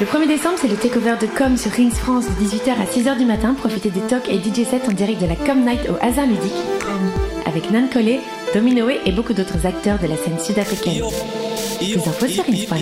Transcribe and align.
Le 0.00 0.06
1er 0.06 0.26
décembre, 0.26 0.56
c'est 0.60 0.66
le 0.66 0.74
takeover 0.74 1.14
de 1.20 1.26
Com 1.26 1.56
sur 1.56 1.70
Rings 1.70 1.92
France 1.92 2.24
de 2.26 2.44
18h 2.44 2.70
à 2.72 2.84
6h 2.84 3.16
du 3.16 3.24
matin. 3.24 3.54
Profitez 3.54 3.90
des 3.90 4.00
talks 4.00 4.28
et 4.28 4.38
DJ 4.38 4.66
sets 4.68 4.88
en 4.88 4.92
direct 4.92 5.20
de 5.20 5.26
la 5.26 5.36
Com 5.36 5.64
Night 5.64 5.88
au 5.88 5.94
Hasard 6.04 6.26
Ludique 6.26 6.52
avec 7.46 7.70
Nan 7.70 7.88
Collet, 7.88 8.18
Dominoé 8.52 8.98
et 9.06 9.12
beaucoup 9.12 9.34
d'autres 9.34 9.66
acteurs 9.66 10.00
de 10.00 10.08
la 10.08 10.16
scène 10.16 10.40
sud-africaine. 10.40 11.04
Plus 11.78 11.98
infos 11.98 12.26
sur 12.26 12.44
rings.fr. 12.44 12.74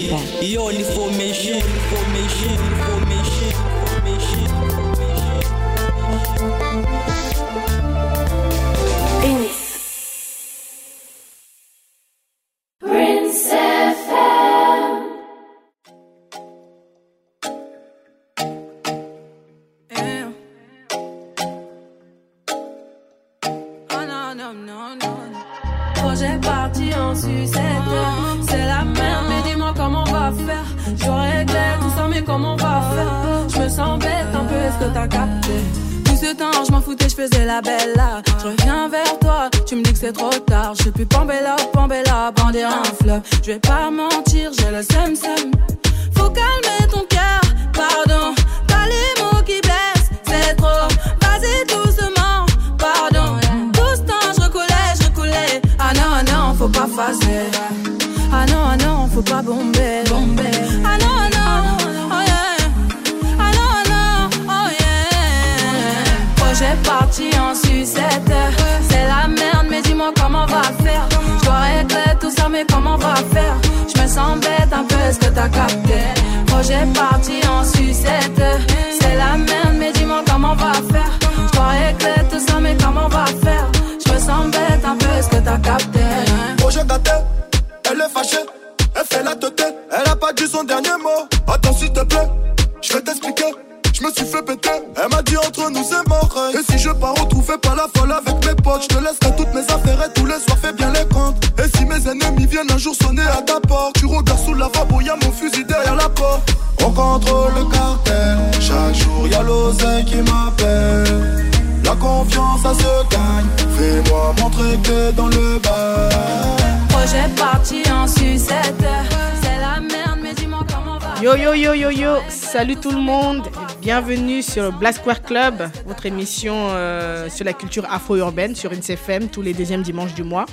sur 124.53 124.71
Black 124.71 124.97
Square 124.97 125.23
Club, 125.23 125.55
votre 125.87 126.05
émission 126.05 126.55
euh, 126.55 127.31
sur 127.31 127.43
la 127.47 127.55
culture 127.55 127.87
afro-urbaine 127.91 128.55
sur 128.55 128.71
INSFM 128.71 129.29
tous 129.29 129.41
les 129.41 129.55
deuxièmes 129.55 129.81
dimanches 129.81 130.13
du 130.13 130.25
mois. 130.25 130.45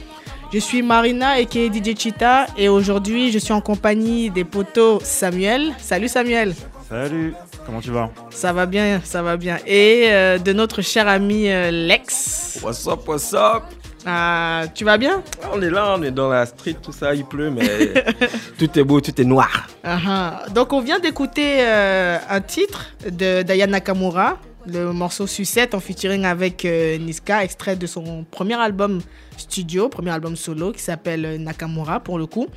Je 0.53 0.59
suis 0.59 0.81
Marina 0.81 1.37
et 1.37 1.43
DJ 1.43 1.97
Chita 1.97 2.45
et 2.57 2.69
aujourd'hui 2.69 3.29
je 3.33 3.39
suis 3.39 3.51
en 3.51 3.59
compagnie 3.59 4.29
des 4.29 4.45
potos 4.45 5.03
Samuel. 5.03 5.73
Salut 5.79 6.07
Samuel. 6.07 6.55
Salut, 6.87 7.33
comment 7.65 7.81
tu 7.81 7.91
vas? 7.91 8.09
Ça 8.29 8.53
va 8.53 8.65
bien, 8.65 9.01
ça 9.03 9.21
va 9.21 9.35
bien. 9.35 9.57
Et 9.67 10.05
euh, 10.07 10.37
de 10.37 10.53
notre 10.53 10.81
cher 10.81 11.09
ami 11.09 11.49
euh, 11.49 11.69
Lex. 11.69 12.59
What's 12.63 12.87
up, 12.87 13.05
what's 13.05 13.33
up? 13.33 13.63
Ah, 14.11 14.63
tu 14.73 14.85
vas 14.85 14.97
bien? 14.97 15.21
On 15.53 15.61
est 15.61 15.69
là, 15.69 15.95
on 15.95 16.01
est 16.01 16.09
dans 16.09 16.29
la 16.29 16.47
street, 16.47 16.77
tout 16.81 16.91
ça, 16.91 17.13
il 17.13 17.25
pleut, 17.25 17.51
mais 17.51 17.93
tout 18.57 18.79
est 18.79 18.83
beau, 18.83 19.01
tout 19.01 19.21
est 19.21 19.23
noir. 19.23 19.67
Ah, 19.83 19.99
ah. 20.07 20.45
Donc 20.49 20.73
on 20.73 20.81
vient 20.81 20.97
d'écouter 20.97 21.57
euh, 21.59 22.17
un 22.27 22.41
titre 22.41 22.87
de 23.07 23.43
Diane 23.43 23.69
Nakamura, 23.69 24.39
le 24.65 24.91
morceau 24.93 25.27
Sucette 25.27 25.75
en 25.75 25.79
featuring 25.79 26.25
avec 26.25 26.65
euh, 26.65 26.97
Niska, 26.97 27.43
extrait 27.43 27.75
de 27.75 27.85
son 27.85 28.23
premier 28.23 28.55
album 28.55 28.99
studio, 29.37 29.89
premier 29.89 30.09
album 30.09 30.35
solo 30.35 30.71
qui 30.71 30.81
s'appelle 30.81 31.25
euh, 31.25 31.37
Nakamura 31.37 31.99
pour 31.99 32.17
le 32.17 32.25
coup. 32.25 32.47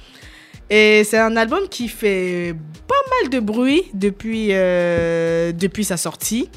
Et 0.70 1.04
c'est 1.04 1.18
un 1.18 1.36
album 1.36 1.68
qui 1.68 1.88
fait 1.88 2.54
pas 2.88 2.94
mal 3.20 3.30
de 3.30 3.40
bruit 3.40 3.82
depuis, 3.92 4.48
euh, 4.52 5.52
depuis 5.52 5.84
sa 5.84 5.98
sortie. 5.98 6.48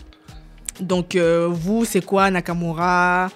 Donc 0.79 1.17
vous, 1.17 1.83
c'est 1.85 2.03
quoi 2.03 2.29
Nakamura? 2.31 3.29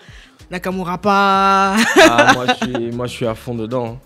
Nakamura 0.52 0.98
pas 0.98 1.76
Ah, 2.02 2.34
moi, 2.34 2.46
je 2.48 2.66
suis, 2.66 2.92
moi, 2.92 3.06
je 3.06 3.12
suis 3.14 3.28
à 3.28 3.36
fond 3.36 3.54
dedans. 3.54 4.00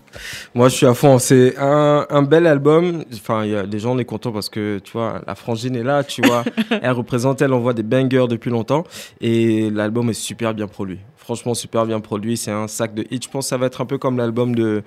Moi, 0.54 0.68
je 0.68 0.74
suis 0.76 0.86
à 0.86 0.92
fond. 0.92 1.18
C'est 1.18 1.56
un, 1.58 2.06
un 2.10 2.22
bel 2.22 2.46
album. 2.46 3.02
Enfin, 3.14 3.46
y 3.46 3.56
a 3.56 3.64
des 3.66 3.78
gens, 3.78 3.92
on 3.94 3.98
est 3.98 4.04
contents 4.04 4.30
parce 4.32 4.50
que, 4.50 4.78
tu 4.78 4.92
vois, 4.92 5.22
la 5.26 5.34
frangine 5.34 5.74
est 5.74 5.82
là, 5.82 6.04
tu 6.04 6.20
vois. 6.20 6.44
elle 6.82 6.90
représente, 6.90 7.40
elle 7.40 7.54
envoie 7.54 7.72
des 7.72 7.82
bangers 7.82 8.26
depuis 8.28 8.50
longtemps. 8.50 8.84
Et 9.22 9.70
l'album 9.70 10.10
est 10.10 10.12
super 10.12 10.52
bien 10.52 10.66
produit. 10.66 10.98
Franchement, 11.16 11.54
super 11.54 11.86
bien 11.86 12.00
produit. 12.00 12.36
C'est 12.36 12.50
un 12.50 12.68
sac 12.68 12.94
de 12.94 13.06
hits. 13.10 13.20
Je 13.24 13.30
pense 13.30 13.46
que 13.46 13.48
ça 13.48 13.56
va 13.56 13.66
être 13.66 13.80
un 13.80 13.86
peu 13.86 13.96
comme 13.96 14.18
l'album 14.18 14.54
de 14.54 14.82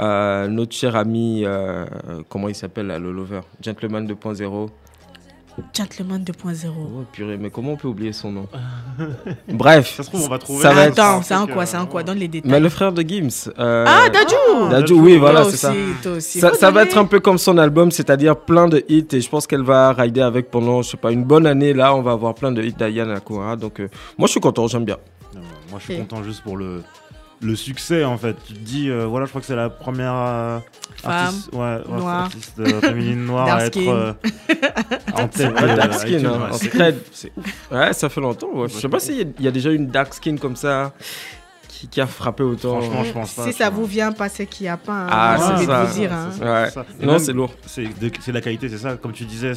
euh, 0.00 0.46
notre 0.48 0.74
cher 0.74 0.94
ami, 0.94 1.44
euh, 1.46 1.86
comment 2.28 2.50
il 2.50 2.54
s'appelle, 2.54 2.88
le 2.88 3.10
Lover? 3.12 3.40
Gentleman 3.62 4.06
2.0. 4.06 4.68
Gentleman 5.74 6.22
2.0. 6.22 6.66
Oh, 6.68 7.04
purée, 7.12 7.36
mais 7.36 7.50
comment 7.50 7.72
on 7.72 7.76
peut 7.76 7.88
oublier 7.88 8.12
son 8.12 8.32
nom? 8.32 8.46
Bref. 9.48 9.94
Ça 9.96 10.02
se 10.02 10.08
trouve, 10.08 10.24
on 10.24 10.28
va 10.28 10.38
trouver. 10.38 10.62
Ça 10.62 10.72
va 10.72 10.86
être- 10.86 10.98
Attends, 10.98 11.22
c'est 11.22 11.34
un 11.34 11.46
quoi 11.46 11.62
euh, 11.62 11.66
C'est 11.66 11.76
un 11.76 11.86
quoi? 11.86 12.02
Donne 12.02 12.18
les 12.18 12.28
détails. 12.28 12.50
Mais 12.50 12.60
le 12.60 12.68
frère 12.68 12.92
de 12.92 13.02
Gims. 13.02 13.50
euh, 13.58 13.84
Ah, 13.86 14.08
Dadju 14.08 14.70
Dadju, 14.70 14.94
oui, 14.94 15.16
voilà, 15.16 15.44
c'est 15.44 15.56
ça. 15.56 15.72
Ça, 16.54 16.70
va 16.70 16.82
être 16.82 16.98
un 16.98 17.04
peu 17.04 17.20
comme 17.20 17.38
son 17.38 17.58
album, 17.58 17.90
c'est-à-dire 17.90 18.36
plein 18.36 18.68
de 18.68 18.84
hits 18.88 19.06
et 19.12 19.20
je 19.20 19.28
pense 19.28 19.46
qu'elle 19.46 19.62
va 19.62 19.92
rider 19.92 20.20
avec 20.20 20.50
pendant, 20.50 20.82
je 20.82 20.90
sais 20.90 20.96
pas, 20.96 21.12
une 21.12 21.24
bonne 21.24 21.46
année. 21.46 21.72
Là, 21.72 21.94
on 21.94 22.02
va 22.02 22.12
avoir 22.12 22.34
plein 22.34 22.52
de 22.52 22.62
hits 22.62 22.72
d'Ayana 22.72 23.14
Nakamura. 23.14 23.56
Donc, 23.56 23.80
euh, 23.80 23.88
moi, 24.16 24.26
je 24.26 24.32
suis 24.32 24.40
content, 24.40 24.66
j'aime 24.68 24.84
bien. 24.84 24.96
Moi, 25.70 25.78
je 25.80 25.84
suis 25.92 25.98
content 25.98 26.22
juste 26.22 26.42
pour 26.42 26.56
le, 26.56 26.82
le 27.40 27.54
succès, 27.56 28.04
en 28.04 28.18
fait. 28.18 28.36
Tu 28.46 28.52
te 28.54 28.58
dis, 28.58 28.90
euh, 28.90 29.06
voilà, 29.06 29.26
je 29.26 29.30
crois 29.30 29.40
que 29.40 29.46
c'est 29.46 29.54
la 29.56 29.70
première 29.70 30.14
euh, 30.14 30.58
Femme, 30.96 31.12
artiste, 31.12 31.50
ouais, 31.52 31.58
ouais, 31.88 31.98
noire. 32.00 32.24
artiste 32.24 32.58
euh, 32.58 32.80
féminine 32.80 33.24
noire 33.24 33.46
Dark 33.46 33.60
à 33.60 33.66
être 33.66 33.74
skin. 33.78 33.90
euh, 33.90 34.12
en 35.14 35.28
tête. 35.28 35.54
Dark 35.54 35.94
skin, 35.94 36.08
iTunes, 36.08 36.26
hein, 36.26 36.30
ouais, 36.32 36.46
en 36.46 36.54
ouf. 36.54 36.60
Ouais, 37.70 37.92
ça 37.92 38.08
fait 38.08 38.20
longtemps. 38.20 38.50
ouais. 38.54 38.68
Je 38.68 38.74
sais 38.74 38.88
pas 38.88 38.98
s'il 38.98 39.20
y, 39.38 39.42
y 39.44 39.48
a 39.48 39.50
déjà 39.52 39.70
une 39.70 39.86
dark 39.86 40.12
skin 40.14 40.36
comme 40.36 40.56
ça 40.56 40.92
qui, 41.68 41.86
qui 41.88 42.00
a 42.00 42.06
frappé 42.06 42.42
autant. 42.42 42.80
Franchement, 42.80 43.04
je 43.04 43.12
pense 43.12 43.34
pas. 43.34 43.44
Si 43.44 43.50
tu 43.50 43.56
ça 43.58 43.70
vois. 43.70 43.78
vous 43.80 43.86
vient 43.86 44.10
pas, 44.12 44.28
c'est 44.28 44.46
qu'il 44.46 44.64
n'y 44.64 44.70
a 44.70 44.76
pas. 44.76 44.92
hein. 44.92 45.08
Ah, 45.10 45.36
c'est 45.38 45.52
envie 45.52 45.66
de 45.66 45.70
ça. 45.70 45.84
vous 45.84 45.98
dire. 45.98 46.12
hein. 46.12 46.30
ça. 46.72 46.86
Non, 47.00 47.18
c'est 47.18 47.32
lourd. 47.32 47.52
C'est 47.66 48.32
la 48.32 48.40
qualité, 48.40 48.68
c'est 48.68 48.78
ça, 48.78 48.96
comme 48.96 49.12
tu 49.12 49.24
disais, 49.24 49.52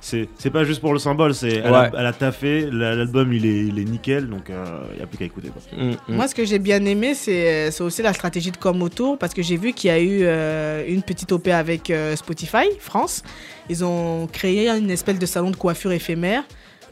c'est 0.00 0.50
pas 0.50 0.64
juste 0.64 0.80
pour 0.80 0.92
le 0.92 0.98
symbole, 0.98 1.34
c'est 1.34 1.56
elle, 1.56 1.70
Ouais. 1.70 1.76
a, 1.76 1.90
elle 1.98 2.06
a 2.06 2.12
taffé, 2.12 2.68
la- 2.70 2.94
l'album 2.94 3.32
il 3.32 3.46
est, 3.46 3.66
il 3.66 3.78
est 3.78 3.84
nickel, 3.84 4.28
donc 4.28 4.48
il 4.48 4.96
n'y 4.96 5.02
a 5.02 5.06
plus 5.06 5.18
qu'à 5.18 5.24
écouter. 5.26 5.48
Quoi. 5.48 5.62
Mm, 5.78 5.90
mm. 5.90 5.96
Moi, 6.16 6.26
ce 6.28 6.34
que 6.34 6.44
j'ai 6.44 6.58
bien 6.58 6.84
aimé, 6.84 7.14
c'est 7.14 7.70
c'est 7.70 7.82
aussi 7.82 8.02
la 8.02 8.12
stratégie 8.12 8.50
de 8.50 8.56
com 8.56 8.82
autour, 8.82 9.18
parce 9.18 9.34
que 9.34 9.42
j'ai 9.42 9.56
vu 9.56 9.72
qu'il 9.72 9.88
y 9.88 9.92
a 9.92 10.00
eu 10.00 10.20
euh, 10.22 10.84
une 10.88 11.02
petite 11.02 11.30
OP 11.32 11.48
avec 11.48 11.90
euh, 11.90 12.16
Spotify 12.16 12.66
France. 12.78 13.22
Ils 13.68 13.84
ont 13.84 14.26
créé 14.26 14.68
une 14.68 14.90
espèce 14.90 15.18
de 15.18 15.26
salon 15.26 15.50
de 15.50 15.56
coiffure 15.56 15.92
éphémère. 15.92 16.42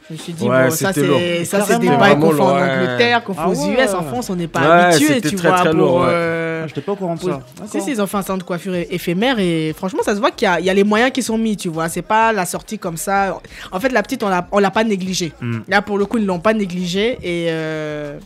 Je 0.08 0.14
me 0.14 0.18
suis 0.18 0.32
dit, 0.32 0.48
Ouais, 0.48 0.64
bon, 0.64 0.70
ça, 0.70 0.92
c'est 0.92 1.44
ça, 1.44 1.60
c'est 1.60 1.72
Carrément. 1.74 1.90
des 1.92 1.96
bails 1.98 2.18
qu'on 2.18 2.30
fait 2.32 2.40
en. 2.40 2.56
Angleterre, 2.56 3.24
qu'on 3.24 3.34
fait 3.34 3.40
Ah 3.42 3.48
aux 3.50 3.66
ouais. 3.66 3.84
US. 3.84 3.94
En 3.94 4.02
France, 4.04 4.30
on 4.30 4.36
n'est 4.36 4.46
pas 4.48 4.60
Ouais, 4.60 4.66
habitué, 4.94 5.20
tu 5.20 5.36
très, 5.36 5.48
vois. 5.48 5.58
très 5.58 5.70
pour, 5.70 5.78
lourd, 5.78 6.00
ouais. 6.00 6.06
euh, 6.08 6.62
Ah, 6.64 6.66
J'étais 6.66 6.80
pas 6.80 6.92
au 6.92 6.96
courant 6.96 7.14
de 7.14 7.20
ça. 7.20 7.40
Si, 7.70 7.80
si, 7.82 7.90
ils 7.90 8.00
ont 8.00 8.06
fait 8.06 8.16
un 8.16 8.22
salon 8.22 8.38
de 8.38 8.42
coiffure 8.42 8.74
éphémère 8.74 9.38
et 9.38 9.74
franchement, 9.76 10.00
ça 10.02 10.14
se 10.14 10.20
voit 10.20 10.30
qu'il 10.30 10.46
y, 10.46 10.50
a- 10.50 10.60
il 10.60 10.66
y 10.66 10.70
a 10.70 10.74
les 10.74 10.82
moyens 10.84 11.12
qui 11.12 11.22
sont 11.22 11.36
mis, 11.38 11.56
tu 11.58 11.68
vois. 11.68 11.88
C'est 11.90 12.02
pas 12.02 12.32
la 12.32 12.46
sortie 12.46 12.78
comme 12.78 12.96
ça. 12.96 13.38
En 13.70 13.78
fait, 13.80 13.90
la 13.90 14.02
petite, 14.02 14.22
on 14.22 14.28
l'a, 14.30 14.46
on 14.50 14.58
l'a 14.60 14.70
pas 14.70 14.82
négligée. 14.84 15.32
Mm. 15.42 15.58
Là, 15.68 15.82
pour 15.82 15.98
le 15.98 16.06
coup, 16.06 16.16
ils 16.18 16.24
l'ont 16.26 16.40
pas 16.40 16.54
négligée 16.54 17.18
et, 17.22 17.48
euh, 17.50 18.18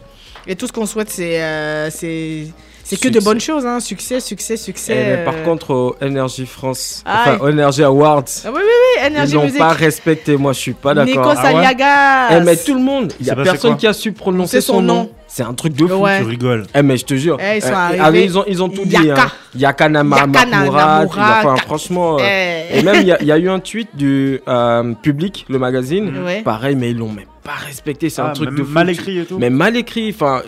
et 0.46 0.55
tout 0.56 0.67
ce 0.69 0.73
qu'on 0.73 0.87
souhaite, 0.87 1.11
c'est, 1.11 1.43
euh, 1.43 1.90
c'est, 1.90 2.46
C'est 2.84 3.00
que 3.00 3.08
de 3.08 3.20
bonnes 3.20 3.40
choses, 3.40 3.64
hein. 3.64 3.81
Succès, 3.81 4.20
succès, 4.20 4.56
succès. 4.56 4.93
Eh, 4.94 5.17
mais 5.17 5.25
par 5.25 5.43
contre, 5.44 5.70
au 5.73 5.96
Energy 6.02 6.46
France, 6.46 7.02
enfin, 7.06 7.38
Energy 7.40 7.82
Awards, 7.82 8.25
Ah 8.44 8.49
oui, 8.49 8.52
oui, 8.56 8.62
oui, 8.62 9.02
ils 9.02 9.06
Energy 9.17 9.34
n'ont 9.34 9.43
Music. 9.44 9.58
pas 9.58 9.69
respecté. 9.73 10.37
Moi, 10.37 10.52
je 10.52 10.58
suis 10.58 10.73
pas 10.75 10.94
Nico 10.94 11.06
d'accord. 11.06 11.34
Ah 11.38 11.44
ouais 11.46 11.52
Saliagas. 11.52 12.29
Eh, 12.38 12.40
mais 12.44 12.56
tout 12.56 12.75
le 12.75 12.81
monde, 12.81 13.12
il 13.20 13.26
y 13.26 13.31
a 13.31 13.37
personne 13.37 13.76
qui 13.76 13.87
a 13.87 13.93
su 13.93 14.12
prononcer 14.12 14.61
C'est 14.61 14.67
son 14.67 14.75
son, 14.75 14.82
nom. 14.82 14.94
nom. 14.94 15.11
C'est 15.26 15.44
un 15.44 15.55
truc 15.55 15.73
de 15.75 15.87
fou. 15.87 15.94
Ouais. 15.94 16.19
Tu 16.20 16.26
rigoles. 16.26 16.67
Eh, 16.75 16.82
mais 16.82 16.99
je 16.99 17.06
te 17.06 17.14
jure. 17.14 17.38
Eh, 17.40 17.56
ils 17.56 17.62
sont 17.62 17.69
Eh, 17.70 17.99
arrivés. 18.00 18.00
ah, 18.02 18.11
ils, 18.26 18.38
ont, 18.38 18.44
ils 18.46 18.62
ont 18.62 18.69
tout 18.69 18.84
dit. 18.84 18.96
Hein. 18.96 19.14
Yaka 19.56 19.88
Nama 19.88 20.17
Yaka 20.17 20.26
Makurat, 20.26 20.46
Namurat, 20.50 21.05
il 21.14 21.20
a- 21.20 21.38
enfin, 21.38 21.55
Ka- 21.55 21.62
franchement. 21.62 22.17
euh, 22.20 22.23
Eh. 22.70 22.79
Et 22.79 22.82
même, 22.82 22.96
il 23.00 23.06
y, 23.06 23.12
a- 23.12 23.23
il 23.23 23.26
y 23.29 23.32
a 23.32 23.38
eu 23.38 23.49
un 23.49 23.58
tweet 23.61 23.88
du 23.96 24.40
euh, 24.46 24.93
Public, 25.00 25.46
le 25.49 25.58
magazine. 25.58 26.12
Ouais. 26.25 26.43
Pareil, 26.43 26.76
mais 26.76 26.90
ils 26.90 26.99
l'ont 26.99 27.08
même 27.12 27.25
pas 27.43 27.52
respecté. 27.67 28.11
C'est 28.11 28.20
un 28.20 28.26
Ah, 28.26 28.32
truc 28.34 28.50
de 28.55 28.62
fou. 28.62 28.70
mal 28.73 28.90
écrit 28.90 29.20
et 29.20 29.25
tout. 29.25 29.38
Mais 29.38 29.49
mal 29.49 29.75
écrit. 29.76 30.11
Enfin, 30.14 30.43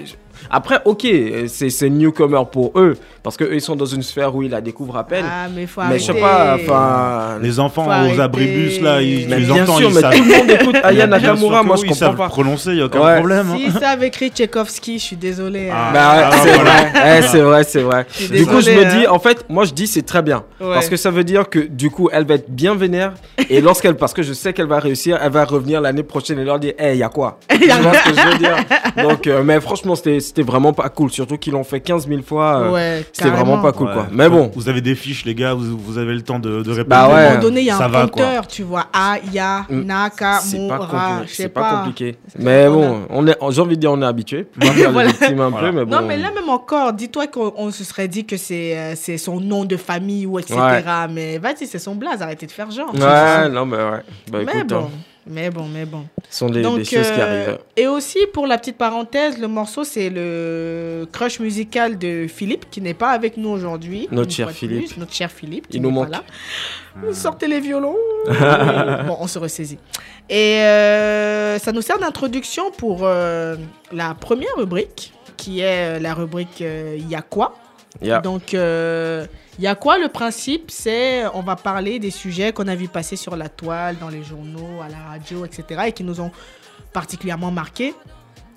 après, 0.51 0.81
ok, 0.85 1.07
c'est 1.47 1.71
c'est 1.71 1.91
newcomer 1.91 2.43
pour 2.51 2.73
eux. 2.77 2.97
Parce 3.23 3.39
qu'eux, 3.39 3.55
ils 3.55 3.61
sont 3.63 3.75
dans 3.75 3.87
une 3.87 4.03
sphère 4.03 4.35
où 4.37 4.43
ils 4.43 4.51
la 4.51 4.61
découvrent 4.61 4.99
à 4.99 5.05
peine. 5.07 5.25
Ah, 5.27 5.47
mais 5.55 5.67
faut 5.67 5.81
mais 5.89 5.99
je 5.99 6.05
sais 6.05 6.15
pas, 6.21 6.57
enfin. 6.57 7.39
Les 7.41 7.59
enfants 7.59 7.85
Faut 7.85 7.89
aux 7.91 7.93
arrêter. 7.93 8.21
abribus 8.21 8.81
là, 8.83 9.01
ils, 9.01 9.27
Mais 9.29 9.37
tu 9.37 9.41
les 9.41 9.47
bien 9.47 9.63
entends, 9.63 9.77
sûr, 9.79 9.89
ils 9.89 9.95
mais 9.95 10.01
savent. 10.03 10.15
tout 10.17 10.25
le 10.25 10.37
monde 10.37 10.51
écoute 10.51 10.77
Aya 10.85 11.07
Nakamura, 11.07 11.63
moi 11.63 11.77
je 11.77 11.83
ils 11.83 11.89
comprends 11.89 11.99
savent 12.07 12.17
pas. 12.17 12.29
prononcer, 12.29 12.71
il 12.73 12.79
y 12.79 12.83
a 12.83 12.85
aucun 12.85 13.01
Ouais. 13.01 13.17
problème. 13.17 13.47
hein. 13.51 13.57
Si 13.59 13.71
ça 13.73 13.91
avait 13.91 14.09
écrit 14.09 14.29
Tchaïkovski, 14.31 14.99
je 14.99 15.05
suis 15.05 15.17
désolé. 15.17 15.71
Ah. 15.73 15.91
Bah 15.95 16.17
ouais, 16.17 16.23
Ah, 16.25 16.31
c'est 16.43 16.55
voilà. 16.55 16.71
vrai, 16.71 17.19
Eh, 17.19 17.23
c'est 17.23 17.41
vrai, 17.41 17.65
c'est 17.65 17.81
vrai. 17.83 18.07
Je 18.11 18.25
suis 18.25 18.29
Du 18.37 18.47
coup, 18.47 18.61
je 18.61 18.71
me 18.71 18.85
dis, 18.91 19.07
hein. 19.07 19.11
en 19.11 19.19
fait, 19.19 19.47
moi 19.49 19.65
je 19.65 19.73
dis 19.73 19.87
c'est 19.87 20.03
très 20.03 20.21
bien. 20.23 20.45
Ouais. 20.61 20.75
Parce 20.75 20.89
que 20.91 20.97
ça 20.97 21.11
veut 21.11 21.25
dire 21.25 21.49
que 21.49 21.61
du 21.61 21.89
coup, 21.91 22.11
elle 22.13 22.27
va 22.27 22.35
être 22.35 22.51
bien 22.51 22.75
vénère. 22.75 23.15
Et 23.49 23.61
lorsqu'elle, 23.63 23.95
parce 23.97 24.13
que 24.13 24.23
je 24.23 24.33
sais 24.35 24.53
qu'elle 24.53 24.67
va 24.69 24.81
réussir, 24.81 25.19
elle 25.23 25.33
va 25.33 25.45
revenir 25.47 25.81
l'année 25.81 26.03
prochaine 26.03 26.39
et 26.39 26.45
leur 26.45 26.59
dire, 26.59 26.75
hey, 26.79 26.99
y 26.99 27.03
a 27.03 27.09
quoi? 27.09 27.39
Tu 27.51 27.67
vois 27.69 27.95
ce 27.95 28.11
que 28.11 28.17
je 28.21 28.29
veux 28.29 28.39
dire? 28.39 28.57
Donc, 29.03 29.27
euh, 29.27 29.43
mais 29.43 29.61
franchement, 29.61 29.95
c'était 29.95 30.34
c'était 30.35 30.51
vraiment 30.51 30.73
pas 30.73 30.89
cool. 30.89 31.11
Surtout 31.11 31.37
qu'ils 31.39 31.53
l'ont 31.53 31.63
fait 31.65 31.81
15 31.81 32.09
000 32.09 32.23
fois. 32.23 32.57
euh, 32.63 32.73
Ouais, 32.73 33.07
C'était 33.13 33.31
vraiment 33.31 33.59
pas 33.59 33.71
cool, 33.73 33.87
Ouais. 33.89 33.93
quoi. 33.95 34.07
Mais 34.11 34.29
bon, 34.29 34.51
Vous 34.55 34.69
avez 34.69 34.81
des 34.81 34.95
fiches, 34.97 35.25
les 35.25 35.35
gars, 35.35 35.55
vous, 35.55 35.79
vous 35.79 35.99
avez 35.99 36.13
le 36.15 36.23
temps 36.23 36.39
de, 36.39 36.63
de 36.63 36.71
répondre. 36.71 36.89
Bah 36.89 37.05
À 37.05 37.07
un 37.21 37.29
moment 37.31 37.41
donné, 37.43 37.61
il 37.61 37.67
y 37.67 37.71
a 37.71 37.77
Ça 37.79 37.85
un 37.85 37.89
va, 37.89 38.07
quoi. 38.09 38.25
compteur, 38.25 38.47
tu 38.49 38.63
vois. 38.65 38.87
A, 38.93 39.19
Ya, 39.33 39.65
Mm. 39.71 39.81
Naka, 39.83 40.39
c'est 40.41 40.57
pas, 40.69 40.77
Moura, 40.77 41.23
je 41.25 41.29
c'est 41.31 41.43
sais 41.45 41.49
pas, 41.49 41.61
pas. 41.63 41.77
compliqué. 41.79 42.17
Mais 42.39 42.69
bon, 42.69 43.03
on 43.11 43.27
est, 43.27 43.37
j'ai 43.51 43.61
envie 43.61 43.77
de 43.77 43.81
dire, 43.81 43.93
on 43.93 44.03
est 44.03 44.07
habitué. 44.07 44.47
Voilà. 44.93 45.11
Voilà. 45.31 45.51
peu, 45.61 45.73
mais 45.73 45.85
bon. 45.85 45.91
Non, 46.01 46.07
mais 46.07 46.17
là 46.17 46.31
même 46.35 46.49
encore, 46.49 46.93
dis-toi 46.93 47.27
qu'on 47.29 47.53
on 47.57 47.71
se 47.71 47.85
serait 47.85 48.09
dit 48.09 48.25
que 48.25 48.37
c'est 48.37 48.77
euh, 48.77 48.93
c'est 48.97 49.19
son 49.19 49.41
nom 49.41 49.65
de 49.65 49.77
famille 49.77 50.27
ou 50.27 50.39
etc. 50.39 50.59
Ouais. 50.59 50.83
Mais 51.13 51.39
vas-y, 51.39 51.67
c'est 51.67 51.79
son 51.79 51.95
blaze, 51.95 52.21
arrêtez 52.23 52.47
de 52.47 52.51
faire 52.53 52.71
genre. 52.71 52.93
Ouais, 52.95 53.49
non, 53.53 53.67
mais 53.67 53.77
ouais. 53.77 54.03
Bah 54.31 54.39
mais 54.45 54.53
écoute, 54.59 54.67
bon, 54.69 54.77
hein, 54.81 54.89
mais 55.26 55.50
bon, 55.50 55.67
mais 55.73 55.87
bon. 55.87 56.05
ce 56.31 56.38
sont 56.38 56.50
des, 56.50 56.62
Donc, 56.62 56.79
des 56.79 56.85
choses 56.85 57.11
qui 57.11 57.21
euh, 57.21 57.47
arrivent. 57.47 57.59
Et 57.76 57.87
aussi, 57.87 58.19
pour 58.32 58.47
la 58.47 58.59
petite 58.59 58.76
parenthèse, 58.76 59.38
le 59.38 59.49
morceau, 59.49 59.85
c'est 59.85 60.11
le 60.11 61.06
crush 61.12 61.41
musical 61.41 61.97
de 61.99 62.26
Philippe, 62.29 62.67
qui 62.71 62.81
n'est 62.81 62.94
pas 62.94 63.11
avec 63.11 63.37
nous 63.37 63.49
aujourd'hui. 63.49 64.06
Notre 64.11 64.31
cher 64.32 64.50
Philippe. 64.50 64.87
plus, 64.88 64.97
notre 64.99 65.12
cher 65.15 65.31
Philippe. 65.31 65.69
qui 65.69 65.79
Il 65.79 65.82
nous 65.82 65.88
pas 65.91 65.94
manque. 65.94 66.11
là. 66.11 66.23
Sortez 67.12 67.49
les 67.49 67.61
violons. 67.61 67.97
bon, 68.26 69.17
on 69.19 69.26
se 69.26 69.38
ressaisit. 69.38 69.79
Et 70.29 70.61
euh, 70.61 71.59
ça 71.59 71.73
nous 71.73 71.82
sert 71.82 71.99
d'introduction 71.99 72.71
pour 72.71 73.00
euh, 73.03 73.56
la 73.93 74.15
première 74.15 74.55
rubrique, 74.56 75.12
qui 75.37 75.61
est 75.61 75.99
la 76.00 76.15
rubrique 76.15 76.61
euh, 76.62 76.97
Y 76.99 77.15
a 77.15 77.23
quoi? 77.23 77.56
Yeah. 78.03 78.21
donc, 78.21 78.55
il 79.59 79.65
y 79.65 79.67
a 79.67 79.75
quoi 79.75 79.99
le 79.99 80.09
principe? 80.09 80.71
C'est 80.71 81.27
on 81.35 81.43
va 81.43 81.56
parler 81.56 81.99
des 81.99 82.11
sujets 82.11 82.53
qu'on 82.53 82.67
a 82.69 82.75
vu 82.75 82.89
passer 82.89 83.17
sur 83.17 83.37
la 83.37 83.49
toile, 83.49 83.97
dans 83.99 84.09
les 84.09 84.23
journaux, 84.23 84.83
à 84.83 84.89
la 84.89 84.99
radio, 84.99 85.45
etc. 85.45 85.83
et 85.87 85.93
qui 85.93 86.05
nous 86.05 86.21
ont 86.21 86.33
particulièrement 86.93 87.51
marqués. 87.51 87.95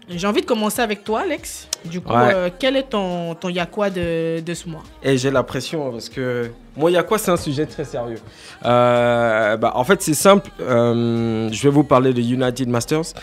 J'ai 0.10 0.26
envie 0.26 0.42
de 0.42 0.46
commencer 0.46 0.82
avec 0.82 1.04
toi, 1.04 1.22
Alex. 1.22 1.68
Du 1.86 2.02
coup, 2.02 2.12
Ouais. 2.14 2.34
euh, 2.34 2.50
quel 2.58 2.76
est 2.76 2.90
ton, 2.90 3.34
ton 3.36 3.50
y 3.50 3.60
a 3.60 3.66
quoi 3.66 3.90
de, 3.90 4.40
de 4.42 4.54
ce 4.54 4.68
mois 4.68 4.84
Et 5.04 5.18
j'ai 5.18 5.32
la 5.32 5.44
pression 5.44 5.88
hein, 5.88 5.92
parce 5.92 6.10
que 6.10 6.50
moi, 6.76 6.92
il 6.92 6.94
y 6.94 6.98
a 6.98 7.04
quoi 7.04 7.18
C'est 7.18 7.32
un 7.32 7.38
sujet 7.38 7.66
très 7.66 7.86
sérieux. 7.86 8.20
Euh, 8.66 9.58
bah, 9.58 9.72
en 9.76 9.84
fait, 9.84 10.02
c'est 10.02 10.14
simple. 10.14 10.50
euh, 10.62 11.50
je 11.52 11.64
vais 11.64 11.70
vous 11.70 11.84
parler 11.84 12.14
de 12.14 12.22
United 12.22 12.68
Masters, 12.70 13.14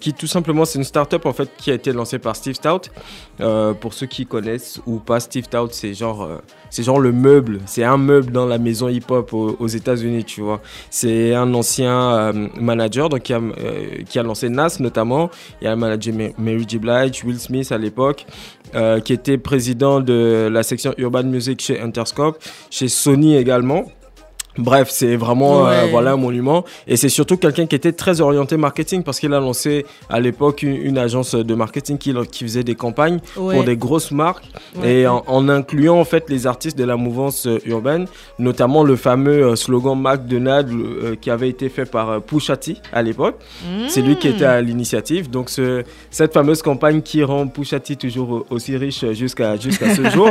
qui 0.00 0.12
tout 0.12 0.26
simplement, 0.26 0.64
c'est 0.64 0.78
une 0.78 0.84
startup 0.84 1.26
en 1.26 1.32
fait 1.32 1.48
qui 1.56 1.70
a 1.70 1.74
été 1.74 1.92
lancée 1.92 2.18
par 2.18 2.36
Steve 2.36 2.54
Stout. 2.54 2.90
Pour 3.80 3.94
ceux 3.94 4.06
qui 4.06 4.26
connaissent 4.26 4.80
ou 4.86 4.98
pas, 4.98 5.20
Steve 5.20 5.44
Stout, 5.44 5.68
c'est 5.72 5.94
genre, 5.94 6.28
c'est 6.70 6.82
genre 6.82 7.00
le 7.00 7.12
meuble. 7.12 7.60
C'est 7.66 7.84
un 7.84 7.96
meuble 7.96 8.30
dans 8.32 8.46
la 8.46 8.58
maison 8.58 8.88
hip-hop 8.88 9.32
aux, 9.32 9.56
aux 9.58 9.66
États-Unis, 9.66 10.24
tu 10.24 10.40
vois. 10.40 10.60
C'est 10.90 11.34
un 11.34 11.52
ancien 11.54 12.32
manager 12.60 13.08
donc 13.08 13.22
qui 13.22 13.32
a, 13.34 13.40
qui 14.08 14.18
a 14.18 14.22
lancé 14.22 14.48
Nas 14.48 14.76
notamment. 14.80 15.30
Il 15.60 15.64
y 15.64 15.68
a 15.68 15.70
le 15.70 15.76
manager 15.76 16.14
Ma- 16.14 16.28
Mary 16.38 16.64
J. 16.68 16.78
Blige, 16.78 17.24
Will 17.24 17.35
Smith 17.38 17.72
à 17.72 17.78
l'époque 17.78 18.26
euh, 18.74 19.00
qui 19.00 19.12
était 19.12 19.38
président 19.38 20.00
de 20.00 20.48
la 20.50 20.62
section 20.62 20.94
Urban 20.98 21.24
Music 21.24 21.60
chez 21.60 21.80
Interscope, 21.80 22.38
chez 22.70 22.88
Sony 22.88 23.36
également. 23.36 23.84
Bref, 24.58 24.88
c'est 24.90 25.16
vraiment 25.16 25.66
euh, 25.68 25.86
voilà 25.90 26.12
un 26.12 26.16
monument 26.16 26.64
et 26.86 26.96
c'est 26.96 27.08
surtout 27.08 27.36
quelqu'un 27.36 27.66
qui 27.66 27.74
était 27.76 27.92
très 27.92 28.20
orienté 28.20 28.56
marketing 28.56 29.02
parce 29.02 29.20
qu'il 29.20 29.32
a 29.34 29.40
lancé 29.40 29.84
à 30.08 30.18
l'époque 30.20 30.62
une, 30.62 30.74
une 30.76 30.98
agence 30.98 31.34
de 31.34 31.54
marketing 31.54 31.98
qui, 31.98 32.14
qui 32.32 32.44
faisait 32.44 32.64
des 32.64 32.74
campagnes 32.74 33.18
Ouais. 33.36 33.54
pour 33.54 33.64
des 33.64 33.76
grosses 33.76 34.10
marques 34.12 34.44
Ouais. 34.80 35.00
et 35.00 35.06
en, 35.06 35.22
en 35.26 35.48
incluant 35.48 35.98
en 36.00 36.04
fait 36.04 36.28
les 36.30 36.46
artistes 36.46 36.78
de 36.78 36.84
la 36.84 36.96
mouvance 36.96 37.46
euh, 37.46 37.58
urbaine, 37.66 38.06
notamment 38.38 38.82
le 38.82 38.96
fameux 38.96 39.44
euh, 39.44 39.56
slogan 39.56 39.98
McDonald's 40.00 40.72
qui 41.20 41.30
avait 41.30 41.48
été 41.48 41.68
fait 41.68 41.84
par 41.84 42.20
Pusha 42.22 42.56
T 42.56 42.76
à 42.92 43.02
l'époque. 43.02 43.36
C'est 43.88 44.00
lui 44.02 44.16
qui 44.16 44.28
était 44.28 44.44
à 44.44 44.60
l'initiative. 44.60 45.30
Donc, 45.30 45.50
ce- 45.50 45.82
cette 46.10 46.32
fameuse 46.32 46.62
campagne 46.62 47.02
qui 47.02 47.22
rend 47.24 47.46
Pusha 47.48 47.80
T 47.80 47.96
toujours 47.96 48.46
aussi 48.50 48.76
riche 48.76 49.04
jusqu'à 49.12 49.56
jusqu'à 49.56 49.94
ce 49.94 50.08
jour. 50.10 50.28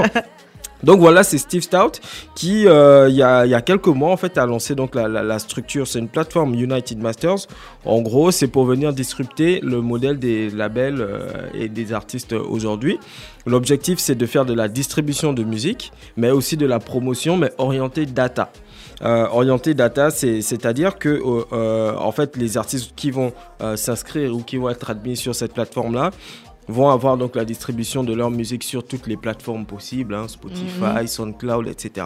Donc 0.84 1.00
voilà, 1.00 1.24
c'est 1.24 1.38
Steve 1.38 1.62
Stout 1.64 2.00
qui, 2.36 2.68
euh, 2.68 3.08
il 3.10 3.16
y, 3.16 3.24
a, 3.24 3.62
quelques 3.62 3.88
mois, 3.88 4.12
en 4.12 4.18
fait, 4.18 4.38
a 4.38 4.46
lancé 4.46 4.76
donc 4.76 4.96
la, 4.96 5.40
structure. 5.40 5.88
C'est 5.88 6.00
une 6.00 6.10
plateforme 6.10 6.54
United 6.54 7.00
Masters. 7.00 7.48
En 7.86 8.02
gros, 8.02 8.32
c'est 8.32 8.48
pour 8.48 8.66
venir 8.66 8.94
disrupter 8.94 9.60
le 9.64 9.82
modèle 9.82 10.20
des 10.20 10.50
labels 10.50 11.02
euh, 11.02 11.30
et 11.54 11.70
des 11.70 11.94
artistes 11.94 12.34
aujourd'hui. 12.34 13.00
L'objectif, 13.46 14.00
c'est 14.00 14.16
de 14.16 14.26
faire 14.26 14.46
de 14.46 14.54
la 14.54 14.68
distribution 14.68 15.34
de 15.34 15.44
musique, 15.44 15.92
mais 16.18 16.32
aussi 16.32 16.58
de 16.58 16.66
la 16.66 16.80
promotion, 16.80 17.38
mais 17.38 17.52
orientée 17.58 18.06
data. 18.06 18.52
Euh, 19.02 19.28
orienté 19.32 19.74
data, 19.74 20.10
c'est- 20.10 20.42
c'est-à-dire 20.42 20.98
que 20.98 21.22
euh, 21.52 21.96
en 21.98 22.12
fait, 22.12 22.38
les 22.38 22.58
artistes 22.58 22.94
qui 22.96 23.12
vont 23.12 23.34
s'inscrire 23.76 24.34
ou 24.34 24.42
qui 24.42 24.58
vont 24.58 24.70
être 24.70 24.90
admis 24.90 25.18
sur 25.18 25.36
cette 25.36 25.54
plateforme-là 25.54 26.12
vont 26.68 26.90
avoir 26.90 27.18
donc 27.18 27.36
la 27.36 27.46
distribution 27.46 28.04
de 28.04 28.14
leur 28.14 28.32
musique 28.32 28.64
sur 28.64 28.86
toutes 28.86 29.08
les 29.08 29.18
plateformes 29.18 29.66
possibles, 29.66 30.14
hein, 30.16 30.28
Spotify, 30.28 31.08
SoundCloud, 31.08 31.68
etc. 31.68 32.06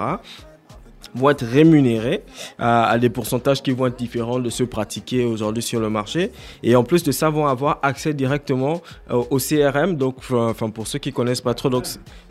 vont 1.15 1.29
être 1.29 1.45
rémunérés 1.45 2.23
à, 2.57 2.85
à 2.89 2.97
des 2.97 3.09
pourcentages 3.09 3.61
qui 3.61 3.71
vont 3.71 3.87
être 3.87 3.97
différents 3.97 4.39
de 4.39 4.49
ceux 4.49 4.65
pratiqués 4.65 5.25
aujourd'hui 5.25 5.63
sur 5.63 5.79
le 5.79 5.89
marché. 5.89 6.31
Et 6.63 6.75
en 6.75 6.83
plus 6.83 7.03
de 7.03 7.11
ça, 7.11 7.29
vont 7.29 7.47
avoir 7.47 7.79
accès 7.83 8.13
directement 8.13 8.81
euh, 9.11 9.21
au 9.29 9.37
CRM. 9.37 9.95
Donc, 9.95 10.17
enfin, 10.31 10.69
pour 10.69 10.87
ceux 10.87 10.99
qui 10.99 11.11
connaissent 11.11 11.41
pas 11.41 11.53
trop, 11.53 11.69
donc 11.69 11.85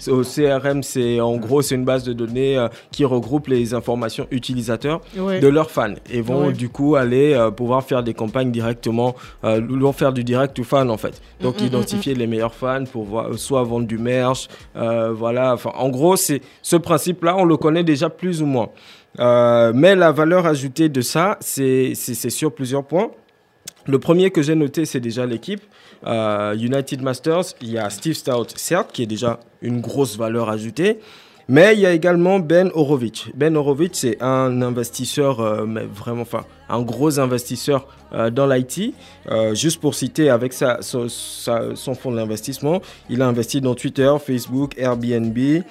au 0.08 0.23
CRM, 0.23 0.82
c'est 0.82 1.20
en 1.20 1.37
gros 1.37 1.62
c'est 1.62 1.75
une 1.75 1.85
base 1.85 2.04
de 2.04 2.12
données 2.12 2.56
euh, 2.58 2.68
qui 2.90 3.04
regroupe 3.04 3.49
les 3.49 3.75
informations 3.75 4.26
utilisateurs 4.30 5.00
Ouais. 5.18 5.40
de 5.40 5.49
leurs 5.49 5.70
fans 5.70 5.94
et 6.11 6.20
vont 6.20 6.47
Ouais. 6.49 6.52
du 6.52 6.68
coup 6.68 6.94
aller 6.97 7.35
euh, 7.35 7.50
pouvoir 7.50 7.82
faire 7.85 8.02
des 8.02 8.14
campagnes 8.14 8.50
directement, 8.52 9.14
euh, 9.44 9.61
vont 9.68 9.92
faire 9.92 10.12
du 10.12 10.25
direct 10.25 10.54
to 10.54 10.64
fan 10.64 10.90
en 10.90 10.97
fait. 10.97 11.20
Donc 11.40 11.56
Mm, 11.61 11.64
mm, 11.64 11.66
identifier 11.66 12.14
les 12.14 12.26
meilleurs 12.26 12.54
fans 12.54 12.85
pour 12.85 13.04
voir, 13.04 13.28
euh, 13.30 13.37
soit 13.37 13.62
vendre 13.64 13.87
du 13.87 13.99
merch, 13.99 14.49
euh, 14.76 15.12
voilà. 15.12 15.54
Enfin, 15.54 15.73
en 15.76 15.88
gros, 15.88 16.16
c'est 16.16 16.40
ce 16.62 16.76
principe-là, 16.76 17.37
on 17.37 17.44
le 17.44 17.56
connaît 17.56 17.85
déjà 17.85 18.08
plus 18.11 18.42
ou 18.42 18.47
moins. 18.47 18.67
Euh, 19.18 19.72
mais 19.75 19.96
la 19.96 20.12
valeur 20.12 20.46
ajoutée 20.46 20.88
de 20.88 21.00
ça, 21.00 21.38
c'est 21.40 21.94
sur 21.94 22.54
plusieurs 22.54 22.84
points. 22.84 23.10
Le 23.87 23.98
premier 23.98 24.30
que 24.30 24.42
j'ai 24.42 24.54
noté, 24.54 24.84
c'est 24.84 25.00
déjà 25.00 25.26
l'équipe. 25.26 25.62
Euh, 26.06 26.54
United 26.54 27.02
Masters, 27.02 27.54
il 27.62 27.70
y 27.70 27.78
a 27.78 27.88
Steve 27.90 28.14
Stout, 28.14 28.48
certes, 28.56 28.92
qui 28.92 29.02
est 29.02 29.06
déjà 29.06 29.40
une 29.62 29.80
grosse 29.80 30.16
valeur 30.16 30.50
ajoutée. 30.50 30.98
Mais 31.50 31.72
il 31.72 31.80
y 31.80 31.87
a 31.87 31.92
également 31.92 32.38
Ben 32.40 32.70
Horowitz. 32.75 33.25
Ben 33.34 33.56
Horowitz, 33.56 34.00
c'est 34.00 34.22
un 34.22 34.60
investisseur, 34.60 35.40
euh, 35.40 35.64
mais 35.64 35.84
vraiment, 35.84 36.20
enfin, 36.20 36.44
un 36.68 36.82
gros 36.82 37.18
investisseur 37.18 37.88
dans 38.32 38.46
l'IT. 38.46 38.94
Juste 39.52 39.80
pour 39.80 39.94
citer, 39.94 40.28
avec 40.28 40.52
son 40.52 41.94
fonds 41.94 42.12
d'investissement, 42.12 42.80
il 43.08 43.22
a 43.22 43.26
investi 43.26 43.62
dans 43.62 43.75
Twitter, 43.75 44.14
Facebook, 44.22 44.75
Airbnb, 44.78 45.62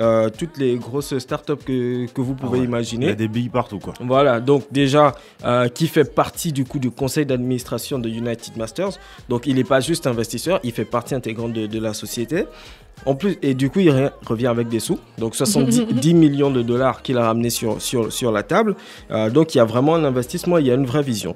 euh, 0.00 0.28
toutes 0.36 0.56
les 0.58 0.76
grosses 0.76 1.16
startups 1.18 1.52
que, 1.64 2.06
que 2.06 2.20
vous 2.20 2.34
pouvez 2.34 2.58
Ah 2.58 2.60
ouais. 2.62 2.66
imaginer. 2.66 3.06
Il 3.06 3.08
y 3.10 3.12
a 3.12 3.16
des 3.16 3.28
billes 3.28 3.48
partout, 3.50 3.78
quoi. 3.78 3.92
Voilà, 4.00 4.40
donc 4.40 4.64
déjà, 4.72 5.12
euh, 5.44 5.68
qui 5.68 5.86
fait 5.86 6.04
partie 6.14 6.52
du 6.52 6.64
coup 6.64 6.78
du 6.78 6.90
conseil 6.90 7.26
d'administration 7.26 7.98
de 7.98 8.08
United 8.08 8.56
Masters. 8.56 8.98
Donc 9.28 9.46
il 9.46 9.56
n'est 9.56 9.64
pas 9.64 9.80
juste 9.80 10.06
investisseur, 10.06 10.60
il 10.62 10.72
fait 10.72 10.84
partie 10.86 11.14
intégrante 11.14 11.52
de, 11.52 11.66
de 11.66 11.78
la 11.78 11.92
société. 11.94 12.44
En 13.04 13.16
plus, 13.16 13.36
et 13.42 13.54
du 13.54 13.68
coup, 13.68 13.80
il 13.80 13.88
re- 13.90 14.12
revient 14.24 14.46
avec 14.46 14.68
des 14.68 14.78
sous. 14.78 14.98
Donc 15.18 15.34
70 15.34 15.86
10 15.92 16.14
millions 16.24 16.50
de 16.52 16.62
dollars 16.62 17.02
qu'il 17.02 17.18
a 17.18 17.24
ramené 17.24 17.50
sur, 17.50 17.82
sur, 17.82 18.12
sur 18.12 18.30
la 18.30 18.42
table. 18.44 18.76
Euh, 19.10 19.28
donc 19.28 19.54
il 19.54 19.58
y 19.58 19.60
a 19.60 19.64
vraiment 19.64 19.94
un 19.96 20.04
investissement, 20.04 20.58
il 20.58 20.66
y 20.66 20.70
a 20.70 20.74
une 20.74 20.86
vraie 20.86 21.02
vision. 21.02 21.34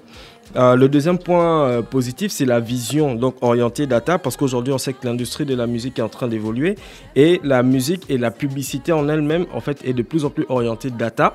Euh, 0.55 0.77
le 0.77 0.89
deuxième 0.89 1.19
point 1.19 1.65
euh, 1.65 1.83
positif, 1.83 2.31
c'est 2.31 2.45
la 2.45 2.61
vision 2.61 3.15
donc 3.15 3.37
orientée 3.41 3.87
data, 3.87 4.19
parce 4.19 4.37
qu'aujourd'hui, 4.37 4.73
on 4.73 4.79
sait 4.79 4.93
que 4.93 5.07
l'industrie 5.07 5.45
de 5.45 5.55
la 5.55 5.67
musique 5.67 5.99
est 5.99 6.03
en 6.03 6.09
train 6.09 6.29
d'évoluer 6.29 6.77
et 7.15 7.41
la 7.43 7.63
musique 7.63 8.05
et 8.09 8.19
la 8.19 8.31
publicité 8.31 8.93
en 8.93 9.09
elle-même, 9.09 9.47
en 9.53 9.61
fait, 9.61 9.85
est 9.85 9.93
de 9.93 10.03
plus 10.03 10.25
en 10.25 10.31
plus 10.31 10.47
orientée 10.49 10.91
data 10.91 11.35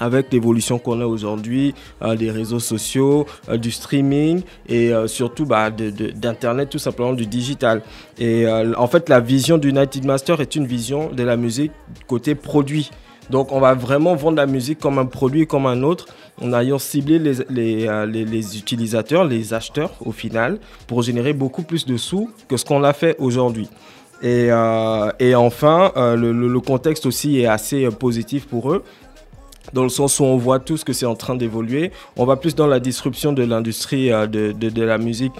avec 0.00 0.32
l'évolution 0.32 0.78
qu'on 0.78 1.00
a 1.00 1.06
aujourd'hui 1.06 1.74
euh, 2.02 2.14
des 2.14 2.30
réseaux 2.30 2.60
sociaux, 2.60 3.26
du 3.52 3.72
streaming 3.72 4.42
et 4.68 4.92
surtout 5.06 5.44
bah, 5.44 5.70
d'internet 5.70 6.68
tout 6.68 6.78
simplement 6.78 7.14
du 7.14 7.26
digital. 7.26 7.82
Et 8.18 8.46
en 8.48 8.86
fait 8.86 9.08
la 9.08 9.18
vision 9.18 9.58
d'United 9.58 10.04
Master 10.04 10.40
est 10.40 10.54
une 10.54 10.66
vision 10.66 11.10
de 11.10 11.24
la 11.24 11.36
musique 11.36 11.72
côté 12.06 12.36
produit. 12.36 12.90
Donc 13.30 13.52
on 13.52 13.60
va 13.60 13.74
vraiment 13.74 14.14
vendre 14.14 14.38
la 14.38 14.46
musique 14.46 14.78
comme 14.78 14.98
un 14.98 15.06
produit 15.06 15.46
comme 15.46 15.66
un 15.66 15.82
autre 15.82 16.06
en 16.40 16.52
ayant 16.52 16.78
ciblé 16.78 17.20
euh, 17.20 18.06
les- 18.06 18.58
utilisateurs, 18.58 19.24
les 19.24 19.54
acheteurs 19.54 19.92
au 20.04 20.12
final 20.12 20.58
pour 20.86 21.02
générer 21.02 21.32
beaucoup 21.32 21.62
plus 21.62 21.84
de 21.86 21.96
sous 21.96 22.30
que 22.48 22.56
ce 22.56 22.64
qu'on 22.64 22.84
a 22.84 22.92
fait 22.92 23.16
aujourd'hui. 23.18 23.68
Et, 24.22 24.48
euh, 24.50 25.36
enfin, 25.36 25.92
euh, 25.96 26.16
le, 26.16 26.60
contexte 26.60 27.06
aussi 27.06 27.40
est 27.40 27.46
assez 27.46 27.88
positif 27.90 28.46
pour 28.46 28.72
eux 28.72 28.82
dans 29.74 29.82
le 29.82 29.90
sens 29.90 30.18
où 30.18 30.24
on 30.24 30.38
voit 30.38 30.58
tous 30.58 30.82
que 30.82 30.92
c'est 30.92 31.06
en 31.06 31.14
train 31.14 31.36
d'évoluer. 31.36 31.92
On 32.16 32.24
va 32.24 32.36
plus 32.36 32.54
dans 32.54 32.66
la 32.66 32.80
disruption 32.80 33.32
de 33.32 33.44
l'industrie 33.44 34.08
de, 34.08 34.82
la 34.82 34.98
musique 34.98 35.32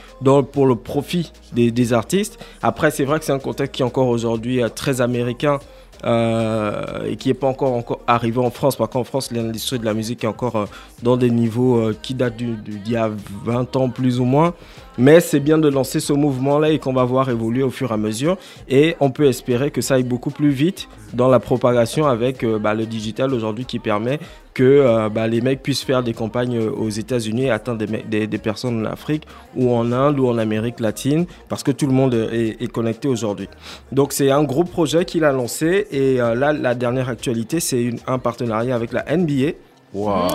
pour 0.52 0.66
le 0.66 0.76
profit 0.76 1.32
des, 1.54 1.70
des 1.70 1.92
artistes. 1.94 2.38
Après, 2.62 2.90
c'est 2.90 3.04
vrai 3.04 3.18
que 3.18 3.24
c'est 3.24 3.32
un 3.32 3.38
contexte 3.38 3.74
qui 3.74 3.82
est 3.82 3.86
encore 3.86 4.08
aujourd'hui 4.08 4.60
très 4.74 5.00
américain. 5.00 5.58
Euh, 6.04 7.06
et 7.06 7.16
qui 7.16 7.28
n'est 7.28 7.34
pas 7.34 7.48
encore, 7.48 7.72
encore 7.72 8.00
arrivé 8.06 8.38
en 8.38 8.50
France. 8.50 8.76
Par 8.76 8.88
contre, 8.88 9.00
en 9.00 9.04
France, 9.04 9.30
l'industrie 9.32 9.78
de 9.78 9.84
la 9.84 9.94
musique 9.94 10.24
est 10.24 10.28
encore 10.28 10.56
euh, 10.56 10.66
dans 11.02 11.16
des 11.16 11.30
niveaux 11.30 11.78
euh, 11.78 11.96
qui 12.00 12.14
datent 12.14 12.36
d'il 12.36 12.88
y 12.88 12.96
a 12.96 13.10
20 13.44 13.76
ans 13.76 13.88
plus 13.88 14.20
ou 14.20 14.24
moins. 14.24 14.54
Mais 14.98 15.20
c'est 15.20 15.38
bien 15.38 15.58
de 15.58 15.68
lancer 15.68 16.00
ce 16.00 16.12
mouvement-là 16.12 16.70
et 16.70 16.80
qu'on 16.80 16.92
va 16.92 17.04
voir 17.04 17.30
évoluer 17.30 17.62
au 17.62 17.70
fur 17.70 17.92
et 17.92 17.94
à 17.94 17.96
mesure. 17.96 18.36
Et 18.68 18.96
on 18.98 19.10
peut 19.10 19.26
espérer 19.26 19.70
que 19.70 19.80
ça 19.80 19.94
aille 19.94 20.02
beaucoup 20.02 20.30
plus 20.30 20.50
vite 20.50 20.88
dans 21.14 21.28
la 21.28 21.38
propagation 21.38 22.06
avec 22.06 22.42
euh, 22.42 22.58
bah, 22.58 22.74
le 22.74 22.84
digital 22.84 23.32
aujourd'hui 23.32 23.64
qui 23.64 23.78
permet 23.78 24.18
que 24.54 24.64
euh, 24.64 25.08
bah, 25.08 25.28
les 25.28 25.40
mecs 25.40 25.62
puissent 25.62 25.84
faire 25.84 26.02
des 26.02 26.14
campagnes 26.14 26.58
euh, 26.58 26.70
aux 26.70 26.88
États-Unis 26.88 27.44
et 27.44 27.50
atteindre 27.50 27.84
des, 27.86 28.38
personnes 28.38 28.84
en 28.84 28.90
Afrique 28.90 29.22
ou 29.54 29.72
en 29.72 29.92
Inde 29.92 30.18
ou 30.18 30.26
en 30.26 30.36
Amérique 30.36 30.80
latine 30.80 31.26
parce 31.48 31.62
que 31.62 31.70
tout 31.70 31.86
le 31.86 31.92
monde 31.92 32.14
est, 32.32 32.72
connecté 32.72 33.06
aujourd'hui. 33.06 33.48
Donc 33.92 34.12
c'est 34.12 34.32
un 34.32 34.42
gros 34.42 34.64
projet 34.64 35.04
qu'il 35.04 35.22
a 35.22 35.30
lancé 35.30 35.86
et 35.92 36.16
là 36.16 36.52
la 36.52 36.74
dernière 36.74 37.08
actualité 37.08 37.60
c'est 37.60 37.90
un 38.06 38.18
partenariat 38.18 38.74
avec 38.74 38.92
la 38.92 39.04
NBA. 39.16 39.52
Waouh. 39.94 40.28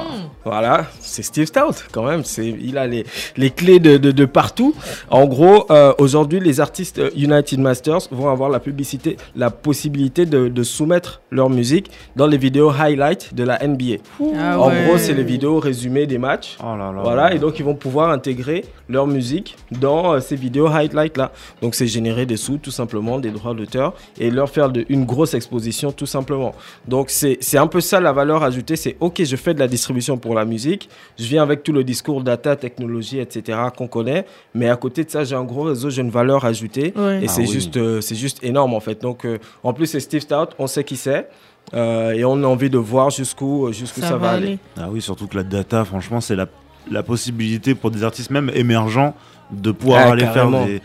Voilà, 0.45 0.87
c'est 0.99 1.21
Steve 1.23 1.45
Stout 1.45 1.83
quand 1.91 2.03
même. 2.03 2.23
C'est, 2.23 2.47
il 2.47 2.77
a 2.77 2.87
les, 2.87 3.05
les 3.37 3.49
clés 3.51 3.79
de, 3.79 3.97
de, 3.97 4.11
de 4.11 4.25
partout. 4.25 4.73
En 5.09 5.25
gros, 5.25 5.65
euh, 5.71 5.93
aujourd'hui, 5.99 6.39
les 6.39 6.59
artistes 6.59 6.99
euh, 6.99 7.09
United 7.15 7.59
Masters 7.59 7.99
vont 8.11 8.29
avoir 8.29 8.49
la 8.49 8.59
publicité, 8.59 9.17
la 9.35 9.51
possibilité 9.51 10.25
de, 10.25 10.47
de 10.47 10.63
soumettre 10.63 11.21
leur 11.31 11.49
musique 11.49 11.91
dans 12.15 12.27
les 12.27 12.37
vidéos 12.37 12.71
highlight 12.71 13.33
de 13.33 13.43
la 13.43 13.59
NBA. 13.65 13.97
Ah 14.39 14.59
En 14.59 14.69
ouais. 14.69 14.85
gros, 14.85 14.97
c'est 14.97 15.13
les 15.13 15.23
vidéos 15.23 15.59
résumées 15.59 16.07
des 16.07 16.17
matchs. 16.17 16.57
Oh 16.61 16.75
là 16.75 16.91
là. 16.91 17.01
Voilà, 17.03 17.33
et 17.33 17.39
donc 17.39 17.59
ils 17.59 17.65
vont 17.65 17.75
pouvoir 17.75 18.09
intégrer 18.09 18.65
leur 18.89 19.07
musique 19.07 19.55
dans 19.71 20.13
euh, 20.13 20.19
ces 20.19 20.35
vidéos 20.35 20.67
highlight 20.67 21.15
là. 21.17 21.31
Donc 21.61 21.75
c'est 21.75 21.87
générer 21.87 22.25
des 22.25 22.37
sous 22.37 22.57
tout 22.57 22.71
simplement, 22.71 23.19
des 23.19 23.31
droits 23.31 23.53
d'auteur 23.53 23.93
et 24.19 24.29
leur 24.31 24.49
faire 24.49 24.69
de- 24.69 24.85
une 24.89 25.05
grosse 25.05 25.33
exposition 25.35 25.91
tout 25.91 26.05
simplement. 26.05 26.53
Donc 26.87 27.09
c'est 27.09 27.37
c'est 27.39 27.57
un 27.57 27.67
peu 27.67 27.81
ça 27.81 27.99
la 27.99 28.11
valeur 28.11 28.43
ajoutée, 28.43 28.75
c'est 28.75 28.97
ok 28.99 29.23
je 29.23 29.35
fais 29.43 29.53
de 29.53 29.59
la 29.59 29.67
distribution 29.67 30.17
pour 30.17 30.33
la 30.35 30.45
musique, 30.45 30.89
je 31.19 31.25
viens 31.25 31.43
avec 31.43 31.63
tout 31.63 31.71
le 31.73 31.83
discours 31.83 32.23
data, 32.23 32.55
technologie, 32.55 33.19
etc. 33.19 33.57
qu'on 33.77 33.87
connaît, 33.87 34.25
mais 34.55 34.69
à 34.69 34.75
côté 34.75 35.03
de 35.03 35.09
ça 35.09 35.23
j'ai 35.23 35.35
un 35.35 35.43
gros 35.43 35.63
réseau, 35.63 35.89
j'ai 35.89 36.01
une 36.01 36.09
valeur 36.09 36.45
ajoutée 36.45 36.93
Ouais. 36.95 37.21
et 37.23 37.25
Ah 37.27 37.31
c'est 37.31 37.41
oui. 37.41 37.47
juste, 37.51 37.77
euh, 37.77 38.01
c'est 38.01 38.15
juste 38.15 38.43
énorme 38.43 38.73
en 38.73 38.79
fait. 38.79 39.01
Donc 39.01 39.25
euh, 39.25 39.37
en 39.63 39.73
plus 39.73 39.85
c'est 39.87 39.99
Steve 39.99 40.21
Stout, 40.21 40.49
on 40.59 40.67
sait 40.67 40.83
qui 40.83 40.95
c'est. 40.95 41.27
euh, 41.73 42.11
et 42.13 42.23
on 42.25 42.41
a 42.43 42.47
envie 42.47 42.69
de 42.69 42.77
voir 42.77 43.09
jusqu'où 43.09 43.71
jusqu'où 43.71 44.01
ça, 44.01 44.17
va 44.17 44.31
aller. 44.31 44.57
Ah 44.77 44.87
oui, 44.91 45.01
surtout 45.01 45.27
que 45.27 45.35
la 45.37 45.43
data, 45.43 45.85
franchement, 45.85 46.19
c'est 46.21 46.35
la, 46.35 46.47
la 46.91 47.03
possibilité 47.03 47.75
pour 47.75 47.91
des 47.91 48.03
artistes 48.03 48.31
même 48.31 48.51
émergents 48.53 49.13
de 49.51 49.71
pouvoir 49.71 50.11
aller 50.11 50.23
carrément. 50.23 50.59
faire 50.65 50.67
des. 50.67 50.81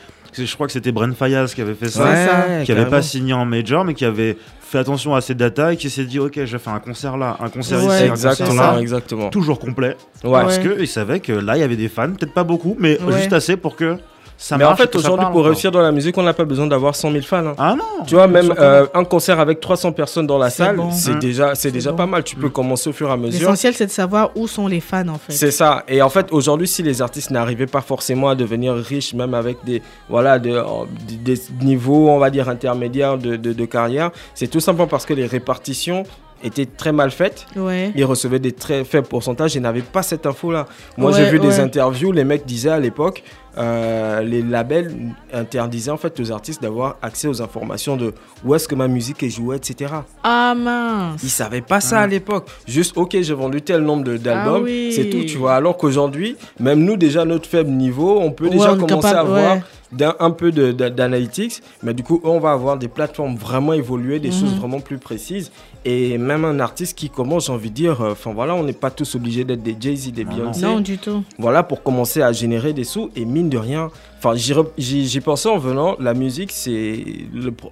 Je 0.47 0.55
crois 0.55 0.67
que 0.67 0.73
c'était 0.73 0.93
Bren 0.93 1.15
Fayaz 1.15 1.55
qui 1.55 1.61
avait 1.63 1.75
fait 1.75 1.89
ça. 1.89 2.05
Ouais, 2.05 2.27
ça. 2.27 2.43
Qui 2.65 2.73
avait 2.73 2.81
carrément. 2.83 2.91
pas 2.91 3.03
signé 3.03 3.33
en 3.33 3.45
major, 3.45 3.85
mais 3.85 3.95
qui 3.95 4.05
avait 4.05 4.37
fait 4.61 4.79
attention 4.79 5.15
à 5.15 5.21
ses 5.21 5.35
data 5.35 5.73
et 5.73 5.77
qui 5.77 5.89
s'est 5.91 6.05
dit 6.05 6.19
Ok, 6.19 6.35
je 6.37 6.53
vais 6.53 6.59
faire 6.59 6.75
un 6.75 6.81
concert 6.81 7.17
là, 7.17 7.37
un 7.41 7.49
concert 7.49 7.79
Ouais, 7.85 7.95
ici, 7.97 8.05
un 8.05 8.31
concert 8.31 8.55
là. 8.55 8.79
exactement. 8.81 9.31
Toujours 9.31 9.59
complet. 9.59 9.97
Ouais. 10.25 10.31
Parce 10.33 10.59
Ouais. 10.59 10.77
qu'il 10.77 10.89
savait 10.89 11.21
que 11.21 11.33
là, 11.33 11.57
il 11.57 11.61
y 11.61 11.63
avait 11.63 11.77
des 11.77 11.89
fans, 11.89 12.09
peut-être 12.11 12.35
pas 12.35 12.45
beaucoup, 12.45 12.77
mais 12.79 13.01
Ouais. 13.03 13.13
juste 13.19 13.33
assez 13.33 13.57
pour 13.57 13.77
que 13.77 13.97
ça 14.41 14.57
Mais 14.57 14.63
en 14.65 14.69
marche. 14.69 14.81
fait, 14.83 14.95
aujourd'hui, 14.95 15.27
pour 15.27 15.35
encore. 15.41 15.47
réussir 15.47 15.73
dans 15.73 15.81
la 15.83 15.91
musique, 15.91 16.17
on 16.17 16.23
n'a 16.23 16.33
pas 16.33 16.45
besoin 16.45 16.69
d'avoir 16.69 16.95
100 16.95 17.11
000 17.11 17.23
fans. 17.25 17.45
hein. 17.45 17.55
Ah 17.59 17.75
non 17.77 18.05
Tu 18.07 18.15
vois, 18.15 18.29
même 18.29 18.55
euh, 18.59 18.87
un 18.95 19.03
concert 19.03 19.41
avec 19.41 19.59
300 19.61 19.91
personnes 19.93 20.27
dans 20.29 20.39
la 20.39 20.49
salle, 20.49 20.77
bon. 20.77 20.93
c'est 20.93 21.11
Hein. 21.11 21.19
déjà, 21.19 21.55
c'est 21.57 21.73
déjà 21.73 21.91
bon. 21.91 21.97
pas 21.97 22.07
mal. 22.07 22.23
Tu 22.23 22.37
peux 22.37 22.47
Mm. 22.47 22.53
commencer 22.53 22.89
au 22.89 22.93
fur 22.93 23.09
et 23.09 23.13
à 23.13 23.17
mesure. 23.17 23.41
L'essentiel, 23.41 23.75
c'est 23.75 23.87
de 23.87 23.91
savoir 23.91 24.31
où 24.37 24.47
sont 24.47 24.69
les 24.69 24.81
fans, 24.81 25.09
en 25.09 25.19
fait. 25.19 25.33
C'est 25.33 25.51
ça. 25.51 25.83
Et 25.89 26.01
en 26.03 26.09
fait, 26.09 26.29
aujourd'hui, 26.31 26.69
si 26.69 26.83
les 26.85 27.03
artistes 27.03 27.31
n'arrivaient 27.33 27.67
pas 27.67 27.81
forcément 27.81 28.29
à 28.29 28.37
devenir 28.37 28.75
riches, 28.75 29.13
même 29.13 29.35
avec 29.35 29.59
des, 29.65 29.83
voilà, 30.09 30.39
de- 30.39 30.51
euh, 30.53 30.65
des, 31.09 31.35
des 31.35 31.41
niveaux, 31.63 32.09
on 32.09 32.19
va 32.19 32.31
dire, 32.31 32.49
intermédiaires 32.49 33.19
de, 33.19 33.35
de- 33.37 33.53
de 33.53 33.65
carrière, 33.65 34.13
c'est 34.35 34.47
tout 34.49 34.61
simplement 34.61 34.87
parce 34.87 35.05
que 35.05 35.15
les 35.15 35.27
répartitions 35.27 36.05
étaient 36.45 36.67
très 36.67 36.93
mal 36.93 37.11
faites. 37.11 37.47
Ouais. 37.57 37.91
Ils 37.97 38.05
recevaient 38.05 38.39
des 38.39 38.53
très 38.53 38.85
faibles 38.85 39.09
pourcentages 39.09 39.57
et 39.57 39.61
n'avaient 39.61 39.81
pas 39.83 40.05
cette 40.05 40.25
info-là. 40.25 40.67
Moi, 40.97 41.11
Ouais, 41.11 41.17
j'ai 41.17 41.29
vu 41.31 41.41
des 41.41 41.59
interviews, 41.59 42.13
les 42.13 42.23
mecs 42.23 42.47
disaient 42.47 42.71
à 42.71 42.79
l'époque, 42.79 43.25
euh, 43.59 44.21
les 44.23 44.43
labels 44.43 44.95
interdisaient 45.33 45.91
en 45.91 45.97
fait 45.97 46.19
aux 46.21 46.31
artistes 46.33 46.63
d'avoir 46.63 46.97
accès 47.03 47.29
aux 47.29 47.43
informations 47.43 47.97
de 47.97 48.15
où 48.45 48.55
est-ce 48.55 48.69
que 48.69 48.75
ma 48.75 48.89
musique 48.89 49.23
est 49.23 49.31
jouée, 49.31 49.57
etc. 49.57 49.93
Ah 50.23 50.55
mince. 50.57 51.21
Ils 51.23 51.29
savaient 51.31 51.61
pas 51.61 51.81
ça 51.81 52.01
à 52.01 52.07
l'époque. 52.07 52.49
Juste, 52.67 52.97
ok, 52.97 53.17
j'ai 53.21 53.35
vendu 53.35 53.61
tel 53.63 53.83
nombre 53.83 54.05
d'albums, 54.17 54.63
Ah 54.63 54.65
oui. 54.65 54.93
c'est 54.95 55.11
tout, 55.11 55.25
tu 55.27 55.37
vois. 55.39 55.55
Alors 55.57 55.77
qu'aujourd'hui, 55.77 56.37
même 56.61 56.81
nous, 56.85 56.97
déjà, 56.97 57.25
notre 57.25 57.49
faible 57.49 57.71
niveau, 57.71 58.19
on 58.21 58.31
peut 58.31 58.45
Ouais, 58.45 58.51
déjà 58.51 58.73
on 58.73 58.77
commencer 58.79 59.09
à 59.09 59.11
capable, 59.13 59.31
ouais. 59.33 59.63
D'un- 59.93 60.15
un 60.21 60.31
peu 60.31 60.51
d'analytics. 60.53 61.63
Mais 61.83 61.95
du 61.95 62.03
coup, 62.03 62.21
on 62.25 62.39
va 62.41 62.53
avoir 62.53 62.77
des 62.79 62.89
plateformes 62.89 63.37
vraiment 63.37 63.73
évoluées, 63.73 64.19
des 64.21 64.29
Mhm. 64.29 64.35
choses 64.41 64.55
vraiment 64.57 64.81
plus 64.81 64.99
précises. 64.99 65.51
Et 65.85 66.19
même 66.19 66.45
un 66.45 66.59
artiste 66.61 66.99
qui 66.99 67.09
commence, 67.09 67.47
j'ai 67.47 67.53
envie 67.53 67.71
de 67.71 67.75
dire, 67.75 68.03
euh, 68.03 68.13
enfin 68.13 68.33
voilà, 68.35 68.55
on 68.55 68.65
n'est 68.65 68.73
pas 68.73 68.91
tous 68.91 69.15
obligés 69.15 69.45
d'être 69.45 69.63
des 69.63 69.77
Jay-Z, 69.79 70.13
des 70.13 70.27
Ah 70.29 70.31
non. 70.31 70.37
Beyoncé. 70.37 70.63
Non, 70.63 70.81
du 70.81 70.99
tout. 70.99 71.23
Voilà, 71.39 71.63
pour 71.63 71.83
commencer 71.83 72.21
à 72.21 72.33
générer 72.33 72.73
des 72.73 72.85
sous. 72.85 73.11
Et 73.17 73.25
mine 73.25 73.49
de 73.49 73.57
rien, 73.59 73.91
enfin, 74.19 74.35
j'y 74.77 75.21
pensais 75.21 75.49
en 75.49 75.57
venant, 75.57 75.97
la 76.01 76.15
musique, 76.15 76.51
c'est. 76.53 77.05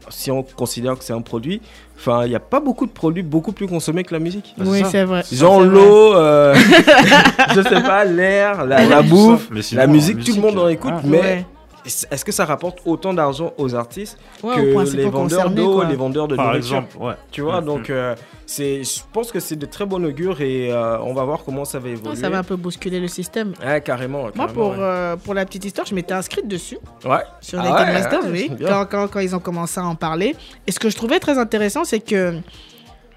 Si 0.09 0.31
on 0.31 0.43
considère 0.43 0.97
que 0.97 1.05
c'est 1.05 1.13
un 1.13 1.21
produit, 1.21 1.61
enfin, 1.99 2.25
il 2.25 2.29
n'y 2.31 2.37
a 2.37 2.41
pas 2.41 2.61
beaucoup 2.61 2.87
de 2.87 2.93
produits 2.93 3.23
beaucoup 3.25 3.53
plus 3.53 3.67
consommés 3.67 4.05
que 4.05 4.15
la 4.15 4.21
musique. 4.21 4.55
C'est 4.57 4.65
oui, 4.67 4.83
c'est 4.89 5.05
vrai. 5.05 5.23
Genre 5.31 5.61
l'eau, 5.61 6.15
euh, 6.15 6.55
je 7.55 7.61
sais 7.63 7.83
pas, 7.83 8.05
l'air, 8.05 8.65
la, 8.65 8.85
la 8.87 9.03
bouffe, 9.03 9.49
Mais 9.51 9.63
sinon, 9.63 9.81
la 9.81 9.87
musique, 9.89 10.25
tout 10.25 10.35
le 10.37 10.41
monde 10.41 10.59
en 10.59 10.69
écoute, 10.69 10.93
ah. 10.95 11.01
mais 11.05 11.19
Ouais. 11.21 11.47
Est-ce 11.87 12.25
que 12.25 12.33
ça 12.33 12.45
rapporte 12.45 12.81
autant 12.85 13.15
d'argent 13.15 13.53
aux 13.59 13.75
artistes 13.75 14.19
Ouais, 14.43 14.57
que 14.57 14.61
les 14.61 15.05
vendeurs 15.05 15.13
concerné, 15.13 15.55
d'eau, 15.57 15.83
les 15.85 15.97
vendeurs 15.97 16.29
de 16.29 16.37
Par 16.37 16.47
nourriture 16.47 16.77
exemple, 16.79 16.97
ouais. 16.99 17.15
Tu 17.31 17.41
vois, 17.43 17.61
donc 17.61 17.91
euh, 17.91 18.15
c'est, 18.45 18.83
je 18.85 19.01
pense 19.13 19.31
que 19.33 19.41
c'est 19.41 19.57
de 19.57 19.67
très 19.67 19.87
bon 19.87 20.05
augure 20.05 20.41
et 20.41 20.73
euh, 20.73 20.99
on 21.01 21.15
va 21.15 21.25
voir 21.25 21.41
comment 21.45 21.65
ça 21.65 21.79
va 21.79 21.89
évoluer. 21.89 22.11
Ouais, 22.11 22.17
Ça 22.17 22.29
va 22.29 22.39
un 22.39 22.43
peu 22.43 22.57
bousculer 22.57 23.01
le 23.01 23.09
système. 23.09 23.55
Ouais, 23.65 23.81
carrément. 23.81 24.29
Moi, 24.35 24.47
pour, 24.49 24.71
ouais. 24.71 24.77
euh, 24.79 25.17
pour 25.17 25.35
la 25.35 25.45
petite 25.47 25.65
histoire, 25.65 25.87
je 25.87 25.95
m'étais 25.95 26.15
inscrite 26.15 26.49
dessus, 26.49 26.79
Ouais. 27.05 27.19
sur 27.41 27.61
Ah 27.61 27.65
les 27.65 27.71
ouais, 27.71 27.93
Masters, 27.93 28.25
ouais, 28.25 28.49
oui, 28.51 28.67
quand, 28.67 28.87
quand, 28.91 29.09
quand 29.09 29.21
ils 29.21 29.35
ont 29.37 29.41
commencé 29.41 29.81
à 29.81 29.85
en 29.85 29.95
parler. 29.95 30.35
Et 30.67 30.73
ce 30.73 30.79
que 30.79 30.91
je 30.91 30.97
trouvais 30.97 31.21
très 31.21 31.39
intéressant, 31.39 31.85
c'est 31.85 32.01
que 32.01 32.35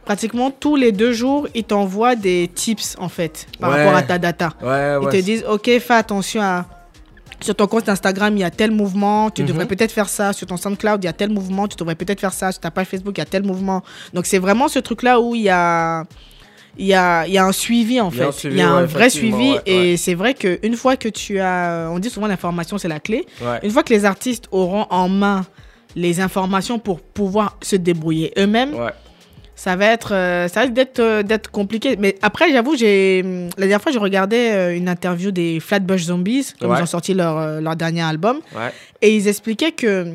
pratiquement 0.05 0.49
tous 0.51 0.75
les 0.75 0.91
deux 0.91 1.13
jours, 1.13 1.47
ils 1.53 1.63
t'envoient 1.63 2.15
des 2.15 2.49
tips, 2.53 2.95
en 2.99 3.09
fait, 3.09 3.47
par 3.59 3.71
Ouais. 3.71 3.83
rapport 3.83 3.97
à 3.97 4.01
ta 4.03 4.17
data. 4.17 4.49
Ouais, 4.61 4.95
Ils 5.01 5.05
ouais. 5.05 5.11
te 5.11 5.17
disent, 5.23 5.45
OK, 5.49 5.65
fais 5.79 5.93
attention 5.93 6.41
à... 6.41 6.65
Sur 7.41 7.55
ton 7.55 7.67
compte 7.67 7.87
Instagram, 7.87 8.35
il 8.35 8.41
y 8.41 8.43
a 8.43 8.51
tel 8.51 8.71
mouvement, 8.71 9.29
tu 9.29 9.41
Mhm. 9.43 9.47
devrais 9.47 9.65
peut-être 9.65 9.91
faire 9.91 10.09
ça. 10.09 10.33
Sur 10.33 10.47
ton 10.47 10.57
SoundCloud, 10.57 11.03
il 11.03 11.05
y 11.05 11.09
a 11.09 11.13
tel 11.13 11.29
mouvement, 11.29 11.67
tu 11.67 11.77
devrais 11.77 11.95
peut-être 11.95 12.19
faire 12.19 12.33
ça. 12.33 12.51
Sur 12.51 12.59
ta 12.61 12.69
page 12.71 12.87
Facebook, 12.87 13.17
il 13.17 13.19
y 13.19 13.21
a 13.21 13.25
tel 13.25 13.43
mouvement. 13.43 13.81
Donc, 14.13 14.25
c'est 14.25 14.39
vraiment 14.39 14.67
ce 14.67 14.79
truc-là 14.79 15.19
où 15.21 15.35
il 15.35 15.43
y 15.43 15.49
a, 15.49 16.03
il 16.77 16.85
y, 16.85 16.93
a, 16.93 17.25
il 17.27 17.33
y 17.33 17.37
a 17.37 17.45
un 17.45 17.51
suivi, 17.51 17.99
en 18.01 18.11
fait. 18.11 18.43
il 18.43 18.57
y 18.57 18.61
a 18.61 18.69
un 18.69 18.81
ouais, 18.81 18.85
vrai 18.85 19.09
suivi. 19.09 19.51
ouais, 19.53 19.61
et 19.65 19.97
c'est 19.97 20.13
vrai 20.15 20.33
qu'une 20.33 20.75
fois 20.75 20.95
que 20.97 21.07
tu 21.09 21.39
as... 21.39 21.89
On 21.91 21.99
dit 21.99 22.09
souvent 22.09 22.27
l'information, 22.27 22.77
c'est 22.77 22.87
la 22.89 22.99
clé. 22.99 23.25
Une 23.63 23.71
fois 23.71 23.83
que 23.83 23.93
les 23.93 24.03
artistes 24.05 24.45
auront 24.51 24.85
en 24.89 25.07
main 25.09 25.45
les 25.95 26.19
informations 26.21 26.77
pour 26.77 26.99
pouvoir 27.01 27.57
se 27.61 27.75
débrouiller 27.75 28.31
eux-mêmes, 28.37 28.73
Ouais. 28.75 28.91
Ça 29.59 29.75
va 29.75 29.87
être 29.87 30.13
euh, 30.13 30.47
ça 30.47 30.61
risque 30.61 30.71
d'être 30.73 30.99
euh, 31.01 31.21
d'être 31.21 31.51
compliqué 31.51 31.97
mais 31.99 32.15
après 32.21 32.49
j'avoue 32.51 32.77
j'ai 32.77 33.21
la 33.57 33.65
dernière 33.67 33.81
fois 33.81 33.91
je 33.91 33.99
regardais 33.99 34.51
euh, 34.53 34.77
une 34.77 34.87
interview 34.87 35.31
des 35.31 35.59
Flatbush 35.59 36.03
Zombies 36.03 36.53
Ouais. 36.61 36.77
ils 36.77 36.83
ont 36.83 36.85
sorti 36.85 37.13
leur 37.13 37.59
leur 37.59 37.75
dernier 37.75 38.03
album 38.03 38.37
Ouais. 38.55 38.71
et 39.01 39.13
ils 39.17 39.27
expliquaient 39.27 39.73
que 39.73 40.13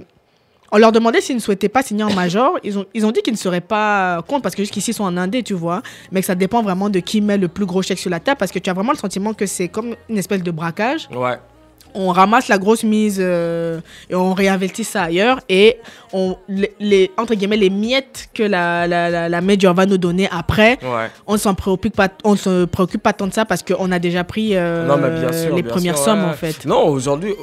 on 0.72 0.78
leur 0.78 0.92
demandait 0.92 1.20
s'ils 1.20 1.36
ne 1.36 1.40
souhaitaient 1.40 1.68
pas 1.68 1.82
signer 1.82 2.02
en 2.02 2.12
major. 2.14 2.58
Ils 2.64 2.76
ont, 2.78 2.84
ils 2.94 3.06
ont 3.06 3.12
dit 3.12 3.20
qu'ils 3.22 3.34
ne 3.34 3.38
seraient 3.38 3.60
pas 3.60 4.22
contre 4.26 4.42
parce 4.42 4.56
que 4.56 4.62
jusqu'ici 4.64 4.90
ils 4.90 4.94
sont 4.94 5.04
en 5.04 5.16
indé, 5.16 5.44
tu 5.44 5.54
vois. 5.54 5.82
Mais 6.10 6.18
que 6.20 6.26
ça 6.26 6.34
dépend 6.34 6.62
vraiment 6.64 6.90
de 6.90 6.98
qui 6.98 7.20
met 7.20 7.38
le 7.38 7.46
plus 7.46 7.64
gros 7.64 7.80
chèque 7.82 7.98
sur 8.00 8.10
la 8.10 8.18
table 8.18 8.38
parce 8.38 8.50
que 8.50 8.58
tu 8.58 8.68
as 8.70 8.72
vraiment 8.72 8.90
le 8.90 8.98
sentiment 8.98 9.34
que 9.34 9.46
c'est 9.46 9.68
comme 9.68 9.94
une 10.08 10.18
espèce 10.18 10.42
de 10.42 10.50
braquage. 10.50 11.06
Ouais. 11.14 11.36
On 11.94 12.08
ramasse 12.08 12.48
la 12.48 12.58
grosse 12.58 12.82
mise 12.82 13.18
euh, 13.20 13.78
et 14.10 14.16
on 14.16 14.34
réinvestit 14.34 14.82
ça 14.82 15.02
ailleurs 15.04 15.38
et 15.48 15.76
on, 16.14 16.36
les, 16.48 16.72
les- 16.80 17.10
entre 17.18 17.34
guillemets, 17.34 17.56
les 17.56 17.68
miettes 17.70 18.28
que 18.32 18.42
la, 18.44 18.86
la, 18.86 19.10
la, 19.10 19.28
la 19.28 19.40
major 19.42 19.74
va 19.74 19.84
nous 19.84 19.98
donner 19.98 20.28
après, 20.30 20.78
Ouais. 20.82 21.10
on 21.26 21.36
s'en 21.36 21.54
préoccupe 21.54 21.94
pas, 21.96 22.08
on 22.24 22.36
se 22.36 22.64
préoccupe 22.66 23.02
pas 23.02 23.12
tant 23.12 23.26
de 23.26 23.32
ça 23.34 23.44
parce 23.44 23.62
qu'on 23.62 23.90
a 23.92 23.98
déjà 23.98 24.22
pris 24.24 24.56
euh, 24.56 24.86
Non, 24.86 24.96
mais 24.96 25.10
bien 25.20 25.32
sûr, 25.32 25.54
les 25.54 25.62
bien 25.62 25.70
premières 25.72 25.96
sûr, 25.96 26.04
sommes 26.06 26.22
ouais. 26.24 26.30
en 26.30 26.34
fait. 26.34 26.64
Non, 26.64 26.86
aujourd'hui, 26.88 27.34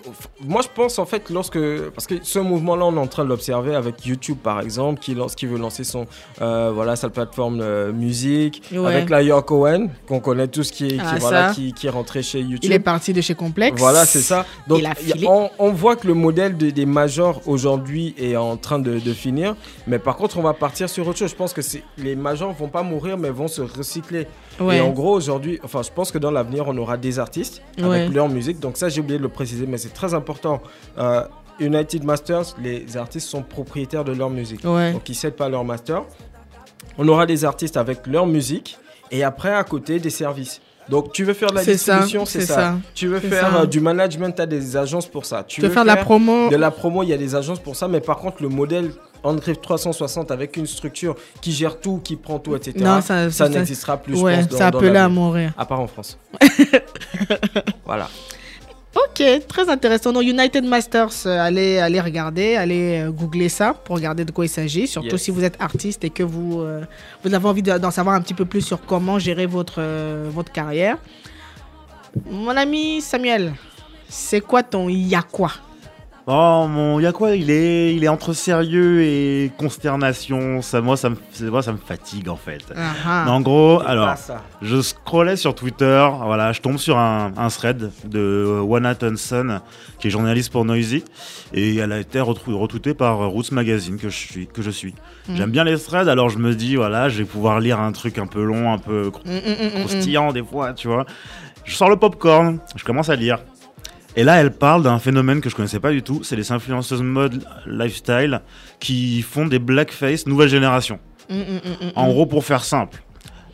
moi 0.47 0.61
je 0.63 0.69
pense 0.73 0.97
en 0.99 1.05
fait 1.05 1.29
lorsque 1.29 1.59
parce 1.93 2.07
que 2.07 2.15
ce 2.23 2.39
mouvement-là, 2.39 2.85
on 2.85 2.95
est 2.95 2.99
en 2.99 3.07
train 3.07 3.23
de 3.25 3.29
l'observer 3.29 3.75
avec 3.75 4.05
YouTube 4.05 4.37
par 4.41 4.61
exemple, 4.61 4.99
qui 5.01 5.13
lance, 5.13 5.35
qui 5.35 5.45
veut 5.45 5.57
lancer 5.59 5.83
son 5.83 6.07
euh, 6.41 6.71
voilà 6.73 6.95
sa 6.95 7.09
plateforme 7.09 7.59
euh, 7.61 7.91
musique, 7.91 8.63
Ouais. 8.71 8.87
avec 8.95 9.09
la 9.09 9.21
York 9.21 9.47
Cohen 9.47 9.89
qu'on 10.07 10.21
connaît 10.21 10.47
tous 10.47 10.71
qui, 10.71 10.87
qui, 10.87 10.99
Ah, 11.03 11.15
voilà, 11.19 11.51
qui, 11.53 11.73
qui 11.73 11.87
est 11.87 11.89
rentré 11.89 12.23
chez 12.23 12.39
YouTube. 12.39 12.59
Il 12.63 12.71
est 12.71 12.79
parti 12.79 13.11
de 13.11 13.19
chez 13.21 13.35
Complex. 13.35 13.77
Voilà, 13.79 14.05
c'est 14.05 14.21
ça. 14.21 14.45
Donc, 14.67 14.81
on, 15.27 15.49
on 15.59 15.71
voit 15.71 15.95
que 15.97 16.07
le 16.07 16.13
modèle 16.13 16.55
de- 16.55 16.69
des 16.69 16.85
majors 16.85 17.41
aujourd'hui 17.47 18.15
est 18.17 18.35
en 18.35 18.55
train 18.61 18.79
de, 18.79 18.99
de 18.99 19.13
finir. 19.13 19.55
Mais 19.87 19.99
par 19.99 20.15
contre, 20.15 20.37
on 20.37 20.41
va 20.41 20.53
partir 20.53 20.89
sur 20.89 21.07
autre 21.07 21.17
chose. 21.19 21.31
Je 21.31 21.35
pense 21.35 21.53
que 21.53 21.61
les 21.97 22.15
majors 22.15 22.53
vont 22.53 22.69
pas 22.69 22.83
mourir, 22.83 23.17
mais 23.17 23.29
vont 23.29 23.47
se 23.49 23.61
recycler. 23.61 24.27
Ouais. 24.59 24.77
Et 24.77 24.81
en 24.81 24.91
gros, 24.91 25.13
aujourd'hui, 25.15 25.59
enfin, 25.63 25.81
je 25.83 25.89
pense 25.91 26.11
que 26.11 26.17
dans 26.17 26.31
l'avenir, 26.31 26.65
on 26.67 26.77
aura 26.77 26.95
des 26.97 27.19
artistes 27.19 27.61
Ouais. 27.77 28.01
avec 28.03 28.13
leur 28.13 28.29
musique. 28.29 28.59
Donc, 28.59 28.77
ça, 28.77 28.87
j'ai 28.89 29.01
oublié 29.01 29.17
de 29.17 29.23
le 29.23 29.29
préciser, 29.29 29.65
mais 29.67 29.77
c'est 29.77 29.89
très 29.93 30.13
important. 30.13 30.61
Euh, 30.97 31.23
United 31.59 32.03
Masters, 32.03 32.55
les 32.61 32.95
artistes 32.97 33.27
sont 33.27 33.43
propriétaires 33.43 34.03
de 34.03 34.13
leur 34.13 34.29
musique. 34.29 34.63
Ouais. 34.63 34.93
Donc, 34.93 35.07
ils 35.09 35.15
cèdent 35.15 35.35
pas 35.35 35.49
leur 35.49 35.63
master. 35.65 36.03
On 36.97 37.07
aura 37.07 37.25
des 37.25 37.45
artistes 37.45 37.77
avec 37.77 38.07
leur 38.07 38.25
musique 38.25 38.77
et 39.11 39.23
après, 39.23 39.53
à 39.53 39.63
côté, 39.63 39.99
des 39.99 40.09
services. 40.09 40.61
Donc, 40.91 41.11
tu 41.13 41.23
veux 41.23 41.33
faire 41.33 41.49
de 41.49 41.55
la 41.55 41.63
distribution, 41.63 42.25
c'est 42.25 42.41
ça. 42.41 42.53
ça. 42.55 42.77
Tu 42.93 43.07
veux 43.07 43.19
faire 43.19 43.49
ça. 43.49 43.61
euh, 43.61 43.65
du 43.65 43.79
management, 43.79 44.31
tu 44.35 44.41
as 44.41 44.45
des 44.45 44.75
agences 44.77 45.07
pour 45.07 45.25
ça. 45.25 45.43
Tu 45.47 45.55
Tu 45.55 45.61
veux 45.61 45.69
faire 45.69 45.83
de 45.83 45.87
la 45.87 45.95
promo. 45.97 46.49
de 46.49 46.55
la 46.57 46.69
promo, 46.69 47.01
il 47.01 47.09
y 47.09 47.13
a 47.13 47.17
des 47.17 47.33
agences 47.33 47.59
pour 47.59 47.75
ça. 47.75 47.87
Mais 47.87 48.01
par 48.01 48.17
contre, 48.17 48.43
le 48.43 48.49
modèle 48.49 48.91
André 49.23 49.55
360 49.55 50.31
avec 50.31 50.57
une 50.57 50.65
structure 50.67 51.15
qui 51.41 51.51
gère 51.51 51.79
tout, 51.79 52.01
qui 52.03 52.15
prend 52.15 52.39
tout, 52.39 52.55
etc. 52.55 52.73
Non, 52.79 53.01
ça- 53.01 53.29
ça- 53.29 53.47
n'existera 53.49 53.97
plus, 53.97 54.17
je 54.17 54.21
ouais, 54.21 54.35
pense, 54.37 54.47
dans, 54.49 54.57
ça 54.57 54.67
à 55.03 55.09
mourir. 55.09 55.53
À 55.57 55.65
part 55.65 55.79
en 55.79 55.87
France. 55.87 56.17
voilà. 57.85 58.09
Ok, 58.93 59.23
très 59.47 59.69
intéressant. 59.69 60.11
Donc 60.11 60.23
United 60.23 60.65
Masters, 60.65 61.25
euh, 61.25 61.39
allez, 61.39 61.77
allez 61.77 62.01
regarder, 62.01 62.55
allez 62.55 63.03
euh, 63.05 63.11
googler 63.11 63.47
ça 63.47 63.73
pour 63.73 63.95
regarder 63.95 64.25
de 64.25 64.31
quoi 64.31 64.45
il 64.45 64.49
s'agit. 64.49 64.85
Surtout 64.85 65.11
Yes. 65.11 65.21
si 65.21 65.31
vous 65.31 65.43
êtes 65.45 65.55
artiste 65.61 66.03
et 66.03 66.09
que 66.09 66.23
vous, 66.23 66.59
euh, 66.59 66.81
vous 67.23 67.33
avez 67.33 67.47
envie 67.47 67.61
de- 67.63 67.77
d'en 67.77 67.91
savoir 67.91 68.15
un 68.15 68.21
petit 68.21 68.33
peu 68.33 68.43
plus 68.45 68.61
sur 68.61 68.81
comment 68.85 69.17
gérer 69.17 69.45
votre, 69.45 69.75
euh, 69.77 70.29
votre 70.29 70.51
carrière. 70.51 70.97
Mon 72.29 72.49
ami 72.57 72.99
Samuel, 73.01 73.53
c'est 74.09 74.41
quoi 74.41 74.61
ton 74.63 74.89
ya 74.89 75.21
quoi 75.21 75.51
Oh 76.33 76.65
mon, 76.65 77.01
y 77.01 77.05
a 77.05 77.11
quoi? 77.11 77.35
Il 77.35 77.49
est, 77.51 77.93
il 77.93 78.05
est 78.05 78.07
entre 78.07 78.31
sérieux 78.31 79.01
et 79.03 79.51
consternation. 79.57 80.61
Ça, 80.61 80.79
moi, 80.79 80.95
ça 80.95 81.09
me, 81.09 81.17
moi, 81.49 81.61
ça 81.61 81.73
me 81.73 81.77
fatigue 81.77 82.29
en 82.29 82.37
fait. 82.37 82.63
Ah, 82.73 82.93
ah. 83.05 83.25
En 83.29 83.41
gros, 83.41 83.81
alors, 83.85 84.15
je 84.61 84.81
scrollais 84.81 85.35
sur 85.35 85.53
Twitter, 85.53 86.07
voilà, 86.23 86.53
je 86.53 86.61
tombe 86.61 86.77
sur 86.77 86.97
un, 86.97 87.33
un 87.35 87.49
thread 87.49 87.91
de 88.05 88.61
Wana 88.63 88.95
Thompson, 88.95 89.59
qui 89.99 90.07
est 90.07 90.09
journaliste 90.09 90.53
pour 90.53 90.63
Noisy, 90.63 91.03
et 91.53 91.75
elle 91.75 91.91
a 91.91 91.99
été 91.99 92.21
retweetée 92.21 92.93
par 92.93 93.17
Roots 93.17 93.51
Magazine 93.51 93.97
que 93.97 94.07
je 94.07 94.15
suis. 94.15 94.47
Que 94.47 94.61
je 94.61 94.71
suis. 94.71 94.95
Mhm. 95.27 95.35
J'aime 95.35 95.51
bien 95.51 95.65
les 95.65 95.77
threads, 95.77 96.07
alors 96.07 96.29
je 96.29 96.37
me 96.37 96.55
dis, 96.55 96.77
voilà, 96.77 97.09
je 97.09 97.17
vais 97.17 97.25
pouvoir 97.25 97.59
lire 97.59 97.81
un 97.81 97.91
truc 97.91 98.17
un 98.17 98.27
peu 98.27 98.41
long, 98.41 98.71
un 98.71 98.77
peu 98.77 99.11
Mm, 99.25 99.31
mm, 99.31 99.35
mm, 99.35 99.63
mm, 99.63 99.65
mm. 99.65 99.79
croustillant 99.85 100.31
des 100.31 100.43
fois, 100.43 100.71
tu 100.71 100.87
vois. 100.87 101.05
Je 101.65 101.75
sors 101.75 101.89
le 101.89 101.97
popcorn, 101.97 102.59
je 102.75 102.83
commence 102.85 103.09
à 103.09 103.15
lire. 103.15 103.39
Et 104.15 104.23
là, 104.23 104.41
elle 104.41 104.51
parle 104.51 104.83
d'un 104.83 104.99
phénomène 104.99 105.39
que 105.41 105.49
je 105.49 105.55
connaissais 105.55 105.79
pas 105.79 105.91
du 105.91 106.03
tout, 106.03 106.21
c'est 106.23 106.35
les 106.35 106.51
influenceuses 106.51 107.01
mode 107.01 107.43
lifestyle 107.65 108.41
qui 108.79 109.21
font 109.21 109.45
des 109.47 109.59
blackface 109.59 110.27
nouvelle 110.27 110.49
génération. 110.49 110.99
Mm, 111.29 111.35
mm, 111.35 111.39
mm, 111.87 111.91
En 111.95 112.07
gros, 112.09 112.25
pour 112.25 112.43
faire 112.43 112.63
simple, 112.65 113.01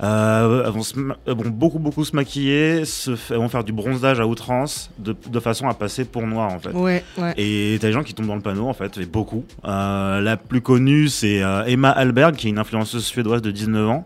euh, 0.02 0.64
elles, 0.66 0.72
vont 0.72 0.82
se 0.82 0.98
ma- 0.98 1.18
elles 1.28 1.36
vont 1.36 1.50
beaucoup 1.50 1.78
beaucoup 1.78 2.04
se 2.04 2.16
maquiller, 2.16 2.86
se 2.86 3.16
fa- 3.16 3.36
elles 3.36 3.40
vont 3.40 3.50
faire 3.50 3.64
du 3.64 3.72
bronzage 3.72 4.20
à 4.20 4.26
outrance, 4.26 4.90
de, 4.98 5.16
de 5.30 5.40
façon 5.40 5.68
à 5.68 5.74
passer 5.76 6.06
pour 6.06 6.26
noir 6.26 6.52
en 6.52 6.60
fait. 6.60 6.72
Ouais, 6.72 7.04
ouais. 7.20 7.34
Et 7.38 7.78
t'as 7.80 7.88
des 7.88 7.94
gens 7.94 8.04
qui 8.04 8.14
tombent 8.16 8.28
dans 8.28 8.36
le 8.36 8.42
panneau 8.42 8.68
en 8.68 8.74
fait, 8.74 8.98
et 8.98 9.06
beaucoup. 9.06 9.44
Euh, 9.66 10.22
la 10.22 10.38
plus 10.38 10.62
connue 10.62 11.08
c'est 11.08 11.44
euh, 11.44 11.66
Emma 11.66 11.92
Alberg, 11.92 12.36
qui 12.36 12.48
est 12.48 12.50
une 12.52 12.60
influenceuse 12.60 13.06
suédoise 13.06 13.42
de 13.44 13.52
19 13.52 13.90
ans. 13.90 14.06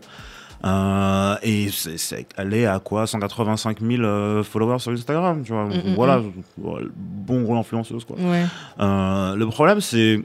Euh, 0.64 1.34
et 1.42 1.68
c'est, 1.72 2.26
est 2.52 2.66
à 2.66 2.78
quoi 2.78 3.06
185 3.06 3.80
000 3.80 4.02
euh, 4.02 4.42
followers 4.44 4.78
sur 4.78 4.92
Instagram, 4.92 5.42
tu 5.44 5.52
vois. 5.52 5.64
Mm, 5.64 5.70
mm, 5.90 5.94
voilà, 5.96 6.20
bon 6.56 7.42
gros 7.42 7.56
influenceuse 7.56 8.04
quoi. 8.04 8.16
Ouais. 8.16 8.44
Euh, 8.80 9.34
le 9.34 9.46
problème, 9.46 9.80
c'est. 9.80 10.20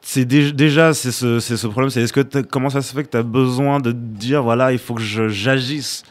C'est 0.00 0.24
dé- 0.24 0.52
déjà, 0.52 0.94
c'est 0.94 1.10
ce, 1.12 1.66
problème, 1.66 1.90
c'est 1.90 2.00
est-ce 2.00 2.14
que 2.14 2.40
comment 2.40 2.70
ça 2.70 2.80
se 2.80 2.94
fait 2.94 3.04
que 3.04 3.10
tu 3.10 3.16
as 3.18 3.22
besoin 3.22 3.78
de 3.78 3.92
dire, 3.92 4.42
voilà, 4.42 4.72
il 4.72 4.78
faut 4.78 4.94
que 4.94 5.02
j'agisse 5.02 6.02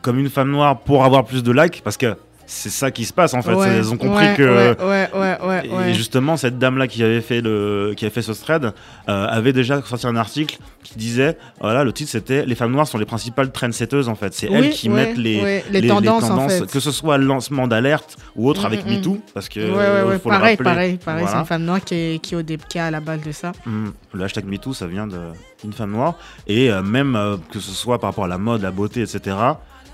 comme 0.00 0.18
une 0.20 0.30
femme 0.30 0.50
noire 0.52 0.78
pour 0.78 1.04
avoir 1.04 1.24
plus 1.24 1.42
de 1.42 1.50
likes? 1.50 1.82
Parce 1.82 1.96
que 1.96 2.14
c'est 2.46 2.70
ça 2.70 2.90
qui 2.90 3.04
se 3.04 3.12
passe 3.12 3.34
en 3.34 3.42
fait. 3.42 3.52
Ouais, 3.54 3.66
C'est- 3.68 3.76
Elles 3.76 3.92
ont 3.92 3.96
compris 3.96 4.26
ouais, 4.26 4.34
que. 4.36 4.76
Ouais, 4.82 5.08
ouais, 5.14 5.38
ouais, 5.46 5.70
ouais. 5.70 5.90
Et 5.90 5.94
justement, 5.94 6.36
cette 6.36 6.58
dame-là 6.58 6.86
qui 6.86 7.02
avait 7.02 7.20
fait 7.20 7.40
le, 7.40 7.92
qui 7.96 8.06
a 8.06 8.10
fait 8.10 8.22
ce 8.22 8.32
thread 8.32 8.72
euh, 9.08 9.26
avait 9.28 9.52
déjà 9.52 9.82
sorti 9.82 10.06
un 10.06 10.16
article 10.16 10.58
qui 10.82 10.94
disait, 10.96 11.36
voilà, 11.60 11.82
le 11.84 11.92
titre 11.92 12.10
c'était 12.10 12.46
"Les 12.46 12.54
femmes 12.54 12.70
noires 12.72 12.86
sont 12.86 12.98
les 12.98 13.04
principales 13.04 13.50
trendsetteuses 13.50 14.08
en 14.08 14.14
fait. 14.14 14.32
C'est 14.34 14.48
Oui, 14.48 14.54
elles 14.56 14.70
qui 14.70 14.88
mettent 14.88 15.16
les, 15.18 15.42
ouais, 15.42 15.64
les 15.70 15.86
tendances, 15.86 16.24
en 16.30 16.48
fait. 16.48 16.70
que 16.70 16.78
ce 16.80 16.90
soit 16.92 17.18
le 17.18 17.24
lancement 17.26 17.66
d'alerte 17.66 18.16
ou 18.36 18.48
autre 18.48 18.62
Mm, 18.62 18.66
avec 18.66 18.86
mm, 18.86 18.88
mm. 18.88 18.92
MeToo, 18.96 19.18
parce 19.34 19.48
que 19.48 19.60
Ouais, 19.60 19.66
ouais, 19.66 19.76
ouais. 19.76 20.14
Euh, 20.14 20.18
faut 20.18 20.30
le 20.30 20.36
Pareil, 20.36 20.56
rappeler. 20.56 20.64
pareil, 20.64 20.96
pareil. 21.04 21.22
C'est 21.24 21.26
Voilà. 21.26 21.40
une 21.40 21.46
femme 21.46 21.64
noire 21.64 21.80
qui 21.84 21.94
est, 21.94 22.18
qui 22.22 22.34
est 22.34 22.36
au 22.36 22.42
dé- 22.42 22.58
qui 22.68 22.78
est 22.78 22.80
à 22.80 22.90
la 22.90 23.00
base 23.00 23.20
de 23.22 23.32
ça. 23.32 23.52
Mm. 23.66 23.86
Le 24.14 24.22
hashtag 24.24 24.44
MeToo, 24.46 24.72
ça 24.72 24.86
vient 24.86 25.06
d'une 25.08 25.72
femme 25.72 25.90
noire. 25.90 26.14
Et 26.46 26.70
euh, 26.70 26.82
même 26.82 27.16
euh, 27.16 27.36
que 27.52 27.58
ce 27.60 27.72
soit 27.72 27.98
par 27.98 28.10
rapport 28.10 28.24
à 28.24 28.28
la 28.28 28.38
mode, 28.38 28.62
la 28.62 28.70
beauté, 28.70 29.02
etc., 29.02 29.36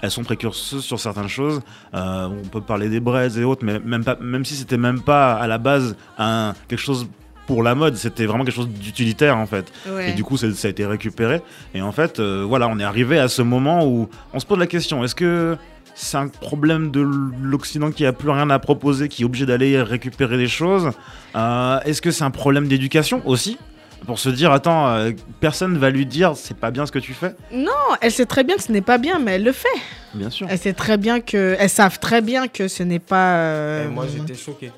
elles 0.03 0.11
sont 0.11 0.25
précurseuses 0.25 0.85
sur 0.85 1.01
certaines 1.01 1.29
choses. 1.29 1.63
Euh, 1.95 2.29
on 2.29 2.47
peut 2.49 2.61
parler 2.61 2.89
des 2.89 3.01
braids 3.01 3.39
et 3.39 3.45
autres, 3.45 3.65
mais 3.65 3.79
même, 3.79 4.05
pas, 4.05 4.19
même 4.21 4.45
si 4.45 4.55
c'était 4.55 4.77
même 4.77 5.01
pas 5.01 5.35
à 5.35 5.47
la 5.47 5.59
base 5.59 5.97
un, 6.19 6.55
quelque 6.69 6.81
chose 6.81 7.09
pour 7.47 7.63
la 7.63 7.75
mode, 7.75 7.97
c'était 7.97 8.27
vraiment 8.27 8.45
quelque 8.45 8.55
chose 8.55 8.69
d'utilitaire 8.69 9.37
en 9.37 9.47
fait. 9.47 9.73
Ouais. 9.89 10.11
Et 10.11 10.13
du 10.13 10.25
coup, 10.25 10.37
ça 10.37 10.47
a 10.47 10.69
été 10.69 10.85
récupéré. 10.85 11.41
Et 11.75 11.83
en 11.83 11.93
fait, 11.93 12.19
euh, 12.19 12.45
voilà, 12.47 12.69
on 12.69 12.79
est 12.79 12.85
arrivé 12.85 13.19
à 13.19 13.29
ce 13.29 13.43
moment 13.43 13.87
où 13.87 14.09
on 14.33 14.41
se 14.41 14.47
pose 14.47 14.59
la 14.59 14.67
question 14.67 15.05
est-ce 15.05 15.15
que 15.15 15.57
c'est 15.95 16.17
un 16.17 16.29
problème 16.29 16.91
de 16.91 17.01
l'Occident 17.01 17.91
qui 17.91 18.07
a 18.07 18.13
plus 18.13 18.31
rien 18.31 18.49
à 18.51 18.59
proposer, 18.59 19.09
qui 19.09 19.23
est 19.23 19.25
obligé 19.25 19.47
d'aller 19.47 19.81
récupérer 19.83 20.39
des 20.39 20.49
choses? 20.49 20.91
Euh, 21.37 21.81
Est-ce 21.85 22.01
que 22.01 22.11
c'est 22.11 22.25
un 22.25 22.31
problème 22.31 22.67
d'éducation 22.67 23.23
aussi? 23.27 23.59
Pour 24.07 24.19
se 24.19 24.29
dire 24.29 24.53
attends 24.53 24.89
euh, 24.89 25.11
personne 25.41 25.79
va 25.79 25.91
lui 25.91 26.07
dire 26.07 26.33
c'est 26.37 26.57
pas 26.57 26.71
bien 26.71 26.87
ce 26.87 26.93
que 26.93 26.99
tu 26.99 27.15
fais 27.15 27.35
Non, 27.53 27.71
elle 28.01 28.11
sait 28.13 28.27
très 28.27 28.45
bien 28.45 28.57
que 28.57 28.63
ce 28.63 28.73
n'est 28.73 28.81
pas 28.81 28.99
bien, 28.99 29.19
mais 29.19 29.33
elle 29.33 29.45
le 29.45 29.53
fait. 29.53 29.69
bien 30.15 30.31
sûr 30.31 30.47
Elle 30.51 30.59
sait 30.59 30.73
très 30.73 30.97
bien 30.97 31.21
que, 31.21 31.57
elles 31.59 31.69
savent 31.71 31.99
très 31.99 32.21
bien 32.21 32.49
que 32.49 32.69
ce 32.69 32.83
n'est 32.83 32.99
pas. 32.99 33.37
euh, 33.37 33.85
Et 33.85 33.89
moi, 33.89 34.07
j'étais 34.13 34.35
choqué. 34.35 34.71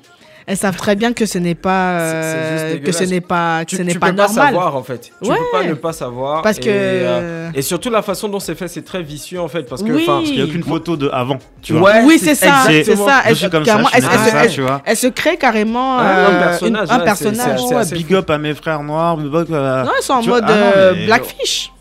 Elles 0.47 0.57
savent 0.57 0.75
très 0.77 0.95
bien 0.95 1.11
que 1.13 1.25
ce 1.25 1.37
n'est 1.39 1.55
pas, 1.55 1.99
C'est- 1.99 2.11
c'est 2.11 2.51
juste 2.51 2.63
euh, 2.63 2.67
que 2.69 2.73
dégueulasse. 2.77 2.97
ce 2.97 3.03
n'est 3.05 3.21
pas, 3.21 3.59
que 3.65 3.69
Tu, 3.69 3.75
ce 3.77 3.81
n'est 3.81 3.91
tu 3.93 3.99
pas 3.99 4.09
peux 4.11 4.15
pas 4.15 4.27
savoir 4.27 4.75
en 4.75 4.83
fait. 4.83 5.11
Tu 5.21 5.29
Ouais. 5.29 5.35
peux 5.37 5.57
pas 5.59 5.63
ne 5.63 5.73
pas 5.73 5.91
savoir. 5.93 6.41
Parce 6.43 6.57
et, 6.59 6.61
que. 6.61 6.69
euh, 6.69 7.49
et 7.55 7.61
surtout 7.63 7.89
la 7.89 8.01
façon 8.03 8.27
dont 8.29 8.39
c'est 8.39 8.53
fait, 8.55 8.67
c'est 8.67 8.83
très 8.83 9.01
vicieux 9.01 9.41
en 9.41 9.47
fait. 9.47 9.63
Parce 9.63 9.81
que, 9.81 9.91
Oui. 9.91 10.03
parce 10.05 10.23
qu'il 10.25 10.35
n'y 10.35 10.41
a 10.47 10.51
qu'une 10.51 10.63
photo 10.63 10.95
de 10.97 11.09
avant 11.09 11.37
tu 11.61 11.73
vois 11.73 11.81
Ouais, 11.93 12.03
oui, 12.05 12.19
c'est 12.19 12.35
ça, 12.35 12.63
c'est 12.67 12.83
ça. 12.83 13.21
je 13.23 13.29
Elle, 13.29 13.35
suis 13.35 13.49
comme 13.49 13.65
ça 13.65 13.71
carrément, 13.71 13.89
je 13.91 13.97
suis 13.99 14.05
elle- 14.05 14.19
elle- 14.25 14.31
ça 14.31 14.43
elle- 14.45 14.51
tu 14.51 14.61
vois 14.61 14.81
elle 14.85 14.97
se 14.97 15.07
crée 15.07 15.37
carrément 15.37 15.99
euh, 15.99 16.03
un 16.03 16.31
une- 16.67 17.03
personnage, 17.03 17.91
big 17.91 18.13
up 18.13 18.29
à 18.29 18.37
mes 18.37 18.53
frères 18.53 18.83
noirs 18.83 19.17
à- 19.17 19.83
Non, 19.83 19.91
elles 19.97 20.03
sont 20.03 20.13
en 20.13 20.23
mode 20.23 20.45
euh, 20.49 21.05
blackfish. 21.05 21.71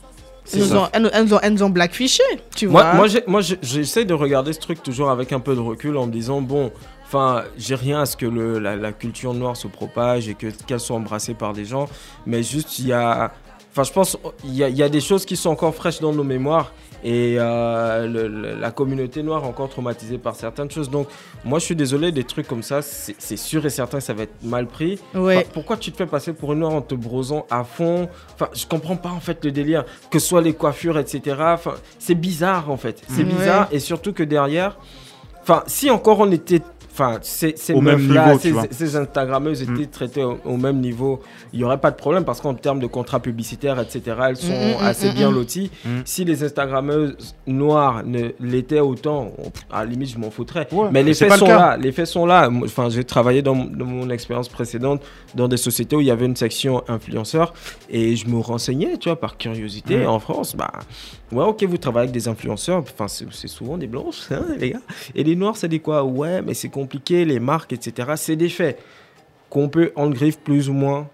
C'est 0.46 0.58
Elles 0.58 0.64
nous, 0.64 0.68
ça. 0.68 0.76
ont, 0.76 0.88
elles, 0.92 1.02
nous- 1.02 1.08
elles 1.12 1.24
nous 1.24 1.34
ont, 1.34 1.38
elles 1.42 1.52
nous 1.54 1.62
ont 1.62 1.70
blackfishé, 1.70 2.22
tu 2.54 2.68
Moi, 2.68 2.82
vois. 2.94 3.08
moi, 3.26 3.40
j'essaie 3.62 4.04
de 4.04 4.12
regarder 4.12 4.52
ce 4.52 4.60
truc 4.60 4.82
toujours 4.82 5.10
avec 5.10 5.32
un 5.32 5.40
peu 5.40 5.54
de 5.54 5.60
recul 5.60 5.96
en 5.96 6.06
me 6.06 6.12
disant 6.12 6.42
bon, 6.42 6.70
enfin, 7.04 7.44
j'ai 7.56 7.74
rien 7.74 8.00
à 8.00 8.06
ce 8.06 8.16
que 8.16 8.26
le, 8.26 8.58
la, 8.58 8.76
la 8.76 8.92
culture 8.92 9.34
noire 9.34 9.56
se 9.56 9.68
propage 9.68 10.28
et 10.28 10.34
que 10.34 10.46
qu'elle 10.66 10.80
soit 10.80 10.96
embrassée 10.96 11.34
par 11.34 11.52
des 11.52 11.64
gens, 11.64 11.88
mais 12.26 12.42
juste 12.42 12.78
il 12.78 12.88
y 12.88 12.92
a, 12.92 13.32
enfin, 13.72 13.82
je 13.84 13.92
pense 13.92 14.16
il 14.44 14.54
y 14.54 14.64
a, 14.64 14.68
il 14.68 14.76
y 14.76 14.82
a 14.82 14.88
des 14.88 15.00
choses 15.00 15.24
qui 15.24 15.36
sont 15.36 15.50
encore 15.50 15.74
fraîches 15.74 16.00
dans 16.00 16.12
nos 16.12 16.24
mémoires 16.24 16.72
et 17.06 17.36
euh, 17.38 18.06
le- 18.06 18.28
le- 18.28 18.54
la 18.58 18.70
communauté 18.70 19.22
noire 19.22 19.44
est 19.44 19.46
encore 19.46 19.68
traumatisée 19.68 20.16
par 20.16 20.34
certaines 20.34 20.70
choses. 20.70 20.88
Donc, 20.88 21.06
moi, 21.44 21.58
je 21.58 21.66
suis 21.66 21.76
désolé, 21.76 22.12
des 22.12 22.24
trucs 22.24 22.48
comme 22.48 22.62
ça, 22.62 22.80
c'est 22.80 23.36
sûr 23.36 23.66
et 23.66 23.68
certain 23.68 23.98
que 23.98 24.04
ça 24.04 24.14
va 24.14 24.22
être 24.22 24.42
mal 24.42 24.66
pris. 24.66 24.98
Ouais. 25.14 25.36
Enfin, 25.36 25.46
pourquoi 25.52 25.76
tu 25.76 25.92
te 25.92 25.98
fais 25.98 26.06
passer 26.06 26.32
pour 26.32 26.54
une 26.54 26.60
noire 26.60 26.72
en 26.72 26.80
te 26.80 26.94
brosant 26.94 27.44
à 27.50 27.62
fond? 27.62 28.08
Enfin, 28.32 28.48
je 28.54 28.64
comprends 28.64 28.96
pas 28.96 29.10
en 29.10 29.20
fait 29.20 29.44
le 29.44 29.50
délire. 29.52 29.84
Que 30.10 30.18
ce 30.18 30.26
soit 30.28 30.40
les 30.40 30.54
coiffures, 30.54 30.96
etc. 30.98 31.36
Enfin, 31.40 31.74
c'est 31.98 32.14
bizarre 32.14 32.70
en 32.70 32.78
fait. 32.78 33.02
C'est 33.08 33.18
Ouais. 33.18 33.24
bizarre 33.24 33.68
et 33.70 33.80
surtout 33.80 34.14
que 34.14 34.22
derrière, 34.22 34.78
enfin, 35.42 35.62
si 35.66 35.90
encore 35.90 36.20
on 36.20 36.30
était 36.32 36.62
enfin, 36.94 37.18
ces, 37.22 37.54
ces 37.56 37.74
Au 37.74 37.80
même 37.80 38.00
meufs-là, 38.00 38.26
niveau, 38.34 38.38
tu 38.38 38.54
ces, 38.74 38.96
Instagrammeuses 38.96 39.66
Mm. 39.68 39.74
étaient 39.74 39.86
traitées 39.90 40.22
au, 40.24 40.38
au 40.44 40.56
même 40.56 40.80
niveau, 40.80 41.20
il 41.52 41.58
n'y 41.58 41.64
aurait 41.64 41.78
pas 41.80 41.90
de 41.90 41.96
problème 41.96 42.24
parce 42.24 42.40
qu'en 42.40 42.54
termes 42.54 42.78
de 42.80 42.86
contrats 42.86 43.20
publicitaires, 43.20 43.78
etc., 43.80 44.16
elles 44.28 44.36
sont 44.36 44.52
Mm, 44.52 44.80
mm, 44.82 44.86
assez 44.86 45.10
mm, 45.10 45.14
bien 45.14 45.30
mm. 45.30 45.34
loties. 45.34 45.70
Mm. 45.84 45.88
Si 46.04 46.24
les 46.24 46.42
Instagrammeuses 46.44 47.34
noires 47.46 48.02
ne 48.04 48.30
l'étaient 48.40 48.80
autant, 48.80 49.32
on- 49.38 49.50
à 49.74 49.84
la 49.84 49.90
limite, 49.90 50.10
je 50.10 50.18
m'en 50.18 50.30
foutrais. 50.30 50.68
Ouais, 50.72 50.88
Mais 50.92 51.02
les 51.02 51.14
faits 51.14 51.30
le 51.32 51.36
sont 51.38 51.46
là. 51.46 51.76
Les 51.76 51.92
faits 51.92 52.06
sont 52.06 52.26
là. 52.26 52.48
Enfin, 52.64 52.88
j'ai 52.90 53.04
travaillé 53.04 53.42
dans, 53.42 53.56
dans 53.56 53.84
mon 53.84 54.08
expérience 54.10 54.48
précédente 54.48 55.02
dans 55.34 55.48
des 55.48 55.56
sociétés 55.56 55.96
où 55.96 56.00
il 56.00 56.06
y 56.06 56.10
avait 56.10 56.26
une 56.26 56.36
section 56.36 56.82
influenceurs 56.88 57.52
et 57.90 58.14
je 58.16 58.26
me 58.28 58.38
renseignais, 58.38 58.96
tu 58.98 59.08
vois, 59.08 59.18
par 59.20 59.36
curiosité. 59.36 59.98
Mm. 60.04 60.08
En 60.08 60.18
France, 60.20 60.54
bah, 60.56 60.70
ouais, 61.34 61.44
ok, 61.44 61.64
vous 61.64 61.76
travaillez 61.76 62.04
avec 62.04 62.14
des 62.14 62.28
influenceurs. 62.28 62.78
Enfin, 62.78 63.08
c'est 63.08 63.48
souvent 63.48 63.76
des 63.76 63.86
blanches, 63.86 64.30
hein, 64.30 64.44
les 64.58 64.70
gars. 64.70 64.80
Et 65.14 65.24
les 65.24 65.36
noirs, 65.36 65.56
c'est 65.56 65.68
des 65.68 65.80
quoi? 65.80 66.04
Ouais, 66.04 66.40
mais 66.42 66.54
c'est 66.54 66.68
compliqué, 66.68 67.24
les 67.24 67.40
marques, 67.40 67.72
etc. 67.72 68.12
C'est 68.16 68.36
des 68.36 68.48
faits 68.48 68.78
qu'on 69.50 69.68
peut 69.68 69.92
en 69.96 70.10
griffe 70.10 70.38
plus 70.38 70.68
ou 70.68 70.72
moins 70.72 71.08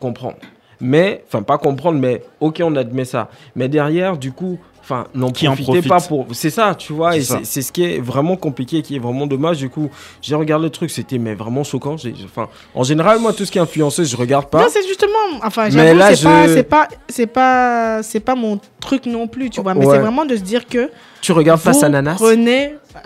comprendre. 0.00 0.36
Mais, 0.80 1.24
enfin, 1.26 1.42
pas 1.42 1.58
comprendre, 1.58 1.98
mais 1.98 2.22
ok, 2.40 2.60
on 2.64 2.74
admet 2.76 3.04
ça. 3.04 3.30
Mais 3.54 3.68
derrière, 3.68 4.16
du 4.16 4.32
coup, 4.32 4.58
enfin, 4.84 5.06
n'en 5.14 5.30
Qui 5.32 5.48
en 5.48 5.52
profitez 5.56 5.64
profite. 5.82 5.88
pas 5.88 6.00
pour. 6.00 6.26
C'est 6.32 6.50
ça, 6.50 6.74
tu 6.76 6.92
vois, 6.92 7.12
C'est 7.12 7.18
et 7.18 7.22
ça. 7.22 7.38
c'est 7.38 7.44
c'est 7.46 7.62
ce 7.62 7.72
qui 7.72 7.82
est 7.84 7.98
vraiment 8.00 8.36
compliqué, 8.36 8.82
qui 8.82 8.96
est 8.96 8.98
vraiment 9.00 9.26
dommage. 9.26 9.58
Du 9.58 9.68
coup, 9.70 9.90
j'ai 10.22 10.34
regardé 10.34 10.64
le 10.66 10.70
truc, 10.70 10.90
c'était 10.90 11.18
mais 11.18 11.34
vraiment 11.34 11.64
choquant. 11.64 11.96
J'ai- 11.96 12.14
Enfin, 12.24 12.48
en 12.74 12.82
général, 12.84 13.18
moi, 13.18 13.32
tout 13.32 13.44
ce 13.44 13.50
qui 13.50 13.58
est 13.58 13.62
influenceuse, 13.62 14.10
je 14.10 14.16
regarde 14.16 14.46
pas. 14.50 14.60
Non, 14.62 14.68
c'est 14.70 14.86
justement. 14.86 15.08
Enfin, 15.42 15.68
Mais 15.72 15.94
là, 15.94 16.14
c'est 16.14 16.22
pas, 16.24 16.46
je- 16.46 16.52
c'est 16.54 16.62
pas, 16.64 16.88
c'est 17.08 17.26
pas, 17.26 18.02
c'est 18.02 18.20
pas 18.20 18.34
mon 18.34 18.60
truc 18.80 19.06
non 19.06 19.26
plus, 19.26 19.50
tu 19.50 19.60
vois. 19.62 19.74
Mais 19.74 19.84
Ouais. 19.86 19.94
c'est 19.96 20.02
vraiment 20.02 20.24
de 20.24 20.36
se 20.36 20.42
dire 20.42 20.66
que. 20.66 20.90
Tu 21.20 21.32
regardes 21.32 21.60
face 21.60 21.78
vous 21.78 21.84
à 21.86 21.88
Nanas. 21.88 22.14
Prenez. 22.16 22.74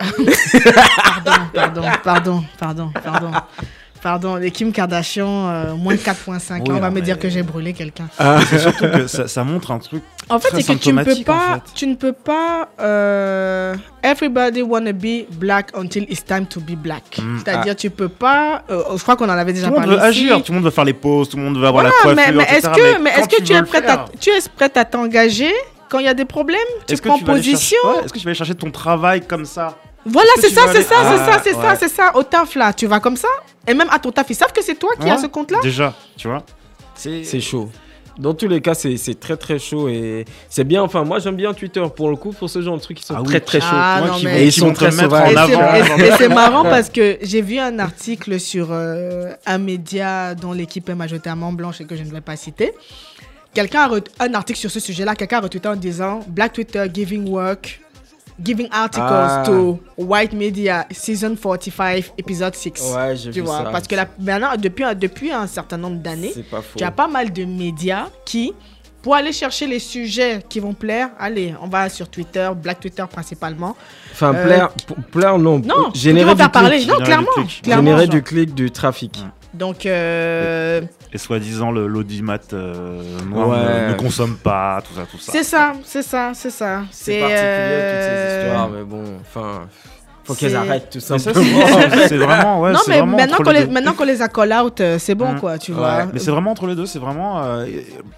pardon, 0.63 1.31
pardon, 1.53 1.81
pardon, 2.03 2.43
pardon, 2.59 2.91
pardon. 3.03 3.31
Pardon, 4.01 4.35
les 4.37 4.51
Kim 4.51 4.71
Kardashian, 4.71 5.49
euh, 5.49 5.75
moins 5.75 5.95
4.5. 5.95 6.61
Oui, 6.61 6.65
on 6.69 6.79
va 6.79 6.89
me 6.89 7.01
dire 7.01 7.15
mais- 7.15 7.21
que 7.21 7.29
j'ai 7.29 7.43
brûlé 7.43 7.73
quelqu'un. 7.73 8.07
C'est 8.49 8.59
surtout 8.59 8.87
que 8.87 9.07
ça, 9.07 9.27
ça 9.27 9.43
montre 9.43 9.71
un 9.71 9.79
truc. 9.79 10.03
En 10.29 10.39
fait, 10.39 10.49
c'est 10.61 10.63
que 10.75 10.79
tu 10.79 10.93
ne 10.93 11.03
peux 11.03 11.13
symptomatique, 11.15 11.29
en 11.29 11.33
pas, 11.33 11.53
fait. 11.55 11.61
tu 11.75 11.87
ne 11.87 11.95
peux 11.95 12.13
pas. 12.13 12.69
euh, 12.79 13.75
everybody 14.03 14.61
wanna 14.61 14.93
be 14.93 15.25
black 15.31 15.71
until 15.75 16.03
it's 16.09 16.23
time 16.23 16.45
to 16.45 16.59
be 16.61 16.75
black. 16.75 17.19
Mm. 17.21 17.39
C'est-à-dire, 17.39 17.75
tu 17.75 17.89
peux 17.89 18.07
pas. 18.09 18.63
euh, 18.69 18.83
je 18.95 19.01
crois 19.03 19.15
qu'on 19.15 19.25
en 19.25 19.29
avait 19.29 19.53
déjà 19.53 19.67
Tout 19.67 19.73
le 19.73 19.79
monde 19.79 19.89
parlé. 19.89 20.01
veut 20.01 20.11
ici. 20.11 20.23
agir, 20.29 20.43
tout 20.43 20.51
le 20.51 20.55
monde 20.57 20.65
veut 20.65 20.71
faire 20.71 20.85
les 20.85 20.93
pauses, 20.93 21.29
tout 21.29 21.37
le 21.37 21.43
monde 21.43 21.57
veut 21.57 21.67
avoir 21.67 21.83
Voilà, 21.83 21.89
la 22.05 22.09
mais, 22.15 22.15
coiffure, 22.23 22.37
mais 22.37 22.43
etc. 22.43 22.57
est-ce 22.57 22.69
que, 22.69 23.01
mais 23.01 23.09
est-ce 23.11 23.27
que 23.29 23.43
tu 23.43 23.53
es 23.53 23.63
prête 23.63 23.89
à, 23.89 24.05
tu 24.19 24.29
es 24.29 24.39
prête 24.55 24.77
à 24.77 24.85
t'engager 24.85 25.51
quand 25.89 25.99
il 25.99 26.05
y 26.05 26.09
a 26.09 26.13
des 26.13 26.25
problèmes? 26.25 26.59
Tu 26.87 26.95
prends 26.97 27.17
position. 27.19 27.77
chercher- 27.83 27.97
ouais, 27.99 28.05
Est-ce 28.05 28.13
que 28.13 28.19
tu 28.19 28.25
vas 28.25 28.29
aller 28.29 28.37
chercher 28.37 28.55
ton 28.55 28.71
travail 28.71 29.21
comme 29.27 29.45
ça? 29.45 29.75
Voilà, 30.05 30.29
c'est 30.37 30.49
ça, 30.49 30.61
c'est 30.71 30.81
ça, 30.81 30.95
c'est 31.03 31.17
ça, 31.17 31.25
Ah, 31.35 31.41
c'est 31.43 31.53
ça, 31.53 31.75
c'est 31.79 31.89
ça. 31.89 32.15
Au 32.15 32.23
taf 32.23 32.55
là, 32.55 32.73
tu 32.73 32.87
vas 32.87 32.99
comme 32.99 33.17
ça? 33.17 33.27
Et 33.67 33.73
même 33.73 33.89
à 33.91 33.99
ton 33.99 34.11
taf, 34.11 34.27
ils 34.29 34.35
savent 34.35 34.53
que 34.53 34.63
c'est 34.63 34.75
toi 34.75 34.91
qui 34.99 35.05
Ouais. 35.05 35.11
as 35.11 35.17
ce 35.19 35.27
compte-là? 35.27 35.59
Déjà, 35.61 35.93
tu 36.17 36.27
vois 36.27 36.43
C'est 36.95 37.23
C'est 37.23 37.41
chaud. 37.41 37.69
Dans 38.17 38.33
tous 38.33 38.49
les 38.49 38.59
cas, 38.59 38.73
c'est 38.73 38.97
c'est 38.97 39.17
très 39.17 39.37
très 39.37 39.59
chaud 39.59 39.87
et 39.87 40.25
c'est 40.49 40.65
bien. 40.65 40.83
Enfin, 40.83 41.05
moi 41.05 41.19
j'aime 41.19 41.37
bien 41.37 41.53
Twitter 41.53 41.83
pour 41.95 42.09
le 42.09 42.17
coup, 42.17 42.33
pour 42.33 42.49
ce 42.49 42.61
genre 42.61 42.75
de 42.75 42.81
trucs 42.81 42.97
qui 42.97 43.05
sont 43.05 43.13
Ah 43.15 43.21
oui. 43.21 43.27
très 43.27 43.39
très 43.39 43.61
chauds. 43.61 43.67
Ah, 43.71 43.97
Moi 43.99 44.07
non, 44.09 44.15
qui 44.15 44.25
mais- 44.25 44.41
Et 44.41 44.45
ils 44.47 44.51
sont 44.51 44.73
très 44.73 44.91
sauvages. 44.91 45.31
Et 45.99 46.11
c'est- 46.17 46.27
marrant 46.41 46.63
parce 46.63 46.89
que 46.89 47.17
j'ai 47.21 47.41
vu 47.41 47.59
un 47.59 47.79
article 47.79 48.37
sur 48.39 48.69
euh, 48.71 49.31
un 49.45 49.57
média 49.57 50.35
dont 50.35 50.51
l'équipe 50.51 50.89
est 50.89 50.95
majoritairement 50.95 51.53
blanche 51.53 51.79
et 51.79 51.85
que 51.85 51.95
je 51.95 52.03
ne 52.03 52.09
vais 52.11 52.19
pas 52.19 52.35
citer. 52.35 52.73
Quelqu'un 53.53 53.89
un 54.19 54.33
article 54.33 54.59
sur 54.59 54.69
ce 54.69 54.79
sujet-là, 54.81 55.15
quelqu'un 55.15 55.37
a 55.37 55.41
retweeté 55.41 55.69
en 55.69 55.75
disant 55.77 56.19
Black 56.27 56.51
Twitter 56.53 56.85
giving 56.93 57.27
work, 57.29 57.79
giving 58.43 58.67
articles 58.71 59.05
Ah. 59.09 59.43
to 59.45 59.79
white 59.97 60.33
media, 60.33 60.85
season 60.91 61.35
45, 61.35 62.11
episode 62.17 62.55
6. 62.55 62.93
Ouais, 62.95 63.15
j'ai 63.15 63.31
tu 63.31 63.39
vu 63.39 63.45
vois, 63.45 63.63
ça. 63.63 63.69
parce 63.71 63.87
que 63.87 63.95
là, 63.95 64.07
maintenant, 64.19 64.49
depuis, 64.57 64.83
un- 64.83 64.93
depuis 64.95 65.31
un 65.31 65.47
certain 65.47 65.77
nombre 65.77 65.97
d'années, 65.97 66.33
tu 66.75 66.83
as 66.83 66.91
pas 66.91 67.07
mal 67.07 67.31
de 67.33 67.45
médias 67.45 68.07
qui, 68.25 68.53
pour 69.01 69.15
aller 69.15 69.31
chercher 69.31 69.65
les 69.67 69.79
sujets 69.79 70.43
qui 70.49 70.59
vont 70.59 70.73
plaire, 70.73 71.09
allez, 71.19 71.53
on 71.61 71.67
va 71.67 71.87
sur 71.89 72.09
Twitter, 72.09 72.49
Black 72.61 72.79
Twitter 72.81 73.05
principalement. 73.09 73.75
Enfin, 74.11 74.33
Euh, 74.35 74.45
plaire, 74.45 74.69
plaire 75.11 75.37
non. 75.39 75.59
Non, 75.59 75.91
générer 75.93 76.35
du 76.35 76.49
parler. 76.49 76.77
clic. 76.79 76.89
Non, 76.89 76.97
clairement. 76.97 77.27
Générer 77.63 78.05
genre. 78.05 78.09
du 78.09 78.23
clic, 78.23 78.53
du 78.53 78.71
trafic. 78.71 79.17
Ouais. 79.17 79.29
Donc, 79.53 79.85
euh, 79.85 80.81
Et 81.11 81.17
soi-disant, 81.17 81.71
le- 81.71 81.87
l'audimat 81.87 82.37
euh, 82.53 83.01
noir 83.25 83.49
Ouais. 83.49 83.87
ne, 83.87 83.93
ne 83.93 83.97
consomme 83.97 84.37
pas, 84.37 84.81
tout 84.87 84.93
ça, 84.93 85.07
tout 85.09 85.17
ça. 85.17 85.31
c'est 85.31 85.43
ça, 85.43 85.73
c'est 85.83 86.03
ça, 86.03 86.31
c'est 86.35 86.51
ça. 86.51 86.83
C'est 86.91 87.19
particulier 87.19 87.79
toutes 87.89 88.01
ces 88.03 88.09
euh, 88.11 88.45
histoires, 88.45 88.69
mais 88.69 88.83
bon, 88.83 89.03
enfin, 89.21 89.67
faut 90.29 90.35
qu'elles 90.39 90.51
c'est- 90.51 90.55
arrêtent 90.55 90.89
tout 90.91 90.99
simplement. 90.99 91.65
c'est 92.07 92.17
vraiment, 92.17 92.61
ouais, 92.61 92.71
non, 92.71 92.79
mais 92.87 92.97
vraiment 92.99 93.17
maintenant 93.17 93.37
qu'on 93.37 93.51
les 93.51 93.59
les, 93.59 93.65
deux. 93.65 93.71
maintenant 93.73 93.93
qu'on 93.93 94.03
les 94.05 94.21
a 94.21 94.27
call 94.29 94.53
out, 94.53 94.79
euh, 94.81 94.97
c'est 94.99 95.15
bon, 95.15 95.33
Mm. 95.33 95.39
quoi, 95.39 95.57
tu 95.57 95.71
Ouais, 95.71 95.77
vois. 95.77 96.05
Mais 96.13 96.19
c'est 96.19 96.31
vraiment 96.31 96.51
entre 96.51 96.67
les 96.67 96.75
deux, 96.75 96.85
c'est 96.85 96.99
vraiment 96.99 97.43
euh, 97.43 97.65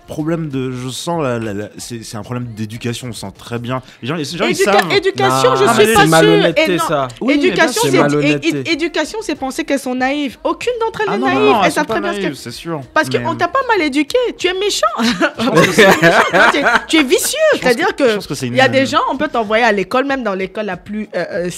problème 0.07 0.49
de, 0.49 0.71
je 0.71 0.89
sens, 0.89 1.23
la- 1.23 1.39
la- 1.39 1.53
la- 1.53 1.69
c'est 1.77 2.15
un 2.15 2.21
problème 2.23 2.45
d'éducation, 2.55 3.07
on 3.09 3.13
sent 3.13 3.31
très 3.37 3.57
bien. 3.59 3.81
Les 4.01 4.07
gens, 4.07 4.15
les 4.15 4.23
gens 4.25 4.45
ils 4.45 4.51
Éduca- 4.55 4.63
savent. 4.79 4.91
éducation, 4.93 5.55
je 5.55 5.63
Non, 5.65 5.73
suis 5.73 5.93
pas 5.93 6.05
malhonnêteté, 6.05 6.77
ça. 6.77 7.07
Oui, 7.19 7.33
éducation. 7.33 7.81
C'est 7.83 8.71
éducation, 8.71 9.19
penser 9.39 9.63
qu'elles 9.63 9.79
sont 9.79 9.95
naïves. 9.95 10.37
Aucune 10.43 10.73
d'entre 10.79 11.01
elles 11.01 11.07
Ah 11.09 11.15
est 11.15 11.17
non, 11.17 11.27
non, 11.29 11.51
naïve. 11.51 11.61
elles 11.65 11.71
savent 11.71 11.85
très 11.87 11.99
bien 12.01 12.13
ce 12.13 12.19
que. 12.19 12.33
c'est 12.35 12.51
sûr. 12.51 12.81
Parce 12.93 13.09
qu'on 13.09 13.35
t'a 13.35 13.47
pas 13.47 13.59
mal 13.67 13.81
éduqué. 13.87 14.17
Tu 14.37 14.47
es 14.47 14.53
méchant. 14.53 14.85
tu, 16.87 16.97
es, 16.97 17.03
vicieux. 17.03 17.37
C'est-à-dire 17.59 17.87
Je 17.97 18.03
que. 18.03 18.15
pense 18.15 18.27
que 18.27 18.35
c'est 18.35 18.47
Il 18.47 18.55
y 18.55 18.61
a 18.61 18.67
des 18.67 18.85
gens, 18.85 18.99
on 19.11 19.17
peut 19.17 19.27
t'envoyer 19.27 19.63
à 19.63 19.71
l'école, 19.71 20.05
même 20.05 20.23
dans 20.23 20.33
l'école 20.33 20.65
la 20.65 20.77
plus 20.77 21.07
euh, 21.15 21.49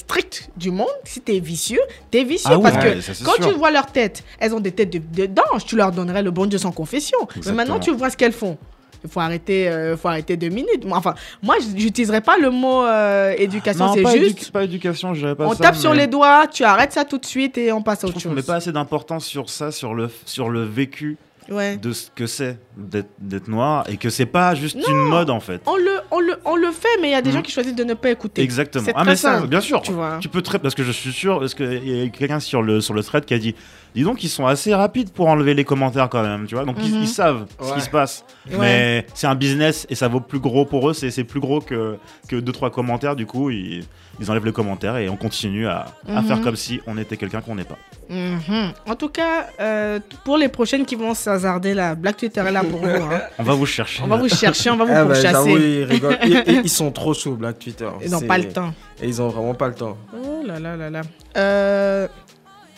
du 0.57 0.71
monde. 0.71 0.87
Si 1.03 1.21
t'es 1.21 1.39
vicieux, 1.39 1.81
t'es 2.11 2.23
vicieux. 2.23 2.49
Ah 2.53 2.57
oui, 2.57 2.63
parce 2.63 2.83
ouais, 2.85 2.93
que 2.95 3.01
ça, 3.01 3.13
quand 3.25 3.35
sûr. 3.41 3.49
tu 3.51 3.57
vois 3.57 3.71
leur 3.71 3.87
tête, 3.87 4.23
elles 4.39 4.53
ont 4.53 4.59
des 4.59 4.71
têtes 4.71 4.91
de, 4.91 4.99
de 4.99 5.25
d'ange. 5.27 5.65
Tu 5.65 5.75
leur 5.75 5.91
donnerais 5.91 6.23
le 6.23 6.31
bon 6.31 6.45
Dieu 6.45 6.57
sans 6.59 6.71
confession. 6.71 7.17
Mais 7.45 7.51
maintenant, 7.51 7.79
tu 7.79 7.91
vois 7.91 8.09
ce 8.09 8.17
qu'elles 8.17 8.33
font. 8.33 8.57
Il 9.05 9.09
faut 9.09 9.19
arrêter, 9.19 9.67
euh, 9.67 9.97
faut 9.97 10.07
arrêter 10.07 10.37
deux 10.37 10.47
minutes. 10.47 10.85
Moi, 10.85 10.97
Enfin, 10.97 11.13
moi, 11.41 11.55
j'utiliserais 11.75 12.21
pas 12.21 12.37
le 12.37 12.49
mot 12.49 12.83
euh, 12.85 13.33
éducation. 13.37 13.93
C'est 13.93 14.01
pas, 14.01 14.15
juste, 14.17 14.39
édu- 14.47 14.51
pas 14.51 14.63
éducation, 14.63 15.13
je 15.13 15.19
dirais 15.19 15.35
pas 15.35 15.45
on 15.45 15.51
ça, 15.51 15.57
tape 15.63 15.75
sur 15.75 15.93
les 15.93 16.07
doigts, 16.07 16.47
tu 16.47 16.63
arrêtes 16.63 16.93
ça 16.93 17.03
tout 17.03 17.17
de 17.17 17.25
suite 17.25 17.57
et 17.57 17.73
on 17.73 17.81
passe 17.81 18.05
à 18.05 18.07
Je 18.07 18.11
autre 18.13 18.21
chose. 18.21 18.31
met 18.33 18.41
pas 18.41 18.55
assez 18.55 18.71
d'importance 18.71 19.25
sur 19.25 19.49
ça, 19.49 19.71
sur 19.73 19.93
le, 19.93 20.09
sur 20.25 20.49
le 20.49 20.63
vécu 20.63 21.17
Ouais. 21.49 21.77
de 21.77 21.91
ce 21.93 22.09
que 22.15 22.25
c'est 22.27 22.57
d'être 22.77 23.09
d'être 23.19 23.47
noir 23.47 23.85
et 23.89 23.97
que 23.97 24.09
c'est 24.09 24.25
pas 24.25 24.55
juste 24.55 24.75
Non. 24.75 24.83
une 24.87 25.09
mode 25.09 25.29
en 25.29 25.39
fait. 25.39 25.61
On 25.65 25.75
le, 25.75 25.99
on 26.11 26.19
le, 26.19 26.35
on 26.45 26.55
le 26.55 26.71
fait, 26.71 26.87
mais 27.01 27.09
il 27.09 27.11
y 27.11 27.15
a 27.15 27.21
des 27.21 27.29
Mhm. 27.29 27.35
gens 27.37 27.41
qui 27.41 27.51
choisissent 27.51 27.75
de 27.75 27.83
ne 27.83 27.93
pas 27.93 28.09
écouter. 28.11 28.41
Exactement. 28.41 28.83
C'est 28.85 28.93
Ah 28.95 29.01
très 29.01 29.11
mais 29.11 29.15
ça, 29.15 29.35
simple, 29.35 29.47
bien 29.47 29.61
sûr. 29.61 29.81
Tu 29.81 29.91
vois. 29.91 30.17
Tu 30.19 30.29
peux 30.29 30.41
très 30.41 30.59
parce 30.59 30.75
que 30.75 30.83
je 30.83 30.91
suis 30.91 31.11
sûr 31.11 31.39
parce 31.39 31.53
qu'il 31.53 31.87
y 31.87 32.01
a 32.03 32.09
quelqu'un 32.09 32.39
sur 32.39 32.61
le 32.61 32.81
sur 32.81 32.93
le 32.93 33.03
thread 33.03 33.25
qui 33.25 33.33
a 33.33 33.39
dit 33.39 33.55
dis 33.95 34.03
donc 34.03 34.23
ils 34.23 34.29
sont 34.29 34.45
assez 34.47 34.73
rapides 34.73 35.11
pour 35.11 35.27
enlever 35.27 35.53
les 35.53 35.63
commentaires 35.65 36.09
quand 36.09 36.23
même 36.23 36.47
tu 36.47 36.55
vois 36.55 36.65
donc 36.65 36.77
ils, 36.81 36.91
Mhm. 36.95 37.01
ils 37.03 37.07
savent 37.07 37.45
ce 37.61 37.73
qui 37.75 37.81
se 37.81 37.89
passe 37.91 38.25
Ouais. 38.49 38.57
mais 38.59 39.05
c'est 39.13 39.27
un 39.27 39.35
business 39.35 39.85
et 39.89 39.95
ça 39.95 40.07
vaut 40.07 40.19
plus 40.19 40.39
gros 40.39 40.65
pour 40.65 40.89
eux 40.89 40.93
c'est 40.93 41.11
c'est 41.11 41.23
plus 41.23 41.39
gros 41.39 41.61
que 41.61 41.97
que 42.27 42.35
deux 42.37 42.51
trois 42.51 42.71
commentaires 42.71 43.15
du 43.15 43.27
coup 43.27 43.51
ils, 43.51 43.83
ils 44.23 44.31
enlèvent 44.31 44.45
les 44.45 44.51
commentaires 44.53 44.97
et 44.97 45.09
on 45.09 45.15
continue 45.17 45.67
à, 45.67 45.85
à 46.07 46.21
Mhm. 46.21 46.27
faire 46.27 46.41
comme 46.41 46.55
si 46.55 46.79
on 46.87 46.97
était 46.97 47.17
quelqu'un 47.17 47.41
qu'on 47.41 47.55
n'est 47.55 47.63
pas 47.65 47.77
Mhm. 48.09 48.71
En 48.87 48.95
tout 48.95 49.09
cas, 49.09 49.47
euh, 49.59 49.99
pour 50.25 50.37
les 50.37 50.47
prochaines 50.49 50.85
qui 50.85 50.95
vont 50.95 51.13
s'hasarder 51.13 51.73
là, 51.73 51.95
Black 51.95 52.17
Twitter 52.17 52.41
est 52.41 52.51
là 52.51 52.63
pour 52.63 52.79
vous. 52.79 52.87
hein. 52.87 53.21
on 53.39 53.43
va 53.43 53.53
vous 53.53 53.65
chercher 53.65 54.01
On 54.03 54.07
va 54.07 54.17
vous 54.17 54.29
chercher, 54.29 54.69
on 54.71 54.77
va 54.77 54.85
vous 54.85 54.91
Ah 54.95 55.05
bah, 55.05 55.13
j'avoue, 55.13 55.47
pourchasser. 55.49 55.69
ils 55.79 55.83
rigolent. 55.83 56.17
Ils, 56.23 56.43
ils- 56.47 56.61
ils 56.63 56.69
sont 56.69 56.91
trop 56.91 57.13
chauds, 57.13 57.35
Black 57.35 57.59
Twitter. 57.59 57.89
Ils 58.03 58.11
n'ont 58.11 58.21
pas 58.21 58.37
le 58.37 58.49
temps. 58.49 58.73
Et 59.01 59.07
ils 59.07 59.21
ont 59.21 59.29
vraiment 59.29 59.53
pas 59.53 59.67
le 59.67 59.75
temps. 59.75 59.97
Oh 60.15 60.41
là 60.45 60.59
là 60.59 60.75
là 60.75 60.89
là. 60.89 61.01
Euh, 61.37 62.07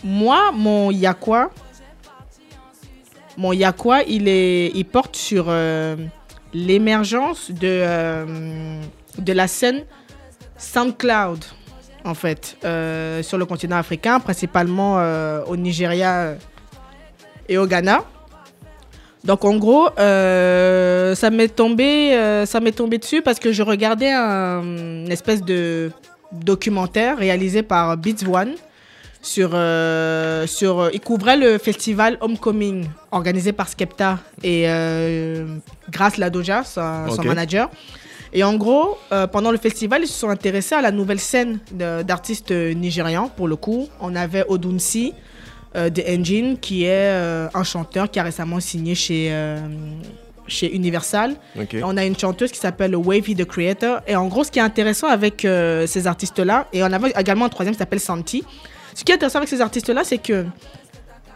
moi, 0.04 0.52
mon 0.54 0.92
Yakwa, 0.92 1.50
mon 3.38 3.52
Yakwa, 3.54 4.04
il, 4.04 4.28
est, 4.28 4.72
il 4.76 4.86
porte 4.86 5.16
sur 5.16 5.46
euh, 5.50 5.96
l'émergence 6.54 7.52
de, 7.52 7.58
euh, 7.64 8.80
de 9.18 9.34
la 9.34 9.48
scène 9.48 9.84
SoundCloud, 10.58 11.44
en 12.04 12.14
fait, 12.14 12.58
euh, 12.64 13.24
sur 13.24 13.38
le 13.38 13.46
continent 13.46 13.78
africain, 13.78 14.20
principalement 14.20 15.00
euh, 15.00 15.44
au 15.48 15.58
Nigeria 15.58 16.36
et 17.50 17.58
au 17.58 17.66
Ghana. 17.66 18.04
Donc 19.24 19.44
en 19.44 19.56
gros, 19.58 19.90
euh, 19.98 21.16
ça 21.16 21.32
m'est 21.32 21.48
tombé, 21.48 22.14
euh, 22.14 22.46
ça 22.46 22.60
m'est 22.60 22.72
tombé 22.72 23.00
dessus 23.00 23.24
parce 23.24 23.40
que 23.40 23.52
je 23.52 23.64
regardais 23.64 24.12
un, 24.12 24.62
une 24.62 25.12
espèce 25.12 25.42
de 25.42 25.92
documentaire 26.32 27.18
réalisé 27.18 27.64
par 27.64 27.98
Beats 27.98 28.28
One 28.32 28.54
sur, 29.26 29.52
euh, 29.54 30.46
sur 30.46 30.80
euh, 30.80 30.90
il 30.94 31.02
couvrait 31.02 31.38
le 31.38 31.58
festival 31.58 32.18
Homecoming 32.22 32.88
organisé 33.12 33.52
par 33.54 33.68
Skepta 33.68 34.20
et 34.44 34.66
euh, 34.68 35.46
Grace 35.90 36.18
Ladoja, 36.18 36.64
son, 36.64 37.24
manager. 37.24 37.72
Et 38.34 38.44
en 38.44 38.56
gros, 38.56 38.98
euh, 39.12 39.28
pendant 39.28 39.52
le 39.52 39.58
festival, 39.58 40.02
ils 40.04 40.08
se 40.08 40.20
sont 40.20 40.30
intéressés 40.30 40.76
à 40.76 40.82
la 40.82 40.92
nouvelle 40.92 41.20
scène 41.20 41.60
d'artistes 41.72 42.52
nigérians. 42.52 43.30
Pour 43.36 43.48
le 43.48 43.56
coup, 43.56 43.88
on 44.02 44.16
avait 44.16 44.46
Odunsi 44.48 45.14
euh, 45.76 45.90
de 45.90 46.02
Engine, 46.08 46.58
qui 46.60 46.84
est 46.86 46.90
euh, 47.12 47.48
un 47.54 47.64
chanteur 47.64 48.10
qui 48.10 48.20
a 48.20 48.24
récemment 48.24 48.60
signé 48.60 48.96
chez, 48.96 49.30
euh, 49.32 49.60
chez 50.48 50.74
Universal. 50.74 51.36
On 51.84 51.98
a 51.98 52.06
une 52.06 52.18
chanteuse 52.18 52.52
qui 52.52 52.60
s'appelle 52.60 52.96
Wavy 52.96 53.36
the 53.36 53.46
Creator. 53.46 54.00
Et 54.08 54.16
en 54.16 54.28
gros, 54.28 54.44
ce 54.44 54.52
qui 54.52 54.60
est 54.60 54.64
intéressant 54.64 55.08
avec 55.08 55.44
euh, 55.44 55.86
ces 55.88 56.08
artistes-là, 56.08 56.68
et 56.74 56.84
on 56.84 56.92
avait 56.92 57.12
également 57.18 57.46
un 57.46 57.50
troisième 57.50 57.74
qui 57.74 57.80
s'appelle 57.80 58.00
Santi, 58.00 58.44
Ce 58.96 59.04
qui 59.04 59.12
est 59.12 59.16
intéressant 59.16 59.40
avec 59.40 59.50
ces 59.50 59.60
artistes-là, 59.60 60.04
c'est 60.06 60.18
que 60.20 60.46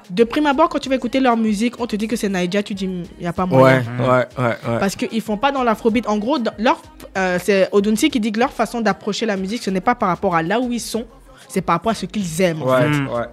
de 0.10 0.24
prime 0.24 0.46
abord, 0.48 0.70
quand 0.70 0.80
tu 0.80 0.90
vas 0.90 0.96
écouter 0.96 1.20
leur 1.20 1.38
musique, 1.38 1.80
on 1.80 1.86
te 1.88 1.96
dit 1.96 2.08
que 2.08 2.16
c'est 2.16 2.30
Naija, 2.30 2.64
tu 2.64 2.74
dis, 2.74 2.86
il 2.86 3.06
n'y 3.22 3.28
a 3.28 3.34
pas 3.34 3.46
moyen. 3.46 3.84
ouais, 4.00 4.06
ouais, 4.08 4.26
ouais. 4.38 4.80
Parce 4.80 4.96
qu'ils 4.96 5.22
font 5.22 5.38
pas 5.38 5.52
dans 5.52 5.64
l'afrobeat. 5.64 6.08
En 6.08 6.18
gros, 6.18 6.38
leur, 6.58 6.82
euh, 7.18 7.38
c'est 7.44 7.70
Odunsi 7.72 8.10
qui 8.10 8.20
dit 8.20 8.32
que 8.32 8.40
leur 8.40 8.52
façon 8.52 8.82
d'approcher 8.82 9.26
la 9.26 9.38
musique, 9.38 9.62
ce 9.64 9.70
n'est 9.70 9.82
pas 9.82 9.96
par 9.96 10.10
rapport 10.10 10.36
à 10.36 10.42
là 10.44 10.60
où 10.60 10.72
ils 10.72 10.80
sont, 10.80 11.06
c'est 11.48 11.62
par 11.62 11.76
rapport 11.76 11.92
à 11.92 11.96
ce 11.96 12.06
qu'ils 12.06 12.42
aiment. 12.42 12.64
en 12.64 12.68
Ouais, 12.68 12.88
Mm. 12.88 13.08
ouais. 13.10 13.26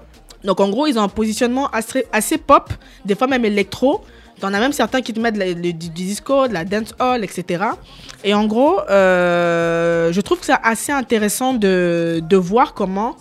Donc 0.45 0.61
en 0.61 0.69
gros, 0.69 0.87
ils 0.87 0.99
ont 0.99 1.03
un 1.03 1.09
positionnement 1.09 1.69
assez, 1.71 2.05
assez 2.13 2.39
pop, 2.39 2.73
des 3.05 3.15
fois 3.15 3.27
même 3.27 3.45
électro. 3.45 4.05
T'en 4.39 4.53
as 4.53 4.61
même 4.61 4.73
certains 4.73 5.01
qui 5.01 5.15
te 5.15 5.19
mettent 5.19 5.39
la- 5.39 5.47
le- 5.47 5.55
du, 5.55 5.73
du 5.73 5.89
disco, 5.89 6.47
de 6.47 6.53
la 6.53 6.65
dance 6.67 6.95
hall, 7.01 7.25
etc. 7.25 7.65
Et 8.23 8.35
en 8.35 8.45
gros, 8.47 8.81
euh, 8.91 10.13
je 10.13 10.21
trouve 10.21 10.39
que 10.41 10.45
c'est 10.47 10.53
assez 10.63 10.93
intéressant 10.93 11.55
de, 11.55 12.21
de 12.23 12.37
voir 12.37 12.75
comment 12.75 13.17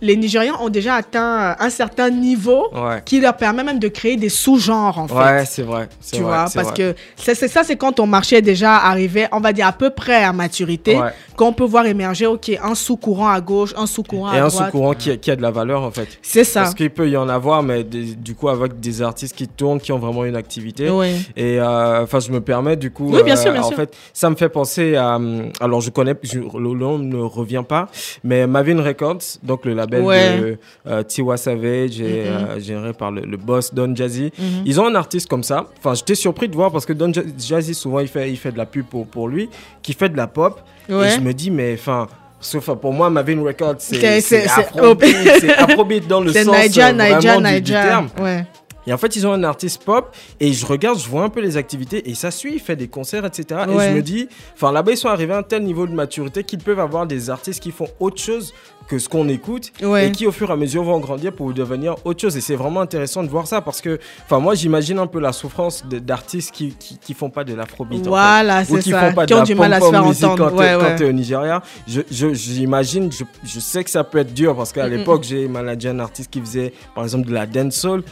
les 0.00 0.16
Nigérians 0.16 0.56
ont 0.60 0.68
déjà 0.68 0.94
atteint 0.94 1.56
un 1.58 1.70
certain 1.70 2.10
niveau 2.10 2.66
Ouais. 2.74 3.02
qui 3.04 3.20
leur 3.20 3.36
permet 3.36 3.64
même 3.64 3.78
de 3.78 3.88
créer 3.88 4.16
des 4.16 4.28
sous-genres 4.28 4.98
en 4.98 5.08
fait. 5.08 5.14
Ouais, 5.14 5.44
c'est 5.46 5.62
vrai. 5.62 5.88
Tu 6.12 6.16
vrai, 6.16 6.24
vois, 6.24 6.44
parce 6.54 6.68
vrai. 6.68 6.74
que 6.76 6.94
c'est 7.16 7.34
ça, 7.48 7.62
c'est 7.64 7.76
quand 7.76 7.92
ton 7.92 8.06
marché 8.06 8.36
est 8.36 8.42
déjà 8.42 8.76
arrivé, 8.76 9.26
on 9.32 9.40
va 9.40 9.52
dire 9.52 9.66
à 9.66 9.72
peu 9.72 9.90
près 9.90 10.22
à 10.24 10.32
maturité, 10.32 10.96
Ouais. 10.96 11.10
qu'on 11.36 11.52
peut 11.52 11.64
voir 11.64 11.86
émerger, 11.86 12.26
ok, 12.26 12.58
un 12.62 12.74
sous-courant 12.74 13.28
à 13.28 13.40
gauche, 13.40 13.74
un 13.76 13.86
sous-courant 13.86 14.32
Et 14.32 14.38
à 14.38 14.44
un 14.44 14.48
droite. 14.48 14.66
sous-courant 14.66 14.94
qui, 14.94 15.10
a- 15.10 15.16
qui 15.16 15.30
a 15.30 15.36
de 15.36 15.42
la 15.42 15.50
valeur 15.50 15.82
en 15.82 15.90
fait. 15.90 16.08
C'est 16.22 16.44
ça. 16.44 16.62
Parce 16.62 16.74
qu'il 16.74 16.90
peut 16.90 17.08
y 17.08 17.16
en 17.16 17.28
avoir, 17.28 17.62
mais 17.62 17.84
des- 17.84 18.14
du 18.14 18.34
coup 18.34 18.48
avec 18.48 18.80
des 18.80 19.02
artistes 19.02 19.34
qui 19.36 19.48
tournent, 19.48 19.80
qui 19.80 19.92
ont 19.92 19.98
vraiment 19.98 20.24
une 20.24 20.36
activité. 20.36 20.90
Ouais. 20.90 21.14
Et 21.36 21.58
euh, 21.60 22.02
enfin, 22.02 22.20
je 22.20 22.30
me 22.30 22.40
permets 22.40 22.76
du 22.76 22.90
coup. 22.90 23.10
Oui, 23.12 23.22
bien 23.22 23.34
euh, 23.36 23.40
sûr, 23.40 23.52
bien 23.52 23.62
en 23.62 23.68
sûr. 23.68 23.76
fait, 23.76 23.94
ça 24.12 24.30
me 24.30 24.36
fait 24.36 24.48
penser 24.48 24.96
à. 24.96 25.18
Alors, 25.60 25.80
je 25.80 25.90
connais, 25.90 26.14
je- 26.22 26.38
le 26.40 26.74
nom 26.74 26.98
ne 26.98 27.18
revient 27.22 27.62
pas, 27.68 27.88
mais 28.22 28.46
Mavin 28.46 28.80
Records, 28.82 29.18
donc 29.42 29.64
le 29.64 29.74
label 29.90 30.02
Ouais. 30.02 30.38
de 30.40 30.58
euh, 30.86 31.02
Tiwa 31.02 31.36
Savage, 31.36 32.00
et, 32.00 32.24
Mhm. 32.24 32.46
euh, 32.50 32.60
géré 32.60 32.92
par 32.92 33.10
le, 33.10 33.22
le 33.22 33.36
boss 33.36 33.72
Don 33.74 33.94
Jazzy. 33.94 34.32
Mhm. 34.38 34.62
Ils 34.64 34.80
ont 34.80 34.86
un 34.86 34.94
artiste 34.94 35.28
comme 35.28 35.42
ça. 35.42 35.66
Enfin, 35.78 35.94
j'étais 35.94 36.14
surpris 36.14 36.48
de 36.48 36.54
voir 36.54 36.70
parce 36.72 36.86
que 36.86 36.92
Don 36.92 37.12
Ja- 37.12 37.22
Jazzy, 37.38 37.74
souvent, 37.74 38.00
il 38.00 38.08
fait, 38.08 38.30
il 38.30 38.36
fait 38.36 38.52
de 38.52 38.58
la 38.58 38.66
pub 38.66 38.86
pour, 38.86 39.06
pour 39.06 39.28
lui, 39.28 39.48
qui 39.82 39.92
fait 39.92 40.08
de 40.08 40.16
la 40.16 40.26
pop. 40.26 40.60
Et 40.88 40.92
je 40.92 41.20
me 41.20 41.32
dis, 41.32 41.50
mais 41.50 41.74
enfin. 41.78 42.06
Sauf 42.40 42.68
pour 42.74 42.92
moi, 42.92 43.08
Mavin 43.08 43.42
Records, 43.42 43.76
c'est 43.78 44.44
afrobeat, 44.46 45.16
afrobeat 45.56 46.06
dans 46.06 46.20
le 46.20 46.30
sens 46.32 46.44
Naija, 46.46 46.88
euh, 46.88 46.92
vraiment 46.92 47.18
du, 47.18 47.60
du 47.62 47.72
Naija. 47.72 47.82
terme. 47.82 48.08
Ouais. 48.20 48.44
Et 48.86 48.92
en 48.92 48.98
fait, 48.98 49.16
ils 49.16 49.26
ont 49.26 49.32
un 49.32 49.44
artiste 49.44 49.82
pop 49.84 50.14
et 50.40 50.52
je 50.52 50.66
regarde, 50.66 50.98
je 50.98 51.08
vois 51.08 51.22
un 51.24 51.28
peu 51.30 51.40
les 51.40 51.56
activités 51.56 52.08
et 52.10 52.14
ça 52.14 52.30
suit, 52.30 52.54
il 52.54 52.60
fait 52.60 52.76
des 52.76 52.88
concerts, 52.88 53.24
etc. 53.24 53.62
Et 53.68 53.72
je 53.72 53.94
me 53.94 54.02
dis, 54.02 54.28
enfin 54.54 54.72
là-bas, 54.72 54.92
ils 54.92 54.96
sont 54.98 55.08
arrivés 55.08 55.32
à 55.34 55.38
un 55.38 55.42
tel 55.42 55.62
niveau 55.64 55.86
de 55.86 55.92
maturité 55.92 56.44
qu'ils 56.44 56.58
peuvent 56.58 56.80
avoir 56.80 57.06
des 57.06 57.30
artistes 57.30 57.62
qui 57.62 57.70
font 57.70 57.88
autre 58.00 58.20
chose 58.20 58.52
que 58.86 58.98
ce 58.98 59.08
qu'on 59.08 59.28
écoute 59.30 59.72
Ouais. 59.82 60.08
et 60.08 60.12
qui 60.12 60.26
au 60.26 60.32
fur 60.32 60.50
et 60.50 60.52
à 60.52 60.56
mesure 60.56 60.82
vont 60.84 60.98
grandir 61.00 61.32
pour 61.32 61.52
devenir 61.54 61.94
autre 62.04 62.20
chose. 62.20 62.36
Et 62.36 62.42
c'est 62.42 62.54
vraiment 62.56 62.82
intéressant 62.82 63.22
de 63.22 63.28
voir 63.28 63.46
ça 63.46 63.62
parce 63.62 63.80
que, 63.80 63.98
enfin 64.26 64.40
moi, 64.40 64.54
j'imagine 64.54 64.98
un 64.98 65.06
peu 65.06 65.20
la 65.20 65.32
souffrance 65.32 65.82
d'artistes 65.86 66.50
qui, 66.52 66.74
qui, 66.78 66.98
qui 66.98 67.14
font 67.14 67.30
pas 67.30 67.44
de 67.44 67.54
l'afrobeat. 67.54 68.00
en 68.00 68.04
fait. 68.04 68.08
Voilà, 68.10 68.60
Ou 68.60 68.64
c'est 68.76 68.82
qui 68.82 68.90
ça. 68.90 69.08
font 69.08 69.14
pas 69.14 69.24
Qui 69.24 69.32
de 69.32 69.36
ont 69.36 69.38
la 69.40 69.44
du 69.46 69.54
mal 69.54 69.72
à 69.72 69.80
se 69.80 69.88
faire 69.90 70.04
entendre. 70.04 70.50
quand 70.50 70.56
Ouais, 70.58 70.74
ouais. 70.74 70.96
t'es 70.96 71.04
au 71.06 71.12
Nigeria. 71.12 71.62
Je- 71.88 72.02
je- 72.10 72.34
J'imagine, 72.34 73.10
je, 73.10 73.24
je, 73.42 73.58
sais 73.60 73.82
que 73.84 73.90
ça 73.90 74.04
peut 74.04 74.18
être 74.18 74.34
dur 74.34 74.54
parce 74.54 74.72
qu'à 74.72 74.84
Mm, 74.86 74.90
mm, 74.92 74.96
l'époque, 74.96 75.24
j'ai 75.24 75.48
managé 75.48 75.88
un 75.88 75.98
artiste 76.00 76.30
qui 76.30 76.40
faisait, 76.40 76.72
par 76.94 77.04
exemple, 77.04 77.26
de 77.26 77.32
la 77.32 77.46
dancehall 77.46 78.02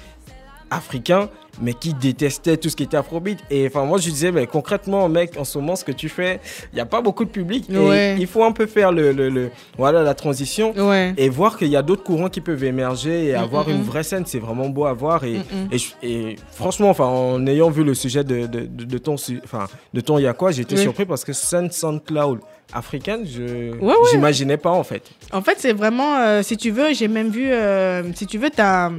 africain, 0.73 1.29
mais 1.61 1.75
qui 1.75 1.93
détestait 1.93 2.57
tout 2.57 2.71
ce 2.71 2.77
qui 2.77 2.83
était 2.85 2.97
afrobeat. 2.97 3.39
Et 3.51 3.67
enfin, 3.67 3.85
moi, 3.85 3.99
je 3.99 4.09
disais, 4.09 4.33
mais 4.33 4.47
concrètement, 4.47 5.07
mec, 5.09 5.37
en 5.39 5.45
ce 5.45 5.59
moment, 5.59 5.77
ce 5.77 5.85
que 5.85 5.93
tu 5.93 6.09
fais, 6.09 6.41
il 6.73 6.77
n'y 6.77 6.81
a 6.81 6.87
pas 6.87 7.03
beaucoup 7.03 7.27
de 7.27 7.31
public. 7.31 7.69
Et 7.71 7.77
Ouais. 7.77 8.17
il 8.19 8.27
faut 8.27 8.43
un 8.43 8.53
peu 8.53 8.65
faire 8.67 8.91
le, 8.91 9.13
le- 9.13 9.29
le- 9.29 9.51
voilà, 9.77 10.03
la 10.03 10.15
transition. 10.15 10.73
Ouais. 10.77 11.13
Et 11.19 11.29
voir 11.29 11.59
qu'il 11.59 11.69
y 11.69 11.77
a 11.77 11.83
d'autres 11.83 12.03
courants 12.03 12.31
qui 12.31 12.41
peuvent 12.41 12.65
émerger 12.65 13.29
et 13.29 13.33
Mm, 13.35 13.43
avoir 13.43 13.69
mm, 13.69 13.71
une 13.73 13.79
mm. 13.81 13.83
vraie 13.83 14.03
scène, 14.03 14.25
c'est 14.27 14.39
vraiment 14.39 14.71
beau 14.71 14.87
à 14.87 14.95
voir. 14.95 15.25
Et, 15.25 15.41
et, 15.71 15.79
je- 15.79 15.93
et 16.03 16.37
franchement, 16.51 16.89
enfin, 16.89 17.05
en 17.05 17.47
ayant 17.47 17.69
vu 17.69 17.85
le 17.85 17.93
sujet 17.95 18.25
de, 18.25 18.47
de, 18.47 18.61
de, 18.61 18.85
de 18.85 18.99
ton, 18.99 19.17
enfin, 19.45 19.67
de 19.93 20.01
ton 20.01 20.19
il 20.19 20.23
y 20.23 20.27
a 20.27 20.33
quoi, 20.33 20.53
j'ai 20.53 20.63
été 20.63 20.75
Oui. 20.77 20.81
surpris 20.83 21.05
parce 21.05 21.23
que 21.25 21.35
scène 21.35 21.71
SoundCloud 21.71 22.39
africaine, 22.73 23.27
je 23.27 23.79
ouais. 23.79 23.95
j'imaginais 24.11 24.57
pas 24.57 24.71
en 24.71 24.85
fait. 24.85 25.03
En 25.33 25.43
fait, 25.43 25.57
c'est 25.59 25.75
vraiment, 25.75 26.17
euh, 26.17 26.43
si 26.43 26.57
tu 26.57 26.71
veux, 26.71 26.95
j'ai 26.95 27.09
même 27.09 27.29
vu, 27.29 27.53
euh, 27.53 28.03
si 28.15 28.27
tu 28.27 28.39
veux, 28.39 28.49
t'as. 28.49 28.91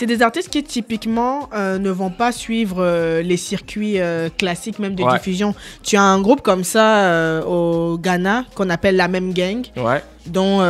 C'est 0.00 0.06
des 0.06 0.22
artistes 0.22 0.48
qui 0.48 0.64
typiquement 0.64 1.50
euh, 1.52 1.76
ne 1.76 1.90
vont 1.90 2.08
pas 2.08 2.32
suivre 2.32 2.78
euh, 2.78 3.20
les 3.20 3.36
circuits 3.36 4.00
euh, 4.00 4.30
classiques 4.34 4.78
même 4.78 4.94
de 4.94 5.02
Ouais. 5.02 5.12
diffusion. 5.12 5.54
Tu 5.82 5.98
as 5.98 6.02
un 6.02 6.22
groupe 6.22 6.40
comme 6.40 6.64
ça 6.64 7.44
au 7.46 7.98
Ghana 7.98 8.46
qu'on 8.54 8.70
appelle 8.70 8.96
la 8.96 9.08
même 9.08 9.34
gang, 9.34 9.62
Ouais. 9.76 10.02
dont 10.26 10.60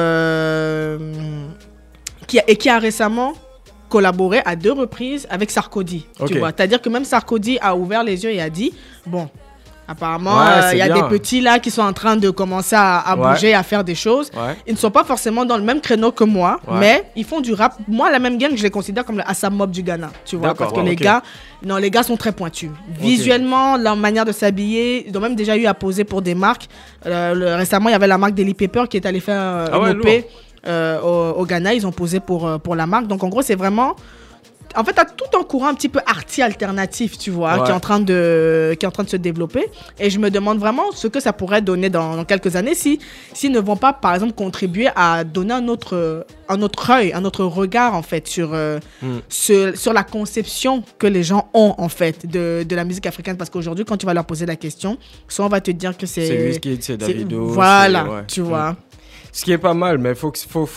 qui 2.27 2.41
a, 2.41 2.45
et 2.49 2.57
qui 2.57 2.69
a 2.69 2.81
récemment 2.81 3.35
collaboré 3.89 4.41
à 4.45 4.57
deux 4.57 4.73
reprises 4.73 5.29
avec 5.31 5.53
Sarkozy. 5.53 6.07
Tu 6.27 6.37
vois, 6.39 6.49
c'est-à-dire 6.49 6.83
que 6.83 6.89
même 6.89 7.05
Sarkozy 7.05 7.57
a 7.63 7.77
ouvert 7.77 8.03
les 8.03 8.25
yeux 8.25 8.33
et 8.33 8.41
a 8.41 8.51
dit 8.51 8.73
bon. 9.07 9.29
Apparemment, 9.93 10.37
Ouais, 10.39 10.45
euh, 10.67 10.71
il 10.75 10.79
y 10.79 10.83
a 10.83 10.87
bien. 10.87 11.03
des 11.03 11.09
petits 11.09 11.41
là 11.41 11.59
qui 11.59 11.71
sont 11.73 11.83
en 11.83 11.93
train 11.93 12.15
de 12.15 12.31
commencer 12.31 12.77
à, 12.77 12.99
à 12.99 13.17
Ouais. 13.17 13.33
bouger, 13.33 13.55
à 13.55 13.65
faire 13.65 13.83
des 13.83 13.97
choses. 13.97 14.31
Ouais. 14.37 14.57
Ils 14.69 14.75
ne 14.75 14.79
sont 14.79 14.91
pas 14.93 15.03
forcément 15.03 15.45
dans 15.45 15.57
le 15.57 15.65
même 15.65 15.81
créneau 15.81 16.13
que 16.13 16.23
moi, 16.23 16.61
mais 16.79 17.11
ils 17.17 17.25
font 17.25 17.41
du 17.41 17.53
rap. 17.55 17.75
Moi, 17.89 18.09
la 18.11 18.21
même 18.21 18.39
gang, 18.39 18.53
je 18.55 18.63
les 18.63 18.71
considère 18.71 19.05
comme 19.05 19.17
le 19.17 19.25
Assam 19.29 19.53
Mob 19.53 19.73
du 19.73 19.83
Ghana, 19.83 20.11
tu 20.25 20.37
vois, 20.37 20.55
parce 20.55 20.73
que 20.73 20.79
les 20.81 20.95
gars, 20.95 21.23
non, 21.65 21.77
les 21.77 21.91
gars 21.91 22.05
sont 22.05 22.17
très 22.17 22.31
pointus. 22.31 22.71
Visuellement, 23.01 23.77
leur 23.77 23.97
manière 23.97 24.25
de 24.25 24.33
s'habiller, 24.33 25.09
ils 25.09 25.17
ont 25.17 25.21
même 25.21 25.35
déjà 25.35 25.57
eu 25.57 25.67
à 25.67 25.75
poser 25.75 26.05
pour 26.05 26.23
des 26.23 26.35
marques. 26.37 26.69
Euh, 27.07 27.35
le- 27.35 27.55
récemment, 27.57 27.89
il 27.89 27.93
y 27.93 27.97
avait 27.97 28.07
la 28.07 28.19
marque 28.19 28.35
Daily 28.35 28.55
Paper 28.55 28.85
qui 28.89 28.97
est 28.97 29.07
allée 29.07 29.19
faire 29.21 29.41
euh, 29.41 29.67
Ah 29.73 29.91
une 29.91 29.99
OP 29.99 30.25
euh, 30.69 31.01
au, 31.01 31.41
au 31.41 31.47
Ghana. 31.47 31.75
Ils 31.75 31.87
ont 31.87 31.93
posé 31.93 32.21
pour, 32.21 32.61
pour 32.61 32.77
la 32.77 32.87
marque. 32.87 33.07
Donc, 33.09 33.25
en 33.25 33.29
gros, 33.29 33.43
c'est 33.43 33.57
vraiment. 33.57 33.97
En 34.77 34.85
fait, 34.85 34.93
tu 34.93 35.01
as 35.01 35.05
tout 35.05 35.39
un 35.39 35.43
courant 35.43 35.69
un 35.69 35.75
petit 35.75 35.89
peu 35.89 36.01
arty 36.07 36.43
alternatif, 36.43 37.19
tu 37.19 37.31
vois, 37.31 37.55
Ouais. 37.59 37.65
qui, 37.65 37.71
est 37.71 37.75
en 37.75 37.81
train 37.81 37.99
de, 38.01 38.77
qui 38.79 38.85
est 38.87 38.89
en 38.89 38.93
train 38.93 39.03
de 39.05 39.09
se 39.09 39.17
développer. 39.17 39.67
Et 39.99 40.11
je 40.11 40.19
me 40.19 40.31
demande 40.31 40.59
vraiment 40.59 40.93
ce 40.93 41.09
que 41.09 41.19
ça 41.21 41.33
pourrait 41.33 41.61
donner 41.63 41.91
dans, 41.91 42.17
dans 42.17 42.25
quelques 42.25 42.55
années 42.57 42.75
si 42.75 42.99
s'ils 43.33 43.51
ne 43.53 43.59
vont 43.61 43.77
pas, 43.77 43.93
par 43.93 44.15
exemple, 44.15 44.33
contribuer 44.35 44.89
à 44.95 45.25
donner 45.25 45.55
un 45.55 45.67
autre, 45.69 46.25
un 46.49 46.63
autre 46.63 46.91
œil, 46.91 47.13
un 47.13 47.25
autre 47.25 47.45
regard, 47.45 47.95
en 47.95 48.03
fait, 48.03 48.29
sur, 48.29 48.51
euh, 48.55 48.79
Mm. 49.03 49.19
sur, 49.29 49.77
sur 49.77 49.93
la 49.93 50.03
conception 50.05 50.83
que 50.99 51.07
les 51.07 51.23
gens 51.23 51.49
ont, 51.55 51.75
en 51.79 51.89
fait, 51.89 52.27
de, 52.31 52.65
de 52.69 52.77
la 52.77 52.85
musique 52.85 53.07
africaine. 53.07 53.37
Parce 53.37 53.51
qu'aujourd'hui, 53.51 53.85
quand 53.85 53.97
tu 53.97 54.07
vas 54.07 54.15
leur 54.15 54.25
poser 54.25 54.47
la 54.47 54.57
question, 54.57 54.99
soit 55.29 55.45
on 55.45 55.49
va 55.49 55.61
te 55.61 55.71
dire 55.71 55.97
que 55.97 56.07
c'est... 56.07 56.27
C'est 56.27 56.47
Wizkid, 56.47 56.83
c'est 56.83 56.93
c'est- 56.93 56.97
Davido. 56.97 57.47
Voilà, 57.47 58.05
ouais. 58.05 58.25
tu 58.29 58.43
Mm. 58.43 58.77
Ce 59.33 59.45
qui 59.45 59.53
est 59.53 59.59
pas 59.59 59.75
mal, 59.75 59.99
mais 59.99 60.15
faut 60.15 60.31
que, 60.31 60.39
faut, 60.39 60.69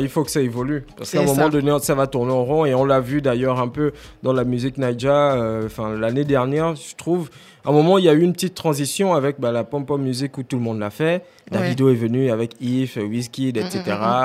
il 0.00 0.08
faut 0.08 0.24
que 0.24 0.30
ça 0.30 0.40
évolue. 0.40 0.84
Parce 0.96 1.12
qu'à 1.12 1.20
un 1.20 1.24
moment 1.24 1.48
donné, 1.48 1.76
ça 1.80 1.94
va 1.94 2.06
tourner 2.06 2.32
en 2.32 2.44
rond. 2.44 2.64
Et 2.64 2.74
on 2.74 2.84
l'a 2.84 3.00
vu 3.00 3.22
d'ailleurs 3.22 3.60
un 3.60 3.68
peu 3.68 3.92
dans 4.22 4.32
la 4.32 4.44
musique 4.44 4.78
Naija. 4.78 5.34
euh, 5.34 5.68
l'année 5.98 6.24
dernière, 6.24 6.74
je 6.74 6.96
trouve. 6.96 7.30
À 7.64 7.70
un 7.70 7.72
moment, 7.72 7.98
il 7.98 8.04
y 8.04 8.08
a 8.08 8.14
eu 8.14 8.22
une 8.22 8.32
petite 8.32 8.54
transition 8.54 9.14
avec 9.14 9.38
bah, 9.38 9.52
la 9.52 9.64
pom-pom 9.64 10.00
music 10.00 10.38
où 10.38 10.42
tout 10.42 10.56
le 10.56 10.62
monde 10.62 10.78
l'a 10.78 10.90
fait. 10.90 11.22
Davido 11.50 11.90
est 11.90 11.94
venu 11.94 12.30
avec 12.30 12.52
If, 12.60 12.96
Wizkid, 12.96 13.56
etc. 13.56 13.82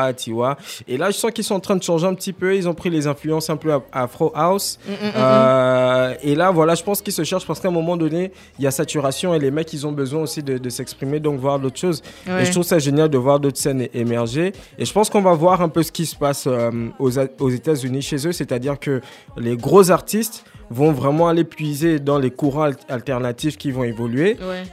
Mm, 0.09 0.13
Tiwa. 0.13 0.57
Et 0.87 0.97
là, 0.97 1.09
je 1.11 1.15
sens 1.15 1.31
qu'ils 1.31 1.43
sont 1.43 1.55
en 1.55 1.59
train 1.59 1.75
de 1.75 1.83
changer 1.83 2.05
un 2.07 2.13
petit 2.13 2.33
peu. 2.33 2.55
Ils 2.55 2.67
ont 2.69 2.73
pris 2.73 2.89
les 2.89 3.07
influences 3.07 3.49
un 3.49 3.57
peu 3.57 3.69
af- 3.71 3.81
Afro 3.91 4.31
House. 4.35 4.77
Mm, 4.87 4.91
mm, 4.91 4.95
mm, 4.95 5.07
mm. 5.09 5.11
Euh, 5.17 6.13
et 6.23 6.35
là, 6.35 6.51
voilà, 6.51 6.75
je 6.75 6.83
pense 6.83 7.01
qu'ils 7.01 7.13
se 7.13 7.23
cherchent 7.23 7.47
parce 7.47 7.59
qu'à 7.59 7.67
un 7.67 7.71
moment 7.71 7.97
donné, 7.97 8.31
il 8.59 8.63
y 8.63 8.67
a 8.67 8.71
saturation 8.71 9.33
et 9.33 9.39
les 9.39 9.51
mecs, 9.51 9.71
ils 9.73 9.85
ont 9.87 9.91
besoin 9.91 10.21
aussi 10.21 10.43
de, 10.43 10.57
de 10.57 10.69
s'exprimer, 10.69 11.19
donc 11.19 11.39
voir 11.39 11.59
d'autres 11.59 11.79
choses. 11.79 12.01
Ouais. 12.27 12.41
Et 12.41 12.45
je 12.45 12.51
trouve 12.51 12.63
ça 12.63 12.79
génial 12.79 13.09
de 13.09 13.17
voir 13.17 13.39
d'autres 13.39 13.57
scènes 13.57 13.87
émerger. 13.93 14.53
Et 14.77 14.85
je 14.85 14.93
pense 14.93 15.09
qu'on 15.09 15.21
va 15.21 15.33
voir 15.33 15.61
un 15.61 15.69
peu 15.69 15.83
ce 15.83 15.91
qui 15.91 16.05
se 16.05 16.15
passe 16.15 16.45
euh, 16.47 16.71
aux, 16.99 17.11
aux 17.39 17.49
États-Unis 17.49 18.01
chez 18.01 18.27
eux, 18.27 18.31
c'est-à-dire 18.31 18.79
que 18.79 19.01
les 19.37 19.57
gros 19.57 19.91
artistes 19.91 20.45
vont 20.69 20.91
vraiment 20.91 21.27
aller 21.27 21.43
puiser 21.43 21.99
dans 21.99 22.17
les 22.17 22.31
courants 22.31 22.63
al- 22.63 22.75
alternatifs 22.89 23.57
qui 23.57 23.71
vont 23.71 23.83
évoluer. 23.83 24.37
Ouais. 24.41 24.63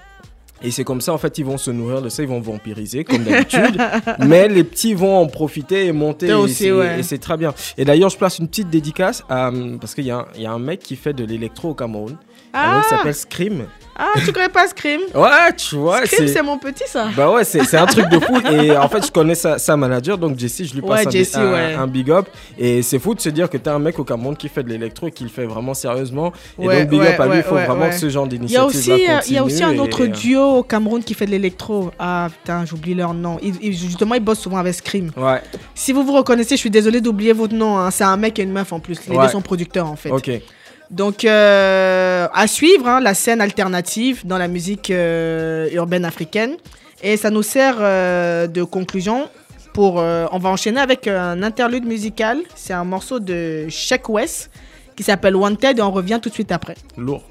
Et 0.64 0.70
c'est 0.70 0.84
comme 0.84 1.00
ça, 1.00 1.12
en 1.12 1.18
fait, 1.18 1.38
ils 1.38 1.44
vont 1.44 1.58
se 1.58 1.70
nourrir 1.70 2.02
de 2.02 2.08
ça, 2.08 2.22
ils 2.22 2.28
vont 2.28 2.40
vampiriser, 2.40 3.04
comme 3.04 3.24
d'habitude. 3.24 3.80
Mais 4.20 4.48
les 4.48 4.64
petits 4.64 4.94
vont 4.94 5.16
en 5.18 5.26
profiter 5.26 5.86
et 5.86 5.92
monter. 5.92 6.28
Toi 6.28 6.38
aussi, 6.38 6.70
ouais. 6.70 7.00
et 7.00 7.02
c'est 7.02 7.18
très 7.18 7.36
bien. 7.36 7.52
Et 7.76 7.84
d'ailleurs, 7.84 8.10
je 8.10 8.16
place 8.16 8.38
une 8.38 8.48
petite 8.48 8.70
dédicace 8.70 9.24
à, 9.28 9.50
parce 9.80 9.94
qu'il 9.94 10.04
y, 10.04 10.10
a 10.10 10.18
un- 10.18 10.26
il 10.36 10.42
y 10.42 10.46
a 10.46 10.52
un 10.52 10.58
mec 10.58 10.80
qui 10.80 10.96
fait 10.96 11.12
de 11.12 11.24
l'électro 11.24 11.70
au 11.70 11.74
Cameroun. 11.74 12.16
Ah, 12.52 12.82
s'appelle 12.88 13.14
Scream. 13.14 13.64
Ah, 13.96 14.08
tu 14.24 14.32
connais 14.32 14.48
pas 14.48 14.66
Scream? 14.68 15.00
Ouais, 15.14 15.52
tu 15.56 15.76
vois. 15.76 16.04
Scream, 16.06 16.28
c'est- 16.28 16.42
mon 16.42 16.58
petit, 16.58 16.84
ça. 16.86 17.08
Bah 17.16 17.30
ouais, 17.30 17.44
c'est 17.44 17.76
un 17.76 17.86
truc 17.86 18.08
de 18.08 18.18
fou. 18.18 18.34
Et 18.50 18.76
en 18.76 18.88
fait, 18.88 19.06
je 19.06 19.12
connais 19.12 19.34
sa, 19.34 19.58
sa 19.58 19.76
manager, 19.76 20.16
donc 20.18 20.38
Jessie, 20.38 20.64
je 20.66 20.74
lui 20.74 20.80
passe 20.80 21.00
Ouais, 21.02 21.06
un, 21.06 21.10
Jessie, 21.10 21.36
un- 21.36 21.52
ouais. 21.52 21.74
un 21.74 21.86
big 21.86 22.10
up. 22.10 22.26
Et 22.58 22.82
c'est 22.82 22.98
fou 22.98 23.14
de 23.14 23.20
se 23.20 23.28
dire 23.28 23.48
que 23.50 23.56
t'as 23.58 23.74
un 23.74 23.78
mec 23.78 23.98
au 23.98 24.04
Cameroun 24.04 24.36
qui 24.36 24.48
fait 24.48 24.62
de 24.62 24.68
l'électro 24.70 25.06
et 25.08 25.10
qui 25.10 25.24
le 25.24 25.30
fait 25.30 25.44
vraiment 25.44 25.74
sérieusement. 25.74 26.32
Et 26.58 26.66
Ouais, 26.66 26.80
donc, 26.80 26.90
big 26.90 27.00
up 27.02 27.20
à 27.20 27.26
lui, 27.26 27.36
il 27.38 27.42
faut 27.42 27.54
vraiment 27.54 27.88
que 27.88 27.96
ce 27.96 28.08
genre 28.08 28.26
d'initiative 28.26 28.92
euh, 28.92 29.18
il 29.28 29.34
y 29.34 29.38
a 29.38 29.44
aussi 29.44 29.62
un 29.62 29.78
autre 29.78 30.06
duo. 30.06 30.14
duo 30.16 30.42
au 30.58 30.62
Cameroun 30.62 31.02
qui 31.04 31.14
fait 31.14 31.26
de 31.26 31.30
l'électro. 31.30 31.90
Ah 31.98 32.28
putain, 32.30 32.64
j'oublie 32.64 32.94
leur 32.94 33.14
nom. 33.14 33.38
Ils- 33.42 33.72
justement, 33.76 34.14
ils 34.14 34.20
bossent 34.24 34.40
souvent 34.40 34.58
avec 34.58 34.74
Scream. 34.74 35.10
Ouais, 35.16 35.40
Si 35.74 35.92
vous 35.92 36.02
vous 36.04 36.12
reconnaissez, 36.12 36.56
je 36.56 36.60
suis 36.60 36.70
désolé 36.70 37.00
d'oublier 37.00 37.32
votre 37.32 37.54
nom. 37.54 37.78
hein. 37.78 37.90
C'est 37.90 38.04
un 38.04 38.16
mec 38.16 38.38
et 38.38 38.42
une 38.42 38.52
meuf 38.52 38.72
en 38.72 38.80
plus. 38.80 38.98
Les 39.08 39.16
deux 39.16 39.28
sont 39.28 39.42
producteurs 39.42 39.86
en 39.88 39.96
fait. 39.96 40.10
ok. 40.10 40.30
Donc, 40.92 41.24
euh, 41.24 42.28
à 42.34 42.46
suivre, 42.46 42.86
hein, 42.86 43.00
la 43.00 43.14
scène 43.14 43.40
alternative 43.40 44.26
dans 44.26 44.36
la 44.36 44.46
musique 44.46 44.90
euh, 44.90 45.68
urbaine 45.72 46.04
africaine. 46.04 46.56
Et 47.02 47.16
ça 47.16 47.30
nous 47.30 47.42
sert 47.42 47.76
euh, 47.80 48.46
de 48.46 48.62
conclusion. 48.62 49.28
pour, 49.72 50.00
euh, 50.00 50.26
on 50.32 50.38
va 50.38 50.50
enchaîner 50.50 50.80
avec 50.80 51.08
un 51.08 51.42
interlude 51.42 51.86
musical. 51.86 52.40
C'est 52.54 52.74
un 52.74 52.84
morceau 52.84 53.18
de 53.20 53.66
Sheck 53.70 54.08
West 54.10 54.50
qui 54.94 55.02
s'appelle 55.02 55.34
Wanted 55.34 55.78
et 55.78 55.82
on 55.82 55.90
revient 55.90 56.18
tout 56.22 56.28
de 56.28 56.34
suite 56.34 56.52
après. 56.52 56.76
Lourd. 56.98 57.24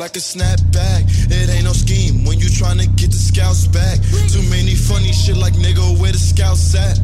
Like 0.00 0.16
a 0.16 0.18
snapback. 0.18 1.04
It 1.30 1.50
ain't 1.50 1.64
no 1.64 1.72
scheme 1.72 2.24
when 2.24 2.38
you 2.38 2.46
tryna 2.46 2.88
get 2.96 3.10
the 3.10 3.18
scouts 3.18 3.66
back. 3.66 3.98
Shit 5.30 5.38
like 5.38 5.54
nigga, 5.54 5.96
where 6.00 6.10
the 6.10 6.18
scouts 6.18 6.74
at? 6.74 6.98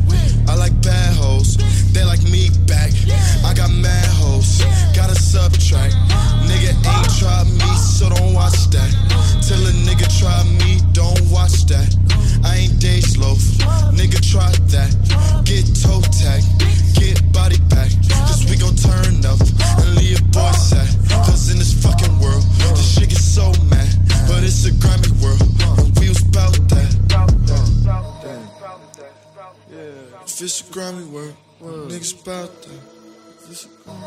If 33.57 33.65
it's 33.65 33.73
a 33.73 33.89
grimy- 33.89 34.05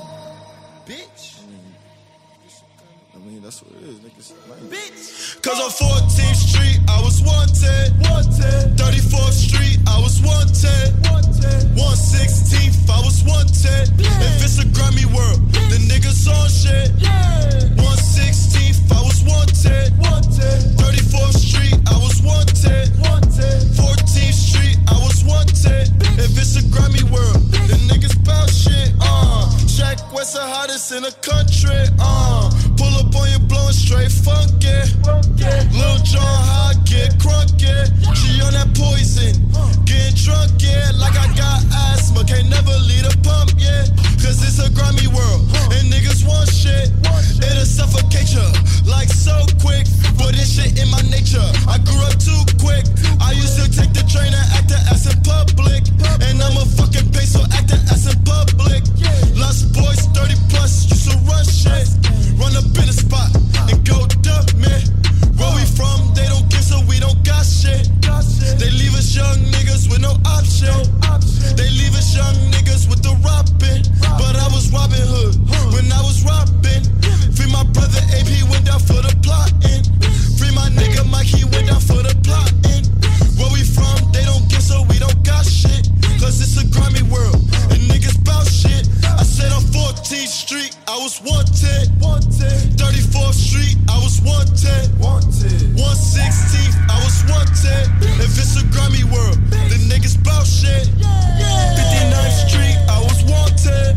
Bitch. 0.85 1.41
Mm-hmm. 1.41 1.73
I 3.15 3.17
mean, 3.25 3.41
that's 3.41 3.62
what 3.63 3.73
it 3.81 3.89
is, 3.89 3.97
niggas. 3.97 4.33
Bitch. 4.69 5.41
Cause 5.41 5.57
on 5.59 5.71
14th 5.73 6.35
Street, 6.38 6.77
I 6.88 7.01
was 7.01 7.21
wanted. 7.23 7.89
Wanted. 8.05 8.77
34th 8.77 9.33
Street, 9.33 9.79
I 9.88 9.97
was 10.01 10.21
wanted. 10.21 10.93
Wanted. 11.09 11.65
116th, 11.73 12.89
I 12.93 13.01
was 13.01 13.23
wanted. 13.25 13.89
If 13.97 14.43
it's 14.45 14.59
a 14.59 14.65
Grammy 14.69 15.05
world, 15.09 15.41
the 15.73 15.81
niggas 15.89 16.29
on 16.29 16.47
shit. 16.49 16.93
Yeah. 17.01 17.49
116th, 17.81 18.85
I 18.93 19.01
was 19.01 19.23
wanted. 19.25 19.97
Wanted. 19.97 20.77
34th 20.77 21.38
Street, 21.41 21.73
I 21.89 21.97
was 21.97 22.21
wanted. 22.21 22.93
Wanted. 23.01 23.65
14th 23.73 23.97
Street, 23.97 24.13
I 24.13 24.28
wanted. 25.65 25.89
If 26.19 26.38
it's 26.38 26.56
a 26.58 26.62
Grammy 26.62 27.04
world, 27.10 27.52
the 27.52 27.76
niggas 27.88 28.24
bout 28.26 28.50
shit. 28.50 28.93
Uh, 29.00 29.59
Shaq 29.79 30.11
West 30.11 30.35
the 30.35 30.43
hottest 30.43 30.91
in 30.91 31.03
the 31.07 31.15
country. 31.23 31.87
Uh, 32.03 32.51
pull 32.75 32.91
up 32.99 33.15
on 33.15 33.31
you 33.31 33.39
blowing 33.47 33.71
straight 33.71 34.11
funky. 34.11 34.75
Lil 35.71 35.97
John 36.03 36.19
high, 36.19 36.75
get 36.83 37.15
crunky. 37.15 37.87
She 38.11 38.43
on 38.43 38.51
that 38.59 38.67
poison, 38.75 39.39
getting 39.87 40.19
drunk, 40.19 40.51
yeah. 40.59 40.91
Like 40.99 41.15
I 41.15 41.31
got 41.31 41.63
asthma, 41.95 42.27
can't 42.27 42.51
never 42.51 42.75
leave 42.91 43.07
a 43.07 43.15
pump, 43.23 43.55
yeah. 43.55 43.87
Cause 44.19 44.43
it's 44.43 44.59
a 44.59 44.67
Grammy 44.75 45.07
world, 45.15 45.47
and 45.71 45.87
niggas 45.87 46.27
want 46.27 46.51
shit. 46.51 46.91
It'll 47.39 47.63
suffocate 47.63 48.35
ya, 48.35 48.43
like 48.83 49.07
so 49.07 49.47
quick. 49.63 49.87
But 50.19 50.35
this 50.35 50.59
shit 50.59 50.75
in 50.75 50.91
my 50.91 50.99
nature. 51.07 51.47
I 51.71 51.79
grew 51.87 52.03
up 52.03 52.19
too 52.19 52.43
quick. 52.59 52.83
I 53.23 53.31
used 53.31 53.55
to 53.55 53.71
take 53.71 53.95
the 53.95 54.03
train 54.11 54.35
and 54.35 54.47
act 54.59 54.67
the 54.67 54.79
ass 54.91 55.07
in 55.07 55.15
public. 55.23 55.87
And 56.27 56.43
I'm 56.43 56.59
a 56.59 56.67
fucking 56.67 57.15
peso, 57.15 57.47
act 57.55 57.71
the 57.71 57.79
ass 57.87 58.11
in 58.11 58.19
public. 58.27 58.83
Lost 59.39 59.68
boys, 59.73 60.05
30 60.15 60.36
plus, 60.49 60.89
used 60.89 61.10
to 61.12 61.17
run 61.25 61.43
shit. 61.45 61.88
Run 62.38 62.55
up 62.55 62.65
in 62.77 62.86
the 62.88 62.95
spot 62.95 63.29
and 63.69 63.77
go 63.86 64.08
dump 64.21 64.53
me. 64.55 64.73
Where 65.38 65.53
we 65.55 65.63
from, 65.65 66.13
they 66.15 66.27
don't 66.27 66.47
give, 66.49 66.63
so 66.63 66.82
we 66.88 66.99
don't 66.99 67.17
got 67.23 67.45
shit. 67.45 67.89
They 68.60 68.71
leave 68.71 68.95
us 68.95 69.15
young 69.15 69.38
niggas 69.53 69.89
with 69.89 70.01
no 70.01 70.15
option. 70.25 70.75
They 71.55 71.69
leave 71.69 71.95
us 71.95 72.15
young 72.15 72.36
niggas 72.51 72.89
with 72.89 73.03
the 73.03 73.15
robbing. 73.23 73.84
But 74.19 74.36
I 74.36 74.47
was 74.51 74.71
Robin 74.71 74.99
Hood 74.99 75.36
when 75.71 75.91
I 75.91 76.01
was 76.01 76.23
robbing. 76.23 76.84
Free 77.36 77.51
my 77.51 77.63
brother 77.71 78.01
AP 78.12 78.32
went 78.51 78.65
down 78.65 78.79
for 78.79 78.99
the 78.99 79.13
plotting. 79.23 79.84
Free 80.36 80.51
my 80.51 80.67
nigga 80.75 81.08
Mike, 81.10 81.27
he 81.27 81.43
went 81.45 81.67
down 81.67 81.79
for 81.79 82.03
the 82.03 82.12
plotting. 82.23 82.84
Where 83.39 83.51
we 83.51 83.63
from, 83.63 83.95
they 84.12 84.25
don't 84.25 84.43
give, 84.51 84.63
so 84.63 84.84
we 84.91 84.99
don't 84.99 85.23
got 85.23 85.45
shit. 85.45 85.88
Cause 86.19 86.43
it's 86.43 86.60
a 86.60 86.67
grimy 86.67 87.03
world, 87.08 87.39
and 87.71 87.79
niggas 87.88 88.19
bout 88.27 88.47
shit. 88.47 88.84
Said 89.29 89.51
on 89.53 89.61
14th 89.61 90.27
Street, 90.27 90.75
I 90.87 90.97
was 90.97 91.21
wanted. 91.21 91.87
34th 92.75 93.33
Street, 93.33 93.77
I 93.87 93.97
was 94.01 94.19
wanted. 94.21 94.89
116th, 94.97 96.75
I 96.89 96.97
was 97.05 97.23
wanted. 97.29 97.85
If 98.19 98.37
it's 98.37 98.57
a 98.57 98.65
grimy 98.73 99.03
world, 99.05 99.37
the 99.69 99.77
niggas 99.87 100.17
bout 100.23 100.47
shit. 100.47 100.89
59th 100.97 102.49
Street, 102.49 102.77
I 102.89 102.99
was 103.05 103.23
wanted. 103.29 103.95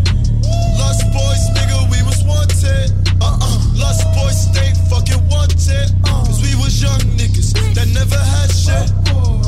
Lost 0.78 1.08
boys, 1.16 1.42
nigga, 1.56 1.90
we 1.90 2.02
was 2.04 2.22
wanted. 2.24 2.92
Uh-uh. 3.20 3.56
Lost 3.74 4.04
boys 4.14 4.36
stay 4.36 4.72
fucking 4.88 5.26
wanted. 5.28 5.88
Cause 6.04 6.42
we 6.42 6.54
was 6.60 6.80
young 6.82 7.00
niggas 7.16 7.52
that 7.74 7.88
never 7.88 8.18
had 8.18 8.50
shit. 8.52 9.41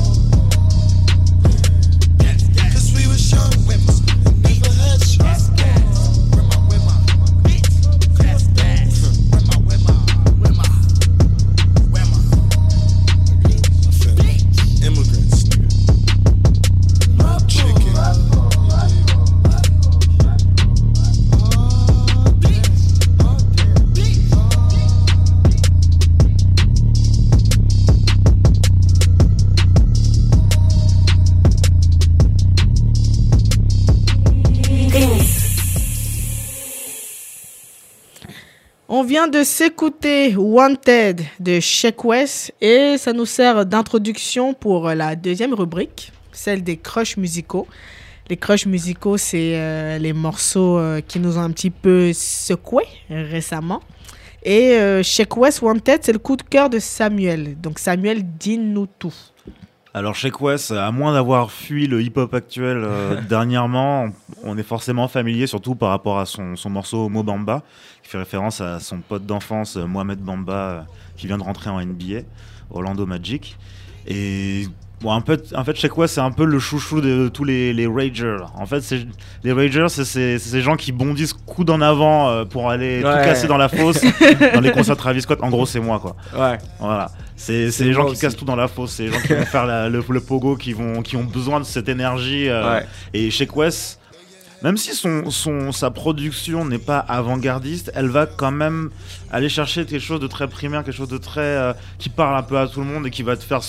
Vient 39.04 39.28
de 39.28 39.42
s'écouter 39.42 40.34
Wanted 40.36 41.20
de 41.38 41.60
Sheck 41.60 42.04
West 42.04 42.54
et 42.60 42.96
ça 42.96 43.12
nous 43.12 43.26
sert 43.26 43.66
d'introduction 43.66 44.54
pour 44.54 44.88
la 44.88 45.14
deuxième 45.14 45.52
rubrique, 45.52 46.12
celle 46.32 46.62
des 46.62 46.78
crushs 46.78 47.16
musicaux. 47.18 47.66
Les 48.30 48.38
crushs 48.38 48.66
musicaux, 48.66 49.18
c'est 49.18 49.56
euh, 49.56 49.98
les 49.98 50.14
morceaux 50.14 50.78
euh, 50.78 51.02
qui 51.06 51.18
nous 51.20 51.36
ont 51.36 51.42
un 51.42 51.50
petit 51.50 51.70
peu 51.70 52.12
secoués 52.14 52.86
récemment. 53.10 53.80
Et 54.42 54.72
euh, 54.72 55.02
Sheck 55.02 55.36
West 55.36 55.60
Wanted, 55.60 56.00
c'est 56.02 56.12
le 56.12 56.18
coup 56.18 56.36
de 56.36 56.42
cœur 56.42 56.70
de 56.70 56.78
Samuel. 56.78 57.60
Donc 57.60 57.78
Samuel, 57.78 58.22
dis-nous 58.38 58.86
tout. 58.98 59.14
Alors 59.96 60.16
chez 60.16 60.33
Quest, 60.33 60.73
à 60.73 60.90
moins 60.90 61.12
d'avoir 61.12 61.52
fui 61.52 61.87
le 61.87 62.02
hip-hop 62.02 62.35
actuel 62.35 62.83
euh, 62.83 63.21
dernièrement, 63.29 64.08
on 64.42 64.58
est 64.58 64.64
forcément 64.64 65.06
familier, 65.06 65.46
surtout 65.46 65.77
par 65.77 65.90
rapport 65.90 66.18
à 66.18 66.27
son, 66.27 66.56
son 66.56 66.68
morceau 66.68 67.08
Mo 67.08 67.23
Bamba, 67.23 67.62
qui 68.02 68.10
fait 68.10 68.18
référence 68.18 68.60
à 68.60 68.81
son 68.81 68.98
pote 68.98 69.25
d'enfance 69.25 69.77
euh, 69.77 69.87
Mohamed 69.87 70.18
Bamba, 70.18 70.52
euh, 70.52 70.81
qui 71.16 71.29
vient 71.29 71.38
de 71.38 71.44
rentrer 71.44 71.71
en 71.71 71.81
NBA, 71.81 72.23
Orlando 72.73 73.06
Magic. 73.06 73.56
Et 74.08 74.66
Bon, 75.04 75.12
un 75.12 75.21
peu, 75.21 75.38
en 75.54 75.64
fait, 75.64 75.77
Shake 75.77 75.98
West, 75.98 76.14
c'est 76.14 76.23
un 76.23 76.31
peu 76.31 76.46
le 76.46 76.58
chouchou 76.58 77.02
de 77.02 77.29
tous 77.29 77.44
les, 77.44 77.75
les 77.75 77.87
Ragers. 77.87 78.38
En 78.54 78.64
fait, 78.64 78.83
les 79.42 79.52
Ragers, 79.52 79.88
c'est 79.90 80.38
ces 80.38 80.60
gens 80.62 80.77
qui 80.77 80.92
bondissent 80.92 81.35
coude 81.35 81.68
en 81.68 81.83
avant 81.83 82.31
euh, 82.31 82.44
pour 82.46 82.71
aller 82.71 83.02
tout 83.02 83.08
casser 83.08 83.46
dans 83.46 83.58
la 83.58 83.68
fosse 83.68 84.00
dans 84.54 84.60
les 84.62 84.73
concerts 84.73 84.94
de 84.94 85.00
Travis 85.00 85.21
Scott. 85.21 85.40
En 85.42 85.50
gros, 85.50 85.66
c'est 85.66 85.79
moi, 85.81 85.98
quoi. 85.98 86.16
Ouais. 86.35 86.56
Voilà. 86.79 87.10
C'est 87.37 87.70
les 87.80 87.92
gens 87.92 88.04
qui 88.06 88.12
aussi. 88.12 88.20
cassent 88.20 88.37
tout 88.37 88.44
dans 88.44 88.56
la 88.56 88.68
fosse. 88.68 88.92
C'est 88.92 89.04
les 89.04 89.12
gens 89.12 89.20
qui 89.20 89.35
vont 89.35 89.44
faire 89.46 89.66
la- 89.66 89.88
le, 89.88 90.02
le 90.08 90.20
pogo, 90.20 90.56
qui, 90.56 90.72
vont, 90.72 91.02
qui 91.02 91.16
ont 91.16 91.24
besoin 91.24 91.58
de 91.60 91.64
cette 91.64 91.88
énergie. 91.88 92.48
euh, 92.48 92.74
Ouais. 92.78 92.87
Et 93.12 93.30
Shake 93.30 93.54
West, 93.56 93.98
même 94.62 94.76
si 94.76 94.94
son, 94.94 95.30
son, 95.30 95.72
sa 95.72 95.90
production 95.90 96.64
n'est 96.64 96.78
pas 96.78 96.98
avant-gardiste, 96.98 97.90
elle 97.94 98.08
va 98.08 98.26
quand 98.26 98.52
même 98.52 98.90
aller 99.30 99.48
chercher 99.48 99.85
quelque 99.85 100.00
chose 100.02 100.20
de 100.20 100.26
très 100.28 100.48
primaire, 100.48 100.85
quelque 100.85 100.96
chose 100.96 101.08
de 101.08 101.18
très. 101.18 101.40
euh, 101.40 101.72
qui 101.98 102.08
parle 102.08 102.37
un 102.37 102.42
peu 102.42 102.58
à 102.58 102.66
tout 102.68 102.80
le 102.80 102.87
monde 102.87 103.06
et 103.06 103.10
qui 103.10 103.22
va 103.22 103.37
te 103.37 103.42
faire 103.44 103.60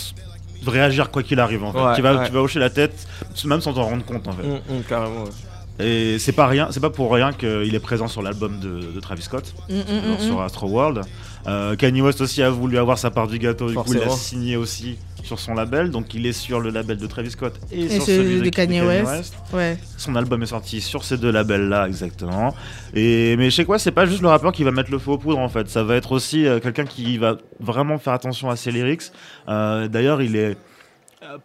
réagir 0.66 1.12
quoi 1.12 1.22
qu'il 1.24 1.40
arrive 1.40 1.64
en 1.64 1.72
fait. 1.72 1.80
Ouais, 1.80 1.96
qui 1.96 2.02
va, 2.02 2.16
ouais. 2.16 2.26
Tu 2.28 2.32
vas 2.34 2.42
hocher 2.42 2.60
la 2.60 2.70
tête, 2.70 3.08
même 3.46 3.62
sans 3.62 3.74
t'en 3.74 3.84
rendre 3.84 4.06
compte 4.06 4.28
en 4.28 4.32
fait. 4.34 4.44
Carrément. 4.88 5.24
ouais. 5.24 5.30
Et 5.78 6.20
c'est 6.20 6.32
pas 6.32 6.48
rien, 6.48 6.70
c'est 6.72 6.80
pas 6.80 6.90
pour 6.90 7.12
rien 7.14 7.34
qu'il 7.34 7.76
est 7.76 7.80
présent 7.82 8.08
sur 8.08 8.22
l'album 8.22 8.60
de, 8.62 8.94
de 8.94 9.00
Travis 9.02 9.24
Scott, 9.24 9.54
Mm, 9.70 9.74
mm, 9.76 9.80
mm, 9.80 10.14
mm. 10.14 10.20
sur 10.20 10.42
Astro 10.42 10.68
World. 10.70 11.02
Euh, 11.48 11.76
Kanye 11.76 12.02
West 12.02 12.22
aussi 12.22 12.42
a 12.42 12.50
voulu 12.50 12.78
avoir 12.78 12.98
sa 12.98 13.12
part 13.12 13.28
du 13.28 13.38
gâteau, 13.40 13.70
du 13.70 13.76
coup 13.76 13.94
il 13.94 14.02
a 14.02 14.10
signé 14.10 14.58
aussi 14.58 14.98
sur 15.24 15.40
son 15.40 15.54
label, 15.54 15.90
donc 15.90 16.14
il 16.14 16.26
est 16.26 16.34
sur 16.34 16.60
le 16.60 16.70
label 16.70 16.98
de 16.98 17.08
Travis 17.08 17.32
Scott 17.32 17.60
et, 17.72 17.86
Et 17.86 17.90
sur 17.90 18.04
celui 18.04 18.38
celui 18.38 18.42
de 18.42 18.56
Kanye 18.56 18.82
West. 18.82 19.36
Ouais. 19.54 19.78
Son 19.98 20.16
album 20.16 20.44
est 20.44 20.48
sorti 20.48 20.82
sur 20.82 21.04
ces 21.04 21.18
deux 21.18 21.32
labels-là, 21.32 21.88
exactement. 21.88 22.56
Et 22.94 23.36
mais 23.38 23.50
je 23.50 23.56
sais 23.56 23.66
quoi, 23.66 23.80
c'est 23.80 23.92
pas 23.92 24.06
juste 24.06 24.22
le 24.22 24.28
rappeur 24.28 24.52
qui 24.52 24.64
va 24.64 24.72
mettre 24.72 24.92
le 24.92 25.00
feu 25.00 25.12
aux 25.12 25.18
poudres 25.18 25.40
en 25.40 25.50
fait. 25.50 25.68
Ça 25.68 25.84
va 25.84 25.96
être 25.96 26.12
aussi 26.12 26.46
euh, 26.46 26.60
quelqu'un 26.60 26.86
qui 26.86 27.18
va 27.18 27.38
vraiment 27.60 27.98
faire 27.98 28.14
attention 28.14 28.50
à 28.50 28.56
ses 28.56 28.72
lyrics. 28.72 29.12
Euh, 29.48 29.88
D'ailleurs, 29.88 30.22
il 30.22 30.36
est 30.36 30.58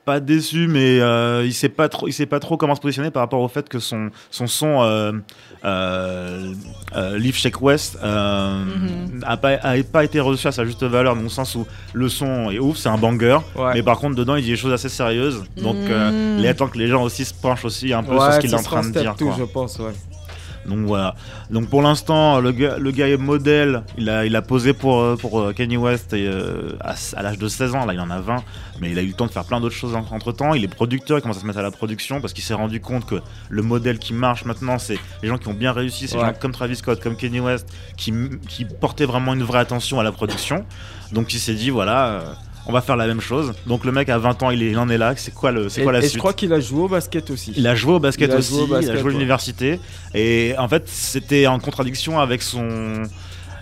pas 0.05 0.21
déçu, 0.21 0.67
mais 0.69 1.01
euh, 1.01 1.43
il 1.45 1.53
sait 1.55 1.69
pas 1.69 1.89
trop, 1.89 2.07
il 2.09 2.13
sait 2.13 2.27
pas 2.27 2.41
trop 2.41 2.57
comment 2.57 2.75
se 2.75 2.81
positionner 2.81 3.11
par 3.11 3.23
rapport 3.23 3.41
au 3.41 3.49
fait 3.49 3.69
que 3.69 3.79
son 3.79 4.11
son 4.31 4.47
son 4.47 4.83
euh, 4.83 5.13
euh, 5.65 7.19
Leaf 7.19 7.37
Shake 7.37 7.61
West 7.63 7.99
euh, 8.03 8.65
Mhm. 8.65 9.25
a 9.27 9.37
pas 9.37 9.55
a 9.63 9.83
pas 9.83 10.05
été 10.05 10.21
reçu 10.21 10.47
à 10.49 10.53
sa 10.53 10.65
juste 10.65 10.83
valeur 10.83 11.15
dans 11.17 11.23
le 11.23 11.29
sens 11.29 11.55
où 11.55 11.67
le 11.93 12.09
son 12.09 12.51
est 12.51 12.59
ouf, 12.59 12.77
c'est 12.77 12.89
un 12.89 12.99
banger, 12.99 13.39
Ouais. 13.57 13.75
mais 13.75 13.83
par 13.83 13.99
contre 13.99 14.17
dedans 14.17 14.37
il 14.37 14.43
dit 14.45 14.51
des 14.51 14.57
choses 14.57 14.73
assez 14.73 14.89
sérieuses. 14.89 15.43
Donc 15.57 15.77
Mhm. 15.77 16.39
il 16.39 16.55
temps 16.55 16.69
que 16.69 16.79
les 16.79 16.89
gens 16.89 17.03
aussi 17.03 17.25
se 17.25 17.33
penchent 17.35 17.65
aussi 17.65 17.93
un 17.93 18.03
peu 18.03 18.13
sur 18.19 18.33
ce 18.33 18.41
qu'il 18.41 18.51
est 18.51 18.55
en 18.55 18.63
train 18.63 18.83
de 18.83 18.91
dire. 18.91 19.15
quoi. 19.17 19.35
je 19.39 19.45
pense, 19.45 19.79
ouais. 19.79 19.93
Donc 20.71 20.87
voilà. 20.87 21.15
Donc 21.51 21.69
pour 21.69 21.83
l'instant, 21.83 22.41
le 22.41 22.53
gars, 22.53 22.79
le 22.79 22.91
gars 22.93 23.09
est 23.09 23.17
modèle. 23.17 23.83
Il 23.99 24.09
a, 24.09 24.25
il 24.25 24.35
a 24.37 24.41
posé 24.43 24.73
pour, 24.73 25.01
euh, 25.01 25.17
pour 25.17 25.41
euh, 25.41 25.53
Kanye 25.53 25.77
West 25.77 26.13
et, 26.15 26.27
euh, 26.27 26.77
à, 26.81 26.95
à 27.17 27.23
l'âge 27.23 27.39
de 27.39 27.49
16 27.49 27.75
ans. 27.75 27.85
Là, 27.85 27.93
il 27.93 28.01
en 28.01 28.09
a 28.11 28.21
20. 28.21 28.37
Mais 28.81 28.91
il 28.93 28.99
a 28.99 29.03
eu 29.03 29.09
le 29.09 29.13
temps 29.13 29.27
de 29.27 29.31
faire 29.33 29.45
plein 29.45 29.61
d'autres 29.61 29.75
choses 29.75 29.95
entre 29.95 30.33
temps. 30.33 30.55
Il 30.55 30.65
est 30.65 30.69
producteur. 30.69 31.19
Il 31.19 31.23
commence 31.23 31.37
à 31.37 31.41
se 31.41 31.47
mettre 31.47 31.59
à 31.59 31.63
la 31.63 31.71
production 31.71 32.21
parce 32.21 32.33
qu'il 32.33 32.45
s'est 32.45 32.55
rendu 32.55 32.81
compte 32.81 33.05
que 33.05 33.17
le 33.51 33.63
modèle 33.63 33.99
qui 33.99 34.15
marche 34.15 34.45
maintenant, 34.47 34.79
c'est 34.79 34.99
les 35.23 35.29
gens 35.29 35.37
qui 35.37 35.49
ont 35.49 35.55
bien 35.55 35.73
réussi. 35.73 36.09
C'est 36.09 36.17
les 36.17 36.23
Ouais. 36.23 36.29
gens 36.29 36.39
comme 36.41 36.53
Travis 36.53 36.77
Scott, 36.77 37.01
comme 37.03 37.17
Kanye 37.17 37.41
West, 37.41 37.69
qui, 37.99 38.13
qui 38.49 38.65
portaient 38.65 39.05
vraiment 39.07 39.35
une 39.35 39.43
vraie 39.43 39.59
attention 39.59 40.01
à 40.01 40.03
la 40.05 40.13
production. 40.13 40.65
Donc 41.13 41.35
il 41.35 41.41
s'est 41.41 41.55
dit, 41.55 41.71
voilà. 41.71 42.23
On 42.67 42.73
va 42.73 42.81
faire 42.81 42.97
la 42.97 43.07
même 43.07 43.21
chose. 43.21 43.53
Donc 43.67 43.85
le 43.85 43.93
mec 43.93 44.09
à 44.09 44.19
20 44.19 44.43
ans, 44.43 44.51
il, 44.51 44.63
est, 44.63 44.71
il 44.71 44.79
en 44.79 44.89
est 44.89 44.99
là. 44.99 45.15
C'est 45.17 45.35
quoi, 45.35 45.51
le, 45.51 45.69
c'est 45.69 45.81
Et, 45.81 45.85
quoi 45.85 45.93
la 45.93 45.99
et 46.01 46.03
je 46.03 46.09
suite 46.09 46.19
crois 46.19 46.33
qu'il 46.33 46.53
a 46.53 46.61
joué 46.61 46.83
au 46.83 46.89
basket 46.89 47.31
aussi. 47.31 47.53
il 47.57 47.67
a 47.67 47.75
joué 47.75 47.93
au 47.95 48.01
basket 48.01 48.31
Il 48.33 48.37
aussi, 48.39 48.51
joué 48.55 48.63
au 48.63 48.67
il 48.81 48.91
a 48.91 48.93
joué 48.93 49.01
à 49.01 49.05
ouais. 49.05 49.11
l'université. 49.13 49.81
Et 50.15 50.55
en 50.59 50.69
fait, 50.69 50.85
c'était 50.89 51.47
en 51.47 51.59
contradiction 51.59 52.19
avec 52.21 52.43
son. 52.43 53.03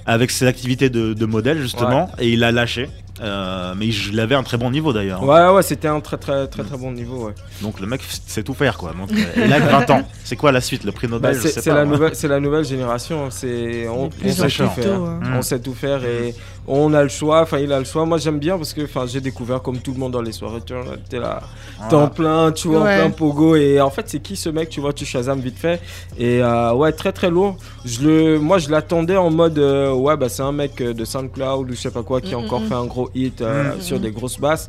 avec 0.06 0.30
ses 0.30 0.46
activités 0.46 0.90
de, 0.90 1.14
de 1.14 1.26
modèle, 1.26 1.60
justement. 1.60 2.10
Et 2.18 2.30
il 2.30 2.44
a 2.44 2.52
lâché. 2.52 2.88
Euh, 3.20 3.74
mais 3.76 3.88
il 3.88 4.20
avait 4.20 4.36
un 4.36 4.44
très 4.44 4.58
bon 4.58 4.70
niveau 4.70 4.92
d'ailleurs. 4.92 5.24
Ouais, 5.24 5.48
ouais, 5.48 5.62
c'était 5.64 5.88
un 5.88 5.98
très 5.98 6.18
très 6.18 6.46
très 6.46 6.62
très 6.62 6.76
bon 6.76 6.92
niveau. 6.92 7.26
Ouais. 7.26 7.34
Donc 7.62 7.80
le 7.80 7.88
mec 7.88 8.00
sait 8.28 8.44
tout 8.44 8.54
faire 8.54 8.78
quoi. 8.78 8.92
Donc, 8.92 9.10
euh, 9.10 9.44
il 9.44 9.52
a 9.52 9.60
que 9.60 9.68
20 9.68 9.90
ans. 9.90 10.02
C'est 10.24 10.36
quoi 10.36 10.52
la 10.52 10.60
suite 10.60 10.84
Le 10.84 10.92
prix 10.92 11.08
Nobel 11.08 11.34
Bah, 11.34 11.38
c'est 11.42 11.66
la, 11.66 12.14
c'est 12.14 12.28
la 12.28 12.38
nouvelle 12.38 12.64
génération. 12.64 13.24
hein. 13.24 13.28
C'est 13.32 13.88
on, 13.88 14.08
sait 14.30 14.44
tout 14.48 14.68
faire. 14.68 14.74
tôt, 14.84 15.04
hein. 15.04 15.20
Mm. 15.20 15.34
On 15.36 15.42
sait 15.42 15.58
tout 15.58 15.74
faire 15.74 16.04
et 16.04 16.32
on 16.68 16.92
a 16.94 17.02
le 17.02 17.08
choix. 17.08 17.40
Enfin, 17.42 17.58
il 17.58 17.72
a 17.72 17.78
le 17.78 17.84
choix. 17.84 18.04
Moi, 18.06 18.18
j'aime 18.18 18.38
bien 18.38 18.56
parce 18.58 18.72
que 18.74 18.82
enfin, 18.84 19.06
j'ai 19.06 19.20
découvert 19.20 19.62
comme 19.62 19.78
tout 19.78 19.92
le 19.92 19.98
monde 19.98 20.12
dans 20.12 20.22
les 20.22 20.32
soirées. 20.32 20.60
Tu 20.64 20.74
vois, 20.74 20.84
t'es 21.08 21.18
là, 21.18 21.40
t'es 21.88 21.96
en 21.96 22.08
plein, 22.08 22.52
tu 22.52 22.68
vois, 22.68 22.82
Ouais. 22.82 22.94
en 22.96 23.06
plein 23.06 23.10
pogo. 23.10 23.56
Et 23.56 23.80
en 23.80 23.90
fait, 23.90 24.04
c'est 24.08 24.20
qui 24.20 24.36
ce 24.36 24.48
mec 24.50 24.68
Tu 24.68 24.80
vois, 24.80 24.92
tu 24.92 25.04
Shazam 25.04 25.40
vite 25.40 25.58
fait. 25.58 25.80
Et 26.18 26.42
euh, 26.42 26.72
ouais, 26.74 26.92
très 26.92 27.12
très 27.12 27.30
lourd. 27.30 27.56
Je 27.84 28.02
le, 28.02 28.38
moi, 28.38 28.58
je 28.58 28.70
l'attendais 28.70 29.16
en 29.16 29.30
mode 29.30 29.58
euh, 29.58 29.92
ouais, 29.92 30.16
bah 30.16 30.28
c'est 30.28 30.42
un 30.42 30.52
mec 30.52 30.80
euh, 30.80 30.92
de 30.92 31.04
SoundCloud 31.04 31.70
ou 31.70 31.74
je 31.74 31.80
sais 31.80 31.90
pas 31.90 32.02
quoi 32.02 32.20
qui 32.20 32.34
a 32.34 32.38
Mm, 32.38 32.44
encore 32.44 32.60
mm, 32.60 32.66
fait 32.68 32.74
un 32.74 32.84
gros 32.86 33.10
hit 33.14 33.40
euh, 33.40 33.74
Mm. 33.76 33.80
sur 33.80 33.98
des 33.98 34.10
grosses 34.10 34.38
basses. 34.38 34.68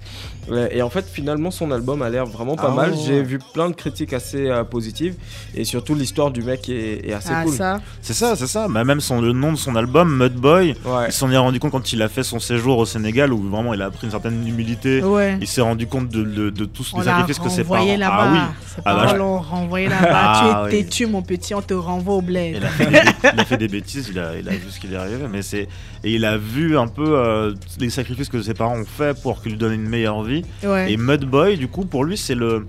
Ouais, 0.50 0.76
Et 0.76 0.82
en 0.82 0.90
fait, 0.90 1.06
finalement, 1.12 1.52
son 1.52 1.72
album 1.72 2.02
a 2.02 2.10
l'air 2.10 2.26
vraiment 2.26 2.56
pas 2.56 2.70
Ah 2.72 2.76
mal. 2.76 2.92
ouais. 2.92 2.98
J'ai 3.06 3.22
vu 3.22 3.40
plein 3.54 3.70
de 3.70 3.76
critiques 3.76 4.14
assez 4.14 4.48
euh, 4.50 4.64
positives 4.64 5.16
et 5.56 5.64
surtout 5.64 5.94
l'histoire 5.96 6.32
du 6.32 6.42
mec 6.42 6.68
est, 6.70 7.08
est 7.08 7.14
assez 7.14 7.30
Ah, 7.34 7.44
cool. 7.44 7.54
C'est 8.02 8.14
ça, 8.14 8.36
c'est 8.36 8.48
ça. 8.48 8.68
Bah, 8.68 8.84
même 8.84 9.00
son, 9.02 9.22
le 9.22 9.32
nom 9.34 9.52
de 9.52 9.58
son 9.58 9.76
album, 9.76 10.18
Mud 10.18 10.34
Boy, 10.34 10.76
Ouais. 10.86 11.06
il 11.08 11.12
s'en 11.12 11.30
est 11.32 11.38
rendu 11.38 11.60
compte 11.60 11.72
quand 11.72 11.94
il 11.94 12.02
a 12.02 12.10
fait 12.10 12.24
son 12.24 12.40
séjour 12.40 12.78
au 12.78 12.86
Sénégal 12.86 13.32
où 13.34 13.38
vraiment 13.50 13.74
il 13.74 13.82
a 13.82 13.90
pris 13.92 14.06
une 14.08 14.12
certaine 14.12 14.48
humilité. 14.48 15.02
Ouais. 15.04 15.38
Il 15.42 15.48
s'est 15.48 15.62
rendu 15.62 15.86
compte 15.88 16.10
de, 16.10 16.24
de, 16.24 16.50
de 16.50 16.66
tous 16.66 16.94
les 16.98 17.04
sacrifices 17.04 17.40
que 17.40 17.50
ses 17.50 17.64
parents. 17.64 17.76
renvoyé 17.76 17.98
là-bas. 17.98 18.16
Ah 18.20 18.32
oui. 18.34 18.40
Ses 18.66 18.82
Ah 18.86 18.94
bah, 18.96 19.02
parents 19.02 19.14
je- 19.14 19.18
l'ont 19.18 19.40
renvoyé 19.40 19.88
là-bas. 19.88 20.08
Ah 20.12 20.66
tu 20.70 20.76
es 20.76 20.80
oui. 20.80 20.84
têtu, 20.86 21.06
mon 21.06 21.22
petit, 21.22 21.54
on 21.54 21.62
te 21.62 21.74
renvoie 21.74 22.16
au 22.16 22.22
bled. 22.22 22.56
Il 22.58 22.66
a, 22.66 22.70
fait 22.70 22.86
des, 22.88 23.00
il 23.34 23.40
a 23.40 23.46
fait 23.46 23.58
des 23.58 23.68
bêtises, 23.68 24.08
il 24.12 24.18
a, 24.20 24.36
il 24.38 24.48
a 24.50 24.52
vu 24.54 24.70
ce 24.70 24.80
qu'il 24.80 24.94
est 24.94 24.98
arrivé, 24.98 25.18
mais 25.32 25.42
c'est 25.42 25.68
et 26.04 26.14
il 26.16 26.24
a 26.26 26.38
vu 26.38 26.78
un 26.78 26.88
peu 26.88 27.18
euh, 27.18 27.54
les 27.80 27.90
sacrifices 27.90 28.30
que 28.30 28.42
ses 28.42 28.54
parents 28.54 28.78
ont 28.78 28.86
fait 28.86 29.20
pour 29.22 29.42
qu'il 29.42 29.52
lui 29.52 29.58
donne 29.58 29.74
une 29.74 29.88
meilleure 29.90 30.24
vie. 30.24 30.39
Ouais. 30.64 30.92
Et 30.92 30.98
Mud 30.98 31.26
Boy, 31.26 31.58
du 31.58 31.68
coup, 31.68 31.86
pour 31.86 32.04
lui, 32.04 32.18
c'est 32.18 32.36
le 32.36 32.66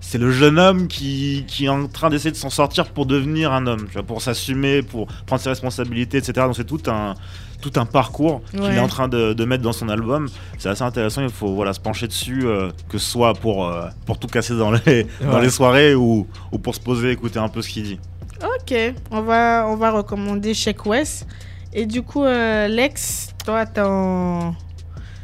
c'est 0.00 0.18
le 0.18 0.30
jeune 0.30 0.58
homme 0.58 0.88
qui, 0.88 1.44
qui 1.46 1.66
est 1.66 1.68
en 1.68 1.86
train 1.86 2.08
d'essayer 2.08 2.30
de 2.30 2.36
s'en 2.36 2.48
sortir 2.50 2.86
pour 2.86 3.04
devenir 3.04 3.52
un 3.52 3.66
homme, 3.66 3.86
tu 3.88 3.94
vois, 3.94 4.04
pour 4.04 4.22
s'assumer, 4.22 4.82
pour 4.82 5.06
prendre 5.26 5.42
ses 5.42 5.50
responsabilités, 5.50 6.18
etc. 6.18 6.32
Donc 6.46 6.56
c'est 6.56 6.64
tout 6.64 6.80
un 6.86 7.14
tout 7.60 7.72
un 7.74 7.84
parcours 7.84 8.40
qu'il 8.52 8.62
est 8.62 8.78
en 8.78 8.86
train 8.86 9.08
de, 9.08 9.32
de 9.32 9.44
mettre 9.44 9.64
dans 9.64 9.72
son 9.72 9.88
album. 9.88 10.28
C'est 10.58 10.68
assez 10.68 10.84
intéressant. 10.84 11.22
Il 11.22 11.28
faut 11.28 11.52
voilà 11.54 11.72
se 11.72 11.80
pencher 11.80 12.06
dessus, 12.06 12.46
euh, 12.46 12.70
que 12.88 12.98
ce 12.98 13.10
soit 13.10 13.34
pour 13.34 13.66
euh, 13.66 13.88
pour 14.06 14.18
tout 14.18 14.28
casser 14.28 14.56
dans 14.56 14.70
les 14.70 15.06
dans 15.20 15.40
les 15.40 15.50
soirées 15.50 15.94
ou, 15.94 16.26
ou 16.52 16.58
pour 16.58 16.74
se 16.74 16.80
poser, 16.80 17.10
écouter 17.10 17.40
un 17.40 17.48
peu 17.48 17.60
ce 17.60 17.68
qu'il 17.68 17.82
dit. 17.82 17.98
Ok, 18.42 18.74
on 19.10 19.22
va, 19.22 19.66
on 19.68 19.74
va 19.76 19.90
recommander 19.90 20.54
Shake 20.54 20.86
West. 20.86 21.26
Et 21.72 21.86
du 21.86 22.02
coup, 22.02 22.24
euh, 22.24 22.68
Lex, 22.68 23.34
toi, 23.44 23.66
ton. 23.66 24.54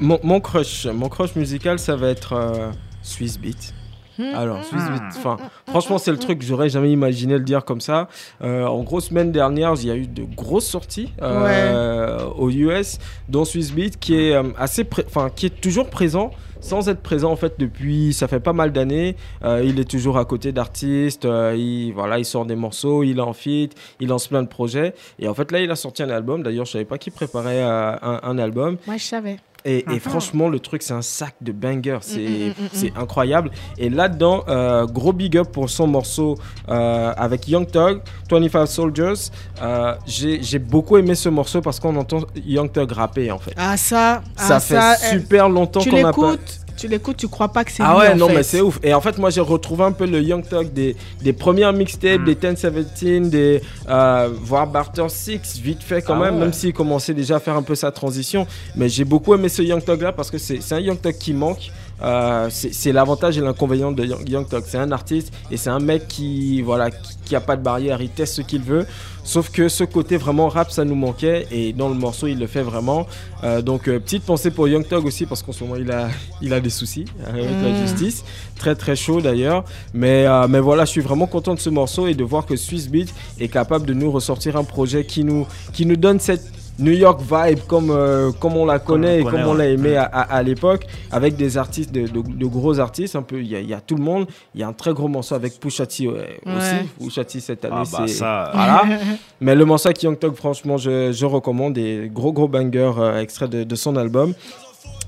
Mon, 0.01 0.19
mon 0.23 0.41
crush, 0.41 0.87
mon 0.87 1.09
crush 1.09 1.35
musical, 1.37 1.79
ça 1.79 1.97
va 1.97 2.09
être 2.09 2.33
euh, 2.33 2.71
Swiss 3.03 3.39
Beat. 3.39 3.75
Alors, 4.33 4.59
Hmm. 4.59 5.09
Enfin, 5.09 5.37
franchement, 5.67 5.99
c'est 5.99 6.13
le 6.13 6.19
truc 6.19 6.39
que 6.39 6.45
j'aurais 6.45 6.69
jamais 6.69 6.93
imaginé 6.93 7.35
le 7.35 7.43
dire 7.43 7.65
comme 7.65 7.81
ça. 7.81 8.07
Euh, 8.43 8.65
en 8.65 8.83
gros, 8.85 9.01
semaine 9.01 9.33
dernière, 9.33 9.75
il 9.77 9.87
y 9.87 9.91
a 9.91 9.97
eu 9.97 10.07
de 10.07 10.23
grosses 10.23 10.69
sorties 10.69 11.13
euh, 11.21 12.25
aux 12.39 12.49
US, 12.49 12.99
dont 13.29 13.45
Swiss 13.45 13.73
Beat, 13.73 13.99
qui 13.99 14.15
est 14.15 14.33
euh, 14.37 14.45
assez, 14.57 14.87
enfin, 15.07 15.31
qui 15.35 15.47
est 15.47 15.61
toujours 15.61 15.91
présent. 15.91 16.31
Sans 16.61 16.89
être 16.89 17.03
présent 17.03 17.31
en 17.31 17.37
fait 17.37 17.57
depuis, 17.59 18.15
ça 18.15 18.27
fait 18.27 18.41
pas 18.41 18.55
mal 18.55 18.73
d'années. 18.73 19.17
Euh, 19.45 19.63
il 19.63 19.79
est 19.81 19.85
toujours 19.91 20.17
à 20.17 20.25
côté 20.25 20.51
d'artistes. 20.53 21.27
euh, 21.27 21.55
il 21.59 21.93
voilà, 21.93 22.19
il 22.19 22.25
sort 22.25 22.47
des 22.47 22.57
morceaux, 22.57 23.03
il 23.03 23.19
est 23.19 23.21
en 23.21 23.35
feat, 23.35 23.75
il 24.01 24.09
lance 24.09 24.29
plein 24.29 24.43
de 24.43 24.49
projets. 24.49 24.95
Et 25.19 25.29
en 25.29 25.35
fait 25.35 25.53
là, 25.53 25.61
il 25.61 25.71
a 25.71 25.77
sorti 25.77 26.03
un 26.05 26.09
album. 26.09 26.43
D'ailleurs, 26.43 26.65
je 26.65 26.71
savais 26.73 26.87
pas 26.87 26.97
qu'il 26.97 27.13
préparait 27.13 27.63
euh, 27.63 27.93
un, 28.01 28.21
un 28.23 28.39
album. 28.39 28.79
Moi, 28.87 28.97
je 28.97 29.03
savais. 29.05 29.37
Et, 29.67 29.79
et 29.79 29.85
Mhm. 29.95 30.01
franchement, 30.01 30.49
le 30.51 30.59
truc, 30.59 30.83
c'est 30.83 30.93
un 30.93 31.01
sac 31.03 31.35
de 31.41 31.51
bangers. 31.53 31.99
C'est 32.03 32.19
Mm, 32.21 32.53
mm, 32.63 32.89
mm, 32.97 33.01
incroyable. 33.01 33.51
Et 33.79 33.89
là-dedans, 33.89 34.45
euh, 34.49 34.85
gros 34.87 35.13
big 35.15 35.39
up 35.39 35.49
pour 35.53 35.71
son 35.71 35.87
morceau 35.87 36.37
euh, 36.69 37.13
avec 37.17 37.49
Young 37.49 37.67
Thug, 37.71 38.01
25 38.31 38.67
Soldiers. 38.67 39.15
Euh, 39.63 39.95
J'ai 40.07 40.59
beaucoup 40.59 40.99
aimé 40.99 41.15
ce 41.15 41.29
morceau 41.31 41.61
parce 41.63 41.81
qu'on 41.81 41.97
entend 41.97 42.21
Young 42.45 42.71
Thug 42.71 42.93
rapper, 42.93 43.31
en 43.31 43.39
fait. 43.39 43.55
Ah, 43.57 43.77
ça. 43.77 44.21
ça 44.37 44.57
ah, 44.57 44.61
fait 44.61 44.75
ça, 44.75 44.97
super 44.97 45.49
longtemps 45.49 45.81
qu'on 45.83 46.03
n'a 46.03 46.13
pas... 46.13 46.35
tu 46.77 46.89
l'écoutes, 46.89 47.17
tu 47.17 47.29
crois 47.29 47.49
pas 47.49 47.65
que 47.65 47.71
c'est 47.73 47.83
Ah 47.83 47.93
lui, 47.95 48.01
ouais, 48.01 48.13
en 48.13 48.17
non, 48.17 48.29
fait. 48.29 48.35
mais 48.37 48.43
c'est 48.43 48.61
ouf. 48.61 48.79
Et 48.83 48.93
en 48.95 49.01
fait, 49.01 49.19
moi, 49.19 49.31
j'ai 49.31 49.41
retrouvé 49.41 49.85
un 49.85 49.93
peu 49.93 50.07
le 50.07 50.21
Young 50.23 50.47
Thug 50.49 50.73
des, 50.73 50.97
des 51.23 51.33
premières 51.33 51.73
mixtapes, 51.73 52.21
Mm. 52.21 52.25
des 52.25 52.35
10-17, 52.35 53.31
des, 53.31 53.63
euh, 53.89 54.29
voire 54.43 54.67
Barter 54.67 55.07
6, 55.09 55.59
vite 55.61 55.83
fait 55.83 56.03
quand 56.03 56.15
Ah 56.17 56.25
même, 56.25 56.35
ouais. 56.35 56.41
même 56.41 56.53
s'il 56.53 56.73
commençait 56.73 57.15
déjà 57.15 57.37
à 57.37 57.41
faire 57.41 57.57
un 57.57 57.63
peu 57.63 57.75
sa 57.75 57.91
transition. 57.93 58.47
Mais 58.77 58.89
j'ai 58.89 59.05
beaucoup 59.05 59.35
aimé 59.35 59.49
ce 59.49 59.63
Young 59.63 59.85
Thug 59.85 60.03
là 60.03 60.13
parce 60.13 60.31
que 60.31 60.39
c'est 60.39 60.61
c'est 60.63 60.75
un 60.75 60.81
Young 60.81 61.01
Thug 61.01 61.17
qui 61.19 61.33
manque. 61.33 61.71
Euh, 62.03 62.49
c'est 62.51 62.75
c'est 62.75 62.93
l'avantage 62.93 63.39
et 63.39 63.41
l'inconvénient 63.41 63.93
de 63.93 64.05
Young, 64.05 64.29
Young 64.29 64.49
Thug. 64.49 64.65
C'est 64.67 64.79
un 64.79 64.91
artiste 64.93 65.33
et 65.51 65.57
c'est 65.57 65.71
un 65.71 65.79
mec 65.79 66.09
qui, 66.09 66.61
voilà, 66.61 66.91
qui, 66.91 67.17
qui 67.25 67.37
a 67.37 67.41
pas 67.41 67.57
de 67.57 67.63
barrière, 67.63 68.03
il 68.03 68.11
teste 68.11 68.35
ce 68.35 68.43
qu'il 68.43 68.63
veut. 68.63 68.85
Sauf 69.25 69.51
que 69.51 69.69
ce 69.71 69.85
côté 69.85 70.19
vraiment 70.19 70.49
rap, 70.49 70.71
ça 70.71 70.85
nous 70.85 70.95
manquait 70.95 71.47
et 71.51 71.73
dans 71.73 71.89
le 71.89 71.95
morceau, 71.95 72.27
il 72.27 72.39
le 72.39 72.47
fait 72.47 72.63
vraiment. 72.63 73.07
Euh, 73.43 73.63
donc, 73.63 73.89
euh, 73.89 73.99
petite 73.99 74.23
pensée 74.23 74.51
pour 74.51 74.69
Young 74.69 74.87
Thug 74.87 75.05
aussi 75.07 75.25
parce 75.25 75.43
qu'en 75.43 75.53
ce 75.53 75.65
moment, 75.65 75.77
il 75.77 75.91
a, 75.91 76.09
il 76.43 76.53
a 76.53 76.61
des 76.61 76.71
soucis 76.71 77.07
euh, 77.27 77.31
avec 77.31 77.63
la 77.63 77.71
Mm. 77.71 77.87
justice. 77.87 78.25
Très 78.57 78.75
très 78.75 78.95
chaud 78.97 79.21
d'ailleurs. 79.23 79.65
Mais, 79.95 80.27
euh, 80.27 80.47
mais 80.47 80.61
voilà, 80.61 80.85
je 80.85 80.91
suis 80.91 81.01
vraiment 81.01 81.27
content 81.27 81.55
de 81.55 81.61
ce 81.61 81.71
morceau 81.71 82.07
et 82.07 82.15
de 82.15 82.23
voir 82.23 82.45
que 82.47 82.55
Swiss 82.57 82.89
Beat 82.89 83.13
est 83.41 83.49
capable 83.49 83.87
de 83.87 83.95
nous 83.95 84.11
ressortir 84.11 84.57
un 84.57 84.65
projet 84.65 85.05
qui 85.05 85.25
nous, 85.25 85.47
qui 85.73 85.87
nous 85.87 85.97
donne 85.97 86.21
cette 86.21 86.53
New 86.79 86.93
York 86.93 87.21
vibe 87.21 87.61
comme, 87.69 87.91
euh, 87.91 88.33
comme 88.33 88.57
on 88.57 88.67
la 88.67 88.79
connaît 88.81 89.19
on 89.19 89.21
et 89.21 89.23
connaît, 89.25 89.43
comme 89.43 89.51
on 89.51 89.55
l'a 89.55 89.65
ouais. 89.65 89.73
aimé 89.75 89.97
à, 89.97 90.05
à- 90.05 90.37
à 90.37 90.43
l'époque, 90.43 90.87
avec 91.13 91.37
des 91.37 91.57
artistes, 91.57 91.93
de, 91.93 92.09
de- 92.09 92.23
de 92.23 92.47
gros 92.47 92.81
artistes, 92.81 93.15
un 93.15 93.23
peu, 93.23 93.41
il 93.41 93.47
y, 93.47 93.55
a- 93.57 93.61
il 93.61 93.69
y 93.69 93.75
a 93.75 93.81
tout 93.81 93.95
le 93.95 94.03
monde. 94.03 94.27
Il 94.55 94.61
y 94.61 94.65
a 94.65 94.69
un 94.69 94.73
très 94.73 94.93
gros 94.93 95.07
morceau 95.09 95.35
avec 95.37 95.61
Pusha 95.61 95.87
T 95.87 96.09
ouais, 96.09 96.41
Ouais. 96.45 96.53
aussi. 96.57 96.89
Pusha 97.07 97.25
T 97.25 97.39
cette 97.41 97.65
année, 97.65 97.75
Ah 97.79 97.83
bah 97.91 98.05
c'est... 98.09 98.19
Voilà. 98.19 98.83
Mais 99.41 99.55
le 99.55 99.65
morceau 99.65 99.89
avec 99.89 100.03
Young 100.03 100.19
Thug, 100.19 100.35
franchement, 100.35 100.77
je, 100.77 101.13
je 101.13 101.27
recommande 101.27 101.75
des 101.75 102.11
gros 102.13 102.33
gros 102.33 102.49
bangers 102.49 102.93
euh, 102.99 103.21
extraits 103.21 103.51
de, 103.51 103.63
de 103.65 103.75
son 103.77 103.97
album. 103.97 104.35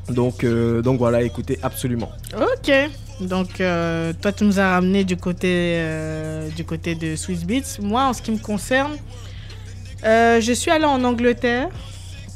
Donc, 0.08 0.44
euh, 0.44 0.82
donc 0.82 0.98
voilà, 0.98 1.22
écoutez 1.22 1.58
absolument. 1.64 2.10
Ok. 2.36 2.72
Donc, 3.20 3.60
euh, 3.60 4.12
toi, 4.20 4.30
tu 4.30 4.44
nous 4.44 4.60
as 4.60 4.70
ramené 4.70 5.02
du 5.02 5.16
côté, 5.16 5.48
euh, 5.78 6.48
du 6.50 6.64
côté 6.64 6.94
de 6.94 7.16
Swiss 7.16 7.44
Beats. 7.44 7.80
Moi, 7.82 8.04
en 8.04 8.12
ce 8.12 8.22
qui 8.22 8.30
me 8.30 8.38
concerne, 8.38 8.92
euh, 10.04 10.40
je 10.40 10.52
suis 10.52 10.70
allée 10.70 10.84
en 10.84 11.02
Angleterre 11.04 11.68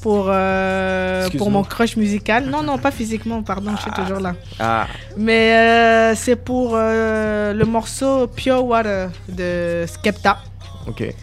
pour, 0.02 0.26
euh, 0.28 1.28
pour 1.36 1.50
mon 1.50 1.62
crush 1.62 1.96
musical. 1.96 2.46
Non, 2.46 2.62
non, 2.62 2.78
pas 2.78 2.90
physiquement, 2.90 3.42
pardon, 3.42 3.72
je 3.76 3.82
suis 3.82 3.90
toujours 3.90 4.20
là. 4.20 4.34
Ah, 4.58 4.86
Mais 5.16 5.54
euh, 5.54 6.14
c'est 6.14 6.36
pour 6.36 6.76
le 6.76 7.64
morceau 7.64 8.26
Pure 8.26 8.64
Water 8.64 9.10
de 9.28 9.84
Skepta, 9.86 10.38
ok. 10.88 11.14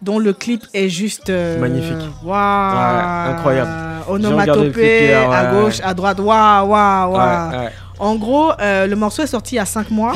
dont 0.00 0.18
le 0.18 0.32
clip 0.32 0.62
est 0.72 0.88
juste. 0.88 1.30
Magnifique. 1.30 2.08
Waouh! 2.24 2.74
Ouais, 2.74 3.32
incroyable. 3.34 3.70
clip 3.70 4.08
Onomatopée, 4.08 5.08
ouais, 5.08 5.14
à 5.14 5.52
gauche, 5.52 5.78
ouais. 5.78 5.84
à 5.84 5.94
droite. 5.94 6.18
Waouh, 6.18 6.68
waouh, 6.68 7.12
waouh! 7.12 7.68
En 7.98 8.16
gros, 8.16 8.52
le 8.60 8.94
morceau 8.94 9.22
est 9.22 9.26
sorti 9.28 9.54
il 9.54 9.58
y 9.58 9.60
a 9.60 9.66
5 9.66 9.90
mois. 9.90 10.14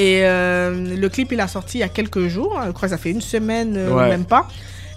Et 0.00 0.20
euh, 0.22 0.94
le 0.96 1.08
clip, 1.08 1.32
il 1.32 1.40
a 1.40 1.48
sorti 1.48 1.78
il 1.78 1.80
y 1.80 1.84
a 1.84 1.88
quelques 1.88 2.28
jours. 2.28 2.56
Je 2.64 2.70
crois 2.70 2.88
que 2.88 2.94
ça 2.94 2.98
fait 2.98 3.10
une 3.10 3.20
semaine, 3.20 3.74
euh, 3.76 3.90
Ouais. 3.92 4.08
même 4.08 4.24
pas. 4.24 4.46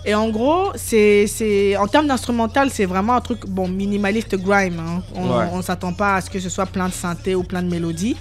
Et 0.06 0.14
en 0.14 0.30
gros, 0.30 0.66
c'est, 0.76 1.26
c'est, 1.26 1.76
en 1.76 1.88
termes 1.88 2.06
d'instrumental, 2.08 2.70
c'est 2.72 2.86
vraiment 2.86 3.16
un 3.16 3.22
truc 3.22 3.48
bon, 3.48 3.68
minimaliste 3.68 4.36
grime. 4.36 4.80
hein. 4.80 5.02
On 5.16 5.28
Ouais. 5.40 5.58
ne 5.58 5.62
s'attend 5.64 5.94
pas 5.94 6.16
à 6.18 6.22
ce 6.22 6.30
que 6.30 6.40
ce 6.40 6.50
soit 6.50 6.68
plein 6.68 6.88
de 6.88 6.94
synthé 6.94 7.34
ou 7.34 7.42
plein 7.44 7.64
de 7.64 7.70
mélodies. 7.70 8.16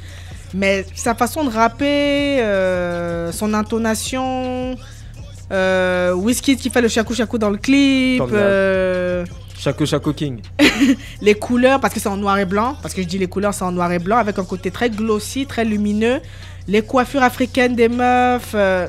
Mais 0.55 0.87
sa 0.95 1.15
façon 1.15 1.45
de 1.45 1.51
rapper, 1.51 2.41
euh, 2.41 3.31
son 3.31 3.53
intonation, 3.53 4.75
euh, 5.53 6.13
Whisky 6.15 6.57
qui 6.57 6.71
fait 6.71 6.81
le 6.81 6.89
chakou 6.89 7.15
chakou 7.15 7.37
dans 7.39 7.51
le 7.51 7.59
clip, 7.59 8.23
euh, 8.33 9.25
Chaco 9.59 9.85
Chaco 9.85 10.13
King. 10.15 10.41
les 11.21 11.35
couleurs, 11.35 11.79
parce 11.81 11.93
que 11.93 12.01
c'est 12.01 12.09
en 12.09 12.17
noir 12.17 12.39
et 12.39 12.47
blanc, 12.47 12.77
parce 12.83 12.95
que 12.95 13.03
je 13.03 13.07
dis 13.07 13.19
les 13.19 13.27
couleurs, 13.27 13.53
c'est 13.53 13.65
en 13.65 13.73
noir 13.73 13.93
et 13.93 13.99
blanc, 13.99 14.17
avec 14.17 14.39
un 14.39 14.45
côté 14.45 14.71
très 14.71 14.89
glossy, 14.91 15.45
très 15.47 15.65
lumineux. 15.67 16.21
Les 16.69 16.83
coiffures 16.83 17.23
africaines 17.23 17.75
des 17.75 17.89
meufs, 17.89 18.53
euh, 18.55 18.87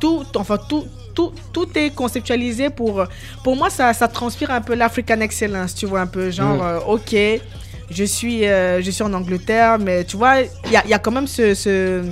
tout, 0.00 0.24
enfin 0.36 0.58
tout, 0.68 0.84
tout, 1.14 1.32
tout 1.52 1.68
est 1.76 1.94
conceptualisé 1.94 2.70
pour. 2.70 3.04
Pour 3.44 3.56
moi, 3.56 3.70
ça, 3.70 3.92
ça 3.94 4.08
transpire 4.08 4.50
un 4.50 4.60
peu 4.60 4.74
l'African 4.74 5.20
excellence, 5.20 5.74
tu 5.74 5.86
vois, 5.86 6.00
un 6.00 6.06
peu 6.06 6.30
genre, 6.30 6.56
Mm. 6.56 6.62
euh, 6.62 6.80
ok, 6.80 7.16
je 7.90 8.04
suis, 8.04 8.46
euh, 8.46 8.82
je 8.82 8.90
suis 8.90 9.04
en 9.04 9.12
Angleterre, 9.12 9.78
mais 9.78 10.04
tu 10.04 10.16
vois, 10.16 10.40
il 10.40 10.72
y 10.72 10.76
a, 10.76 10.84
y 10.86 10.92
a 10.94 10.98
quand 10.98 11.12
même 11.12 11.26
ce. 11.28 11.54
ce 11.54 12.02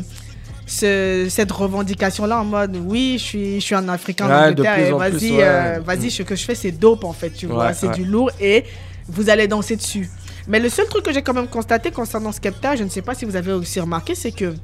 ce- 0.64 1.26
cette 1.28 1.50
revendication 1.50 2.24
là 2.24 2.40
en 2.40 2.44
mode 2.44 2.76
oui 2.86 3.16
je 3.18 3.22
suis 3.24 3.54
je 3.60 3.64
suis 3.66 3.74
un 3.74 3.88
africain 3.88 4.26
en 4.26 4.28
Ouais, 4.28 4.54
de 4.54 4.62
Angleterre 4.62 4.78
et 4.78 4.92
en 4.92 4.96
vas-y 4.98 5.32
ouais. 5.32 5.38
euh, 5.42 5.80
vas-y 5.84 6.10
ce 6.10 6.22
que 6.22 6.36
je 6.36 6.44
fais 6.44 6.54
c'est 6.54 6.70
dope 6.70 7.02
en 7.04 7.12
fait 7.12 7.30
tu 7.30 7.46
vois 7.46 7.66
Ouais, 7.66 7.74
c'est 7.74 7.90
du 7.90 8.04
lourd 8.04 8.30
et 8.40 8.64
vous 9.08 9.28
allez 9.28 9.48
danser 9.48 9.74
dessus 9.76 10.08
mais 10.46 10.60
le 10.60 10.68
seul 10.68 10.86
truc 10.86 11.04
que 11.04 11.12
j'ai 11.12 11.20
quand 11.20 11.34
même 11.34 11.48
constaté 11.48 11.90
concernant 11.90 12.30
Skepta, 12.32 12.76
je 12.76 12.84
ne 12.84 12.88
sais 12.88 13.02
pas 13.02 13.14
si 13.14 13.24
vous 13.24 13.34
avez 13.36 13.52
aussi 13.52 13.80
remarqué, 13.80 14.14
c'est 14.14 14.30
que 14.32 14.54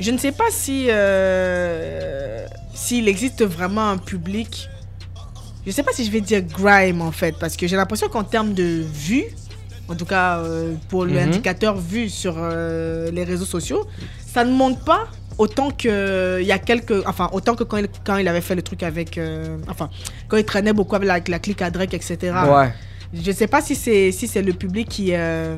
je 0.00 0.10
ne 0.10 0.18
sais 0.18 0.32
pas 0.32 0.50
si 0.50 0.86
euh, 0.90 2.46
s'il 2.74 3.08
existe 3.08 3.44
vraiment 3.44 3.88
un 3.90 3.98
public. 3.98 4.68
Je 5.64 5.70
ne 5.70 5.74
sais 5.74 5.82
pas 5.82 5.92
si 5.92 6.04
je 6.04 6.10
vais 6.10 6.20
dire 6.22 6.42
grime 6.42 7.02
en 7.02 7.12
fait, 7.12 7.34
parce 7.38 7.56
que 7.56 7.66
j'ai 7.66 7.76
l'impression 7.76 8.08
qu'en 8.08 8.24
termes 8.24 8.54
de 8.54 8.82
vues, 8.92 9.24
en 9.88 9.94
tout 9.94 10.06
cas 10.06 10.38
euh, 10.38 10.74
pour 10.88 11.04
Mhm. 11.04 11.14
l'indicateur 11.14 11.76
vu 11.76 12.08
sur 12.08 12.34
euh, 12.38 13.10
les 13.10 13.24
réseaux 13.24 13.44
sociaux, 13.44 13.86
ça 14.26 14.44
ne 14.44 14.52
monte 14.52 14.82
pas 14.84 15.08
autant 15.36 15.70
que 15.70 16.38
il 16.40 16.46
y 16.46 16.52
a 16.52 16.58
quelques 16.58 17.06
enfin 17.06 17.28
autant 17.32 17.54
que 17.54 17.64
quand 17.64 17.76
il, 17.76 17.88
quand 18.04 18.16
il 18.16 18.26
avait 18.28 18.40
fait 18.40 18.54
le 18.56 18.62
truc 18.62 18.82
avec 18.82 19.18
euh, 19.18 19.56
enfin 19.68 19.88
quand 20.28 20.36
il 20.36 20.44
traînait 20.44 20.72
beaucoup 20.72 20.96
avec 20.96 21.06
la, 21.08 21.20
la 21.28 21.38
clique 21.38 21.62
à 21.62 21.70
Drake 21.70 21.94
etc 21.94 22.16
Ouais. 22.50 22.72
je 23.14 23.30
sais 23.30 23.46
pas 23.46 23.60
si 23.62 23.76
c'est 23.76 24.10
si 24.10 24.26
c'est 24.26 24.42
le 24.42 24.52
public 24.52 24.88
qui 24.88 25.10
euh, 25.12 25.56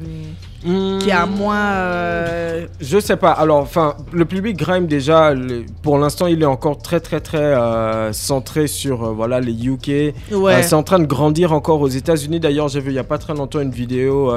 qui 0.62 1.10
a 1.10 1.26
moins 1.26 1.72
euh, 1.72 2.66
Je 2.80 2.98
sais 2.98 3.16
pas. 3.16 3.30
Alors, 3.32 3.58
enfin, 3.58 3.96
le 4.12 4.24
public 4.24 4.56
grime 4.56 4.86
déjà, 4.86 5.32
le- 5.34 5.64
pour 5.82 5.98
l'instant, 5.98 6.26
il 6.26 6.42
est 6.42 6.46
encore 6.46 6.78
très, 6.78 7.00
très, 7.00 7.20
très 7.20 7.38
euh, 7.38 8.12
centré 8.12 8.66
sur 8.66 9.04
euh, 9.04 9.12
voilà 9.12 9.40
les 9.40 9.52
UK. 9.66 9.88
ouais 10.32 10.54
Euh, 10.54 10.62
c'est 10.62 10.74
en 10.74 10.82
train 10.82 10.98
de 10.98 11.06
grandir 11.06 11.52
encore 11.52 11.80
aux 11.80 11.88
États-Unis. 11.88 12.40
D'ailleurs, 12.40 12.68
j'ai 12.68 12.80
vu 12.80 12.90
il 12.90 12.94
y 12.96 12.98
a 12.98 13.04
pas 13.04 13.18
très 13.18 13.34
longtemps 13.34 13.60
une 13.60 13.70
vidéo. 13.70 14.30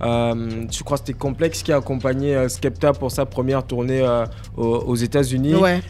je 0.00 0.82
crois 0.84 0.96
que 0.98 1.04
c'était 1.06 1.18
Complex 1.18 1.62
qui 1.62 1.72
a 1.72 1.76
accompagné 1.76 2.48
Skepta 2.48 2.92
pour 2.92 3.10
sa 3.10 3.26
première 3.26 3.64
tournée 3.64 4.02
aux, 4.56 4.62
aux 4.64 4.96
États-Unis. 4.96 5.54
ouais 5.54 5.80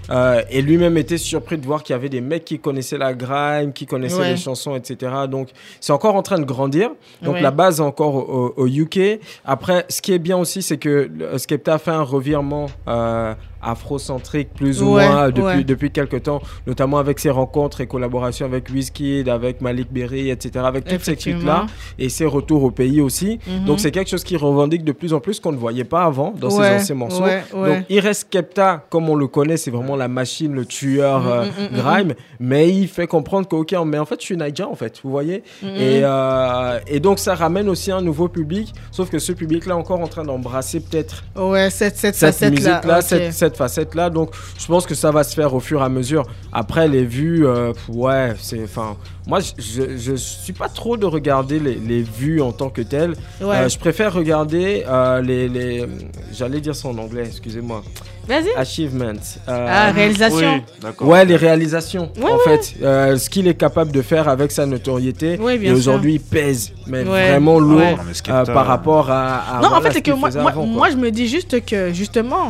et 0.50 0.62
lui-même 0.62 0.96
était 0.96 1.18
surpris 1.18 1.58
de 1.58 1.66
voir 1.66 1.82
qu'il 1.82 1.92
y 1.94 1.96
avait 1.96 2.08
des 2.08 2.20
mecs 2.20 2.44
qui 2.44 2.58
connaissaient 2.58 2.98
la 2.98 3.14
grime, 3.14 3.72
qui 3.72 3.86
connaissaient 3.86 4.18
Ouais. 4.18 4.30
les 4.30 4.36
chansons, 4.36 4.74
etc. 4.74 5.12
Donc, 5.30 5.50
c'est 5.80 5.92
encore 5.92 6.16
en 6.16 6.22
train 6.22 6.38
de 6.38 6.44
grandir. 6.44 6.90
Donc, 7.22 7.40
la 7.40 7.50
base 7.50 7.80
encore 7.80 8.14
au- 8.16 8.54
au 8.56 8.66
UK. 8.66 9.20
Après, 9.44 9.67
ce 9.88 10.02
qui 10.02 10.12
est 10.12 10.18
bien 10.18 10.36
aussi, 10.36 10.62
c'est 10.62 10.78
que 10.78 11.10
Skepta 11.36 11.74
a 11.74 11.78
fait 11.78 11.90
un 11.90 12.02
revirement 12.02 12.66
euh, 12.86 13.34
afrocentrique, 13.62 14.52
plus 14.54 14.82
ou 14.82 14.94
Ouais, 14.94 15.08
moins, 15.08 15.26
depuis, 15.28 15.42
ouais. 15.42 15.64
depuis 15.64 15.90
quelques 15.90 16.22
temps, 16.24 16.40
notamment 16.66 16.98
avec 16.98 17.18
ses 17.18 17.30
rencontres 17.30 17.80
et 17.80 17.86
collaborations 17.86 18.46
avec 18.46 18.68
Wizkid, 18.70 19.28
avec 19.28 19.60
Malik 19.60 19.92
Berry, 19.92 20.30
etc. 20.30 20.64
Avec 20.66 20.84
toutes 20.84 21.04
ces 21.04 21.16
clics-là 21.16 21.66
et 21.98 22.08
ses 22.08 22.26
retours 22.26 22.62
au 22.64 22.70
pays 22.70 23.00
aussi. 23.00 23.38
Mhm. 23.46 23.64
Donc, 23.66 23.80
c'est 23.80 23.90
quelque 23.90 24.10
chose 24.10 24.24
qui 24.24 24.36
revendique 24.36 24.84
de 24.84 24.92
plus 24.92 25.12
en 25.12 25.20
plus 25.20 25.40
qu'on 25.40 25.52
ne 25.52 25.56
voyait 25.56 25.84
pas 25.84 26.04
avant 26.04 26.32
dans 26.38 26.50
ses 26.50 26.58
Ouais, 26.58 26.76
anciens 26.76 26.94
morceaux. 26.94 27.24
Donc, 27.52 27.84
il 27.88 28.00
reste 28.00 28.22
Skepta, 28.28 28.84
comme 28.90 29.08
on 29.08 29.14
le 29.14 29.26
connaît, 29.26 29.56
c'est 29.56 29.70
vraiment 29.70 29.96
la 29.96 30.08
machine, 30.08 30.52
le 30.54 30.64
tueur 30.64 31.20
Mm, 31.22 31.26
euh, 31.28 31.44
mm, 31.44 31.76
grime, 31.76 32.14
mais 32.40 32.68
il 32.70 32.88
fait 32.88 33.06
comprendre 33.06 33.46
que, 33.48 33.56
ok, 33.56 33.74
mais 33.86 33.98
en 33.98 34.04
fait, 34.04 34.20
je 34.20 34.24
suis 34.26 34.36
Niger, 34.36 34.70
en 34.70 34.74
fait, 34.74 35.00
vous 35.02 35.10
voyez 35.10 35.42
Mhm. 35.62 35.68
et, 35.76 36.00
euh, 36.02 36.78
et 36.86 37.00
donc, 37.00 37.18
ça 37.18 37.34
ramène 37.34 37.68
aussi 37.68 37.90
un 37.90 38.00
nouveau 38.02 38.28
public, 38.28 38.72
sauf 38.90 39.10
que 39.10 39.18
ce 39.18 39.32
public-là 39.32 39.76
encore 39.76 40.00
en 40.00 40.06
train 40.08 40.24
d'embrasser 40.24 40.80
peut-être 40.80 41.24
cette 41.70 41.96
cette, 41.96 42.14
cette 42.16 42.50
musique-là, 42.50 43.00
cette, 43.00 43.32
cette 43.48 43.56
facette-là. 43.56 44.10
Donc, 44.10 44.30
je 44.58 44.66
pense 44.66 44.86
que 44.86 44.94
ça 44.94 45.10
va 45.10 45.24
se 45.24 45.34
faire 45.34 45.54
au 45.54 45.60
fur 45.60 45.80
et 45.80 45.84
à 45.84 45.88
mesure. 45.88 46.24
Après, 46.52 46.86
les 46.88 47.04
vues, 47.04 47.46
euh, 47.46 47.72
ouais, 47.88 48.34
c'est. 48.40 48.62
Enfin, 48.64 48.96
moi, 49.26 49.40
je- 49.40 49.52
je 49.58 49.82
je 49.98 50.14
suis 50.16 50.52
pas 50.52 50.68
trop 50.68 50.96
de 50.96 51.06
regarder 51.06 51.58
les, 51.58 51.74
les 51.74 52.02
vues 52.02 52.40
en 52.40 52.52
tant 52.52 52.70
que 52.70 52.80
telles. 52.82 53.14
ouais 53.40 53.56
Euh, 53.56 53.68
je 53.68 53.78
préfère 53.78 54.12
regarder 54.12 54.84
euh, 54.88 55.20
les. 55.22 55.48
les 55.48 55.86
J'allais 56.32 56.60
dire 56.60 56.74
ça 56.74 56.88
en 56.88 56.96
anglais, 56.98 57.24
excusez-moi. 57.26 57.82
vas-y 58.26 58.50
Achievements. 58.56 59.22
Euh, 59.48 59.66
ah 59.68 59.90
réalisation 59.92 60.54
Oui, 60.54 60.62
d'accord. 60.82 61.08
Ouais, 61.08 61.24
les 61.24 61.36
réalisations, 61.36 62.10
Ouais, 62.16 62.30
en 62.30 62.36
ouais. 62.36 62.58
fait. 62.58 62.74
Euh, 62.82 63.16
ce 63.18 63.28
qu'il 63.30 63.46
est 63.48 63.54
capable 63.54 63.90
de 63.92 64.02
faire 64.02 64.28
avec 64.28 64.50
sa 64.52 64.64
notoriété. 64.66 65.38
Oui, 65.40 65.58
bien 65.58 65.72
et 65.72 65.74
aujourd'hui, 65.74 66.14
il 66.14 66.20
pèse, 66.20 66.72
mais 66.86 67.04
Ouais, 67.04 67.30
vraiment 67.32 67.58
lourd. 67.58 67.80
Non, 67.80 67.96
mais 68.06 68.32
euh, 68.32 68.44
par 68.46 68.66
rapport 68.66 69.10
à. 69.10 69.58
à 69.58 69.60
non 69.62 69.68
en 69.74 69.80
fait 69.80 69.88
ce 69.88 69.94
c'est 69.94 70.02
que 70.02 70.12
moi, 70.12 70.90
je 70.90 70.96
me 70.96 71.10
dis 71.10 71.26
juste 71.28 71.64
que 71.64 71.92
justement 71.92 72.48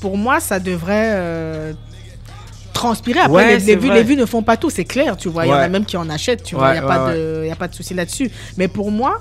pour 0.00 0.16
moi 0.16 0.40
ça 0.40 0.58
devrait 0.60 1.10
euh, 1.14 1.72
transpirer. 2.72 3.20
Après 3.20 3.34
Ouais, 3.34 3.58
les, 3.58 3.76
vues 3.76 3.92
les 3.92 4.02
vues 4.02 4.16
ne 4.16 4.26
font 4.26 4.42
pas 4.42 4.56
tout 4.56 4.70
c'est 4.70 4.84
clair 4.84 5.16
tu 5.16 5.28
vois. 5.28 5.46
Il 5.46 5.50
y 5.50 5.52
en 5.52 5.56
a 5.56 5.68
même 5.68 5.84
qui 5.84 5.96
en 5.96 6.08
achètent 6.10 6.42
tu 6.42 6.54
vois. 6.54 6.68
Ouais, 6.68 6.72
il 6.74 6.76
y 6.76 6.84
a 6.84 6.86
pas 6.86 7.06
ouais, 7.06 7.14
de 7.14 7.40
il 7.44 7.48
y 7.48 7.52
a 7.52 7.56
pas 7.56 7.68
de 7.68 7.74
souci 7.74 7.94
là-dessus. 7.94 8.30
Mais 8.56 8.68
pour 8.68 8.90
moi 8.90 9.20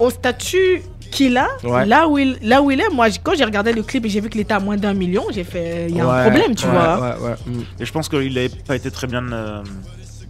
au 0.00 0.10
statut 0.10 0.82
qu'il 1.10 1.36
a 1.38 1.48
Ouais. 1.64 1.86
là 1.86 2.06
où 2.06 2.18
il 2.18 2.38
là 2.42 2.60
où 2.62 2.70
il 2.70 2.80
est 2.80 2.88
moi 2.90 3.06
quand 3.22 3.32
j'ai 3.36 3.44
regardé 3.44 3.72
le 3.72 3.82
clip 3.82 4.04
et 4.04 4.08
j'ai 4.10 4.20
vu 4.20 4.28
qu'il 4.28 4.40
était 4.42 4.52
à 4.54 4.60
moins 4.60 4.76
d'un 4.76 4.92
million 4.94 5.24
j'ai 5.32 5.42
fait 5.44 5.86
il 5.88 5.96
y 5.96 6.00
a 6.00 6.06
un 6.06 6.22
problème 6.28 6.54
tu 6.54 6.66
ouais, 6.66 6.72
vois. 6.72 7.00
ouais, 7.00 7.28
ouais. 7.30 7.34
Et 7.80 7.84
je 7.86 7.92
pense 7.92 8.08
qu'il 8.08 8.32
n'avait 8.34 8.50
pas 8.50 8.76
été 8.76 8.90
très 8.90 9.06
bien 9.06 9.24
euh, 9.32 9.62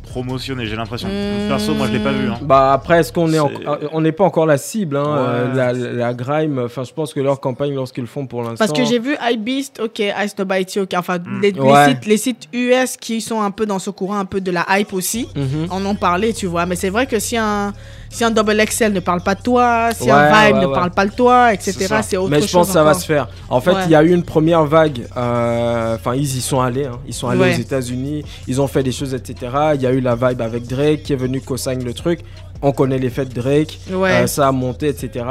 promotionné, 0.09 0.67
j'ai 0.67 0.77
l'impression. 0.77 1.09
Hmm. 1.09 1.49
Perso, 1.49 1.75
moi 1.75 1.87
je 1.87 1.93
l'ai 1.93 1.99
pas 2.03 2.13
vu. 2.13 2.29
hein. 2.29 2.39
Bah 2.43 2.73
après, 2.73 3.01
est-ce 3.01 3.13
qu'on 3.13 3.33
est, 3.33 3.39
en- 3.39 3.51
on 3.93 4.01
n'est 4.01 4.13
pas 4.13 4.25
encore 4.25 4.47
la 4.47 4.59
cible, 4.59 4.97
hein, 4.97 5.05
Ouais. 5.05 5.19
euh, 5.21 5.55
la, 5.55 5.73
la 5.73 6.15
grime. 6.15 6.59
Enfin, 6.65 6.85
je 6.85 6.93
pense 6.93 7.13
que 7.15 7.21
leur 7.21 7.41
campagne, 7.41 7.75
lorsqu'ils 7.75 8.01
le 8.03 8.07
font 8.07 8.27
pour 8.27 8.43
l'instant. 8.43 8.57
Parce 8.59 8.73
que 8.73 8.85
j'ai 8.85 8.99
vu 8.99 9.17
iBeast, 9.21 9.81
ok, 9.81 9.99
Ice 10.25 10.37
Nobody, 10.39 10.81
ok, 10.81 10.95
enfin 10.97 11.19
Mm. 11.19 11.41
les, 11.43 11.53
sites, 11.89 12.07
les 12.07 12.17
sites 12.17 12.49
US 12.53 12.97
qui 12.97 13.21
sont 13.21 13.41
un 13.41 13.51
peu 13.51 13.67
dans 13.67 13.79
ce 13.79 13.91
courant, 13.91 14.19
un 14.19 14.25
peu 14.25 14.41
de 14.41 14.51
la 14.51 14.65
hype 14.71 14.93
aussi, 14.93 15.29
Mhm. 15.37 15.67
en 15.71 15.85
ont 15.85 15.95
parlé, 15.95 16.33
tu 16.33 16.47
vois. 16.47 16.67
Mais 16.67 16.77
c'est 16.77 16.91
vrai 16.91 17.07
que 17.07 17.19
si 17.19 17.37
un, 17.37 17.73
si 18.11 18.25
un 18.25 18.31
Double 18.31 18.57
XL 18.65 18.93
ne 18.93 19.01
parle 19.01 19.21
pas 19.23 19.35
de 19.35 19.43
toi, 19.43 19.91
si 19.95 20.05
Ouais, 20.05 20.11
un 20.13 20.47
Vibe 20.47 20.57
ouais, 20.57 20.63
ne 20.63 20.67
parle 20.75 20.91
pas 20.91 21.07
de 21.07 21.13
toi, 21.13 21.53
etc., 21.53 21.73
C'est 22.03 22.17
autre 22.17 22.31
Mais 22.31 22.41
chose. 22.41 22.49
je 22.49 22.53
pense 22.53 22.67
que 22.69 22.73
ça 22.73 22.83
va 22.85 22.95
se 22.95 23.05
faire. 23.07 23.29
En 23.49 23.61
fait, 23.61 23.75
il 23.87 23.91
y 23.91 23.95
a 23.95 24.03
eu 24.03 24.13
une 24.13 24.23
première 24.25 24.65
vague. 24.65 25.07
euh, 25.17 25.95
Enfin, 25.97 26.15
ils 26.15 26.23
y 26.37 26.41
sont 26.41 26.61
allés. 26.61 26.87
hein. 26.87 26.99
Ils 27.07 27.15
sont 27.15 27.29
allés 27.29 27.41
aux 27.57 27.61
États-Unis. 27.61 28.25
Ils 28.47 28.61
ont 28.61 28.67
fait 28.67 28.83
des 28.83 28.93
choses, 28.93 29.15
etc. 29.15 29.53
Il 29.75 29.83
y 29.83 29.87
a 29.87 29.93
eu 29.93 30.01
la 30.01 30.15
vibe 30.17 30.41
avec 30.41 30.67
Drake 30.67 31.03
qui 31.03 31.13
est 31.13 31.17
venu 31.17 31.41
co-sign 31.41 31.83
le 31.85 31.93
truc. 31.95 32.21
On 32.63 32.73
connaît 32.73 32.99
l'effet 32.99 33.25
de 33.25 33.33
Drake, 33.33 33.79
Ouais. 33.91 34.11
euh, 34.23 34.27
ça 34.27 34.49
a 34.49 34.53
monté, 34.53 34.89
etc. 34.89 35.25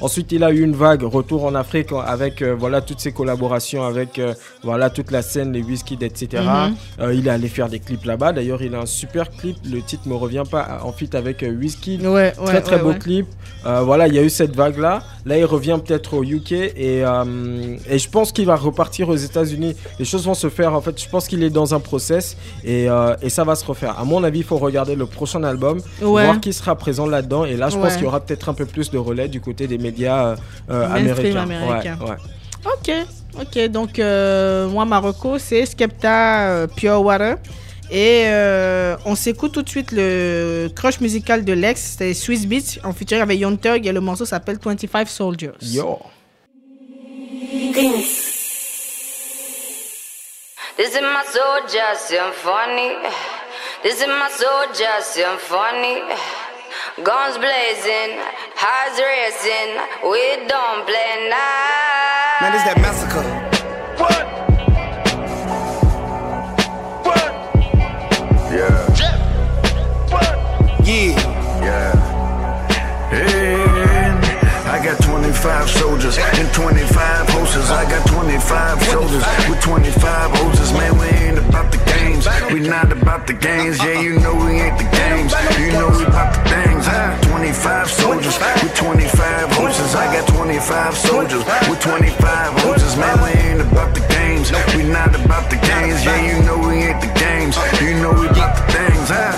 Ensuite, 0.00 0.32
il 0.32 0.44
a 0.44 0.50
eu 0.50 0.62
une 0.62 0.74
vague, 0.74 1.02
retour 1.02 1.44
en 1.44 1.54
Afrique 1.54 1.88
avec 2.06 2.42
euh, 2.42 2.54
voilà 2.58 2.80
toutes 2.80 3.00
ses 3.00 3.12
collaborations 3.12 3.84
avec 3.84 4.18
euh, 4.18 4.34
voilà 4.62 4.90
toute 4.90 5.10
la 5.10 5.22
scène, 5.22 5.52
les 5.52 5.62
whisky, 5.62 5.96
etc. 6.00 6.42
Mhm. 6.98 7.12
Il 7.14 7.26
est 7.26 7.30
allé 7.30 7.48
faire 7.48 7.68
des 7.68 7.78
clips 7.80 8.04
là-bas. 8.04 8.32
D'ailleurs, 8.32 8.62
il 8.62 8.74
a 8.74 8.80
un 8.80 8.86
super 8.86 9.30
clip. 9.30 9.56
Le 9.70 9.80
titre 9.82 10.08
me 10.08 10.14
revient 10.14 10.44
pas. 10.50 10.80
En 10.82 10.92
fit 10.92 11.10
avec 11.14 11.42
Whisky. 11.42 11.98
Ouais, 12.02 12.08
ouais, 12.08 12.32
Très 12.46 12.60
très 12.60 12.78
beau 12.78 12.92
clip. 12.94 13.26
Voilà, 13.64 14.06
il 14.08 14.14
y 14.14 14.18
a 14.18 14.22
eu 14.22 14.30
cette 14.30 14.54
vague 14.54 14.78
là. 14.78 15.02
Là, 15.24 15.38
il 15.38 15.44
revient 15.46 15.78
peut-être 15.84 16.14
au 16.14 16.22
UK 16.22 16.52
et, 16.52 16.98
et 17.88 17.98
je 17.98 18.08
pense 18.10 18.30
qu'il 18.32 18.44
va 18.46 18.56
repartir 18.56 19.08
aux 19.08 19.16
États-Unis. 19.16 19.74
Les 19.98 20.04
choses 20.04 20.26
vont 20.26 20.34
se 20.34 20.50
faire. 20.50 20.74
En 20.74 20.80
fait, 20.80 21.00
je 21.02 21.08
pense 21.08 21.26
qu'il 21.28 21.42
est 21.42 21.50
dans 21.50 21.74
un 21.74 21.80
process 21.80 22.36
et, 22.64 22.88
et 23.22 23.30
ça 23.30 23.44
va 23.44 23.54
se 23.54 23.64
refaire. 23.64 23.98
À 23.98 24.04
mon 24.04 24.22
avis, 24.24 24.40
il 24.40 24.44
faut 24.44 24.58
regarder 24.58 24.94
le 24.94 25.06
prochain 25.06 25.42
album, 25.44 25.78
voir 26.00 26.40
qui 26.40 26.52
sera 26.52 26.73
présent 26.76 27.06
là-dedans. 27.06 27.44
Et 27.44 27.56
là, 27.56 27.68
je 27.68 27.76
pense 27.76 27.94
qu'il 27.94 28.04
y 28.04 28.06
aura 28.06 28.20
peut-être 28.20 28.48
un 28.48 28.54
peu 28.54 28.66
plus 28.66 28.90
de 28.90 28.98
relais 28.98 29.28
du 29.28 29.40
côté 29.40 29.66
des 29.66 29.78
médias 29.78 30.36
euh, 30.70 30.90
américains. 30.90 31.42
américain. 31.42 31.98
Ouais, 32.00 32.10
ouais. 32.10 32.16
Ok, 32.66 32.90
ok. 33.40 33.68
Donc, 33.68 33.98
euh, 33.98 34.68
moi, 34.68 34.84
Marocco, 34.84 35.38
c'est 35.38 35.66
Skepta 35.66 36.48
euh, 36.48 36.66
Pure 36.66 37.02
Water. 37.02 37.36
Et 37.90 38.24
euh, 38.26 38.96
on 39.04 39.14
s'écoute 39.14 39.52
tout 39.52 39.62
de 39.62 39.68
suite 39.68 39.92
le 39.92 40.68
crush 40.74 41.00
musical 41.00 41.44
de 41.44 41.52
Lex, 41.52 41.96
c'est 41.98 42.14
Swiss 42.14 42.46
Beats, 42.46 42.80
en 42.82 42.92
featuring 42.92 43.22
avec 43.22 43.38
Young 43.38 43.60
Thug, 43.60 43.86
et 43.86 43.92
le 43.92 44.00
morceau 44.00 44.24
s'appelle 44.24 44.58
25 44.62 45.06
Soldiers. 45.06 45.52
Yo. 45.60 45.98
This 50.76 50.92
is 50.92 51.00
my 51.02 51.22
soldier 51.30 51.94
symphony. 51.94 52.96
This 53.82 54.00
is 54.00 54.08
my 54.08 54.28
soldier 54.30 55.00
symphony. 55.02 56.00
Guns 57.02 57.38
blazing, 57.38 58.18
hearts 58.54 58.98
racing. 58.98 59.74
We 60.10 60.46
don't 60.46 60.86
play 60.86 61.28
nice. 61.28 62.40
Man, 62.40 62.52
this 62.52 62.62
that 62.66 62.78
massacre. 62.82 63.22
What? 63.98 64.24
What? 67.06 67.32
Yeah. 68.50 68.86
What? 70.10 70.34
Yeah. 70.86 71.18
Yeah. 71.62 72.14
And 73.12 74.24
I 74.68 74.84
got 74.84 75.02
25 75.02 75.70
soldiers 75.70 76.18
and 76.18 76.52
25 76.54 77.28
horses. 77.30 77.70
I 77.70 77.84
got 77.90 78.06
25 78.06 78.82
soldiers 78.82 79.24
with 79.48 79.60
25 79.60 80.30
horses. 80.30 80.72
Man, 80.72 80.98
we 80.98 81.13
We 82.54 82.60
not 82.60 82.92
about 82.92 83.26
the 83.26 83.32
games. 83.32 83.82
Yeah, 83.82 84.00
you 84.00 84.20
know 84.20 84.32
we 84.32 84.62
ain't 84.62 84.78
the 84.78 84.86
games. 84.86 85.34
You 85.58 85.72
know 85.74 85.90
we 85.90 86.06
about 86.06 86.30
the 86.38 86.42
things. 86.54 86.86
Huh? 86.86 87.18
25 87.26 87.90
soldiers 87.90 88.38
with 88.62 88.76
25 88.76 89.50
horses. 89.58 89.92
I 89.96 90.06
got 90.14 90.28
25 90.28 90.94
soldiers 90.94 91.42
with 91.66 91.80
25 91.80 92.14
horses. 92.62 92.96
Man, 92.96 93.18
we 93.26 93.30
ain't 93.42 93.60
about 93.60 93.92
the 93.92 94.06
games. 94.06 94.52
We 94.76 94.84
not 94.86 95.10
about 95.18 95.50
the 95.50 95.56
games. 95.66 96.04
Yeah, 96.04 96.14
you 96.30 96.46
know 96.46 96.56
we 96.62 96.74
ain't 96.86 97.02
the 97.02 97.10
games. 97.18 97.58
You 97.82 97.98
know 97.98 98.14
we 98.14 98.28
about 98.30 98.54
the 98.54 98.62
things. 98.70 99.10
Huh? 99.10 99.34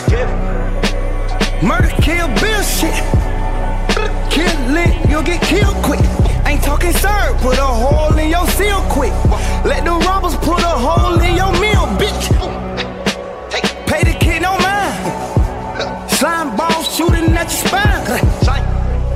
Murder, 1.64 1.88
kill, 2.04 2.28
bill 2.36 2.62
shit. 2.68 3.00
Kill 4.28 4.60
lit, 4.76 4.92
you'll 5.08 5.24
get 5.24 5.40
killed 5.40 5.80
quick. 5.80 6.04
Ain't 6.44 6.62
talking 6.62 6.92
sir, 6.92 7.32
put 7.40 7.56
a 7.56 7.64
hole 7.64 8.12
in 8.18 8.28
your 8.28 8.46
seal 8.48 8.84
quick. 8.92 9.14
Let 9.64 9.86
the 9.86 9.96
robbers 10.04 10.36
put 10.36 10.60
a 10.60 10.76
hole 10.84 11.18
in 11.18 11.34
your 11.34 11.52
meal, 11.58 11.88
bitch. 11.96 12.65
Shooting 16.96 17.36
at 17.36 17.44
your 17.52 17.60
spine. 17.68 18.64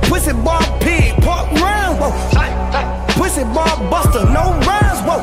Pussy 0.05 0.33
ball 0.45 0.61
pig, 0.79 1.15
pork 1.25 1.49
round. 1.57 1.97
Whoa. 1.97 2.13
Pussy 3.17 3.43
ball 3.55 3.73
buster, 3.89 4.23
no 4.29 4.53
rhymes. 4.69 5.01
Whoa. 5.01 5.17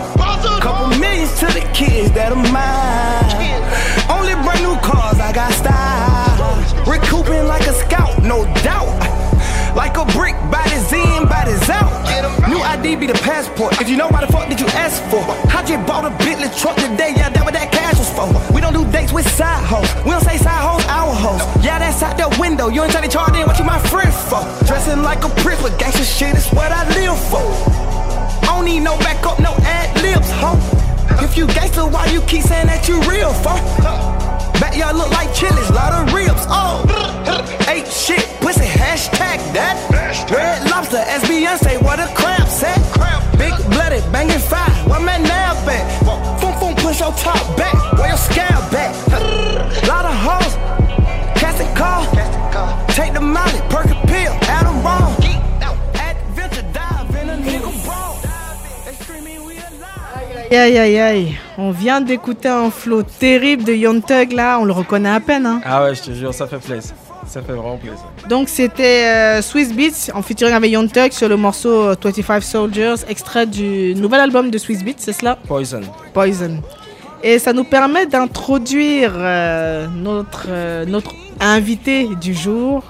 Couple 0.58 0.98
millions 0.98 1.30
to 1.38 1.46
the 1.46 1.62
kids 1.72 2.10
that 2.18 2.32
are 2.32 2.44
mine. 2.50 3.62
Only 4.10 4.34
brand 4.42 4.62
new 4.66 4.74
cars, 4.82 5.20
I 5.20 5.30
got 5.32 5.52
style. 5.54 6.58
Recouping 6.84 7.46
like 7.46 7.64
a 7.68 7.74
scout, 7.74 8.18
no 8.24 8.42
doubt. 8.66 8.90
Like 9.76 9.96
a 9.96 10.04
brick, 10.06 10.34
body's 10.50 10.92
in, 10.92 11.28
body's 11.28 11.70
out. 11.70 11.94
New 12.48 12.58
ID 12.58 12.96
be 12.96 13.06
the 13.06 13.20
passport. 13.22 13.80
If 13.80 13.88
you 13.88 13.96
know 13.96 14.08
why 14.08 14.26
the 14.26 14.32
fuck 14.32 14.48
did 14.48 14.58
you 14.58 14.66
ask 14.74 14.98
for? 15.10 15.22
I 15.54 15.62
just 15.62 15.86
bought 15.86 16.04
a 16.04 16.10
Bentley 16.18 16.48
truck 16.58 16.74
today, 16.76 17.14
yeah, 17.14 17.28
that 17.28 17.44
what 17.44 17.54
that 17.54 17.70
was 17.70 17.77
for. 18.18 18.52
We 18.52 18.60
don't 18.60 18.74
do 18.74 18.84
dates 18.90 19.12
with 19.12 19.28
side 19.28 19.62
hoes. 19.64 19.88
We 20.04 20.10
don't 20.10 20.24
say 20.24 20.36
side 20.38 20.62
hoes, 20.66 20.84
our 20.86 21.14
hoes. 21.14 21.42
Yeah, 21.64 21.78
that's 21.78 22.02
out 22.02 22.16
the 22.18 22.28
window. 22.40 22.68
You 22.68 22.82
ain't 22.82 22.92
trying 22.92 23.08
to 23.08 23.10
charge 23.10 23.36
in 23.36 23.46
what 23.46 23.58
you 23.58 23.64
my 23.64 23.78
friend 23.78 24.12
for. 24.12 24.42
Dressing 24.66 25.02
like 25.02 25.22
a 25.24 25.30
prince, 25.42 25.62
but 25.62 25.72
gangsta 25.78 26.04
shit 26.04 26.34
is 26.36 26.48
what 26.50 26.72
I 26.72 26.82
live 26.98 27.18
for. 27.30 27.44
I 28.42 28.56
don't 28.56 28.64
need 28.64 28.80
no 28.80 28.96
backup, 28.98 29.38
no 29.38 29.54
ad 29.62 29.88
libs, 30.02 30.30
ho. 30.42 30.58
If 31.24 31.36
you 31.36 31.46
gangster, 31.48 31.86
why 31.86 32.06
you 32.06 32.20
keep 32.22 32.42
saying 32.42 32.66
that 32.66 32.88
you 32.88 33.00
real, 33.06 33.32
for? 33.44 33.56
Backyard 34.58 34.96
look 34.96 35.10
like 35.10 35.32
chilies, 35.34 35.70
lot 35.70 35.92
of 35.92 36.12
ribs, 36.12 36.44
oh. 36.48 36.82
Ain't 37.68 37.86
shit, 37.86 38.24
pussy, 38.40 38.66
hashtag 38.66 39.38
that. 39.54 39.76
Red 40.30 40.70
lobster, 40.70 41.02
as 41.06 41.22
Beyonce, 41.22 41.80
what 41.82 42.00
a 42.00 42.08
crab 42.14 42.48
set. 42.48 42.78
Big 43.38 43.54
blooded, 43.70 44.02
banging 44.10 44.38
fire, 44.38 44.70
where 44.88 45.00
my 45.00 45.18
nab 45.18 45.68
at? 45.68 45.84
Boom, 46.40 46.54
boom, 46.58 46.74
push 46.76 47.00
your 47.00 47.12
top 47.12 47.38
back, 47.56 47.74
scab 48.18 48.70
back? 48.70 48.94
Lot 49.86 50.04
of 50.04 50.16
hoes, 50.26 50.54
cast 51.34 51.60
a 51.60 51.66
call. 51.74 52.04
Take 52.88 53.12
the 53.14 53.20
molly, 53.20 53.60
perk 53.70 53.86
a 53.86 54.06
pill, 54.06 54.32
add 54.48 54.66
them 54.66 54.82
wrong. 54.82 55.14
Adventure 55.94 56.66
dive 56.72 57.14
in 57.22 57.28
a 57.30 57.36
nigga 57.36 57.70
brawl. 57.84 58.16
They 58.84 58.92
screaming 58.94 59.44
we 59.46 59.54
alive. 59.56 60.50
Aïe, 60.50 60.78
aïe, 60.78 60.98
aïe. 60.98 61.38
On 61.56 61.70
vient 61.70 62.00
d'écouter 62.00 62.48
un 62.48 62.70
flow 62.70 63.02
terrible 63.02 63.64
de 63.64 63.72
Young 63.74 64.04
Thug, 64.04 64.32
là, 64.32 64.58
on 64.60 64.64
le 64.64 64.72
reconnaît 64.72 65.10
à 65.10 65.20
peine, 65.20 65.46
hein. 65.46 65.60
Ah 65.64 65.82
ouais, 65.84 65.94
je 65.94 66.02
te 66.02 66.12
jure, 66.12 66.32
ça 66.34 66.46
fait 66.46 66.58
plaisir. 66.58 66.94
Ça 67.26 67.42
fait 67.42 67.52
vraiment 67.52 67.76
plaisir. 67.76 67.98
Donc 68.28 68.48
c'était 68.48 69.04
euh, 69.04 69.42
Swiss 69.42 69.72
Beats 69.74 70.10
en 70.14 70.22
featuring 70.22 70.54
avec 70.54 70.70
Young 70.70 70.90
Thug 70.90 71.12
sur 71.12 71.28
le 71.28 71.36
morceau 71.36 71.88
euh, 71.88 71.94
25 72.02 72.42
Soldiers, 72.42 72.94
extrait 73.06 73.44
du 73.46 73.94
nouvel 73.96 74.20
album 74.20 74.50
de 74.50 74.56
Swiss 74.56 74.82
Beats, 74.82 74.94
c'est 74.98 75.12
cela? 75.12 75.36
Poison. 75.46 75.82
Poison. 76.14 76.62
Et 77.22 77.38
ça 77.38 77.52
nous 77.52 77.64
permet 77.64 78.06
d'introduire 78.06 79.12
euh, 79.16 79.86
notre, 79.88 80.46
euh, 80.48 80.84
notre 80.86 81.12
invité 81.40 82.08
du 82.20 82.32
jour, 82.32 82.82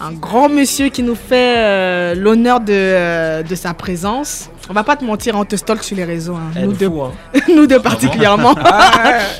un 0.00 0.12
grand 0.12 0.48
monsieur 0.48 0.88
qui 0.88 1.02
nous 1.02 1.14
fait 1.14 1.54
euh, 1.58 2.14
l'honneur 2.16 2.60
de, 2.60 2.72
euh, 2.72 3.42
de 3.42 3.54
sa 3.54 3.72
présence. 3.74 4.50
On 4.68 4.72
va 4.72 4.82
pas 4.82 4.96
te 4.96 5.04
mentir, 5.04 5.36
on 5.36 5.44
te 5.44 5.56
stalk 5.56 5.84
sur 5.84 5.96
les 5.96 6.04
réseaux, 6.04 6.34
hein. 6.34 6.50
Nous, 6.60 6.72
deux, 6.72 6.88
fou, 6.88 7.02
hein. 7.02 7.12
nous 7.54 7.66
deux 7.66 7.80
particulièrement. 7.80 8.54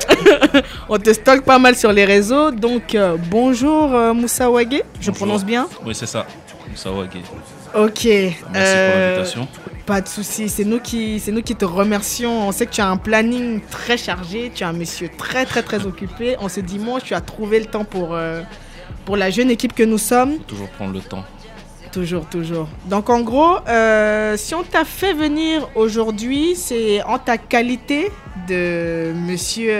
on 0.89 0.99
te 0.99 1.13
stalk 1.13 1.45
pas 1.45 1.59
mal 1.59 1.75
sur 1.75 1.93
les 1.93 2.05
réseaux. 2.05 2.51
Donc 2.51 2.95
euh, 2.95 3.17
bonjour 3.31 3.95
euh, 3.95 4.13
Moussa 4.15 4.51
Ouagé, 4.51 4.85
je 5.01 5.07
Bonjour. 5.11 5.15
prononce 5.15 5.45
bien? 5.45 5.67
Oui, 5.85 5.95
c'est 5.95 6.07
ça. 6.07 6.27
Va, 6.85 7.07
gay. 7.07 7.21
Ok. 7.75 8.05
Merci 8.05 8.37
pour 8.43 8.55
euh, 8.57 9.11
l'invitation. 9.11 9.49
Pas 9.87 10.01
de 10.01 10.09
souci, 10.09 10.49
c'est 10.49 10.65
nous 10.65 10.81
qui 10.81 11.21
c'est 11.21 11.33
nous 11.33 11.43
qui 11.43 11.55
te 11.55 11.65
remercions. 11.65 12.49
On 12.49 12.53
sait 12.53 12.67
que 12.67 12.73
tu 12.73 12.81
as 12.81 12.89
un 12.89 12.97
planning 12.97 13.61
très 13.71 13.99
chargé, 13.99 14.51
tu 14.55 14.63
es 14.63 14.67
un 14.67 14.73
monsieur 14.73 15.11
très 15.17 15.45
très 15.45 15.63
très 15.63 15.85
occupé. 15.85 16.37
On 16.41 16.49
se 16.49 16.61
dit 16.61 16.79
moi, 16.79 17.01
tu 17.01 17.15
as 17.15 17.21
trouvé 17.21 17.61
le 17.61 17.67
temps 17.67 17.85
pour 17.85 18.15
euh, 18.15 18.43
pour 19.05 19.17
la 19.17 19.31
jeune 19.31 19.51
équipe 19.51 19.75
que 19.75 19.83
nous 19.83 19.99
sommes. 19.99 20.35
Faut 20.39 20.45
toujours 20.45 20.71
prendre 20.71 20.95
le 20.95 21.01
temps. 21.01 21.25
Toujours, 21.93 22.27
toujours. 22.27 22.69
Donc 22.87 23.11
en 23.11 23.21
gros, 23.21 23.59
euh, 23.69 24.37
si 24.37 24.55
on 24.55 24.63
t'a 24.63 24.85
fait 24.85 25.13
venir 25.13 25.69
aujourd'hui, 25.75 26.57
c'est 26.57 27.03
en 27.03 27.19
ta 27.19 27.39
qualité 27.39 28.11
de 28.49 29.13
monsieur 29.13 29.71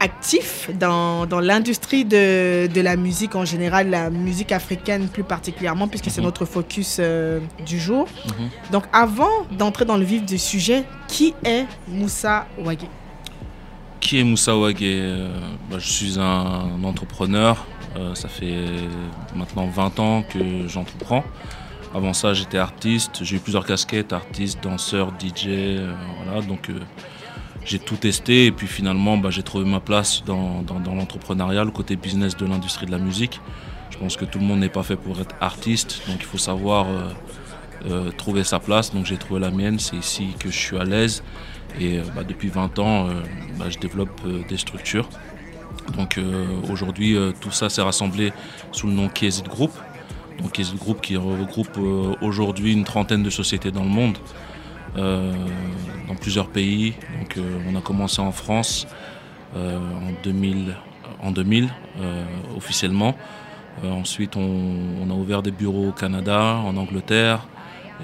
actif 0.00 0.70
dans, 0.74 1.26
dans 1.26 1.40
l'industrie 1.40 2.04
de, 2.04 2.66
de 2.66 2.80
la 2.80 2.96
musique 2.96 3.34
en 3.34 3.44
général, 3.44 3.90
la 3.90 4.10
musique 4.10 4.52
africaine 4.52 5.08
plus 5.08 5.24
particulièrement, 5.24 5.88
puisque 5.88 6.10
c'est 6.10 6.20
Mhm. 6.20 6.26
notre 6.26 6.44
focus 6.44 6.98
euh, 7.00 7.40
du 7.64 7.78
jour. 7.78 8.06
Mhm. 8.26 8.48
Donc 8.72 8.84
avant 8.92 9.30
d'entrer 9.50 9.84
dans 9.84 9.96
le 9.96 10.04
vif 10.04 10.24
du 10.24 10.38
sujet, 10.38 10.84
qui 11.08 11.34
est 11.44 11.64
Moussa 11.88 12.46
Ouagé 12.62 12.88
Qui 14.00 14.20
est 14.20 14.24
Moussa 14.24 14.56
Ouagé 14.56 14.98
Euh, 15.02 15.28
bah, 15.70 15.76
Je 15.78 15.88
suis 15.90 16.18
un 16.18 16.82
entrepreneur. 16.84 17.64
Euh, 17.96 18.14
ça 18.14 18.28
fait 18.28 18.54
maintenant 19.34 19.66
20 19.66 19.98
ans 20.00 20.22
que 20.22 20.68
j'entreprends. 20.68 21.24
Avant 21.94 22.12
ça, 22.12 22.34
j'étais 22.34 22.58
artiste. 22.58 23.24
J'ai 23.24 23.36
eu 23.36 23.38
plusieurs 23.38 23.64
casquettes 23.64 24.12
artiste, 24.12 24.58
danseur, 24.62 25.12
DJ. 25.18 25.46
euh, 25.48 25.92
voilà. 26.22 26.42
Donc, 26.42 26.68
j'ai 27.66 27.78
tout 27.78 27.96
testé. 27.96 28.46
Et 28.46 28.52
puis 28.52 28.66
finalement, 28.66 29.18
bah, 29.18 29.30
j'ai 29.30 29.42
trouvé 29.42 29.64
ma 29.64 29.80
place 29.80 30.22
dans, 30.24 30.64
l'entrepreneuriat, 30.86 31.64
le 31.64 31.70
côté 31.70 31.96
business 31.96 32.36
de 32.36 32.46
l'industrie 32.46 32.86
de 32.86 32.92
la 32.92 32.98
musique. 32.98 33.40
Je 33.90 33.98
pense 33.98 34.16
que 34.16 34.24
tout 34.24 34.38
le 34.38 34.44
monde 34.44 34.60
n'est 34.60 34.70
pas 34.70 34.82
fait 34.82 34.96
pour 34.96 35.20
être 35.20 35.34
artiste. 35.40 36.02
Donc, 36.08 36.16
il 36.20 36.24
faut 36.24 36.38
savoir 36.38 36.86
euh, 36.88 37.10
euh, 37.90 38.10
trouver 38.12 38.44
sa 38.44 38.60
place. 38.60 38.94
Donc, 38.94 39.04
j'ai 39.04 39.16
trouvé 39.16 39.40
la 39.40 39.50
mienne. 39.50 39.78
C'est 39.78 39.96
ici 39.96 40.28
que 40.38 40.50
je 40.50 40.58
suis 40.58 40.78
à 40.78 40.84
l'aise. 40.84 41.22
Et 41.80 41.98
euh, 41.98 42.02
bah, 42.14 42.22
depuis 42.24 42.48
20 42.48 42.78
ans, 42.78 43.08
bah, 43.58 43.66
je 43.68 43.78
développe 43.78 44.20
des 44.48 44.56
structures 44.56 45.08
Donc 45.96 46.18
aujourd'hui, 46.70 47.16
tout 47.40 47.50
ça 47.50 47.68
s'est 47.68 47.82
rassemblé 47.82 48.32
sous 48.72 48.86
le 48.86 48.92
nom 48.92 49.08
KZ 49.08 49.42
Group. 49.42 49.72
Donc 50.40 50.52
KZ 50.52 50.74
Group 50.74 51.00
qui 51.00 51.16
regroupe 51.16 51.78
aujourd'hui 52.20 52.72
une 52.72 52.84
trentaine 52.84 53.22
de 53.22 53.30
sociétés 53.30 53.70
dans 53.70 53.82
le 53.82 53.88
monde, 53.88 54.18
dans 54.96 56.14
plusieurs 56.20 56.48
pays. 56.48 56.94
Donc 57.20 57.36
euh, 57.36 57.58
on 57.70 57.76
a 57.76 57.80
commencé 57.80 58.20
en 58.20 58.32
France 58.32 58.86
euh, 59.54 59.78
en 59.78 60.22
2000, 60.22 60.74
en 61.22 61.30
2000 61.30 61.68
euh, 62.00 62.24
officiellement. 62.56 63.14
Euh, 63.84 63.90
ensuite, 63.90 64.36
on, 64.36 65.10
a 65.10 65.14
ouvert 65.14 65.42
des 65.42 65.50
bureaux 65.50 65.88
au 65.88 65.92
Canada, 65.92 66.56
en 66.64 66.76
Angleterre. 66.76 67.46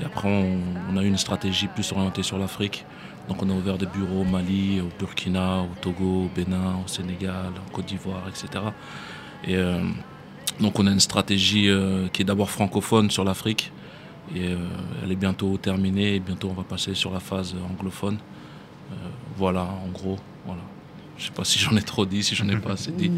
Et 0.01 0.05
après, 0.05 0.29
on, 0.29 0.97
a 0.97 1.03
eu 1.03 1.07
une 1.07 1.19
stratégie 1.19 1.67
plus 1.67 1.93
orientée 1.93 2.23
sur 2.23 2.39
l'Afrique. 2.39 2.85
Donc, 3.29 3.43
on 3.43 3.51
a 3.51 3.53
ouvert 3.53 3.79
des 3.79 3.87
bureaux 3.87 4.23
au 4.23 4.25
Mali, 4.25 4.81
au 4.81 4.89
Burkina, 4.99 5.61
au 5.61 5.71
Togo, 5.81 6.25
au 6.25 6.31
Bénin, 6.35 6.79
au 6.85 6.89
Sénégal, 6.89 7.53
en 7.67 7.73
Côte 7.73 7.87
d'Ivoire, 7.87 8.25
etc. 8.29 8.65
Et 9.45 9.57
euh, 9.57 9.81
donc, 10.61 10.79
on 10.79 10.87
a 10.87 10.91
une 10.91 11.01
stratégie 11.01 11.69
euh, 11.69 12.09
qui 12.09 12.23
est 12.23 12.25
d'abord 12.25 12.51
francophone 12.51 13.11
sur 13.11 13.25
l'Afrique. 13.25 13.73
Et 14.35 14.49
euh, 14.49 14.57
elle 15.03 15.13
est 15.13 15.17
bientôt 15.17 15.57
terminée. 15.57 16.17
Et 16.17 16.21
bientôt, 16.21 16.49
on 16.51 16.55
va 16.55 16.63
passer 16.65 16.95
sur 16.95 17.13
la 17.13 17.21
phase 17.21 17.55
anglophone. 17.71 18.19
Euh, 18.93 18.95
voilà, 19.37 19.63
en 19.63 19.89
gros. 19.93 20.19
Voilà. 20.47 20.63
Je 21.19 21.27
sais 21.27 21.33
pas 21.33 21.45
si 21.45 21.59
j'en 21.59 21.77
ai 21.77 21.83
trop 21.83 22.05
dit, 22.07 22.23
si 22.23 22.35
j'en 22.35 22.49
ai 22.49 22.57
pas 22.57 22.73
assez 22.73 22.91
dit. 22.91 23.13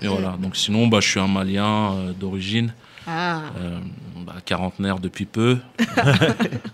Mais 0.00 0.08
voilà. 0.08 0.36
Donc, 0.40 0.56
sinon, 0.56 0.86
bah, 0.86 1.00
je 1.00 1.08
suis 1.08 1.20
un 1.20 1.28
Malien 1.28 1.92
euh, 1.92 2.12
d'origine. 2.12 2.72
Ah. 3.06 3.42
Euh, 3.58 3.78
bah, 4.24 4.36
quarantenaire 4.44 4.98
depuis 4.98 5.26
peu. 5.26 5.58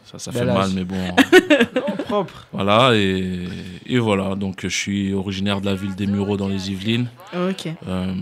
ça, 0.05 0.19
ça 0.19 0.33
fait 0.33 0.45
mal, 0.45 0.59
âge. 0.59 0.75
mais 0.75 0.85
bon. 0.85 0.97
Oh, 1.89 2.03
propre. 2.03 2.47
Voilà, 2.53 2.93
et, 2.95 3.49
et 3.87 3.99
voilà. 3.99 4.37
Donc, 4.37 4.61
je 4.63 4.69
suis 4.69 5.13
originaire 5.13 5.61
de 5.61 5.67
la 5.67 5.75
ville 5.75 5.95
des 5.97 6.07
Mureaux 6.07 6.37
dans 6.37 6.49
les 6.49 6.71
Yvelines. 6.71 7.09
Ok. 7.35 7.69
Euh, 7.89 8.15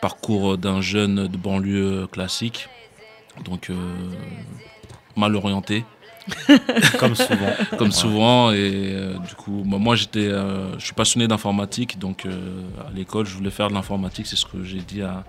parcours 0.00 0.56
d'un 0.56 0.80
jeune 0.80 1.26
de 1.28 1.36
banlieue 1.36 2.06
classique. 2.10 2.68
Donc, 3.44 3.70
euh, 3.70 3.74
mal 5.16 5.34
orienté, 5.36 5.84
Comme 6.98 7.14
souvent. 7.14 7.48
comme 7.78 7.90
souvent. 7.92 8.50
Et 8.52 8.56
euh, 8.92 9.14
du 9.26 9.34
coup, 9.34 9.62
bah, 9.64 9.78
moi, 9.78 9.96
j'étais, 9.96 10.26
euh, 10.26 10.78
je 10.78 10.84
suis 10.84 10.92
passionné 10.94 11.26
d'informatique. 11.26 11.98
Donc, 11.98 12.26
euh, 12.26 12.60
à 12.86 12.90
l'école, 12.94 13.24
je 13.24 13.34
voulais 13.34 13.50
faire 13.50 13.68
de 13.68 13.74
l'informatique. 13.74 14.26
C'est 14.26 14.36
ce 14.36 14.44
que 14.44 14.62
j'ai 14.62 14.80
dit 14.80 15.00
à 15.00 15.24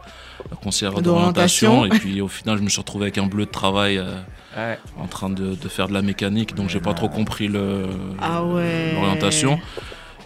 la 0.51 0.57
conseillère 0.57 0.93
D'orientation. 1.01 1.85
Et 1.85 1.89
puis, 1.89 2.19
au 2.19 2.27
final, 2.27 2.57
je 2.57 2.63
me 2.63 2.67
suis 2.69 2.81
retrouvé 2.81 3.05
avec 3.05 3.17
un 3.17 3.27
bleu 3.27 3.45
de 3.45 3.51
travail. 3.51 3.97
euh, 3.97 4.19
Ouais. 4.57 4.79
en 4.99 5.05
train 5.05 5.29
de, 5.29 5.53
de 5.53 5.67
faire 5.69 5.87
de 5.87 5.93
la 5.93 6.01
mécanique, 6.01 6.55
donc 6.55 6.69
j'ai 6.69 6.79
pas 6.81 6.95
trop 6.95 7.07
compris 7.07 7.47
le 7.47 7.85
Ah 8.19 8.43
ouais. 8.43 8.93
l'orientation. 8.93 9.59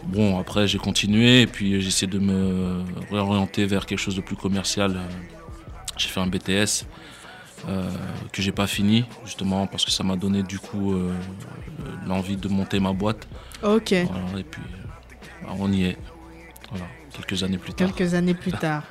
Bon, 0.05 0.39
après 0.39 0.65
j'ai 0.65 0.77
continué 0.77 1.41
et 1.41 1.45
puis 1.47 1.81
j'ai 1.81 1.87
essayé 1.89 2.07
de 2.07 2.19
me 2.19 2.83
réorienter 3.11 3.65
vers 3.65 3.85
quelque 3.85 3.99
chose 3.99 4.15
de 4.15 4.21
plus 4.21 4.37
commercial. 4.37 4.95
J'ai 5.97 6.07
fait 6.07 6.21
un 6.21 6.27
BTS 6.27 6.85
euh, 7.67 7.89
que 8.31 8.41
j'ai 8.41 8.51
pas 8.51 8.67
fini 8.67 9.05
justement 9.25 9.67
parce 9.67 9.85
que 9.85 9.91
ça 9.91 10.03
m'a 10.03 10.15
donné 10.15 10.43
du 10.43 10.59
coup 10.59 10.93
euh, 10.93 11.13
l'envie 12.05 12.35
de 12.35 12.47
monter 12.47 12.79
ma 12.79 12.91
boîte. 12.91 13.27
Ok. 13.61 13.93
Voilà, 13.93 14.39
et 14.39 14.43
puis 14.43 14.61
euh, 14.61 15.47
on 15.59 15.71
y 15.71 15.85
est. 15.85 15.97
Voilà, 16.69 16.85
quelques 17.13 17.43
années 17.43 17.57
plus 17.57 17.73
tard. 17.73 17.93
Quelques 17.93 18.13
années 18.13 18.33
plus 18.33 18.51
tard. 18.51 18.83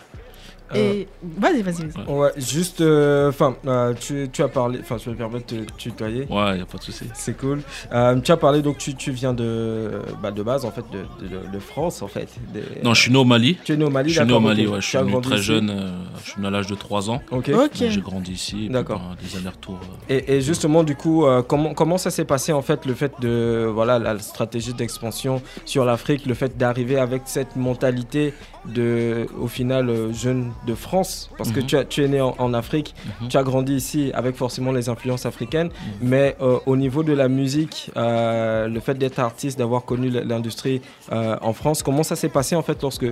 Euh, 0.74 0.92
Et 0.92 1.08
vas-y, 1.38 1.62
vas-y, 1.62 1.86
vas-y. 1.86 2.06
Ouais, 2.12 2.30
juste, 2.36 2.80
euh, 2.80 3.28
enfin, 3.28 3.54
euh, 3.66 3.94
tu, 3.98 4.28
tu 4.32 4.42
as 4.42 4.48
parlé, 4.48 4.78
enfin, 4.80 4.96
je 4.98 5.04
vais 5.06 5.10
me 5.12 5.16
permettre 5.16 5.54
de 5.54 5.64
te 5.64 5.72
tutoyer. 5.74 6.26
Ouais, 6.30 6.58
y 6.58 6.60
a 6.62 6.66
pas 6.66 6.78
de 6.78 6.82
souci. 6.82 7.04
C'est 7.14 7.36
cool. 7.36 7.60
Euh, 7.92 8.18
tu 8.20 8.32
as 8.32 8.36
parlé, 8.36 8.62
donc 8.62 8.78
tu, 8.78 8.94
tu 8.94 9.10
viens 9.10 9.34
de, 9.34 9.90
bah, 10.22 10.30
de 10.30 10.42
base, 10.42 10.64
en 10.64 10.70
fait, 10.70 10.84
de, 10.92 11.26
de, 11.28 11.52
de 11.52 11.58
France, 11.58 12.02
en 12.02 12.08
fait. 12.08 12.28
Des- 12.52 12.62
Non, 12.82 12.94
je 12.94 13.02
suis 13.02 13.10
né 13.12 13.18
au 13.18 13.24
Mali. 13.24 13.58
Tu 13.64 13.72
es 13.72 13.76
né 13.76 13.84
au 13.84 13.90
Mali, 13.90 14.08
Je 14.10 14.18
suis 14.18 14.26
né 14.26 14.32
au 14.32 14.40
Mali, 14.40 14.66
ouais. 14.66 14.80
Je 14.80 14.86
suis 14.86 14.98
grandi 14.98 15.20
très 15.28 15.36
ici 15.36 15.44
jeune. 15.44 15.70
euh, 15.70 15.90
je 16.24 16.30
suis 16.30 16.40
né 16.40 16.46
à 16.48 16.50
l'âge 16.50 16.66
de 16.66 16.74
3 16.74 17.10
ans. 17.10 17.20
Ok. 17.30 17.48
Ok. 17.48 17.50
Donc, 17.50 17.70
J'ai 17.74 18.00
grandi 18.00 18.32
ici. 18.32 18.68
D'accord. 18.68 18.98
ben, 19.00 19.16
des 19.22 19.36
allers-retours. 19.36 19.78
euh, 20.10 20.14
Et, 20.14 20.36
et 20.36 20.40
justement, 20.40 20.82
du 20.84 20.96
coup, 20.96 21.26
euh, 21.26 21.42
comment, 21.42 21.74
comment 21.74 21.98
ça 21.98 22.10
s'est 22.10 22.24
passé 22.24 22.52
en 22.52 22.62
fait 22.62 22.86
le 22.86 22.94
fait 22.94 23.12
de 23.20 23.68
voilà 23.72 23.98
la 23.98 24.18
stratégie 24.18 24.72
d'expansion 24.74 25.42
sur 25.64 25.84
l'Afrique, 25.84 26.26
le 26.26 26.34
fait 26.34 26.56
d'arriver 26.56 26.98
avec 26.98 27.22
cette 27.26 27.56
mentalité 27.56 28.32
de, 28.66 29.26
au 29.40 29.48
final, 29.48 29.88
euh, 29.88 30.12
jeune 30.12 30.52
de 30.66 30.74
France, 30.74 31.28
parce 31.38 31.50
que 31.50 31.60
Mhm. 31.60 31.66
tu, 31.66 31.76
as, 31.76 31.84
tu 31.84 32.04
es 32.04 32.08
né 32.08 32.20
en, 32.20 32.34
en 32.38 32.54
Afrique, 32.54 32.94
Mhm. 33.20 33.28
tu 33.28 33.36
as 33.36 33.42
grandi 33.42 33.74
ici 33.74 34.10
avec 34.14 34.36
forcément 34.36 34.72
les 34.72 34.88
influences 34.88 35.26
africaines, 35.26 35.70
mais 36.00 36.36
euh, 36.40 36.58
au 36.66 36.76
niveau 36.76 37.02
de 37.02 37.12
la 37.12 37.28
musique, 37.28 37.90
euh, 37.96 38.68
le 38.68 38.80
fait 38.80 38.94
d'être 38.94 39.18
artiste, 39.18 39.58
d'avoir 39.58 39.84
connu 39.84 40.08
l'industrie 40.10 40.80
euh, 41.10 41.36
en 41.40 41.52
France, 41.52 41.82
comment 41.82 42.02
ça 42.04 42.16
s'est 42.16 42.28
passé 42.28 42.54
en 42.56 42.62
fait 42.62 42.80
lorsque 42.82 43.06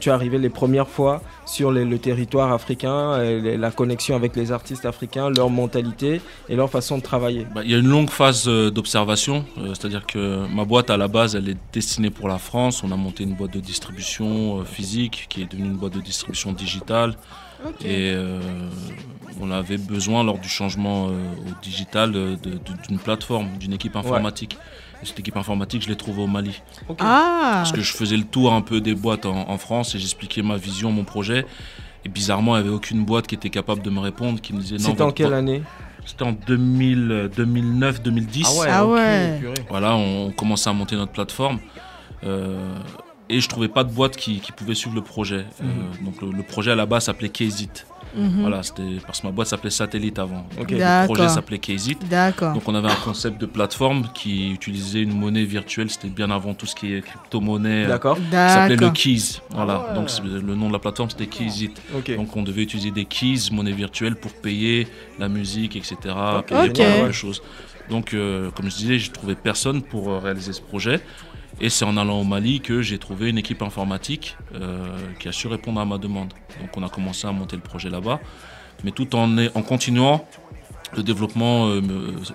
tu 0.00 0.08
es 0.08 0.12
arrivé 0.12 0.38
les 0.38 0.50
premières 0.50 0.88
fois 0.88 1.22
sur 1.46 1.70
les- 1.72 1.84
le 1.84 1.98
territoire 1.98 2.52
africain, 2.52 3.18
les- 3.22 3.56
la 3.56 3.70
connexion 3.70 4.16
avec 4.16 4.34
les 4.36 4.50
artistes 4.52 4.84
africains, 4.86 5.30
leur 5.30 5.50
mentalité 5.50 6.20
et 6.48 6.56
leur 6.56 6.68
façon 6.70 6.98
de 6.98 7.02
travailler? 7.02 7.46
Bah, 7.54 7.62
Il 7.64 7.70
y 7.70 7.74
a 7.74 7.78
une 7.78 7.88
longue 7.88 8.10
phase 8.10 8.46
d'observation, 8.48 9.44
c'est-à-dire 9.74 10.04
que 10.06 10.46
ma 10.52 10.64
boîte 10.64 10.90
à 10.90 10.96
la 10.96 11.08
base, 11.08 11.36
elle 11.36 11.48
est 11.48 11.56
destinée 11.72 12.10
pour 12.10 12.28
la 12.28 12.38
France. 12.38 12.82
On 12.82 12.90
a 12.92 12.96
monté 12.96 13.22
une 13.24 13.34
boîte 13.34 13.52
de 13.54 13.60
distribution 13.60 14.64
physique 14.64 15.26
qui 15.28 15.42
est 15.42 15.50
devenue 15.50 15.68
une 15.68 15.76
boîte 15.76 15.94
de 15.94 16.00
distribution 16.00 16.52
digitale. 16.52 16.87
Et 17.84 18.12
euh, 18.14 18.40
on 19.40 19.50
avait 19.50 19.78
besoin 19.78 20.22
lors 20.24 20.38
du 20.38 20.48
changement 20.48 21.08
euh, 21.08 21.12
au 21.12 21.62
digital 21.62 22.12
euh, 22.14 22.36
de- 22.36 22.50
de- 22.52 22.58
d'une 22.88 22.98
plateforme, 22.98 23.48
d'une 23.58 23.72
équipe 23.72 23.96
informatique. 23.96 24.56
Et 25.02 25.06
cette 25.06 25.18
équipe 25.20 25.36
informatique, 25.36 25.82
je 25.82 25.88
l'ai 25.88 25.96
trouvée 25.96 26.22
au 26.22 26.26
Mali. 26.26 26.60
Ah. 27.00 27.50
Parce 27.54 27.72
que 27.72 27.80
je 27.80 27.92
faisais 27.92 28.16
le 28.16 28.24
tour 28.24 28.52
un 28.52 28.62
peu 28.62 28.80
des 28.80 28.94
boîtes 28.94 29.26
en, 29.26 29.48
en 29.48 29.58
France 29.58 29.94
et 29.94 29.98
j'expliquais 29.98 30.42
ma 30.42 30.56
vision, 30.56 30.90
mon 30.92 31.04
projet. 31.04 31.46
Et 32.04 32.08
bizarrement, 32.08 32.56
il 32.56 32.62
n'y 32.62 32.66
avait 32.68 32.76
aucune 32.76 33.04
boîte 33.04 33.26
qui 33.26 33.34
était 33.34 33.50
capable 33.50 33.82
de 33.82 33.90
me 33.90 34.00
répondre, 34.00 34.40
qui 34.40 34.52
me 34.52 34.60
disait 34.60 34.76
non. 34.76 34.90
C'était 34.90 35.02
en 35.02 35.10
quelle 35.12 35.34
année? 35.34 35.62
C'était 36.06 36.22
en 36.24 36.32
2000, 36.32 37.30
2009, 37.36 38.02
2010. 38.02 38.46
Ah 38.46 38.86
ouais. 38.86 39.40
Voilà, 39.68 39.94
on 39.96 40.30
commençait 40.30 40.70
à 40.70 40.72
monter 40.72 40.96
notre 40.96 41.12
plateforme. 41.12 41.58
Euh, 42.24 42.72
et 43.28 43.40
je 43.40 43.48
trouvais 43.48 43.68
pas 43.68 43.84
de 43.84 43.92
boîte 43.92 44.16
qui, 44.16 44.40
qui 44.40 44.52
pouvait 44.52 44.74
suivre 44.74 44.94
le 44.96 45.02
projet. 45.02 45.44
Euh, 45.62 45.64
donc 46.04 46.20
le, 46.22 46.30
le 46.30 46.42
projet 46.42 46.70
à 46.70 46.74
la 46.76 46.86
base 46.86 47.04
s'appelait 47.04 47.28
Kzit. 47.30 47.68
Mhm. 48.16 48.40
Voilà, 48.40 48.62
c'était 48.62 48.96
parce 49.06 49.20
que 49.20 49.26
ma 49.26 49.32
boîte 49.32 49.48
s'appelait 49.48 49.68
Satellite 49.70 50.18
avant. 50.18 50.46
Donc, 50.56 50.62
Ok. 50.62 50.70
Le 50.70 51.04
projet 51.04 51.28
s'appelait 51.28 51.58
Kzit. 51.58 51.98
D'accord. 52.08 52.54
Donc 52.54 52.66
on 52.66 52.74
avait 52.74 52.90
un 52.90 52.94
concept 53.04 53.38
de 53.38 53.44
plateforme 53.44 54.08
qui 54.14 54.50
utilisait 54.50 55.02
une 55.02 55.12
monnaie 55.12 55.44
virtuelle. 55.44 55.90
C'était 55.90 56.08
bien 56.08 56.30
avant 56.30 56.54
tout 56.54 56.64
ce 56.64 56.74
qui 56.74 56.94
est 56.94 57.02
crypto-monnaie. 57.02 57.84
euh, 57.84 57.88
D'accord. 57.88 58.16
Ça 58.30 58.48
s'appelait 58.48 58.76
le. 58.76 58.90
Keys. 58.90 59.40
Voilà. 59.50 59.84
Ah 59.84 59.88
ouais. 59.90 59.94
Donc 59.94 60.08
le 60.24 60.54
nom 60.54 60.68
de 60.68 60.72
la 60.72 60.78
plateforme 60.78 61.10
c'était 61.10 61.26
Keysit. 61.26 61.72
Ok. 61.94 62.16
Donc 62.16 62.34
on 62.34 62.42
devait 62.42 62.62
utiliser 62.62 62.90
des 62.90 63.04
keys, 63.04 63.50
monnaie 63.52 63.72
virtuelle, 63.72 64.16
pour 64.16 64.32
payer 64.32 64.88
la 65.18 65.28
musique, 65.28 65.76
etc. 65.76 65.96
Ok. 66.38 66.46
Payer 66.46 66.70
pas 66.72 66.98
mal 67.00 67.06
de 67.08 67.12
choses. 67.12 67.42
Donc 67.90 68.14
euh, 68.14 68.50
comme 68.52 68.70
je 68.70 68.76
disais, 68.76 68.98
j'ai 68.98 69.12
trouvé 69.12 69.34
personne 69.34 69.82
pour 69.82 70.08
euh, 70.10 70.18
réaliser 70.18 70.54
ce 70.54 70.62
projet. 70.62 71.00
Et 71.60 71.70
c'est 71.70 71.84
en 71.84 71.96
allant 71.96 72.20
au 72.20 72.24
Mali 72.24 72.60
que 72.60 72.82
j'ai 72.82 72.98
trouvé 72.98 73.30
une 73.30 73.38
équipe 73.38 73.62
informatique 73.62 74.36
euh, 74.54 74.96
qui 75.18 75.28
a 75.28 75.32
su 75.32 75.48
répondre 75.48 75.80
à 75.80 75.84
ma 75.84 75.98
demande. 75.98 76.32
Donc 76.60 76.76
on 76.76 76.82
a 76.82 76.88
commencé 76.88 77.26
à 77.26 77.32
monter 77.32 77.56
le 77.56 77.62
projet 77.62 77.90
là-bas, 77.90 78.20
mais 78.84 78.92
tout 78.92 79.16
en, 79.16 79.36
en 79.38 79.62
continuant 79.62 80.26
le 80.96 81.02
développement 81.02 81.68
euh, 81.68 81.82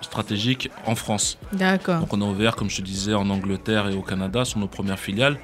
stratégique 0.02 0.70
en 0.86 0.94
France. 0.94 1.38
D'accord. 1.52 2.00
Donc 2.00 2.12
on 2.12 2.20
a 2.20 2.24
ouvert, 2.24 2.54
comme 2.54 2.70
je 2.70 2.76
te 2.76 2.82
disais, 2.82 3.14
en 3.14 3.28
Angleterre 3.30 3.88
et 3.88 3.94
au 3.94 4.02
Canada, 4.02 4.44
sur 4.44 4.58
nos 4.58 4.68
premières 4.68 4.98
filiales. 4.98 5.38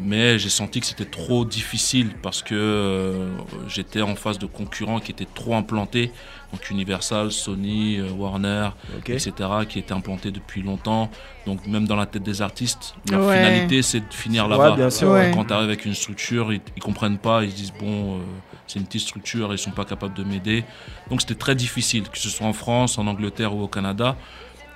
Mais 0.00 0.38
j'ai 0.38 0.48
senti 0.48 0.80
que 0.80 0.86
c'était 0.86 1.04
trop 1.04 1.44
difficile 1.44 2.10
parce 2.22 2.42
que 2.42 2.54
euh, 2.54 3.36
j'étais 3.68 4.00
en 4.00 4.14
face 4.14 4.38
de 4.38 4.46
concurrents 4.46 5.00
qui 5.00 5.10
étaient 5.10 5.26
trop 5.32 5.54
implantés. 5.56 6.12
Donc 6.52 6.70
Universal, 6.70 7.30
Sony, 7.30 7.98
euh, 7.98 8.08
Warner, 8.10 8.70
etc., 9.16 9.32
qui 9.68 9.78
étaient 9.78 9.92
implantés 9.92 10.30
depuis 10.30 10.62
longtemps. 10.62 11.10
Donc 11.46 11.66
même 11.66 11.86
dans 11.86 11.96
la 11.96 12.06
tête 12.06 12.22
des 12.22 12.40
artistes, 12.40 12.94
leur 13.10 13.26
Ouais. 13.26 13.34
finalité, 13.36 13.82
c'est 13.82 14.00
de 14.00 14.14
finir 14.14 14.44
Ouais, 14.44 14.50
là-bas. 14.56 14.76
bien 14.76 14.88
sûr. 14.90 15.10
Ouais. 15.10 15.30
Quand 15.34 15.44
tu 15.44 15.52
arrives 15.52 15.68
avec 15.68 15.84
une 15.84 15.94
structure, 15.94 16.52
ils, 16.52 16.60
ils 16.76 16.82
comprennent 16.82 17.18
pas, 17.18 17.44
ils 17.44 17.50
se 17.50 17.56
disent 17.56 17.72
bon, 17.78 18.16
euh, 18.18 18.22
c'est 18.66 18.78
une 18.78 18.86
petite 18.86 19.02
structure, 19.02 19.52
ils 19.52 19.58
sont 19.58 19.72
pas 19.72 19.84
capables 19.84 20.14
de 20.14 20.24
m'aider. 20.24 20.64
Donc 21.10 21.20
c'était 21.20 21.34
très 21.34 21.54
difficile, 21.54 22.08
que 22.08 22.18
ce 22.18 22.30
soit 22.30 22.46
en 22.46 22.54
France, 22.54 22.96
en 22.98 23.06
Angleterre 23.06 23.54
ou 23.54 23.62
au 23.62 23.68
Canada. 23.68 24.16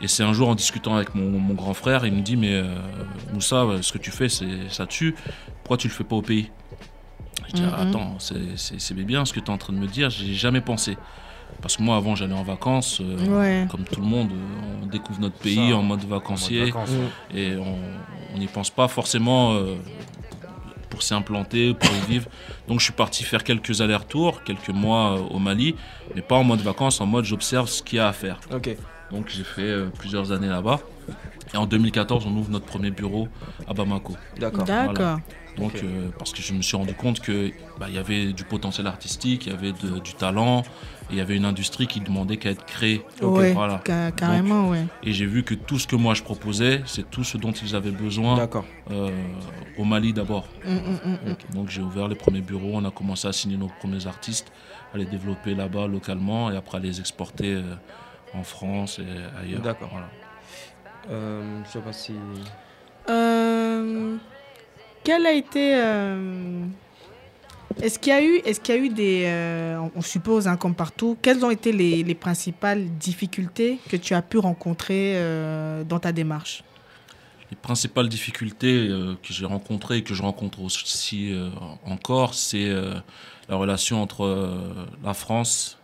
Et 0.03 0.09
c'est 0.09 0.25
un 0.25 0.33
jour 0.35 0.49
en 0.49 0.55
discutant 0.55 0.97
avec 0.97 1.15
mon, 1.15 1.39
mon 1.39 1.55
grand 1.55 1.75
frère, 1.75 2.05
il 2.05 2.13
me 2.13 2.21
dit 2.21 2.37
mais 2.37 2.53
euh, 2.55 2.75
Moussa, 3.33 3.65
ce 3.81 3.93
que 3.93 3.99
tu 3.99 4.11
fais, 4.11 4.29
c'est 4.29 4.69
ça 4.69 4.85
tue. 4.87 5.15
Pourquoi 5.63 5.77
tu 5.79 5.89
le 5.89 5.95
fais 5.95 6.05
pas 6.05 6.17
au 6.17 6.23
pays? 6.23 6.51
Je 7.49 7.53
dis 7.55 7.63
Mhm. 7.63 7.75
attends, 7.75 8.17
c'est 8.19 8.95
bien 8.95 9.25
ce 9.25 9.33
que 9.33 9.41
tu 9.41 9.47
es 9.47 9.51
en 9.51 9.59
train 9.59 9.73
de 9.73 9.79
me 9.79 9.87
dire. 9.87 10.11
J'ai 10.11 10.35
jamais 10.35 10.61
pensé. 10.61 10.97
Parce 11.63 11.77
que 11.77 11.83
moi 11.83 11.97
avant 11.97 12.15
j'allais 12.17 12.35
en 12.35 12.43
vacances, 12.43 13.01
euh, 13.01 13.27
Ouais. 13.63 13.67
comme 13.71 13.85
tout 13.85 14.01
le 14.01 14.07
monde, 14.07 14.31
euh, 14.33 14.81
on 14.83 14.87
découvre 14.87 15.21
notre 15.21 15.37
pays 15.37 15.55
Ça, 15.71 15.77
en 15.77 15.83
mode 15.83 15.83
En 15.83 15.83
mode 15.85 16.05
vacancier 16.05 16.65
vacances. 16.67 16.91
Et 17.35 17.55
on 17.57 17.79
on 18.35 18.39
n'y 18.39 18.47
pense 18.47 18.71
pas 18.71 18.89
forcément 18.89 19.53
euh, 19.53 19.75
pour 20.91 21.03
s'y 21.03 21.13
implanter, 21.15 21.75
pour 21.75 21.91
y 21.95 22.11
vivre. 22.11 22.27
Donc 22.67 22.81
je 22.81 22.85
suis 22.85 22.93
parti 22.95 23.25
faire 23.25 23.45
quelques 23.45 23.81
allers-retours, 23.83 24.43
quelques 24.43 24.71
mois 24.71 25.19
euh, 25.19 25.35
au 25.35 25.39
Mali, 25.39 25.75
mais 26.15 26.23
pas 26.23 26.37
en 26.37 26.45
mode 26.45 26.61
vacances, 26.61 27.01
en 27.01 27.07
mode 27.07 27.25
j'observe 27.27 27.69
ce 27.69 27.83
qu'il 27.83 27.99
y 27.99 28.01
a 28.01 28.09
à 28.09 28.13
faire. 28.13 28.41
Donc 29.11 29.29
j'ai 29.29 29.45
fait 29.45 29.61
euh, 29.63 29.87
plusieurs 29.99 30.33
années 30.33 30.49
là-bas. 30.49 30.81
Et 31.53 31.57
en 31.59 31.67
2014, 31.67 32.25
on 32.27 32.35
ouvre 32.37 32.51
notre 32.51 32.65
premier 32.65 32.91
bureau 32.91 33.29
à 33.69 33.75
Bamako. 33.75 34.15
D'accord. 34.41 34.65
D'accord. 34.65 35.19
Donc, 35.59 35.75
euh, 35.85 36.09
parce 36.19 36.33
que 36.33 36.41
je 36.41 36.55
me 36.55 36.63
suis 36.63 36.79
rendu 36.79 36.95
compte 36.95 37.21
qu'il 37.21 37.53
y 37.91 37.99
avait 37.99 38.33
du 38.33 38.43
potentiel 38.45 38.87
artistique, 38.87 39.45
il 39.45 39.53
y 39.53 39.55
avait 39.55 39.73
de- 39.73 39.99
du 39.99 40.15
talent, 40.15 40.63
il 41.13 41.19
y 41.19 41.21
avait 41.21 41.37
une 41.37 41.45
industrie 41.45 41.87
qui 41.87 42.01
demandait 42.01 42.39
qu'à 42.39 42.51
être 42.51 42.65
créée. 42.65 43.05
Ouais, 43.21 43.53
Voilà. 43.53 43.81
ca- 43.87 44.11
carrément, 44.13 44.71
ouais. 44.71 44.85
Et 45.03 45.13
j'ai 45.13 45.27
vu 45.27 45.45
que 45.45 45.55
tout 45.55 45.79
ce 45.79 45.87
que 45.87 45.95
moi 45.95 46.15
je 46.15 46.23
proposais, 46.23 46.83
c'est 46.87 47.09
tout 47.11 47.23
ce 47.23 47.37
dont 47.37 47.53
ils 47.53 47.77
avaient 47.77 47.91
besoin 47.91 48.37
D'accord. 48.37 48.65
euh, 48.91 49.11
au 49.79 49.85
Mali 49.85 50.13
d'abord. 50.13 50.49
Mm, 50.65 50.71
mm, 50.73 51.31
mm. 51.31 51.55
Donc 51.55 51.69
j'ai 51.69 51.83
ouvert 51.83 52.09
les 52.09 52.15
premiers 52.17 52.41
bureaux, 52.41 52.71
on 52.75 52.85
a 52.85 52.91
commencé 52.91 53.29
à 53.29 53.33
signer 53.33 53.57
nos 53.59 53.69
premiers 53.81 54.07
artistes, 54.07 54.51
à 54.95 54.99
les 54.99 55.05
développer 55.05 55.55
là-bas 55.55 55.87
localement 55.87 56.51
et 56.51 56.57
après 56.57 56.79
à 56.79 56.81
les 56.81 56.99
exporter 56.99 57.55
euh, 57.55 57.75
en 58.35 58.43
France 58.43 58.99
et 58.99 59.41
ailleurs. 59.41 59.61
D'accord. 59.61 59.91
Voilà. 59.93 60.09
Euh, 61.11 61.61
je 61.67 61.71
sais 61.71 61.81
pas 61.81 61.93
si. 61.93 62.15
Euh, 63.11 64.17
quel 65.05 65.27
a 65.27 65.33
été. 65.33 65.75
Est-ce 67.81 67.99
qu'il 67.99 68.13
y 68.13 68.17
a 68.17 68.23
eu, 68.23 68.37
est-ce 68.45 68.61
qu'il 68.61 68.75
y 68.75 68.79
a 68.79 68.81
eu 68.81 68.89
des, 68.89 69.25
euh, 69.27 69.79
on- 69.95 70.03
suppose 70.03 70.49
hein, 70.49 70.57
comme 70.57 70.75
partout, 70.75 71.17
quelles 71.23 71.45
ont 71.45 71.51
été 71.51 71.73
les, 71.73 72.03
les 72.03 72.15
principales 72.15 72.87
difficultés 72.99 73.79
que 73.89 73.97
tu 73.97 74.15
as 74.15 74.23
pu 74.23 74.39
rencontrer 74.39 75.13
euh, 75.17 75.85
dans 75.85 75.99
ta 75.99 76.13
démarche? 76.13 76.65
Les 77.51 77.57
principales 77.57 78.09
difficultés 78.09 78.89
euh, 78.89 79.15
que 79.23 79.33
j'ai 79.33 79.45
rencontrées 79.47 79.99
et 79.99 80.03
que 80.03 80.15
je 80.15 80.23
rencontre 80.23 80.61
aussi 80.63 81.33
euh, 81.33 81.51
encore, 81.85 82.35
c'est 82.35 82.69
euh, 82.69 82.95
la 83.49 83.57
relation 83.57 84.03
entre 84.03 84.25
euh, 84.25 84.87
la 85.05 85.15
France 85.15 85.79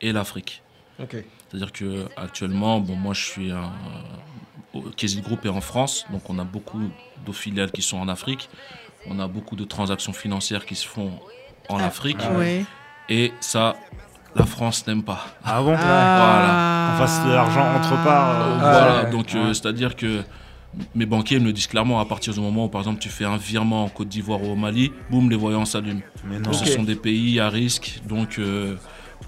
et 0.00 0.12
l'Afrique. 0.12 0.62
Ok. 1.02 1.16
C'est-à-dire 1.48 1.72
que 1.72 2.06
actuellement, 2.16 2.80
bon, 2.80 2.94
moi 2.96 3.12
je 3.14 3.24
suis 3.24 3.50
un 3.50 3.70
euh, 4.74 4.80
Kézit 4.96 5.20
Group 5.20 5.44
est 5.44 5.48
en 5.50 5.60
France, 5.60 6.06
donc 6.10 6.28
on 6.30 6.38
a 6.38 6.44
beaucoup 6.44 6.80
de 7.26 7.32
filiales 7.32 7.72
qui 7.72 7.82
sont 7.82 7.98
en 7.98 8.08
Afrique. 8.08 8.48
On 9.08 9.18
a 9.18 9.26
beaucoup 9.28 9.56
de 9.56 9.64
transactions 9.64 10.12
financières 10.12 10.66
qui 10.66 10.74
se 10.74 10.86
font 10.86 11.12
en 11.68 11.78
Ah, 11.78 11.86
Afrique. 11.86 12.18
ouais. 12.36 12.64
Et 13.08 13.32
ça, 13.40 13.76
la 14.36 14.44
France 14.46 14.86
n'aime 14.86 15.02
pas. 15.02 15.26
Ah 15.44 15.62
bon 15.62 15.74
Ah. 15.78 16.90
Qu'on 16.92 17.06
fasse 17.06 17.24
de 17.24 17.30
l'argent 17.32 17.66
entre 17.76 18.02
parts. 18.04 18.30
euh, 18.40 18.58
voilà, 18.58 19.04
ouais. 19.04 19.10
donc 19.10 19.34
euh, 19.34 19.52
c'est-à-dire 19.52 19.96
que 19.96 20.22
mes 20.94 21.06
banquiers 21.06 21.40
me 21.40 21.46
le 21.46 21.52
disent 21.52 21.66
clairement, 21.66 21.98
à 22.00 22.04
partir 22.04 22.32
du 22.32 22.40
moment 22.40 22.66
où 22.66 22.68
par 22.68 22.80
exemple 22.82 23.00
tu 23.00 23.08
fais 23.08 23.24
un 23.24 23.36
virement 23.36 23.84
en 23.84 23.88
Côte 23.88 24.08
d'Ivoire 24.08 24.42
ou 24.42 24.52
au 24.52 24.56
Mali, 24.56 24.92
boum, 25.10 25.28
les 25.30 25.36
voyants 25.36 25.64
s'allument. 25.64 26.02
Mais 26.24 26.38
non. 26.38 26.52
Ce 26.52 26.66
sont 26.66 26.82
des 26.84 26.94
pays 26.94 27.40
à 27.40 27.48
risque, 27.48 28.00
donc 28.08 28.38
euh, 28.38 28.76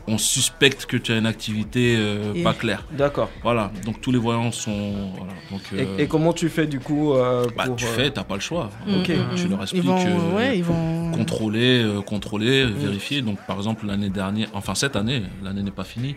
on 0.08 0.18
suspecte 0.18 0.86
que 0.86 0.96
tu 0.96 1.12
as 1.12 1.18
une 1.18 1.26
activité 1.26 1.94
euh, 1.96 2.34
Et- 2.34 2.42
pas 2.42 2.54
claire. 2.54 2.84
D'accord. 2.92 3.30
Voilà, 3.42 3.70
donc 3.84 4.00
tous 4.00 4.10
les 4.12 4.18
voyants 4.18 4.50
sont. 4.52 5.12
Voilà, 5.16 5.32
donc, 5.50 5.60
euh, 5.72 5.96
Et, 5.98 6.02
et 6.02 6.08
comment 6.08 6.32
tu 6.32 6.48
fais 6.48 6.66
du 6.66 6.80
coup 6.80 7.12
euh, 7.14 7.46
bah, 7.56 7.64
pour, 7.66 7.76
tu 7.76 7.84
euh, 7.84 7.88
fais, 7.88 8.10
t'as 8.10 8.24
pas 8.24 8.34
le 8.34 8.40
choix. 8.40 8.70
Ok. 8.88 9.08
Mm, 9.08 9.36
Tu 9.36 9.46
mm. 9.46 9.50
leur 9.50 9.58
Ils 9.60 9.62
expliques 9.62 9.84
vont, 9.84 10.04
euh, 10.06 10.36
ouais, 10.36 10.58
ils 10.58 10.64
vont. 10.64 11.12
contrôler, 11.12 11.82
euh, 11.84 12.00
contrôler, 12.00 12.66
vérifier. 12.66 13.22
Donc 13.22 13.38
par 13.46 13.56
exemple 13.56 13.86
l'année 13.86 14.10
dernière, 14.10 14.48
enfin 14.54 14.74
cette 14.74 14.96
année, 14.96 15.22
l'année 15.42 15.62
n'est 15.62 15.70
pas 15.70 15.84
finie, 15.84 16.16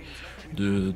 de, 0.55 0.93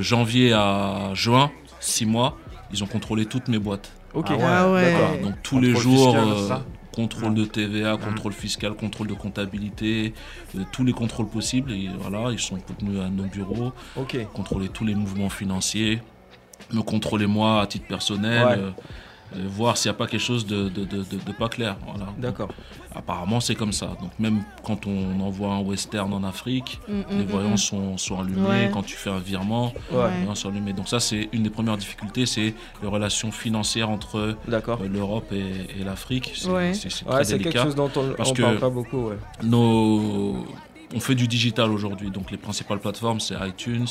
janvier 0.00 0.52
à 0.52 1.10
juin, 1.14 1.50
six 1.80 2.06
mois, 2.06 2.36
ils 2.72 2.82
ont 2.84 2.86
contrôlé 2.86 3.26
toutes 3.26 3.48
mes 3.48 3.58
boîtes. 3.58 3.92
Ok. 4.14 4.26
Ah 4.30 4.36
ouais, 4.36 4.42
Ah 4.44 4.70
ouais. 4.72 4.92
Voilà, 4.92 5.16
donc 5.22 5.34
tous 5.42 5.60
les 5.60 5.74
jours, 5.74 6.14
fiscal, 6.14 6.28
euh, 6.28 6.36
c'est 6.42 6.48
ça? 6.48 6.64
Contrôle 7.00 7.34
de 7.34 7.44
TVA, 7.44 7.96
contrôle 7.96 8.32
fiscal, 8.32 8.74
contrôle 8.74 9.06
de 9.08 9.14
comptabilité, 9.14 10.12
euh, 10.56 10.62
tous 10.72 10.84
les 10.84 10.92
contrôles 10.92 11.28
possibles. 11.28 11.72
Et 11.72 11.88
voilà, 11.98 12.30
ils 12.32 12.38
sont 12.38 12.58
tenus 12.78 13.00
à 13.00 13.08
nos 13.08 13.24
bureaux, 13.24 13.72
Ok. 13.96 14.16
contrôler 14.34 14.68
tous 14.68 14.84
les 14.84 14.94
mouvements 14.94 15.30
financiers, 15.30 16.02
me 16.72 16.82
contrôler 16.82 17.26
moi 17.26 17.62
à 17.62 17.66
titre 17.66 17.86
personnel, 17.86 18.46
Ouais. 18.46 18.72
Voir 19.48 19.76
s'il 19.76 19.90
n'y 19.90 19.94
a 19.94 19.98
pas 19.98 20.06
quelque 20.06 20.20
chose 20.20 20.46
de, 20.46 20.68
de, 20.68 20.84
de- 20.84 20.98
de- 21.04 21.24
de 21.24 21.32
pas 21.32 21.48
clair. 21.48 21.76
Voilà. 21.86 22.12
D'accord. 22.18 22.48
Apparemment, 22.94 23.38
c'est 23.40 23.54
comme 23.54 23.72
ça. 23.72 23.86
Donc 24.00 24.10
même 24.18 24.42
quand 24.64 24.86
on 24.86 25.20
envoie 25.20 25.52
un 25.54 25.60
western 25.60 26.12
en 26.12 26.24
Afrique, 26.24 26.80
Mm, 26.88 26.92
mm, 26.94 27.04
les 27.10 27.24
mm, 27.24 27.26
voyants 27.28 27.50
mm. 27.50 27.56
sont, 27.58 27.98
sont 27.98 28.20
allumés. 28.20 28.40
Ouais. 28.48 28.70
Quand 28.72 28.82
tu 28.82 28.96
fais 28.96 29.10
un 29.10 29.18
virement, 29.18 29.66
Ouais. 29.92 30.10
les 30.10 30.16
voyants 30.18 30.34
sont 30.34 30.48
allumés. 30.48 30.72
Donc 30.72 30.88
ça, 30.88 30.98
c'est 30.98 31.28
une 31.32 31.44
des 31.44 31.50
premières 31.50 31.76
difficultés, 31.76 32.26
c'est 32.26 32.54
les 32.82 32.88
relations 32.88 33.30
financières 33.30 33.88
entre 33.90 34.36
D'accord. 34.48 34.80
euh, 34.82 34.88
l'Europe 34.88 35.30
et, 35.32 35.80
et 35.80 35.84
l'Afrique. 35.84 36.32
C'est 36.34 36.48
Ouais. 36.50 36.74
c'est- 36.74 36.90
c'est 36.90 37.04
Ouais, 37.06 37.12
très 37.12 37.24
c'est 37.24 37.32
quelque 37.34 37.44
délicat. 37.44 37.62
chose 37.64 37.74
dont 37.76 37.90
on, 37.96 38.14
parce 38.16 38.30
on 38.30 38.34
que- 38.34 38.42
parle 38.42 38.58
pas 38.58 38.70
beaucoup. 38.70 39.08
Ouais. 39.10 39.16
Nos... 39.44 40.46
On 40.92 40.98
fait 40.98 41.14
du 41.14 41.28
digital 41.28 41.70
aujourd'hui. 41.70 42.10
Donc 42.10 42.32
les 42.32 42.36
principales 42.36 42.80
plateformes, 42.80 43.20
c'est 43.20 43.36
iTunes, 43.46 43.86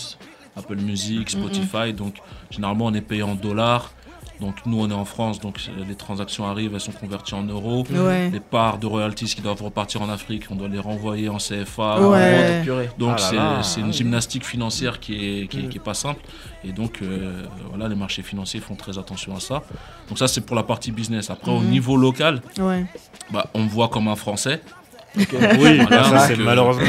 Apple 0.58 0.76
Music, 0.76 1.30
Spotify. 1.30 1.94
Donc 1.94 2.16
généralement, 2.52 2.88
on 2.88 2.94
est 2.94 3.00
payé 3.02 3.24
en 3.24 3.36
dollars. 3.36 3.94
Donc 4.40 4.56
nous, 4.66 4.80
on 4.80 4.90
est 4.90 4.94
en 4.94 5.04
France, 5.04 5.40
donc 5.42 5.60
les 5.88 5.96
transactions 5.96 6.46
arrivent, 6.48 6.74
elles 6.74 6.80
sont 6.80 6.94
converties 6.94 7.34
en 7.34 7.44
euros. 7.44 7.86
Ouais. 7.92 8.30
Les 8.32 8.40
parts 8.40 8.78
de 8.78 8.88
royalties 8.88 9.26
qui 9.26 9.42
doivent 9.42 9.62
repartir 9.62 10.02
en 10.02 10.10
Afrique, 10.10 10.44
on 10.50 10.56
doit 10.56 10.70
les 10.70 10.80
renvoyer 10.80 11.28
en 11.28 11.38
CFA. 11.38 12.00
Ouais. 12.00 12.60
Oh, 12.62 12.64
purée. 12.64 12.90
Donc 12.98 13.16
Ah 13.18 13.22
c'est 13.30 13.36
là. 13.36 13.64
c'est 13.64 13.82
une 13.82 13.92
gymnastique 13.92 14.46
financière 14.46 15.00
qui 15.02 15.14
est, 15.16 15.48
qui, 15.48 15.60
est- 15.60 15.64
Mm. 15.64 15.70
qui 15.70 15.78
est 15.78 15.82
pas 15.84 15.94
simple. 15.94 16.22
Et 16.64 16.72
donc 16.72 17.00
euh, 17.02 17.44
voilà, 17.70 17.88
les 17.90 17.96
marchés 17.96 18.22
financiers 18.22 18.62
font 18.62 18.76
très 18.76 18.98
attention 18.98 19.36
à 19.36 19.40
ça. 19.42 19.62
Donc 20.08 20.18
ça 20.18 20.28
c'est 20.30 20.42
pour 20.42 20.56
la 20.56 20.64
partie 20.64 20.92
business. 20.92 21.30
Après 21.30 21.52
au 21.52 21.60
Mhm. 21.60 21.70
niveau 21.70 21.98
local, 21.98 22.42
Ouais. 22.60 22.86
bah, 23.32 23.48
on 23.54 23.64
me 23.64 23.70
voit 23.70 23.90
comme 23.90 24.08
un 24.08 24.16
Français. 24.16 24.62
Oui, 25.18 25.26
Voilà, 25.80 26.04
ça 26.04 26.10
donc, 26.12 26.20
c'est 26.28 26.40
euh, 26.40 26.44
malheureusement. 26.46 26.86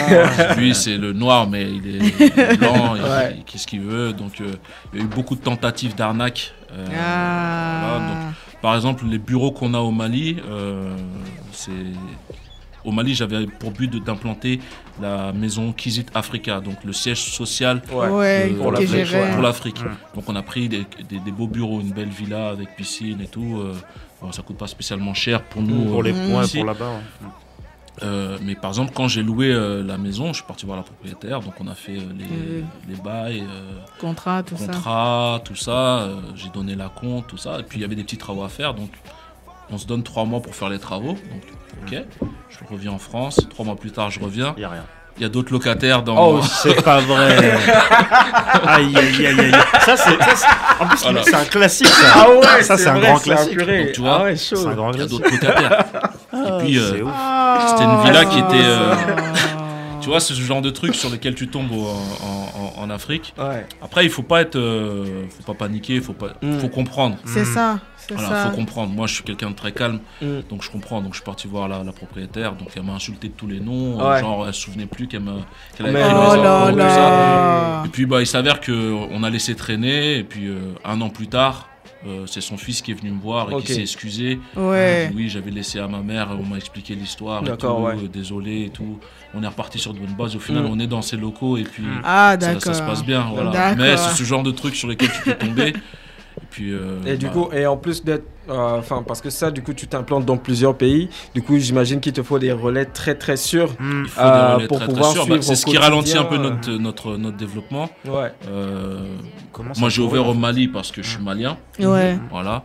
Lui 0.59 0.75
c'est 0.75 0.99
le 0.99 1.13
noir 1.15 1.49
mais 1.49 1.63
il 1.71 1.97
est, 1.97 2.57
blanc, 2.59 2.95
il, 2.95 3.03
Ouais. 3.03 3.35
il- 3.39 3.45
qu'est-ce 3.45 3.67
qu'il 3.67 3.81
veut. 3.81 4.13
Donc 4.13 4.41
euh, 4.41 4.53
il 4.93 4.99
y 4.99 5.03
a 5.03 5.05
eu 5.05 5.09
beaucoup 5.09 5.35
de 5.35 5.41
tentatives 5.41 5.95
d'arnaque. 5.97 6.53
Euh, 6.73 6.87
Ah. 6.99 7.81
voilà, 7.83 8.09
donc, 8.09 8.35
par 8.63 8.75
exemple, 8.75 9.05
les 9.07 9.19
bureaux 9.19 9.51
qu'on 9.53 9.75
a 9.75 9.79
au 9.79 9.91
Mali, 9.91 10.37
euh, 10.49 10.95
c'est 11.53 11.71
au 12.85 12.93
Mali, 12.93 13.15
j'avais 13.15 13.47
pour 13.47 13.73
but 13.73 14.03
d'implanter 14.03 14.61
la 15.03 15.33
maison 15.33 15.73
Kizit 15.73 16.07
Africa, 16.15 16.61
donc 16.61 16.77
le 16.85 16.93
siège 16.93 17.23
social 17.23 17.83
Ouais. 17.93 18.09
Ouais, 18.09 18.45
de- 18.45 18.49
qui 18.49 18.55
pour 18.55 18.73
l'Afrique, 18.73 18.89
gérait. 18.91 19.23
ouais. 19.29 19.33
pour 19.33 19.43
l'Afrique. 19.43 19.83
Mm. 19.83 20.15
Donc 20.15 20.25
on 20.29 20.37
a 20.37 20.43
pris 20.43 20.69
des, 20.69 20.87
des- 21.09 21.19
des 21.21 21.31
beaux 21.33 21.47
bureaux, 21.47 21.81
une 21.81 21.93
belle 21.93 22.09
villa 22.09 22.49
avec 22.51 22.75
piscine 22.77 23.21
et 23.21 23.27
tout. 23.27 23.59
euh, 23.61 23.75
bon, 24.23 24.33
ça 24.33 24.43
coûte 24.43 24.57
pas 24.59 24.67
spécialement 24.67 25.13
cher 25.15 25.43
pour 25.43 25.61
nous. 25.63 25.85
Pour 25.91 26.03
les 26.03 26.13
euh, 26.13 26.31
points, 26.31 26.45
ici. 26.45 26.57
pour 26.59 26.67
là-bas. 26.67 26.91
ouais. 27.23 27.29
Euh, 28.03 28.39
mais 28.43 28.55
par 28.55 28.71
exemple, 28.71 28.93
quand 28.95 29.09
j'ai 29.09 29.23
loué 29.23 29.53
euh, 29.53 29.83
la 29.85 29.99
maison, 29.99 30.29
je 30.29 30.35
suis 30.39 30.45
parti 30.45 30.65
voir 30.65 30.79
la 30.79 30.83
propriétaire, 30.85 31.41
donc 31.41 31.53
on 31.61 31.69
a 31.69 31.75
fait 31.75 31.97
euh, 31.99 32.01
les, 32.19 32.65
les 32.95 33.01
bails. 33.01 33.41
euh, 33.43 33.73
Contrat, 34.01 34.43
tout 34.43 34.57
ça. 34.57 34.67
contrat, 34.67 35.41
tout 35.45 35.55
ça. 35.57 35.71
euh, 35.71 36.15
j'ai 36.35 36.49
donné 36.49 36.75
la 36.77 36.89
compte, 36.89 37.27
tout 37.27 37.37
ça. 37.37 37.59
Et 37.61 37.63
puis 37.63 37.79
il 37.79 37.83
y 37.83 37.85
avait 37.85 37.97
des 37.97 38.05
petits 38.05 38.17
travaux 38.19 38.43
à 38.43 38.49
faire. 38.49 38.73
Donc 38.75 38.91
on 39.71 39.77
se 39.79 39.87
donne 39.87 40.03
trois 40.03 40.25
mois 40.25 40.41
pour 40.41 40.55
faire 40.55 40.71
les 40.71 40.79
travaux. 40.79 41.13
Donc 41.13 41.43
ok, 41.87 42.03
je 42.49 42.59
reviens 42.73 42.93
en 42.93 42.99
France. 42.99 43.39
Trois 43.51 43.65
mois 43.67 43.77
plus 43.77 43.91
tard, 43.91 44.11
je 44.11 44.19
reviens. 44.21 44.55
Y 44.57 44.65
a 44.65 44.69
rien. 44.71 44.85
Il 45.17 45.23
y 45.25 45.27
a 45.27 45.29
d'autres 45.29 45.53
locataires 45.53 46.03
dans. 46.03 46.17
Oh, 46.37 46.41
c'est 46.43 46.83
pas 46.83 47.01
vrai. 47.01 47.37
aïe, 48.67 48.97
aïe, 48.97 49.27
aïe, 49.27 49.41
aïe. 49.41 49.53
Ça, 49.85 49.95
c'est. 49.97 50.17
ça, 50.17 50.37
c'est- 50.37 50.83
En 50.83 50.87
plus, 50.87 51.03
Voilà. 51.03 51.23
c'est 51.25 51.35
un 51.35 51.45
classique. 51.45 51.87
Ça, 51.89 52.13
Ah 52.15 52.31
ouais, 52.31 52.63
ça 52.63 52.79
c'est 52.79 52.87
un 52.89 52.99
grand 52.99 53.19
classique. 53.19 53.59
Donc, 53.59 53.93
tu 53.93 54.01
vois, 54.01 54.19
ah 54.21 54.25
ouais, 54.25 54.37
C'est 54.37 54.57
chaud. 54.57 54.69
un 54.69 54.75
grand 54.75 54.93
Il 54.93 55.01
y 55.01 55.03
a 55.03 55.07
classique. 55.07 55.21
d'autres 55.21 55.31
locataires. 55.47 55.85
Et 56.33 56.65
puis, 56.65 56.79
euh, 56.79 56.93
C'est 56.93 57.03
ouf. 57.03 57.13
C'était 57.71 57.85
une 57.85 58.03
villa 58.05 58.25
qui 58.25 58.39
était, 58.39 58.65
euh, 58.65 58.95
Ah. 58.95 59.23
tu 60.01 60.09
vois, 60.09 60.21
c'est 60.21 60.35
ce 60.35 60.41
genre 60.41 60.63
de 60.63 60.71
truc 60.71 60.95
sur 60.95 61.11
lesquels 61.11 61.35
tu 61.35 61.49
tombes 61.49 61.71
au- 61.73 61.87
en, 61.87 62.79
en- 62.79 62.83
en 62.85 62.91
Afrique. 62.91 63.35
Ouais. 63.39 63.67
Après, 63.83 64.05
il 64.05 64.11
faut 64.11 64.23
pas 64.23 64.41
être, 64.43 64.57
euh, 64.57 65.25
faut 65.29 65.53
pas 65.53 65.59
paniquer, 65.67 66.01
faut 66.01 66.13
pas, 66.15 66.29
Mm. 66.41 66.59
faut 66.61 66.69
comprendre. 66.69 67.17
C'est 67.27 67.45
ça, 67.45 67.79
c'est 67.97 68.15
Voilà, 68.15 68.29
ça. 68.29 68.47
faut 68.51 68.57
comprendre. 68.57 68.93
Moi, 68.95 69.07
je 69.07 69.15
suis 69.15 69.23
quelqu'un 69.25 69.51
de 69.51 69.55
très 69.57 69.73
calme, 69.73 70.01
Mm. 70.23 70.27
donc 70.49 70.63
je 70.63 70.71
comprends. 70.71 71.01
Donc, 71.03 71.13
je 71.13 71.17
suis 71.19 71.25
parti 71.25 71.47
voir 71.49 71.69
la, 71.69 71.83
la 71.85 71.93
propriétaire. 71.93 72.53
Donc, 72.55 72.69
elle 72.77 72.83
m'a 72.85 72.95
insulté 72.95 73.29
de 73.29 73.35
tous 73.35 73.47
les 73.47 73.61
noms. 73.61 73.99
Ouais. 74.03 74.21
Genre, 74.21 74.47
elle 74.47 74.55
se 74.55 74.61
souvenait 74.63 74.87
plus 74.87 75.07
qu'elle 75.09 75.21
me, 75.21 75.33
avait 75.33 75.41
pris 75.79 75.85
non. 75.85 75.93
mes 75.93 76.01
Oh 76.05 76.37
là 76.43 76.71
tout 76.71 76.77
là. 76.79 76.89
ça. 76.91 77.83
Et 77.87 77.89
puis, 77.91 78.07
bah, 78.07 78.21
il 78.21 78.27
s'avère 78.27 78.61
que 78.61 78.95
on 79.13 79.23
a 79.23 79.31
laissé 79.31 79.55
traîner. 79.55 80.17
Et 80.19 80.25
puis, 80.25 80.47
euh, 80.49 80.73
un 80.85 81.01
an 81.03 81.11
plus 81.11 81.27
tard, 81.29 81.69
euh, 82.07 82.25
c'est 82.27 82.41
son 82.41 82.57
fils 82.57 82.81
qui 82.83 82.93
est 82.93 82.95
venu 82.95 83.11
me 83.11 83.21
voir 83.21 83.51
et 83.53 83.63
qui 83.63 83.75
s'est 83.75 83.81
excusé. 83.83 84.39
Ouais. 84.57 85.05
Il 85.07 85.11
dit, 85.11 85.17
Oui, 85.17 85.29
j'avais 85.29 85.51
laissé 85.51 85.79
à 85.79 85.87
ma 85.89 86.01
mère. 86.01 86.29
On 86.39 86.45
m'a 86.47 86.57
expliqué 86.57 86.95
l'histoire. 86.95 87.43
et 87.47 87.57
tout, 87.57 87.67
ouais. 87.67 87.95
euh, 87.97 88.09
Désolé 88.09 88.65
et 88.67 88.71
tout. 88.71 88.99
On 89.35 89.43
est 89.43 89.47
reparti 89.47 89.79
sur 89.79 89.93
de 89.95 89.99
bonnes 89.99 90.15
bases. 90.17 90.35
Au 90.35 90.41
final, 90.41 90.63
Mm. 90.65 90.71
on 90.71 90.79
est 90.81 90.87
dans 90.87 91.03
ses 91.03 91.17
locaux 91.17 91.57
et 91.57 91.65
puis. 91.65 91.85
Ah, 92.03 92.37
Ça, 92.41 92.59
ça 92.61 92.75
se 92.75 92.83
passe 92.83 93.05
bien, 93.05 93.27
voilà. 93.33 93.75
Mais 93.77 93.97
c'est 93.97 94.17
ce 94.17 94.25
genre 94.25 94.43
de 94.43 94.51
trucs 94.51 94.77
sur 94.77 94.89
lesquels 94.89 95.11
tu 95.13 95.23
peux 95.31 95.35
tomber. 95.35 95.73
Et 96.39 96.47
puis. 96.51 96.73
euh, 96.73 96.99
Et 97.07 97.17
du 97.17 97.27
bah, 97.27 97.33
coup, 97.33 97.49
et 97.53 97.67
en 97.67 97.77
plus 97.77 98.05
d'être, 98.05 98.27
euh, 98.49 98.79
enfin, 98.79 99.03
parce 99.07 99.21
que 99.21 99.31
ça, 99.31 99.51
du 99.51 99.63
coup, 99.63 99.73
tu 99.75 99.87
t'implantes 99.87 100.25
dans 100.27 100.37
plusieurs 100.37 100.77
pays. 100.77 101.09
Du 101.35 101.43
coup, 101.43 101.59
j'imagine 101.59 102.01
qu'il 102.01 102.13
te 102.13 102.23
faut 102.23 102.39
des 102.39 102.53
relais 102.53 102.85
très 102.85 103.15
très 103.15 103.37
sûrs. 103.37 103.73
Hmm. 103.79 104.03
Il 104.05 104.09
faut 104.09 104.21
Euh, 104.21 104.47
des 104.49 104.55
relais 104.55 104.67
pour 104.69 104.77
très, 104.79 104.87
très 104.87 104.95
pouvoir 104.95 105.13
suivre 105.13 105.27
Bah, 105.29 105.43
c'est 105.43 105.55
ce 105.57 105.67
qui 105.67 105.79
ralentit 105.79 106.17
un 106.19 106.25
peu 106.25 106.37
notre, 106.37 106.71
notre, 106.73 107.17
notre 107.17 107.37
développement. 107.37 107.89
Ouais. 108.07 108.33
Euh, 108.49 109.17
moi, 109.79 109.89
j'ai 109.89 110.03
ouvert 110.03 110.27
au 110.27 110.35
Mali 110.35 110.69
parce 110.69 110.91
que 110.93 111.03
je 111.03 111.11
suis 111.11 111.23
malien. 111.23 111.57
Ouais. 111.79 112.19
Voilà. 112.31 112.65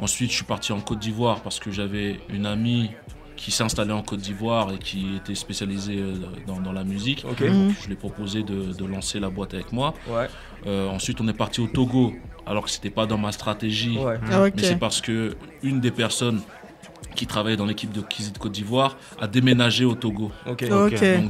Ensuite, 0.00 0.30
je 0.30 0.36
suis 0.36 0.44
parti 0.44 0.72
en 0.72 0.80
Côte 0.80 0.98
d'Ivoire 0.98 1.40
parce 1.42 1.60
que 1.60 1.70
j'avais 1.70 2.18
une 2.28 2.46
amie 2.46 2.90
qui 3.36 3.50
s'est 3.50 3.62
installé 3.64 3.92
en 3.92 4.02
Côte 4.02 4.20
d'Ivoire 4.20 4.72
et 4.72 4.78
qui 4.78 5.16
était 5.16 5.34
spécialisé 5.34 5.96
euh, 5.98 6.14
dans, 6.46 6.60
dans 6.60 6.72
la 6.72 6.84
musique. 6.84 7.24
Ok. 7.28 7.40
Mhm. 7.40 7.68
Donc, 7.68 7.76
je 7.80 7.86
lui 7.86 7.92
ai 7.94 7.96
proposé 7.96 8.42
de, 8.42 8.72
de 8.72 8.84
lancer 8.84 9.20
la 9.20 9.30
boîte 9.30 9.54
avec 9.54 9.72
moi. 9.72 9.94
Ouais. 10.08 10.26
Euh, 10.66 10.88
ensuite, 10.88 11.20
on 11.20 11.28
est 11.28 11.32
parti 11.36 11.60
au 11.60 11.66
Togo, 11.66 12.12
alors 12.46 12.64
que 12.64 12.70
c'était 12.70 12.90
pas 12.90 13.06
dans 13.06 13.18
ma 13.18 13.32
stratégie. 13.32 13.98
Ouais. 13.98 14.18
Ah. 14.30 14.44
Mais 14.54 14.62
c'est 14.62 14.76
parce 14.78 15.00
que 15.00 15.36
une 15.62 15.80
des 15.80 15.90
personnes 15.90 16.40
qui 17.14 17.26
travaillait 17.26 17.58
dans 17.58 17.66
l'équipe 17.66 17.92
de 17.92 18.00
Kizit 18.00 18.32
Côte 18.38 18.52
d'Ivoire 18.52 18.96
a 19.20 19.26
déménagé 19.26 19.84
au 19.84 19.94
Togo. 19.94 20.32
Donc 20.46 20.62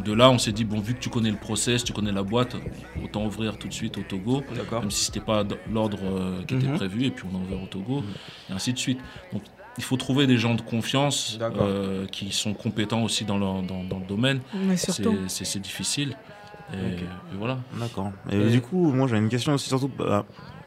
de 0.05 0.13
là, 0.13 0.31
on 0.31 0.39
s'est 0.39 0.53
dit 0.53 0.65
bon, 0.65 0.79
vu 0.81 0.95
que 0.95 1.01
tu 1.01 1.09
connais 1.09 1.31
le 1.31 1.37
process, 1.37 1.83
tu 1.83 1.93
connais 1.93 2.13
la 2.13 2.23
boîte, 2.23 2.55
autant 3.03 3.25
ouvrir 3.27 3.59
tout 3.59 3.67
de 3.67 3.73
suite 3.73 3.99
au 3.99 4.03
Togo, 4.03 4.43
D'accord. 4.55 4.81
même 4.83 4.91
si 4.93 5.07
c'était 5.07 5.21
pas 5.21 5.43
l'ordre 5.73 5.99
euh, 6.05 6.43
qui 6.47 6.55
était 6.55 6.69
Mhm. 6.69 6.77
prévu. 6.77 7.05
Et 7.07 7.11
puis 7.11 7.25
on 7.33 7.37
a 7.37 7.41
ouvert 7.41 7.61
au 7.63 7.67
Togo, 7.67 8.05
et 8.49 8.53
ainsi 8.53 8.73
de 8.73 8.79
suite. 8.79 9.01
Donc 9.33 9.43
il 9.79 9.83
faut 9.83 9.97
trouver 9.97 10.27
des 10.29 10.37
gens 10.37 10.55
de 10.55 10.61
confiance 10.63 11.39
euh, 11.41 12.07
qui 12.07 12.31
sont 12.31 12.53
compétents 12.55 13.03
aussi 13.03 13.25
dans, 13.25 13.39
leur- 13.39 13.63
dans, 13.63 13.83
dans 13.83 13.99
le 13.99 14.07
domaine. 14.07 14.41
Mais 14.55 14.77
C'est 14.77 14.93
surtout. 14.93 15.17
c'est- 15.27 15.45
c'est 15.45 15.61
difficile. 15.61 16.17
Et, 16.75 17.37
voilà. 17.37 17.59
D'accord. 17.79 18.13
Et, 18.31 18.37
Et- 18.37 18.51
du 18.51 18.61
coup, 18.61 18.93
moi 18.93 19.07
j'ai 19.09 19.17
une 19.19 19.29
question 19.29 19.53
aussi, 19.55 19.69
surtout 19.69 19.89
bah, 19.99 20.25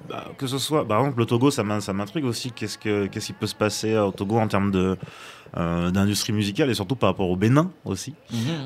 bah, 0.10 0.26
que 0.38 0.48
ce 0.48 0.58
soit, 0.58 0.88
par 0.88 1.00
exemple, 1.02 1.20
le 1.20 1.26
Togo, 1.26 1.52
ça 1.52 1.64
m'in- 1.64 1.80
ça 1.82 1.94
m'intrigue 1.94 2.26
aussi. 2.26 2.52
Qu'est-ce 2.52 2.78
que 2.78 3.08
qu'est-ce 3.08 3.28
qui 3.28 3.34
peut 3.34 3.48
se 3.48 3.56
passer 3.56 3.94
euh, 3.94 4.06
au 4.06 4.12
Togo 4.12 4.38
en 4.38 4.48
termes 4.48 4.72
de 4.72 4.98
euh, 5.58 5.90
d'industrie 5.92 6.34
musicale 6.34 6.70
et 6.70 6.74
surtout 6.74 6.96
par 6.96 7.10
rapport 7.12 7.30
au 7.30 7.36
Bénin 7.38 7.72
aussi, 7.86 8.14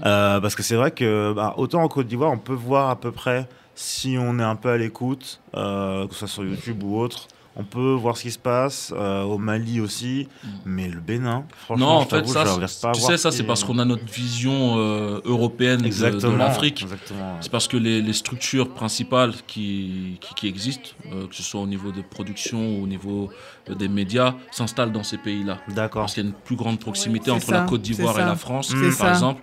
Euh, 0.06 0.40
parce 0.40 0.56
que 0.56 0.64
c'est 0.64 0.76
vrai 0.76 0.92
que 0.92 1.34
bah, 1.34 1.54
autant 1.58 1.84
en 1.84 1.88
Côte 1.88 2.08
d'Ivoire, 2.08 2.32
on 2.32 2.38
peut 2.40 2.54
voir 2.54 2.90
à 2.90 2.96
peu 3.00 3.12
près 3.12 3.48
si 3.76 4.18
on 4.20 4.40
est 4.40 4.44
un 4.44 4.56
peu 4.56 4.70
à 4.70 4.78
l'écoute, 4.78 5.40
euh, 5.56 6.08
que 6.08 6.14
ce 6.14 6.20
soit 6.20 6.28
sur 6.28 6.44
YouTube 6.44 6.84
ou 6.84 6.98
autre. 7.00 7.28
On 7.62 7.66
peut 7.66 7.92
voir 7.94 8.16
ce 8.16 8.22
qui 8.24 8.32
se 8.32 8.40
passe 8.40 8.94
euh, 8.96 9.24
au 9.24 9.38
Mali 9.38 9.82
aussi, 9.82 10.30
mais 10.66 10.88
le 10.88 11.02
Bénin, 11.02 11.44
franchement, 11.66 11.86
Non, 11.86 11.92
en 11.98 12.02
je 12.04 12.08
fait, 12.08 12.26
ça, 12.26 12.46
je 12.46 12.60
pas 12.82 12.92
tu 12.94 13.02
voir 13.02 13.12
sais, 13.12 13.18
ça 13.18 13.32
ce 13.32 13.38
c'est 13.38 13.44
parce 13.44 13.66
qu'on 13.66 13.80
a 13.80 13.84
notre 13.86 14.06
vision 14.06 14.76
euh, 14.78 15.20
européenne 15.26 15.78
de- 15.80 15.82
de, 15.84 15.88
exactement 15.88 16.38
l'Afrique. 16.38 16.82
Exactement. 16.84 17.36
C'est 17.42 17.52
parce 17.52 17.68
que 17.68 17.76
les, 17.76 18.02
les 18.02 18.14
structures 18.14 18.70
principales 18.74 19.34
qui, 19.46 20.18
qui, 20.22 20.34
qui 20.36 20.48
existent, 20.48 20.92
euh, 21.12 21.28
que 21.28 21.36
ce 21.36 21.44
soit 21.44 21.60
au 21.60 21.68
niveau 21.68 21.92
de 21.92 22.02
production 22.02 22.78
ou 22.78 22.84
au 22.84 22.88
niveau 22.88 23.30
des 23.78 23.90
médias, 23.90 24.36
s'installent 24.52 24.94
dans 24.94 25.04
ces 25.04 25.18
pays-là. 25.18 25.58
D'accord. 25.68 26.04
Parce 26.04 26.14
qu'il 26.14 26.24
y 26.24 26.28
a 26.28 26.30
une 26.30 26.36
plus 26.36 26.56
grande 26.56 26.80
proximité 26.80 27.30
entre 27.30 27.52
la 27.52 27.64
Côte 27.66 27.82
d'Ivoire 27.82 28.18
et 28.20 28.24
la 28.24 28.36
France, 28.38 28.74
par 28.74 28.94
ça. 28.94 29.10
exemple. 29.10 29.42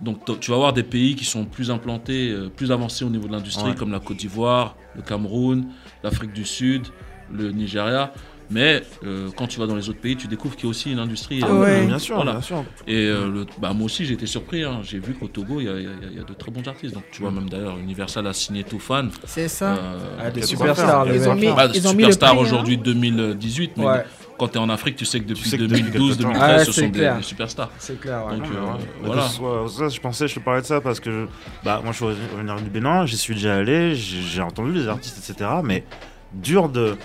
Donc 0.00 0.18
tu 0.38 0.52
vas 0.52 0.56
avoir 0.58 0.72
des 0.72 0.84
pays 0.84 1.16
qui 1.16 1.24
sont 1.24 1.44
plus 1.44 1.72
implantés, 1.72 2.30
euh, 2.30 2.48
plus 2.48 2.70
avancés 2.70 3.04
au 3.04 3.10
niveau 3.10 3.26
de 3.26 3.32
l'industrie, 3.32 3.70
Ouais. 3.70 3.74
comme 3.74 3.90
la 3.90 3.98
Côte 3.98 4.18
d'Ivoire, 4.18 4.76
le 4.94 5.02
Cameroun, 5.02 5.66
l'Afrique 6.04 6.32
du 6.32 6.44
Sud, 6.44 6.84
le 7.32 7.50
Nigeria. 7.52 8.12
Mais 8.50 8.82
euh, 9.04 9.28
quand 9.36 9.46
tu 9.46 9.60
vas 9.60 9.66
dans 9.66 9.76
les 9.76 9.90
autres 9.90 10.00
pays, 10.00 10.16
tu 10.16 10.26
découvres 10.26 10.56
qu'il 10.56 10.64
y 10.64 10.68
a 10.68 10.70
aussi 10.70 10.90
une 10.90 10.98
industrie. 11.00 11.40
Ah 11.44 11.48
euh, 11.50 11.60
ouais. 11.60 11.84
Bien 11.86 11.98
sûr, 11.98 12.16
Voilà. 12.16 12.32
bien 12.32 12.40
sûr. 12.40 12.64
et 12.86 12.94
euh, 13.04 13.30
le- 13.30 13.46
bah, 13.60 13.74
moi 13.74 13.84
aussi, 13.84 14.06
j'ai 14.06 14.14
été 14.14 14.24
surpris. 14.24 14.64
hein. 14.64 14.80
J'ai 14.82 14.98
vu 15.00 15.12
qu'au 15.12 15.28
Togo, 15.28 15.60
il 15.60 15.64
y, 15.64 15.68
a- 15.68 15.78
y 15.78 15.82
y 15.82 16.24
de 16.26 16.32
très 16.32 16.50
bons 16.50 16.66
artistes. 16.66 16.94
Donc, 16.94 17.04
tu 17.12 17.20
vois, 17.20 17.30
même 17.30 17.50
d'ailleurs, 17.50 17.76
Universal 17.76 18.26
a 18.26 18.32
signé 18.32 18.64
Toufan. 18.64 19.08
C'est 19.26 19.48
ça. 19.48 19.74
Euh, 19.74 19.98
Ah, 20.18 20.30
des 20.30 20.40
superstars. 20.40 21.04
fait- 21.04 21.12
les 21.12 21.18
ils 21.24 21.28
ont 21.28 21.34
mecs. 21.34 21.44
mis- 21.50 21.54
bah, 21.54 21.68
ils 21.74 21.86
ont 21.86 21.92
mis 21.92 22.04
le 22.04 22.12
superstar 22.12 22.30
prix, 22.30 22.38
hein. 22.38 22.42
aujourd'hui 22.42 22.78
2018. 22.78 23.72
Mais 23.76 23.84
Ouais. 23.84 24.04
quand 24.38 24.48
tu 24.48 24.54
es 24.54 24.60
en 24.62 24.70
Afrique, 24.70 24.96
tu 24.96 25.04
sais 25.04 25.20
que 25.20 25.26
depuis 25.26 25.46
sais 25.46 25.58
que 25.58 25.64
depuis 25.64 25.82
2012, 25.82 26.16
quelque 26.16 26.22
temps. 26.22 26.28
2013, 26.30 26.58
Ouais, 26.60 26.64
ce 26.64 26.72
sont 26.72 26.80
des, 26.86 26.90
clair. 26.92 27.16
des 27.18 27.22
superstars. 27.22 27.70
C'est 27.78 28.00
clair. 28.00 28.24
ouais. 28.30 28.36
Donc, 28.38 28.46
euh, 28.46 28.60
voilà. 29.04 29.68
Ça, 29.68 29.88
je 29.90 30.00
pensais, 30.00 30.26
je 30.26 30.36
te 30.36 30.40
parlais 30.40 30.62
de 30.62 30.66
ça 30.66 30.80
parce 30.80 31.00
que 31.00 31.10
je- 31.10 31.26
bah, 31.66 31.82
moi 31.84 31.92
je 31.92 31.96
suis 31.96 32.04
originaire 32.06 32.56
du 32.62 32.70
Bénin, 32.70 33.04
j'y 33.04 33.18
suis 33.18 33.34
déjà 33.34 33.56
allé, 33.56 33.94
j'ai 33.94 34.22
j'ai 34.22 34.40
entendu 34.40 34.72
les 34.72 34.88
artistes, 34.88 35.18
etc. 35.18 35.50
Mais 35.62 35.84
dur 36.32 36.70
de. 36.70 36.96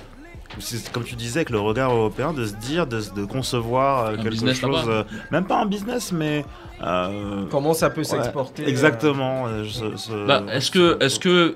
C'est 0.59 0.91
Comme 0.91 1.03
tu 1.03 1.15
disais, 1.15 1.39
avec 1.39 1.49
le 1.49 1.59
regard 1.59 1.91
européen, 1.93 2.33
de 2.33 2.45
se 2.45 2.53
dire, 2.55 2.87
de, 2.87 3.01
de 3.15 3.25
concevoir 3.25 4.05
euh, 4.05 4.13
Un 4.13 4.15
quelque 4.17 4.29
business 4.29 4.59
chose. 4.59 4.85
euh, 4.87 5.03
même 5.31 5.45
pas 5.45 5.61
un 5.61 5.65
business, 5.65 6.11
mais. 6.11 6.45
euh, 6.83 7.43
Comment 7.51 7.73
ça 7.73 7.89
peut 7.89 8.01
ouais, 8.01 8.05
s'exporter 8.05 8.67
Exactement. 8.67 9.47
euh, 9.47 9.63
ce- 9.65 9.95
ce- 9.97 10.27
Bah, 10.27 10.43
est-ce 10.51 10.71
que, 10.71 10.97
est-ce 11.01 11.19
que, 11.19 11.55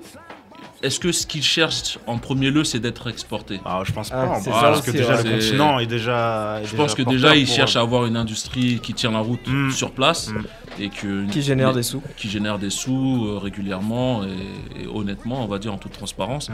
est-ce 0.84 1.00
que 1.00 1.12
ce 1.12 1.26
qu'ils 1.26 1.44
cherchent 1.44 1.98
en 2.08 2.18
premier 2.20 2.52
lieu, 2.52 2.64
c'est 2.64 2.80
d'être 2.80 3.10
exporté? 3.10 3.60
Ah, 3.66 3.82
je 3.84 3.92
pense 3.92 4.12
Ah, 4.14 4.28
pas. 4.28 4.40
c'est 4.40 4.52
parce 4.52 4.82
que 4.82 4.92
déjà 4.92 5.22
le 5.22 5.30
continent 5.32 5.80
est 5.80 5.88
déjà. 5.88 6.60
est 6.62 6.66
Je 6.66 6.76
pense 6.76 6.94
que 6.96 7.02
déjà, 7.02 7.36
ils 7.36 7.48
cherchent 7.48 7.76
à 7.76 7.82
avoir 7.82 8.06
une 8.06 8.16
industrie 8.18 8.80
qui 8.82 8.94
tient 8.94 9.12
la 9.12 9.20
route 9.20 9.48
Mm. 9.48 9.72
sur 9.72 9.92
place 9.92 10.30
Mm. 10.30 10.44
Et 10.80 10.90
que 10.90 11.26
Qui 11.30 11.42
génère 11.42 11.74
des 11.74 11.84
sous. 11.84 12.02
qui 12.18 12.30
génère 12.30 12.60
des 12.60 12.70
sous 12.70 13.26
euh, 13.26 13.38
régulièrement 13.38 14.24
et, 14.24 14.84
et 14.84 14.88
honnêtement, 14.88 15.44
on 15.44 15.48
va 15.48 15.60
dire 15.60 15.74
en 15.74 15.78
toute 15.78 15.92
transparence. 15.94 16.50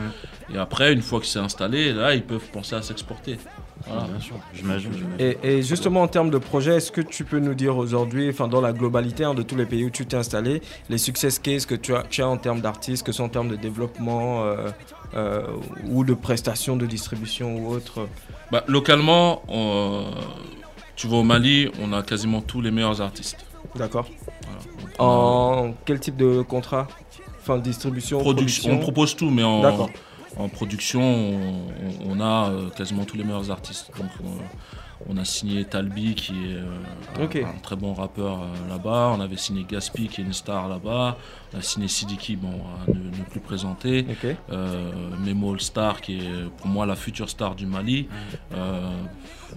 Et 0.53 0.57
après, 0.57 0.93
une 0.93 1.01
fois 1.01 1.19
que 1.19 1.25
c'est 1.25 1.39
installé, 1.39 1.93
là, 1.93 2.13
ils 2.15 2.23
peuvent 2.23 2.47
penser 2.51 2.75
à 2.75 2.81
s'exporter. 2.81 3.37
Voilà. 3.85 4.03
Bien 4.07 4.19
sûr, 4.21 4.35
j'imagine. 4.53 4.91
Et, 5.19 5.37
et 5.43 5.61
justement 5.61 6.03
en 6.03 6.07
termes 6.07 6.29
de 6.29 6.37
projet, 6.37 6.77
est-ce 6.77 6.91
que 6.91 7.01
tu 7.01 7.25
peux 7.25 7.39
nous 7.39 7.53
dire 7.53 7.75
aujourd'hui, 7.75 8.29
enfin 8.29 8.47
dans 8.47 8.61
la 8.61 8.71
globalité 8.71 9.25
hein, 9.25 9.33
de 9.33 9.43
tous 9.43 9.57
les 9.57 9.65
pays 9.65 9.83
où 9.83 9.89
tu 9.89 10.05
t'es 10.05 10.15
installé, 10.15 10.61
les 10.89 10.97
success 10.97 11.37
cases 11.39 11.65
que 11.65 11.75
tu 11.75 11.93
as, 11.93 12.03
tu 12.09 12.21
as 12.21 12.27
en 12.29 12.37
termes 12.37 12.61
d'artistes, 12.61 13.05
que 13.05 13.11
ce 13.11 13.17
soit 13.17 13.25
en 13.25 13.29
termes 13.29 13.49
de 13.49 13.57
développement 13.57 14.43
euh, 14.45 14.69
euh, 15.15 15.41
ou 15.89 16.05
de 16.05 16.13
prestations 16.13 16.77
de 16.77 16.85
distribution 16.85 17.57
ou 17.57 17.73
autre? 17.73 18.07
Bah, 18.51 18.63
localement, 18.67 19.41
on- 19.49 20.05
tu 20.95 21.07
vas 21.07 21.17
au 21.17 21.23
Mali, 21.23 21.67
on 21.81 21.91
a 21.91 22.03
quasiment 22.03 22.39
tous 22.41 22.61
les 22.61 22.71
meilleurs 22.71 23.01
artistes. 23.01 23.45
D'accord. 23.75 24.07
Voilà. 24.97 25.11
En 25.11 25.73
quel 25.85 25.99
type 25.99 26.15
de 26.17 26.41
contrat? 26.41 26.87
Enfin 27.41 27.57
distribution, 27.57 28.19
production, 28.19 28.71
on 28.73 28.77
propose 28.79 29.15
tout, 29.15 29.29
mais 29.29 29.43
en, 29.43 30.49
production, 30.49 31.01
on, 31.01 31.63
on 32.09 32.19
a 32.21 32.49
euh, 32.49 32.69
quasiment 32.69 33.03
tous 33.03 33.17
les 33.17 33.23
meilleurs 33.23 33.51
artistes. 33.51 33.91
Donc, 33.97 34.09
on, 34.23 35.13
on 35.13 35.17
a 35.17 35.25
signé 35.25 35.65
Talbi, 35.65 36.15
qui 36.15 36.31
est 36.31 36.55
euh, 36.55 37.43
un- 37.43 37.59
très 37.61 37.75
bon 37.75 37.93
rappeur 37.93 38.39
euh, 38.43 38.69
là-bas. 38.69 39.13
On 39.17 39.19
avait 39.19 39.35
signé 39.35 39.65
Gaspi, 39.69 40.07
qui 40.07 40.21
est 40.21 40.23
une 40.23 40.31
star 40.31 40.69
là-bas. 40.69 41.17
On 41.53 41.57
a 41.59 41.61
signé 41.61 41.89
Sidiki, 41.89 42.37
bon, 42.37 42.53
à 42.87 42.89
ne, 42.89 42.95
ne 42.95 43.23
plus 43.29 43.41
présenter. 43.41 44.05
Euh, 44.51 44.91
Memo 45.19 45.53
All 45.53 45.59
Star, 45.59 45.99
qui 45.99 46.19
est 46.19 46.49
pour 46.57 46.67
moi 46.67 46.85
la 46.85 46.95
future 46.95 47.29
star 47.29 47.55
du 47.55 47.65
Mali. 47.65 48.07
Euh, 48.53 48.89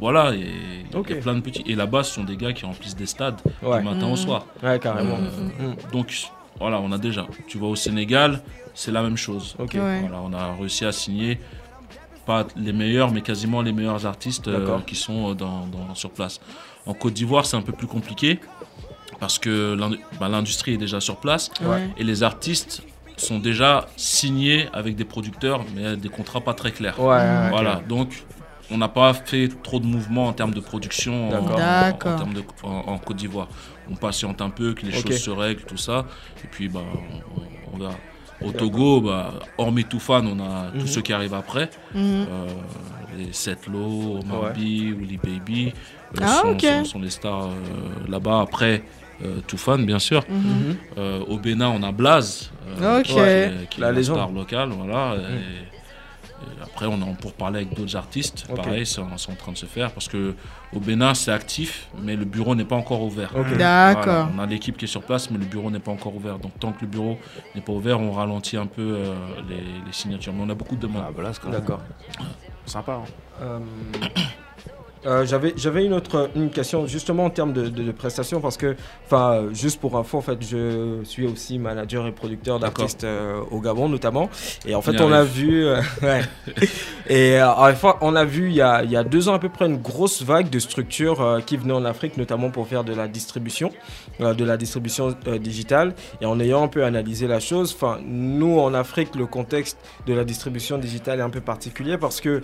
voilà, 0.01 0.35
et 0.35 0.47
il 0.93 1.11
y 1.11 1.19
a 1.19 1.21
plein 1.23 1.35
de 1.35 1.41
petits. 1.41 1.63
Et 1.67 1.75
là-bas, 1.75 2.03
ce 2.05 2.15
sont 2.15 2.25
des 2.25 2.37
gars 2.37 2.53
qui 2.53 2.65
remplissent 2.65 2.97
des 2.97 3.07
stades 3.07 3.41
Ouais. 3.63 3.79
du 3.79 3.85
matin 3.85 4.09
au 4.11 4.17
soir. 4.17 4.47
Ouais, 4.63 4.79
carrément. 4.79 5.17
Euh, 5.17 5.69
Mm. 5.73 5.93
donc 5.93 6.13
voilà, 6.59 6.81
on 6.81 6.91
a 6.93 6.99
déjà. 6.99 7.27
Tu 7.47 7.59
vas 7.59 7.67
au 7.67 7.77
Sénégal, 7.77 8.41
c'est 8.75 8.93
la 8.93 9.03
même 9.03 9.17
chose. 9.17 9.55
Ok. 9.59 9.75
Ouais. 9.75 10.01
Voilà, 10.01 10.21
on 10.23 10.33
a 10.33 10.55
réussi 10.59 10.85
à 10.85 10.93
signer 10.93 11.39
pas 12.27 12.47
les 12.57 12.73
meilleurs, 12.73 13.13
mais 13.13 13.21
quasiment 13.21 13.63
les 13.63 13.73
meilleurs 13.73 14.05
artistes 14.07 14.49
euh, 14.49 14.79
qui 14.87 14.97
sont 14.97 15.35
dans, 15.35 15.67
dans- 15.67 15.95
sur 15.95 16.11
place. 16.11 16.41
En 16.85 16.93
Côte 16.95 17.13
d'Ivoire, 17.15 17.47
c'est 17.47 17.57
un 17.57 17.63
peu 17.63 17.73
plus 17.73 17.87
compliqué 17.87 18.41
parce 19.21 19.39
que 19.39 19.77
bah, 20.21 20.29
l'industrie 20.29 20.75
est 20.75 20.79
déjà 20.79 21.01
sur 21.01 21.17
place 21.17 21.51
Ouais. 21.63 21.89
et 21.97 22.05
les 22.05 22.23
artistes 22.23 22.83
sont 23.17 23.39
déjà 23.39 23.87
signés 23.97 24.69
avec 24.73 24.95
des 24.97 25.05
producteurs, 25.05 25.65
mais 25.75 25.97
des 25.97 26.09
contrats 26.09 26.41
pas 26.41 26.53
très 26.53 26.71
clairs. 26.73 26.99
Ouais, 27.01 27.07
ouais, 27.17 27.49
Voilà, 27.51 27.81
donc 27.89 28.25
on 28.71 28.79
n'a 28.79 28.89
pas 28.89 29.13
fait 29.15 29.49
trop 29.63 29.79
de 29.81 29.87
mouvements 29.87 30.27
en 30.29 30.33
termes 30.33 30.55
de 30.55 30.61
production 30.61 31.29
en, 31.29 31.31
D'accord. 31.31 31.51
en- 31.53 31.57
D'accord. 31.59 32.13
en 32.15 32.17
termes 32.19 32.35
de- 32.35 32.45
en- 32.63 32.85
en 32.93 32.99
Côte 32.99 33.17
d'Ivoire. 33.17 33.49
On 33.91 33.95
patiente 33.95 34.41
un 34.43 34.51
peu, 34.51 34.75
que 34.75 34.85
les 34.85 34.93
choses 34.93 35.19
se 35.19 35.31
règlent, 35.31 35.63
tout 35.63 35.77
ça, 35.77 36.07
et 36.45 36.49
puis 36.49 36.69
bah, 36.69 36.81
on, 36.83 37.41
on- 37.41 37.75
on 37.75 37.79
verra. 37.79 37.95
Au 38.43 38.53
Togo, 38.53 39.01
bah, 39.01 39.33
hormis 39.57 39.85
Toufan, 39.85 40.27
on 40.27 40.39
a 40.41 40.71
Mhm. 40.73 40.81
tous 40.81 40.87
ceux 40.89 41.01
qui 41.01 41.13
arrivent 41.15 41.33
après. 41.35 41.71
Mhm. 41.95 42.01
Euh, 42.03 42.47
les 43.17 43.33
Setlo, 43.33 44.21
Marby, 44.27 44.93
Willy 44.93 45.17
Baby 45.17 45.73
euh, 46.19 46.21
Ah, 46.23 46.41
sont, 46.43 46.49
ok. 46.49 46.61
sont- 46.61 46.85
sont 46.85 47.01
les 47.01 47.09
stars 47.11 47.47
euh, 47.47 48.11
là-bas. 48.11 48.41
Après, 48.43 48.83
euh, 49.25 49.41
Toufan, 49.47 49.79
bien 49.79 49.99
sûr. 49.99 50.23
Mhm. 50.29 50.37
Mhm. 50.39 50.77
Euh, 50.99 51.21
au 51.29 51.39
Bénin, 51.39 51.69
on 51.71 51.83
a 51.83 51.93
Blaze, 51.93 52.51
euh, 52.79 52.99
Ok. 52.99 53.05
qui 53.05 53.19
est, 53.19 53.69
qui 53.71 53.79
est 53.79 53.81
La 53.81 53.87
la, 53.87 53.93
légende. 53.99 54.17
star 54.17 54.31
locale. 54.33 54.69
Voilà, 54.71 55.15
et 55.17 55.76
après, 56.63 56.87
on 56.87 56.99
est 57.01 57.05
en- 57.05 57.15
pour 57.15 57.33
parler 57.33 57.59
avec 57.61 57.75
d'autres 57.75 57.97
artistes. 57.97 58.47
Pareil, 58.55 58.87
c'est 58.87 59.01
en, 59.01 59.35
train 59.37 59.53
de 59.53 59.57
se 59.59 59.67
faire 59.67 59.93
parce 59.93 60.09
que 60.09 60.35
au 60.73 60.81
Bénin, 60.81 61.15
c'est 61.15 61.31
actif, 61.33 61.89
mais 62.03 62.17
le 62.17 62.25
bureau 62.25 62.55
n'est 62.55 62.65
pas 62.65 62.77
encore 62.77 63.03
ouvert. 63.03 63.33
D'accord. 63.57 64.03
Voilà, 64.05 64.29
on 64.35 64.39
a 64.39 64.47
l'équipe 64.47 64.77
qui 64.77 64.85
est 64.85 64.89
sur 64.89 65.03
place, 65.03 65.31
mais 65.31 65.39
le 65.39 65.45
bureau 65.45 65.71
n'est 65.71 65.79
pas 65.81 65.93
encore 65.93 66.15
ouvert. 66.15 66.39
Donc, 66.39 66.53
tant 66.59 66.73
que 66.73 66.81
le 66.83 66.87
bureau 66.89 67.19
n'est 67.55 67.61
pas 67.61 67.73
ouvert, 67.73 68.01
on 68.01 68.13
ralentit 68.13 68.57
un 68.57 68.67
peu 68.67 68.83
euh, 68.83 69.15
les, 69.49 69.57
les 69.57 69.93
signatures. 69.93 70.33
Mais 70.33 70.43
on 70.45 70.51
a 70.51 70.55
beaucoup 70.55 70.77
de 70.77 70.81
demandes. 70.81 71.05
Ah, 71.17 71.23
là, 71.23 71.33
c'est 71.33 71.41
quand 71.43 71.51
même 71.51 71.61
D'accord. 71.61 71.81
Sympa. 72.67 72.93
hein. 72.95 73.05
Euh, 73.43 73.59
euh, 75.05 75.25
J'avais 75.27 75.53
j'avais 75.57 75.85
une 75.85 75.93
autre 75.93 76.31
une 76.35 76.51
question 76.51 76.87
justement 76.87 77.27
en 77.27 77.31
termes 77.31 77.53
de, 77.53 77.69
de- 77.69 77.83
de 77.83 77.93
prestations 77.93 78.41
parce 78.41 78.57
que 78.57 78.75
enfin 79.05 79.45
juste 79.53 79.81
pour 79.81 79.97
info 79.97 80.19
en 80.19 80.21
fait 80.23 80.39
je 80.41 81.01
suis 81.05 81.27
aussi 81.27 81.59
manager 81.59 82.07
et 82.07 82.13
producteur 82.13 82.59
d'artistes 82.59 83.05
euh, 83.05 83.41
au 83.51 83.61
Gabon 83.61 83.89
notamment. 83.89 84.31
Et 84.67 84.75
en 84.75 84.83
fait 84.83 85.01
On 85.01 85.13
a 85.13 85.23
vu. 85.23 85.65
euh, 85.67 85.81
ouais. 86.03 86.23
et 87.09 87.43
en 87.43 87.73
fait, 87.75 87.89
on 88.01 88.17
a 88.17 88.25
vu 88.25 88.49
il 88.49 88.55
y 88.57 88.63
a, 88.63 88.83
il 88.85 88.91
y 88.91 88.97
a 88.97 89.05
deux 89.05 89.29
ans 89.29 89.35
à 89.35 89.39
peu 89.39 89.49
près 89.49 89.67
une 89.67 89.77
grosse 89.79 90.23
vague 90.23 90.51
de 90.51 90.59
structures 90.59 91.41
qui 91.47 91.57
venaient 91.57 91.73
en 91.75 91.85
Afrique 91.85 92.17
notamment 92.17 92.51
pour 92.51 92.67
faire 92.67 92.83
de 92.85 92.95
la 92.95 93.07
distribution 93.09 93.71
de 94.21 94.45
la 94.45 94.57
distribution 94.57 95.15
digitale. 95.41 95.95
Et 96.21 96.27
en 96.27 96.41
ayant 96.41 96.63
un 96.65 96.69
peu 96.69 96.85
analysé 96.85 97.27
la 97.27 97.39
chose 97.41 97.75
enfin 97.77 97.99
nous 98.05 98.59
en 98.59 98.75
Afrique 98.75 99.15
le 99.15 99.27
contexte 99.27 99.79
de 100.07 100.15
la 100.15 100.25
distribution 100.25 100.79
digitale 100.79 101.19
est 101.21 101.23
un 101.23 101.31
peu 101.31 101.41
particulier 101.41 101.99
parce 101.99 102.21
que 102.21 102.43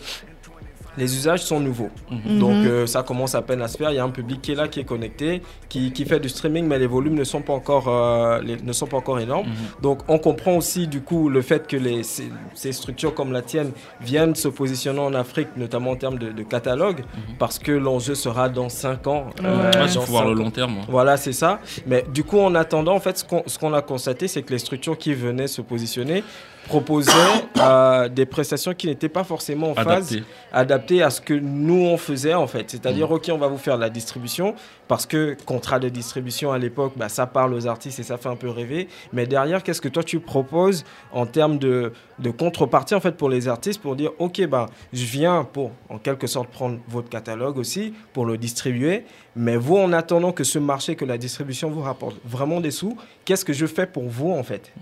les 0.97 1.16
usages 1.16 1.43
sont 1.43 1.61
nouveaux. 1.61 1.90
Mhm. 2.11 2.38
Donc 2.38 2.51
Mhm. 2.57 2.66
euh, 2.66 2.86
ça 2.86 3.03
commence 3.03 3.34
à 3.34 3.43
peine 3.43 3.62
à 3.62 3.68
se 3.68 3.76
faire. 3.78 3.90
Il 3.90 3.97
y 3.97 3.99
a 3.99 4.05
un 4.05 4.11
public 4.11 4.40
qui 4.43 4.53
est 4.53 4.55
là, 4.55 4.68
qui 4.68 4.80
est 4.80 4.84
connecté, 4.84 5.43
qui, 5.68 5.93
qui 5.93 6.05
fait 6.05 6.20
du 6.20 6.28
streaming, 6.28 6.66
mais 6.66 6.78
les 6.78 6.86
volumes 6.86 7.14
ne 7.14 7.24
sont 7.24 7.43
pas 7.43 7.53
encore, 7.55 7.88
euh, 7.88 8.40
les- 8.43 8.57
ne 8.62 8.72
sont 8.72 8.86
pas 8.86 8.99
encore 8.99 9.18
énormes. 9.20 9.47
Mhm. 9.49 9.55
Donc 9.82 10.01
on 10.09 10.18
comprend 10.18 10.57
aussi 10.57 10.86
du 10.86 11.01
coup 11.01 11.28
le 11.28 11.43
fait 11.43 11.66
que 11.66 11.76
les, 11.76 12.03
ces, 12.03 12.30
ces 12.55 12.72
structures 12.72 13.14
comme 13.14 13.32
la 13.32 13.43
tienne 13.43 13.72
viennent 14.01 14.34
se 14.34 14.49
positionner 14.49 15.01
en 15.01 15.14
Afrique, 15.14 15.49
notamment 15.57 15.90
en 15.93 15.97
termes 15.97 16.18
de, 16.18 16.30
de 16.32 16.43
catalogue, 16.43 17.01
parce 17.38 17.59
que 17.59 17.72
l'enjeu 17.72 18.14
sera 18.14 18.49
dans 18.49 18.68
5 18.68 19.07
ans. 19.07 19.26
Mhm. 19.40 19.47
Ouais, 19.47 19.95
dans 19.95 20.01
voir 20.03 20.26
le 20.26 20.34
long 20.34 20.51
terme. 20.51 20.78
hein. 20.80 20.86
Voilà, 20.88 21.16
c'est 21.16 21.32
ça. 21.32 21.61
Mais 21.86 22.05
du 22.12 22.24
coup, 22.24 22.38
en 22.38 22.55
attendant, 22.55 22.95
en 22.95 23.01
fait, 23.01 23.18
ce 23.18 23.24
qu'on 23.24 23.43
ce 23.47 23.59
qu'on 23.59 23.72
a 23.74 23.82
constaté, 23.82 24.28
c'est 24.28 24.43
que 24.43 24.53
les 24.53 24.59
structures 24.59 24.97
qui 24.99 25.14
venaient 25.14 25.47
se 25.49 25.61
positionner 25.62 26.22
proposaient 26.66 27.10
euh, 27.58 28.08
des 28.08 28.26
prestations 28.26 28.74
qui 28.74 28.86
n'étaient 28.86 29.08
pas 29.08 29.24
forcément 29.24 29.70
en 29.70 29.74
phase 29.74 30.12
Adapté. 30.12 30.22
adapté 30.52 31.02
à 31.02 31.10
ce 31.10 31.20
que 31.20 31.34
nous 31.34 31.84
on 31.86 31.96
faisait 31.96 32.34
en 32.34 32.46
fait. 32.46 32.70
C'est-à-dire, 32.70 33.08
Mm. 33.10 33.12
ok, 33.14 33.30
on 33.32 33.38
va 33.38 33.48
vous 33.48 33.58
faire 33.58 33.76
la 33.76 33.90
distribution 33.90 34.54
parce 34.88 35.06
que 35.06 35.36
contrat 35.44 35.78
de 35.78 35.88
distribution 35.88 36.52
à 36.52 36.58
l'époque, 36.58 36.92
bah, 36.96 37.08
ça 37.08 37.26
parle 37.26 37.54
aux 37.54 37.66
artistes 37.66 37.98
et 37.98 38.02
ça 38.02 38.16
fait 38.16 38.28
un 38.28 38.36
peu 38.36 38.48
rêver. 38.48 38.88
Mais 39.12 39.26
derrière, 39.26 39.62
qu'est-ce 39.62 39.80
que 39.80 39.88
toi 39.88 40.02
tu 40.04 40.20
proposes 40.20 40.84
en 41.12 41.26
termes 41.26 41.58
de, 41.58 41.92
de 42.18 42.30
contrepartie 42.30 42.94
en 42.94 43.00
fait 43.00 43.12
pour 43.16 43.28
les 43.30 43.48
artistes 43.48 43.80
pour 43.80 43.96
dire, 43.96 44.10
ok, 44.18 44.46
bah, 44.46 44.66
je 44.92 45.04
viens 45.04 45.44
pour 45.44 45.72
en 45.88 45.98
quelque 45.98 46.26
sorte 46.26 46.48
prendre 46.48 46.78
votre 46.88 47.08
catalogue 47.08 47.58
aussi 47.58 47.92
pour 48.12 48.24
le 48.26 48.38
distribuer. 48.38 49.04
Mais 49.34 49.56
vous, 49.56 49.76
en 49.76 49.92
attendant 49.92 50.32
que 50.32 50.44
ce 50.44 50.58
marché, 50.58 50.94
que 50.94 51.04
la 51.06 51.16
distribution 51.18 51.70
vous 51.70 51.80
rapporte 51.82 52.16
vraiment 52.24 52.60
des 52.60 52.70
sous, 52.70 52.96
qu'est-ce 53.24 53.44
que 53.44 53.52
je 53.54 53.66
fais 53.66 53.86
pour 53.86 54.04
vous 54.08 54.30
en 54.30 54.42
fait? 54.42 54.72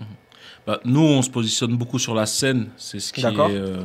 Bah, 0.67 0.79
nous, 0.85 1.01
on 1.01 1.21
se 1.23 1.29
positionne 1.29 1.75
beaucoup 1.75 1.97
sur 1.97 2.13
la 2.13 2.25
scène. 2.27 2.67
C'est 2.77 2.99
ce 2.99 3.11
qui 3.11 3.21
est 3.21 3.25
euh, 3.25 3.83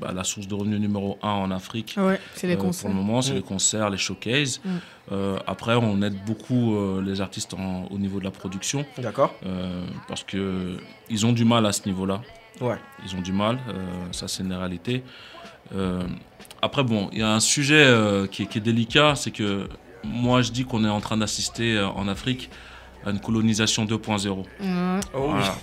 bah, 0.00 0.10
la 0.14 0.24
source 0.24 0.48
de 0.48 0.54
revenus 0.54 0.80
numéro 0.80 1.18
un 1.22 1.28
en 1.30 1.50
Afrique. 1.50 1.96
Ouais, 1.98 2.18
c'est 2.34 2.46
les 2.46 2.54
Euh, 2.54 2.56
concerts. 2.56 2.90
Pour 2.90 2.98
le 2.98 3.04
moment, 3.04 3.20
c'est 3.20 3.32
Mm. 3.32 3.36
les 3.36 3.42
concerts, 3.42 3.90
les 3.90 3.98
showcases. 3.98 4.60
Mm. 4.64 4.68
Euh, 5.12 5.38
après, 5.46 5.74
on 5.74 6.00
aide 6.02 6.16
beaucoup 6.24 6.76
euh, 6.76 7.02
les 7.02 7.20
artistes 7.20 7.52
en- 7.54 7.84
au 7.90 7.98
niveau 7.98 8.18
de 8.20 8.24
la 8.24 8.30
production 8.30 8.84
D'accord 8.96 9.34
euh, 9.44 9.84
parce 10.08 10.24
que 10.24 10.76
ils 11.10 11.26
ont 11.26 11.32
du 11.32 11.44
mal 11.44 11.66
à 11.66 11.72
ce 11.72 11.82
niveau-là. 11.86 12.22
Ouais. 12.60 12.76
Ils 13.06 13.14
ont 13.14 13.20
du 13.22 13.32
mal, 13.32 13.58
euh, 13.68 13.74
ça 14.12 14.28
c'est 14.28 14.42
une 14.42 14.52
réalité. 14.52 15.04
Euh, 15.74 16.02
après, 16.62 16.82
bon, 16.84 17.08
il 17.12 17.18
y 17.18 17.22
a 17.22 17.32
un 17.32 17.40
sujet 17.40 17.84
euh, 17.86 18.26
qui, 18.26 18.42
est, 18.42 18.46
qui 18.46 18.58
est 18.58 18.62
délicat, 18.62 19.14
c'est 19.14 19.30
que 19.30 19.68
moi 20.04 20.40
je 20.42 20.50
dis 20.52 20.64
qu'on 20.64 20.84
est 20.84 20.88
en 20.88 21.00
train 21.00 21.18
d'assister 21.18 21.76
euh, 21.76 21.86
en 21.88 22.08
Afrique 22.08 22.48
à 23.06 23.10
une 23.10 23.20
colonisation 23.20 23.84
2.0. 23.84 24.28
Ouais. 24.38 24.46
Oh 24.60 24.62
oui. 24.64 25.00
Voilà. 25.14 25.54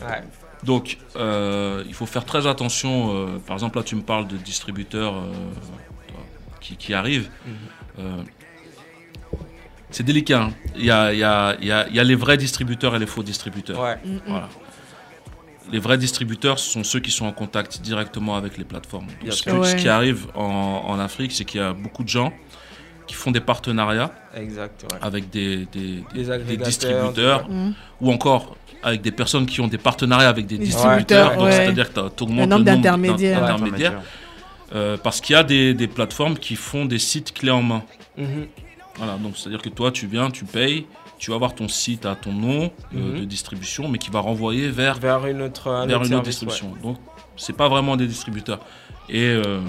Ouais. 0.00 0.22
Donc, 0.64 0.98
euh, 1.16 1.82
il 1.86 1.94
faut 1.94 2.06
faire 2.06 2.24
très 2.24 2.46
attention. 2.46 3.14
euh, 3.14 3.38
par 3.46 3.54
exemple, 3.54 3.78
là, 3.78 3.84
tu 3.84 3.96
me 3.96 4.02
parles 4.02 4.28
de 4.28 4.36
distributeurs 4.36 5.14
euh, 5.14 5.32
qui, 6.60 6.76
qui 6.76 6.94
arrivent. 6.94 7.28
Euh, 7.98 8.22
c'est 9.90 10.04
délicat. 10.04 10.42
hein. 10.44 10.52
Il 10.76 10.84
y, 10.84 10.90
a, 10.90 11.12
il 11.12 11.18
y, 11.18 11.24
a, 11.24 11.56
il 11.60 11.66
y, 11.66 11.72
a, 11.72 11.86
il 11.88 11.94
y 11.94 12.00
a 12.00 12.04
les 12.04 12.14
vrais 12.14 12.36
distributeurs 12.36 12.94
et 12.96 12.98
les 12.98 13.06
faux 13.06 13.22
distributeurs. 13.22 13.80
Ouais. 13.80 13.98
Voilà. 14.26 14.48
Les 15.70 15.78
vrais 15.78 15.96
distributeurs 15.98 16.58
ce 16.58 16.70
sont 16.70 16.82
ceux 16.84 17.00
qui 17.00 17.10
sont 17.10 17.26
en 17.26 17.32
contact 17.32 17.80
directement 17.82 18.36
avec 18.36 18.56
les 18.58 18.64
plateformes. 18.64 19.06
Donc, 19.22 19.32
ce, 19.32 19.42
que- 19.42 19.62
ce 19.64 19.76
qui 19.76 19.88
arrive 19.88 20.26
en, 20.34 20.42
en 20.86 20.98
Afrique, 20.98 21.32
c'est 21.32 21.44
qu'il 21.44 21.60
y 21.60 21.64
a 21.64 21.72
beaucoup 21.72 22.02
de 22.04 22.08
gens 22.08 22.32
qui 23.06 23.14
font 23.14 23.30
des 23.30 23.40
partenariats 23.40 24.10
Exact. 24.36 24.84
ouais. 24.92 24.98
avec 25.02 25.28
des, 25.30 25.66
distributeurs 26.64 27.48
Mm. 27.48 27.72
ou 28.00 28.12
encore 28.12 28.56
avec 28.82 29.00
des 29.02 29.12
personnes 29.12 29.46
qui 29.46 29.60
ont 29.60 29.68
des 29.68 29.78
partenariats 29.78 30.28
avec 30.28 30.46
des 30.46 30.58
distributeurs. 30.58 31.40
ouais. 31.40 31.52
C'est-à-dire 31.52 31.92
que 31.92 32.00
tu 32.08 32.22
augmentes 32.24 32.40
Le 32.40 32.46
nombre 32.46 32.64
d'intermédiaires. 32.64 33.40
d'in- 33.40 33.46
d'intermédiaires. 33.46 34.02
Euh, 34.74 34.96
parce 34.96 35.20
qu'il 35.20 35.34
y 35.34 35.38
a 35.38 35.42
des, 35.44 35.74
des 35.74 35.86
plateformes 35.86 36.36
qui 36.38 36.56
font 36.56 36.84
des 36.86 36.98
sites 36.98 37.32
clés 37.34 37.50
en 37.50 37.62
main. 37.62 37.82
Mhm. 38.16 38.46
Voilà, 38.96 39.16
donc 39.18 39.36
c'est-à-dire 39.36 39.60
que 39.62 39.68
toi, 39.68 39.90
tu 39.92 40.06
viens, 40.06 40.30
tu 40.30 40.44
payes, 40.44 40.86
tu 41.18 41.30
vas 41.30 41.36
avoir 41.36 41.54
ton 41.54 41.68
site 41.68 42.06
à 42.06 42.14
ton 42.16 42.32
nom 42.32 42.64
euh, 42.94 42.98
Mhm. 42.98 43.20
de 43.20 43.24
distribution, 43.26 43.88
mais 43.88 43.98
qui 43.98 44.10
va 44.10 44.20
renvoyer 44.20 44.68
vers, 44.70 44.98
vers 44.98 45.26
une 45.26 45.42
autre, 45.42 45.68
un 45.70 45.86
vers 45.86 46.00
autre 46.00 46.08
une 46.08 46.14
autre 46.16 46.24
service, 46.24 46.40
distribution. 46.40 46.74
Donc, 46.82 46.96
c'est 47.36 47.52
pas 47.56 47.68
vraiment 47.68 47.96
des 47.96 48.06
distributeurs. 48.06 48.60
Et 49.10 49.22
euh, 49.24 49.60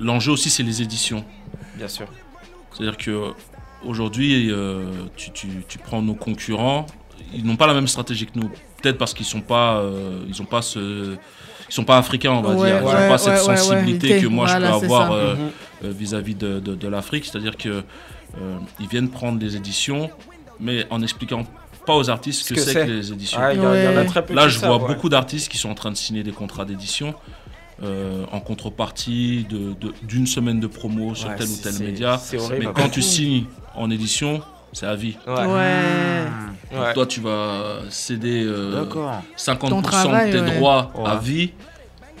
l'enjeu 0.00 0.32
aussi, 0.32 0.50
c'est 0.50 0.62
les 0.62 0.82
éditions. 0.82 1.24
Bien 1.76 1.88
sûr. 1.88 2.06
C'est-à-dire 2.72 2.96
que 2.96 3.30
aujourd'hui, 3.84 4.50
euh, 4.50 4.84
tu, 5.16 5.30
tu- 5.30 5.64
tu 5.68 5.78
prends 5.78 6.02
nos 6.02 6.14
concurrents, 6.14 6.86
ils 7.34 7.44
n'ont 7.44 7.56
pas 7.56 7.66
la 7.66 7.74
même 7.74 7.88
stratégie 7.88 8.26
que 8.26 8.38
nous. 8.38 8.48
Peut-être 8.82 8.98
parce 8.98 9.14
qu'ils 9.14 9.26
sont 9.26 9.40
pas, 9.40 9.78
euh, 9.78 10.20
ils 10.28 10.40
ont 10.42 10.44
pas 10.46 10.62
ce, 10.62 11.14
ils 11.68 11.72
sont 11.74 11.84
pas 11.84 11.98
africains, 11.98 12.32
on 12.32 12.42
va 12.42 12.54
Ouais, 12.54 12.66
dire. 12.68 12.76
Ils 12.80 12.84
n'ont 12.84 12.88
ouais, 12.92 13.08
pas 13.08 13.18
cette 13.18 13.32
ouais, 13.42 13.48
ouais, 13.48 13.56
sensibilité 13.56 14.20
que 14.20 14.26
moi 14.26 14.46
Voilà, 14.46 14.72
je 14.72 14.78
peux 14.80 14.84
avoir 14.84 15.12
euh, 15.12 15.34
Mhm. 15.34 15.40
euh, 15.84 15.90
vis-à-vis 15.90 16.34
de, 16.34 16.60
de- 16.60 16.74
de 16.74 16.88
l'Afrique. 16.88 17.24
C'est-à-dire 17.24 17.56
que 17.56 17.68
euh, 18.40 18.56
ils 18.80 18.88
viennent 18.88 19.08
prendre 19.10 19.38
des 19.38 19.56
éditions, 19.56 20.10
mais 20.60 20.86
en 20.90 21.02
expliquant 21.02 21.44
pas 21.86 21.94
aux 21.96 22.10
artistes 22.10 22.42
ce 22.42 22.50
que, 22.50 22.54
que 22.54 22.60
c'est 22.60 22.74
que 22.86 22.90
les 22.90 23.12
éditions. 23.12 23.38
Ah, 23.40 23.54
il 23.54 23.62
y, 23.62 23.64
a- 23.64 23.76
il 23.76 23.94
y 23.94 23.96
en 23.96 24.00
a 24.00 24.04
très 24.04 24.24
peu 24.24 24.34
Là, 24.34 24.48
je 24.48 24.58
vois 24.58 24.76
ouais. 24.76 24.88
beaucoup 24.88 25.08
d'artistes 25.08 25.50
qui 25.50 25.56
sont 25.56 25.70
en 25.70 25.74
train 25.74 25.90
de 25.90 25.96
signer 25.96 26.22
des 26.22 26.32
contrats 26.32 26.64
d'édition 26.64 27.14
euh, 27.82 28.24
en 28.32 28.40
contrepartie 28.40 29.46
de- 29.50 29.74
de- 29.74 29.92
d'une 30.02 30.26
semaine 30.26 30.60
de 30.60 30.66
promo 30.66 31.14
sur 31.14 31.28
Ouais, 31.28 31.36
tel 31.36 31.48
ou 31.48 31.56
tel 31.62 31.78
média. 31.80 32.20
Horrible. 32.38 32.56
Mais 32.58 32.66
quand 32.74 32.88
tu 32.88 33.02
signes 33.02 33.44
en 33.74 33.90
édition, 33.90 34.40
c'est 34.72 34.86
à 34.86 34.94
vie. 34.94 35.16
Ouais. 35.26 35.32
Ouais. 35.34 36.24
Donc 36.72 36.80
Ouais. 36.82 36.94
Toi, 36.94 37.06
tu 37.06 37.20
vas 37.20 37.80
céder 37.90 38.44
euh, 38.44 38.82
D'accord. 38.82 39.22
50% 39.36 39.68
Ton 39.68 39.82
travail, 39.82 40.32
de 40.32 40.38
tes 40.40 40.44
ouais. 40.44 40.56
droits 40.56 40.90
Ouais. 40.96 41.08
à 41.08 41.16
vie 41.16 41.50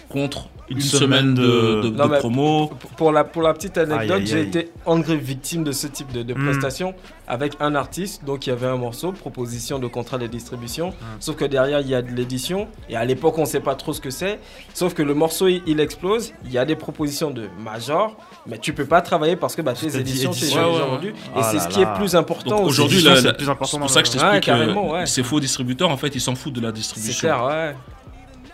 contre 0.08 0.48
une, 0.68 0.76
Une 0.78 0.82
semaine, 0.82 1.20
semaine 1.20 1.34
de, 1.34 1.42
de- 1.42 1.80
de- 1.82 1.96
Non, 1.96 2.06
de 2.06 2.10
mais- 2.12 2.18
promo. 2.18 2.66
Pour- 2.80 2.90
Pour 2.90 3.12
la, 3.12 3.24
pour 3.24 3.42
la 3.42 3.52
petite 3.54 3.78
anecdote, 3.78 4.22
j'ai 4.24 4.40
été 4.42 4.70
en 4.84 5.00
vrai 5.00 5.16
victime 5.16 5.62
de 5.64 5.72
ce 5.72 5.86
type 5.86 6.10
de, 6.12 6.22
de 6.22 6.34
Mm. 6.34 6.44
prestation 6.44 6.94
avec 7.28 7.54
un 7.60 7.74
artiste. 7.74 8.24
Donc 8.24 8.46
il 8.46 8.50
y 8.50 8.52
avait 8.52 8.66
un 8.66 8.76
morceau, 8.76 9.12
proposition 9.12 9.78
de 9.78 9.86
contrat 9.86 10.18
de 10.18 10.26
distribution. 10.26 10.88
Mm. 10.88 10.92
Sauf 11.20 11.36
que 11.36 11.44
derrière, 11.44 11.80
il 11.80 11.88
y 11.88 11.94
a 11.94 12.02
de 12.02 12.10
l'édition. 12.10 12.68
Et 12.88 12.96
à 12.96 13.04
l'époque, 13.04 13.38
on 13.38 13.42
ne 13.42 13.46
sait 13.46 13.60
pas 13.60 13.74
trop 13.76 13.92
ce 13.92 14.00
que 14.00 14.10
c'est. 14.10 14.38
Sauf 14.74 14.94
que 14.94 15.02
le 15.02 15.14
morceau, 15.14 15.46
il, 15.48 15.62
il 15.66 15.78
explose. 15.80 16.32
Il 16.44 16.52
y 16.52 16.58
a 16.58 16.64
des 16.64 16.76
propositions 16.76 17.30
de 17.30 17.48
major. 17.62 18.16
Mais 18.46 18.58
tu 18.58 18.72
peux 18.72 18.86
pas 18.86 19.00
travailler 19.02 19.36
parce 19.36 19.54
que 19.56 19.62
bah, 19.62 19.72
tes 19.74 19.96
éditions, 19.98 20.32
c'est 20.32 20.44
édition. 20.46 20.72
Ouais, 20.72 20.80
ouais, 20.80 20.86
vendu. 20.88 21.06
ouais. 21.08 21.12
Et 21.12 21.32
Ah 21.36 21.42
c'est 21.44 21.56
là 21.58 21.62
ce 21.62 21.68
qui 21.68 21.80
est 21.80 21.94
plus 21.96 22.14
important. 22.16 22.62
Aujourd'hui, 22.62 23.00
c'est 23.00 23.04
c'est 23.04 23.44
pour 23.78 23.90
ça 23.90 24.02
que 24.02 24.08
je 24.08 24.12
t'explique 24.12 24.42
carrément, 24.42 24.88
que 24.88 24.92
ouais. 24.94 25.06
ces 25.06 25.22
faux 25.22 25.38
distributeurs, 25.40 25.90
en 25.90 25.96
fait, 25.96 26.14
ils 26.14 26.20
s'en 26.20 26.34
foutent 26.34 26.54
de 26.54 26.60
la 26.60 26.68
C'est 26.68 26.74
distribution. 26.74 27.20
clair, 27.20 27.44
ouais. 27.44 27.76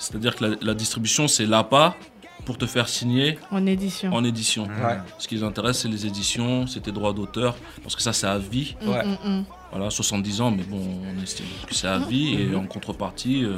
C'est-à-dire 0.03 0.35
que 0.37 0.45
la, 0.45 0.57
la 0.61 0.75
distribution, 0.75 1.29
c'est 1.29 1.47
l'appât 1.47 1.95
pour 2.45 2.59
te 2.59 2.67
faire 2.67 2.89
signer 2.89 3.39
En 3.53 3.65
édition. 3.67 4.13
en 4.13 4.25
édition. 4.25 4.65
Ouais. 4.65 4.99
Ce 5.19 5.29
qui 5.29 5.37
les 5.37 5.45
intéresse, 5.45 5.79
c'est 5.83 5.89
les 5.89 6.07
éditions, 6.07 6.67
c'est 6.67 6.81
tes 6.81 6.91
droits 6.93 7.13
d'auteur, 7.13 7.55
parce 7.85 7.95
que 7.95 8.03
ça, 8.03 8.13
c'est 8.13 8.27
à 8.27 8.37
vie. 8.39 8.75
Mm, 8.83 8.89
Ouais. 8.89 9.05
mm, 9.05 9.29
mm. 9.29 9.45
Voilà, 9.71 9.91
70 9.91 10.41
ans, 10.41 10.51
mais 10.51 10.65
bon, 10.65 10.81
on 11.17 11.23
estime 11.23 11.47
que 11.69 11.75
c'est 11.75 11.87
à 11.87 11.99
vie, 11.99 12.35
et 12.35 12.55
en 12.57 12.67
contrepartie, 12.67 13.45
euh, 13.45 13.57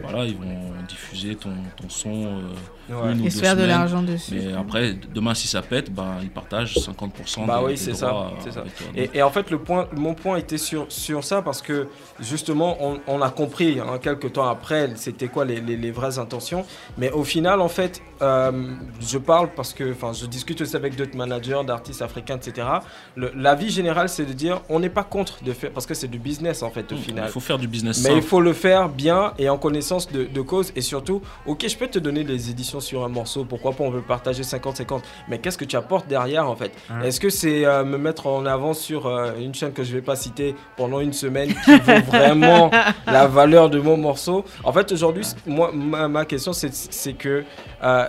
voilà, 0.00 0.26
ils 0.26 0.36
vont 0.36 0.72
diffuser 0.88 1.36
ton, 1.36 1.54
ton 1.80 1.88
son 1.88 2.24
euh, 2.26 2.40
Ouais. 2.88 3.12
une 3.12 3.18
ou 3.20 3.22
Et 3.22 3.24
deux 3.24 3.30
se 3.30 3.38
faire 3.40 3.56
de 3.56 3.64
l'argent 3.64 4.02
dessus. 4.02 4.34
Mais 4.34 4.52
après, 4.54 4.94
demain, 5.14 5.34
si 5.34 5.48
ça 5.48 5.62
pète, 5.62 5.92
bah, 5.92 6.16
ils 6.22 6.30
partagent 6.30 6.74
50% 6.74 7.46
Bah 7.46 7.58
des, 7.60 7.64
oui, 7.64 7.70
des 7.72 7.76
c'est 7.76 7.94
ça, 7.94 8.30
c'est 8.44 8.50
toi. 8.52 8.64
Et, 8.96 9.10
et 9.14 9.22
en 9.22 9.30
fait, 9.30 9.50
le 9.50 9.58
point, 9.58 9.88
mon 9.96 10.14
point 10.14 10.36
était 10.36 10.58
sur, 10.58 10.86
sur 10.88 11.24
ça 11.24 11.42
parce 11.42 11.62
que 11.62 11.88
justement, 12.20 12.76
on, 12.80 12.98
on 13.06 13.22
a 13.22 13.30
compris 13.30 13.78
hein, 13.80 13.98
quelques 14.00 14.32
temps 14.32 14.48
après, 14.48 14.90
c'était 14.96 15.28
quoi 15.28 15.44
les, 15.44 15.60
les- 15.60 15.76
les 15.76 15.90
vraies 15.90 16.18
intentions. 16.18 16.64
Mais 16.98 17.10
au 17.10 17.24
final, 17.24 17.60
en 17.60 17.68
fait, 17.68 18.00
euh, 18.22 18.52
je 19.00 19.18
parle 19.18 19.50
parce 19.54 19.72
que 19.74 19.92
enfin, 19.92 20.12
je 20.12 20.26
discute 20.26 20.60
aussi 20.60 20.76
avec 20.76 20.96
d'autres 20.96 21.16
managers 21.16 21.60
d'artistes 21.66 22.02
africains, 22.02 22.36
etc. 22.36 22.66
Le- 23.14 23.32
la 23.36 23.54
vie 23.54 23.70
générale, 23.70 24.08
c'est 24.08 24.24
de 24.24 24.32
dire 24.32 24.60
on 24.68 24.80
n'est 24.80 24.88
pas 24.90 25.04
contre 25.04 25.42
de 25.44 25.52
faire 25.52 25.70
parce 25.72 25.86
que 25.86 25.94
c'est 25.94 26.08
du 26.08 26.18
business 26.18 26.62
en 26.62 26.70
fait 26.70 26.90
au 26.92 26.96
Il 26.96 27.02
final. 27.02 27.28
faut 27.28 27.40
faire 27.40 27.58
du 27.58 27.68
business 27.68 28.02
Mais 28.04 28.16
il 28.16 28.22
faut 28.22 28.40
le 28.40 28.52
faire 28.52 28.88
bien 28.88 29.32
et 29.38 29.48
en 29.48 29.58
connaissance 29.58 30.10
de, 30.10 30.24
de 30.24 30.40
cause. 30.40 30.72
Et 30.76 30.80
surtout, 30.80 31.20
ok, 31.46 31.66
je 31.68 31.76
peux 31.76 31.88
te 31.88 31.98
donner 31.98 32.24
des 32.24 32.50
éditions 32.50 32.75
sur 32.80 33.04
un 33.04 33.08
morceau, 33.08 33.44
pourquoi 33.44 33.72
pas, 33.72 33.84
on 33.84 33.90
veut 33.90 34.02
partager 34.02 34.42
50-50. 34.42 35.00
Mais 35.28 35.38
qu'est-ce 35.38 35.58
que 35.58 35.64
tu 35.64 35.76
apportes 35.76 36.06
derrière 36.06 36.48
en 36.48 36.54
fait 36.56 36.66
Hein. 36.90 37.00
Est-ce 37.02 37.20
que 37.20 37.30
c'est 37.30 37.64
euh, 37.64 37.84
me 37.84 37.98
mettre 37.98 38.26
en 38.26 38.46
avant 38.46 38.74
sur 38.74 39.06
euh, 39.06 39.32
une 39.38 39.54
chaîne 39.54 39.72
que 39.72 39.82
je 39.82 39.92
vais 39.92 40.02
pas 40.02 40.16
citer 40.16 40.54
pendant 40.76 41.00
une 41.00 41.12
semaine 41.12 41.54
qui 41.64 41.78
vaut 41.78 42.00
vraiment 42.06 42.70
la 43.06 43.26
valeur 43.26 43.70
de 43.70 43.80
mon 43.80 43.96
morceau? 43.96 44.44
En 44.64 44.72
fait, 44.72 44.90
aujourd'hui, 44.92 45.24
moi, 45.46 45.70
ma, 45.72 46.08
ma 46.08 46.24
question, 46.24 46.52
c'est 46.52 46.74
c'est 46.74 47.14
que 47.14 47.44
euh, 47.82 48.08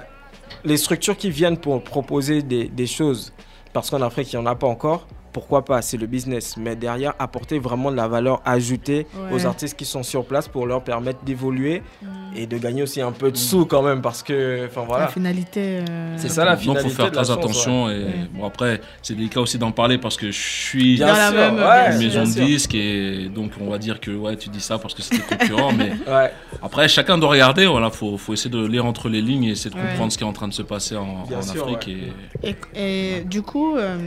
les 0.64 0.78
structures 0.78 1.18
qui 1.18 1.30
viennent 1.30 1.58
pour 1.58 1.82
proposer 1.84 2.42
des, 2.42 2.68
des 2.68 2.88
choses, 2.88 3.34
parce 3.74 3.90
qu'en 3.90 4.02
Afrique, 4.02 4.32
il 4.34 4.40
n'y 4.40 4.42
en 4.44 4.46
a 4.46 4.56
pas 4.56 4.68
encore, 4.68 5.08
pourquoi 5.32 5.64
pas 5.66 5.82
C'est 5.82 5.98
le 5.98 6.08
business. 6.08 6.56
Mais 6.58 6.76
derrière, 6.76 7.14
apporter 7.20 7.60
vraiment 7.60 7.92
de 7.92 7.96
la 7.96 8.08
valeur 8.08 8.42
ajoutée 8.46 9.06
Ouais. 9.16 9.34
aux 9.36 9.46
artistes 9.46 9.78
qui 9.78 9.86
sont 9.86 10.04
sur 10.04 10.26
place 10.26 10.48
pour 10.48 10.66
leur 10.68 10.84
permettre 10.84 11.24
d'évoluer 11.24 11.82
Mm. 12.02 12.08
et 12.36 12.48
de 12.48 12.58
gagner 12.58 12.84
aussi 12.84 13.02
un 13.02 13.12
peu 13.12 13.32
de 13.32 13.38
sous 13.38 13.66
quand 13.66 13.82
même 13.82 14.02
parce 14.02 14.24
que, 14.24 14.66
enfin 14.68 14.82
La 14.82 14.88
voilà. 14.88 15.08
finalité. 15.08 15.80
euh, 15.90 16.16
C'est 16.18 16.30
ça 16.30 16.46
la 16.46 16.52
Donc 16.56 16.62
finalité. 16.62 16.90
faut 16.90 16.96
faire 16.96 17.06
la 17.06 17.12
très 17.12 17.20
chose, 17.26 17.32
attention 17.32 17.90
et 17.90 18.06
bon 18.34 18.46
après 18.46 18.82
c'est 19.02 19.16
délicat 19.16 19.42
aussi 19.42 19.58
d'en 19.58 19.72
parler 19.72 19.98
parce 19.98 20.18
que 20.18 20.32
je 20.32 20.40
suis 20.40 20.96
Bien 20.96 21.08
Dans 21.08 21.14
la 21.14 21.28
sûr, 21.30 21.38
même- 21.38 21.56
ouais, 21.56 21.92
une 21.94 21.98
bien 22.00 22.08
maison 22.08 22.24
de 22.24 22.28
sûr. 22.38 22.46
disques 22.46 22.76
et 22.76 23.30
donc 23.34 23.52
on 23.60 23.70
va 23.70 23.78
dire 23.78 24.00
que 24.00 24.12
ouais 24.12 24.36
tu 24.36 24.50
dis 24.50 24.62
ça 24.62 24.78
parce 24.78 24.94
que 24.94 25.02
c'était 25.02 25.36
concurrent 25.36 25.72
mais 25.74 25.92
Ouais, 26.08 26.32
après 26.62 26.88
chacun 26.88 27.18
doit 27.18 27.30
regarder 27.30 27.66
voilà 27.66 27.90
faut, 27.90 28.18
faut 28.18 28.34
essayer 28.34 28.50
de 28.52 28.66
lire 28.66 28.86
entre 28.86 29.10
les 29.10 29.22
lignes 29.22 29.46
et 29.46 29.52
essayer 29.52 29.70
de 29.72 29.76
Ouais. 29.80 29.88
comprendre 29.90 30.12
ce 30.12 30.18
qui 30.18 30.24
est 30.24 30.28
en 30.28 30.34
train 30.34 30.48
de 30.48 30.54
se 30.54 30.62
passer 30.64 30.96
en, 30.96 31.24
Bien 31.28 31.40
en 31.40 31.42
sûr, 31.42 31.64
Afrique 31.64 31.88
ouais. 31.88 32.12
et 32.44 32.56
Et, 32.76 33.18
et 33.20 33.24
du 33.24 33.42
coup, 33.42 33.76
euh, 33.78 33.98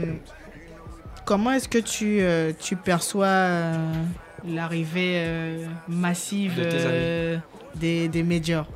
comment 1.31 1.51
est-ce 1.51 1.69
que 1.69 1.77
tu, 1.77 2.19
euh, 2.19 2.51
tu 2.59 2.75
perçois 2.75 3.25
euh, 3.25 3.93
l'arrivée 4.45 5.13
euh, 5.15 5.65
massive 5.87 6.57
De 6.57 6.63
euh, 6.65 7.37
des, 7.73 8.09
des 8.09 8.21
majors 8.21 8.67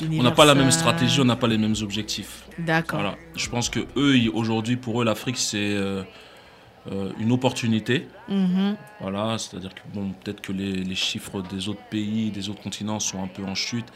on 0.00 0.22
n'a 0.22 0.30
pas 0.30 0.44
la 0.44 0.54
même 0.54 0.70
stratégie 0.70 1.20
on 1.20 1.24
n'a 1.24 1.34
pas 1.34 1.48
les 1.48 1.58
mêmes 1.58 1.74
objectifs 1.82 2.44
D'accord. 2.58 3.00
Voilà. 3.00 3.16
Je 3.34 3.48
pense 3.48 3.68
que 3.68 3.80
eux, 3.96 4.30
aujourd'hui, 4.32 4.76
pour 4.76 5.02
eux, 5.02 5.04
l'Afrique, 5.04 5.38
c'est 5.38 5.74
euh, 6.92 7.10
une 7.18 7.32
opportunité. 7.32 8.06
Mhm. 8.28 8.76
Voilà, 9.00 9.36
c'est-à-dire 9.36 9.74
que 9.74 9.80
bon, 9.92 10.12
peut-être 10.22 10.40
que 10.40 10.52
les, 10.52 10.72
les 10.72 10.94
chiffres 10.94 11.42
des 11.42 11.68
autres 11.68 11.82
pays, 11.90 12.30
des 12.30 12.48
autres 12.48 12.62
continents 12.62 13.00
sont 13.00 13.22
un 13.22 13.26
peu 13.26 13.42
en 13.44 13.54
chute. 13.56 13.86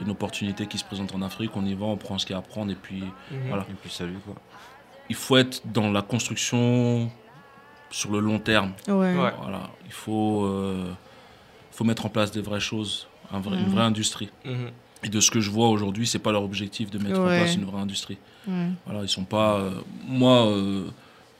Une 0.00 0.10
opportunité 0.10 0.66
qui 0.66 0.78
se 0.78 0.84
présente 0.84 1.14
en 1.14 1.20
Afrique, 1.22 1.50
on 1.56 1.64
y 1.66 1.74
va, 1.74 1.84
on 1.86 1.96
prend 1.96 2.18
ce 2.18 2.24
qu'il 2.24 2.32
y 2.34 2.36
a 2.36 2.38
à 2.38 2.42
prendre 2.42 2.72
et 2.72 2.76
puis 2.76 3.04
voilà. 3.48 3.66
Et 3.68 3.74
puis 3.74 3.90
salut 3.90 4.18
quoi. 4.24 4.34
Il 5.08 5.16
faut 5.16 5.36
être 5.36 5.62
dans 5.72 5.90
la 5.90 6.02
construction 6.02 7.10
sur 7.90 8.10
le 8.12 8.20
long 8.20 8.38
terme. 8.38 8.72
Ouais. 8.86 8.94
Ouais. 8.94 9.32
Voilà, 9.42 9.70
il 9.86 9.92
faut, 9.92 10.44
euh, 10.44 10.90
faut 11.72 11.84
mettre 11.84 12.04
en 12.06 12.10
place 12.10 12.30
des 12.30 12.42
vraies 12.42 12.60
choses, 12.60 13.06
un 13.32 13.40
vrai- 13.40 13.56
une 13.58 13.64
Mhm. 13.66 13.72
vraie 13.72 13.82
industrie. 13.84 14.28
Mhm. 14.44 14.70
Et 15.04 15.08
de 15.08 15.20
ce 15.20 15.30
que 15.30 15.40
je 15.40 15.50
vois 15.50 15.68
aujourd'hui, 15.68 16.06
c'est 16.06 16.18
pas 16.18 16.32
leur 16.32 16.42
objectif 16.42 16.90
de 16.90 16.98
mettre 16.98 17.20
en 17.20 17.24
place 17.26 17.54
une 17.54 17.64
vraie 17.64 17.80
industrie. 17.80 18.18
Ouais. 18.46 18.68
Voilà, 18.84 19.02
ils 19.02 19.08
sont 19.08 19.24
pas. 19.24 19.54
euh, 19.58 19.70
moi, 20.06 20.46
euh, 20.48 20.84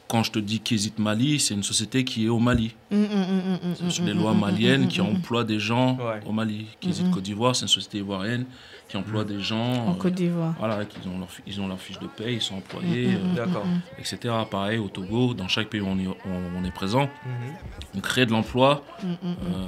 quand 0.06 0.22
je 0.22 0.30
te 0.30 0.38
dis 0.38 0.60
qu'hésite 0.60 0.98
Mali, 0.98 1.38
c'est 1.40 1.52
une 1.54 1.62
société 1.64 2.04
qui 2.04 2.24
est 2.26 2.28
au 2.30 2.38
Mali. 2.38 2.74
Mm, 2.90 2.96
mm, 2.96 3.02
mm, 3.02 3.68
mm, 3.70 3.74
C'est 3.74 3.90
sur 3.90 4.04
les 4.04 4.14
lois 4.14 4.32
maliennes 4.32 4.88
qui 4.88 5.00
emploient 5.02 5.44
des 5.44 5.58
gens 5.60 5.96
Ouais. 5.96 6.20
au 6.24 6.32
Mali. 6.32 6.66
Qu'hésite. 6.80 7.10
Côte 7.10 7.24
d'Ivoire, 7.24 7.54
c'est 7.56 7.62
une 7.62 7.68
société 7.68 7.98
ivoirienne 7.98 8.46
qui 8.88 8.96
emploie 8.96 9.24
des 9.24 9.40
gens. 9.40 9.86
En 9.86 9.90
euh, 9.92 9.94
Côte 9.94 10.14
d'Ivoire. 10.14 10.54
voilà, 10.58 10.84
qui 10.86 11.06
ont 11.06 11.18
leur, 11.18 11.28
ils 11.46 11.60
ont 11.60 11.68
leur 11.68 11.78
fiche 11.78 11.98
de 11.98 12.06
paie, 12.06 12.34
ils 12.34 12.40
sont 12.40 12.56
employés, 12.56 13.08
Mm, 13.08 13.18
mm, 13.28 13.30
mm, 13.32 13.34
D'accord. 13.34 13.66
mm, 13.66 13.68
euh, 13.70 14.00
etc. 14.00 14.34
Pareil, 14.50 14.78
au 14.78 14.88
Togo, 14.88 15.34
dans 15.34 15.46
chaque 15.48 15.68
pays 15.68 15.80
où 15.82 15.86
on 15.86 15.98
est, 15.98 16.06
on- 16.06 16.58
on 16.58 16.64
est 16.64 16.70
présent, 16.72 17.02
Mhm. 17.26 17.54
on 17.96 18.00
crée 18.00 18.24
de 18.26 18.30
l'emploi. 18.32 18.82
mm, 19.02 19.06
mm, 19.06 19.12
mm. 19.12 19.36
Euh, 19.54 19.64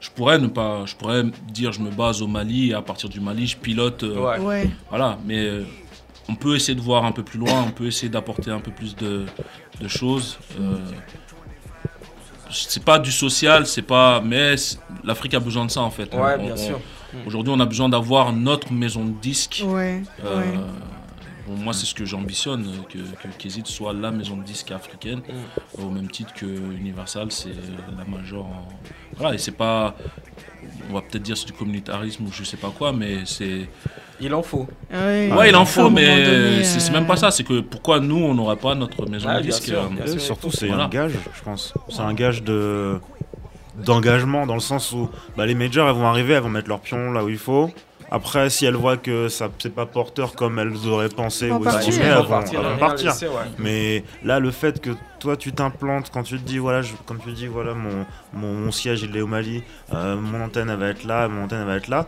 je 0.00 0.10
pourrais 0.10 0.38
ne 0.38 0.48
pas, 0.48 0.84
je 0.86 0.96
pourrais 0.96 1.22
dire 1.48 1.72
je 1.72 1.80
me 1.80 1.90
base 1.90 2.20
au 2.20 2.26
Mali 2.26 2.70
et 2.70 2.74
à 2.74 2.82
partir 2.82 3.08
du 3.08 3.20
Mali 3.20 3.46
je 3.46 3.56
pilote. 3.56 4.02
euh, 4.02 4.18
Ouais. 4.20 4.38
Ouais. 4.40 4.70
Voilà, 4.90 5.18
mais 5.24 5.38
euh, 5.44 5.64
on 6.28 6.34
peut 6.34 6.56
essayer 6.56 6.74
de 6.74 6.80
voir 6.80 7.04
un 7.04 7.12
peu 7.12 7.22
plus 7.22 7.38
loin, 7.38 7.64
on 7.68 7.70
peut 7.70 7.86
essayer 7.86 8.08
d'apporter 8.08 8.50
un 8.50 8.60
peu 8.60 8.70
plus 8.72 8.96
de, 8.96 9.24
de 9.80 9.88
choses. 9.88 10.36
Euh, 10.58 10.78
c'est 12.50 12.84
pas 12.84 12.98
du 12.98 13.10
social, 13.10 13.66
c'est 13.66 13.82
pas, 13.82 14.20
mais 14.20 14.54
l'Afrique 15.02 15.34
a 15.34 15.40
besoin 15.40 15.64
de 15.66 15.70
ça 15.70 15.80
en 15.80 15.90
fait. 15.90 16.12
Ouais, 16.14 16.36
On- 16.38 16.42
bien 16.44 16.54
on- 16.54 16.56
sûr. 16.56 16.80
Aujourd'hui, 17.26 17.52
on 17.56 17.60
a 17.60 17.66
besoin 17.66 17.88
d'avoir 17.88 18.32
notre 18.32 18.72
maison 18.72 19.04
de 19.04 19.12
disques. 19.20 19.62
Ouais. 19.66 20.02
Euh, 20.24 20.40
ouais. 20.40 20.58
bon, 21.46 21.56
moi, 21.56 21.72
c'est 21.72 21.86
ce 21.86 21.94
que 21.94 22.04
j'ambitionne, 22.04 22.64
que, 22.88 22.98
que 22.98 23.28
Kézit 23.38 23.66
soit 23.66 23.92
la 23.92 24.10
maison 24.10 24.36
de 24.36 24.42
disques 24.42 24.70
africaine, 24.72 25.20
Mm. 25.20 25.82
au 25.84 25.90
même 25.90 26.10
titre 26.10 26.32
que 26.34 26.46
Universal, 26.46 27.28
c'est 27.30 27.50
la 27.50 28.04
major. 28.04 28.44
en- 28.46 28.68
Voilà, 29.16 29.34
et 29.34 29.38
c'est 29.38 29.52
pas. 29.52 29.94
On 30.90 30.94
va 30.94 31.00
peut-être 31.02 31.22
dire 31.22 31.36
c'est 31.36 31.46
du 31.46 31.52
communautarisme 31.52 32.24
ou 32.24 32.32
je 32.32 32.42
sais 32.44 32.56
pas 32.56 32.70
quoi, 32.76 32.92
mais 32.92 33.18
c'est. 33.26 33.68
Il 34.20 34.32
en 34.32 34.42
faut. 34.42 34.68
Ouais, 34.92 35.28
Ouais, 35.36 35.48
il 35.50 35.56
en 35.56 35.64
faut, 35.64 35.90
mais 35.90 36.62
c'est 36.64 36.88
euh, 36.88 36.92
même 36.92 37.06
pas 37.06 37.16
ça. 37.16 37.30
C'est 37.32 37.42
que 37.42 37.60
pourquoi 37.60 37.98
nous, 38.00 38.16
on 38.16 38.32
n'aurait 38.34 38.56
pas 38.56 38.74
notre 38.76 39.08
maison 39.08 39.28
Ouais, 39.28 39.38
de 39.38 39.42
disques 39.46 39.64
sûr, 39.64 39.90
euh, 40.06 40.18
surtout, 40.18 40.50
c'est 40.52 40.68
Voilà. 40.68 40.84
un 40.84 40.88
gage, 40.88 41.12
je 41.36 41.42
pense. 41.42 41.74
C'est 41.88 42.00
un 42.00 42.14
gage 42.14 42.42
de 42.44 43.00
d'engagement 43.76 44.46
dans 44.46 44.54
le 44.54 44.60
sens 44.60 44.92
où 44.92 45.08
bah, 45.36 45.46
les 45.46 45.54
majors 45.54 45.88
elles 45.88 45.94
vont 45.96 46.06
arriver, 46.06 46.34
elles 46.34 46.42
vont 46.42 46.48
mettre 46.48 46.68
leur 46.68 46.80
pion 46.80 47.12
là 47.12 47.24
où 47.24 47.28
il 47.28 47.38
faut. 47.38 47.70
Après, 48.10 48.48
si 48.50 48.64
elles 48.66 48.74
voient 48.76 48.96
que 48.98 49.28
ça 49.28 49.48
c'est 49.58 49.74
pas 49.74 49.86
porteur 49.86 50.34
comme 50.34 50.58
elles 50.58 50.86
auraient 50.86 51.08
pensé 51.08 51.46
Elles 51.46 51.52
vont 51.52 51.60
ou 51.60 51.64
partir. 51.64 51.88
estimé, 51.88 52.04
Elles 52.06 52.12
elles 52.12 52.22
vont 52.22 52.28
partir, 52.28 52.60
elles 52.60 52.64
vont 52.66 52.68
rien 52.70 52.78
partir. 52.78 53.10
laisser, 53.10 53.26
ouais. 53.26 53.32
Mais 53.58 54.04
là, 54.22 54.38
le 54.38 54.50
fait 54.50 54.80
que 54.80 54.90
toi 55.18 55.36
tu 55.36 55.52
t'implantes, 55.52 56.10
quand 56.12 56.22
tu 56.22 56.38
te 56.38 56.42
dis 56.46 56.58
voilà, 56.58 56.82
je, 56.82 56.92
comme 57.06 57.18
tu 57.18 57.32
dis 57.32 57.46
voilà, 57.46 57.74
mon, 57.74 58.04
mon, 58.34 58.52
mon 58.54 58.70
siège 58.70 59.02
il 59.02 59.16
est 59.16 59.20
au 59.22 59.26
Mali, 59.26 59.62
euh, 59.92 60.16
mon 60.16 60.44
antenne 60.44 60.70
elle 60.70 60.78
va 60.78 60.88
être 60.88 61.04
là, 61.04 61.26
mon 61.28 61.44
antenne 61.44 61.60
elle 61.62 61.66
va 61.66 61.76
être 61.76 61.88
là, 61.88 62.06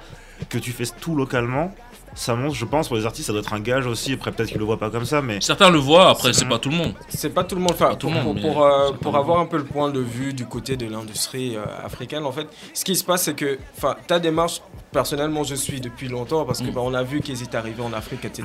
que 0.50 0.58
tu 0.58 0.70
fais 0.72 0.84
tout 1.00 1.16
localement, 1.16 1.74
ça 2.16 2.34
montre, 2.34 2.54
je 2.56 2.64
pense, 2.64 2.88
pour 2.88 2.96
les 2.96 3.06
artistes, 3.06 3.26
ça 3.28 3.32
doit 3.32 3.42
être 3.42 3.52
un 3.52 3.60
gage 3.60 3.86
aussi. 3.86 4.14
Après, 4.14 4.32
peut-être 4.32 4.48
qu'ils 4.48 4.58
le 4.58 4.64
voient 4.64 4.78
pas 4.78 4.90
comme 4.90 5.04
ça, 5.04 5.22
mais 5.22 5.40
Certains 5.40 5.70
le 5.70 5.78
voient, 5.78 6.08
après, 6.10 6.32
c'est 6.32 6.46
pas 6.48 6.58
tout 6.58 6.70
le 6.70 6.76
monde. 6.76 6.94
C'est 7.08 7.30
pas 7.30 7.44
tout 7.44 7.54
le 7.54 7.60
monde. 7.60 7.72
Enfin, 7.74 7.90
Pas 7.90 7.96
tout 7.96 8.08
pour, 8.08 8.16
le 8.16 8.22
monde, 8.24 8.40
pour, 8.40 8.64
euh, 8.64 8.90
pour 9.00 9.16
avoir 9.16 9.38
un 9.38 9.46
peu 9.46 9.58
le 9.58 9.64
point 9.64 9.90
de 9.90 10.00
vue 10.00 10.32
du 10.32 10.46
côté 10.46 10.76
de 10.76 10.86
l'industrie 10.86 11.56
euh, 11.56 11.64
africaine, 11.84 12.24
en 12.24 12.32
fait, 12.32 12.48
ce 12.74 12.84
qui 12.84 12.96
se 12.96 13.04
passe, 13.04 13.24
c'est 13.24 13.34
que 13.34 13.58
enfin, 13.76 13.94
ta 14.06 14.18
démarche, 14.18 14.62
personnellement, 14.90 15.44
je 15.44 15.54
suis 15.54 15.80
depuis 15.80 16.08
longtemps 16.08 16.44
parce 16.44 16.60
que 16.60 16.66
Mm. 16.68 16.72
bah, 16.72 16.80
on 16.82 16.94
a 16.94 17.02
vu 17.02 17.20
qu'ils 17.20 17.42
étaient 17.42 17.56
arrivés 17.58 17.82
en 17.82 17.92
Afrique, 17.92 18.24
etc. 18.24 18.44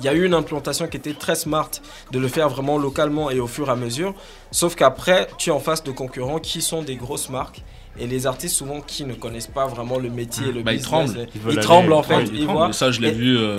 Il 0.00 0.04
y 0.04 0.08
a 0.08 0.14
eu 0.14 0.24
une 0.26 0.34
implantation 0.34 0.86
qui 0.86 0.96
était 0.96 1.14
très 1.14 1.34
smart 1.34 1.70
de 2.12 2.18
le 2.20 2.28
faire 2.28 2.48
vraiment 2.48 2.78
localement 2.78 3.30
et 3.30 3.40
au 3.40 3.46
fur 3.48 3.68
et 3.68 3.72
à 3.72 3.76
mesure. 3.76 4.14
Sauf 4.52 4.76
qu'après, 4.76 5.26
tu 5.38 5.50
es 5.50 5.52
en 5.52 5.58
face 5.58 5.82
de 5.82 5.90
concurrents 5.90 6.38
qui 6.38 6.62
sont 6.62 6.82
des 6.82 6.94
grosses 6.96 7.30
marques. 7.30 7.62
Et 8.00 8.06
les 8.06 8.26
artistes, 8.26 8.54
souvent, 8.56 8.80
qui 8.80 9.04
ne 9.04 9.14
connaissent 9.14 9.46
pas 9.48 9.66
vraiment 9.66 9.98
le 9.98 10.08
métier 10.10 10.48
et 10.48 10.52
le 10.52 10.62
Bah, 10.62 10.72
ils 10.72 10.76
business. 10.76 10.82
tremblent. 10.84 11.18
Ils 11.18 11.28
Ils, 11.34 11.40
veulent 11.40 11.52
aller- 11.54 11.60
tremblent, 11.62 11.92
en 11.92 12.00
ils 12.00 12.04
fait. 12.04 12.12
tremblent, 12.14 12.30
Ils 12.36 12.42
Et 12.42 12.46
voient. 12.46 12.72
ça, 12.72 12.90
je 12.90 13.00
l'ai 13.00 13.08
Et- 13.08 13.12
vu. 13.12 13.36
euh, 13.38 13.56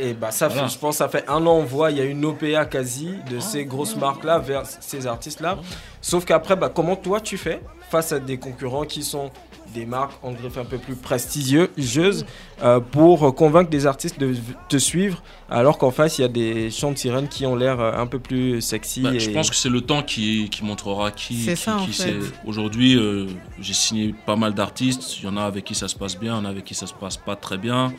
Et 0.00 0.14
bah 0.14 0.30
ça, 0.30 0.46
Voilà. 0.46 0.68
fait, 0.68 0.74
je 0.74 0.78
pense, 0.78 0.94
que 0.94 0.98
ça 0.98 1.08
fait 1.08 1.24
un 1.28 1.44
an, 1.46 1.54
on 1.56 1.64
voit, 1.64 1.90
il 1.90 1.96
y 1.98 2.00
a 2.00 2.04
une 2.04 2.24
OPA 2.24 2.66
quasi 2.66 3.10
de 3.32 3.40
ces 3.40 3.64
grosses 3.64 3.96
marques-là 3.96 4.38
vers 4.38 4.62
ces 4.64 5.06
artistes-là. 5.08 5.58
Sauf 6.00 6.24
qu'après, 6.24 6.54
bah, 6.54 6.70
comment 6.72 6.94
toi 6.94 7.20
tu 7.20 7.36
fais 7.36 7.60
face 7.90 8.12
à 8.12 8.20
des 8.20 8.36
concurrents 8.38 8.84
qui 8.84 9.02
sont 9.02 9.30
des 9.74 9.86
marques 9.86 10.12
en 10.22 10.32
griffe 10.32 10.58
un 10.58 10.64
peu 10.64 10.78
plus 10.78 10.94
prestigieuses 10.94 12.24
euh, 12.62 12.80
pour 12.80 13.34
convaincre 13.34 13.70
des 13.70 13.86
artistes 13.86 14.18
de 14.18 14.34
te 14.68 14.76
suivre 14.76 15.22
alors 15.50 15.78
qu'en 15.78 15.90
face 15.90 16.18
il 16.18 16.22
y 16.22 16.24
a 16.24 16.28
des 16.28 16.70
chants 16.70 16.92
de 16.92 16.98
sirènes 16.98 17.28
qui 17.28 17.46
ont 17.46 17.56
l'air 17.56 17.80
euh, 17.80 17.92
un 17.92 18.06
peu 18.06 18.18
plus 18.18 18.60
sexy. 18.60 19.02
Bah, 19.02 19.14
et... 19.14 19.20
Je 19.20 19.30
pense 19.30 19.50
que 19.50 19.56
c'est 19.56 19.68
le 19.68 19.80
temps 19.80 20.02
qui, 20.02 20.48
qui 20.50 20.64
montrera 20.64 21.10
qui, 21.10 21.44
C'est 21.44 21.54
qui, 21.54 21.90
qui. 21.90 22.04
Aujourd'hui, 22.46 22.96
euh, 22.96 23.26
j'ai 23.60 23.74
signé 23.74 24.14
pas 24.26 24.36
mal 24.36 24.54
d'artistes. 24.54 25.18
Il 25.18 25.24
y 25.24 25.28
en 25.28 25.36
a 25.36 25.42
avec 25.42 25.64
qui 25.64 25.74
ça 25.74 25.88
se 25.88 25.96
passe 25.96 26.18
bien, 26.18 26.34
il 26.34 26.38
y 26.38 26.40
en 26.40 26.44
a 26.44 26.50
avec 26.50 26.64
qui 26.64 26.74
ça 26.74 26.86
se 26.86 26.94
passe 26.94 27.16
pas 27.16 27.36
très 27.36 27.58
bien. 27.58 27.92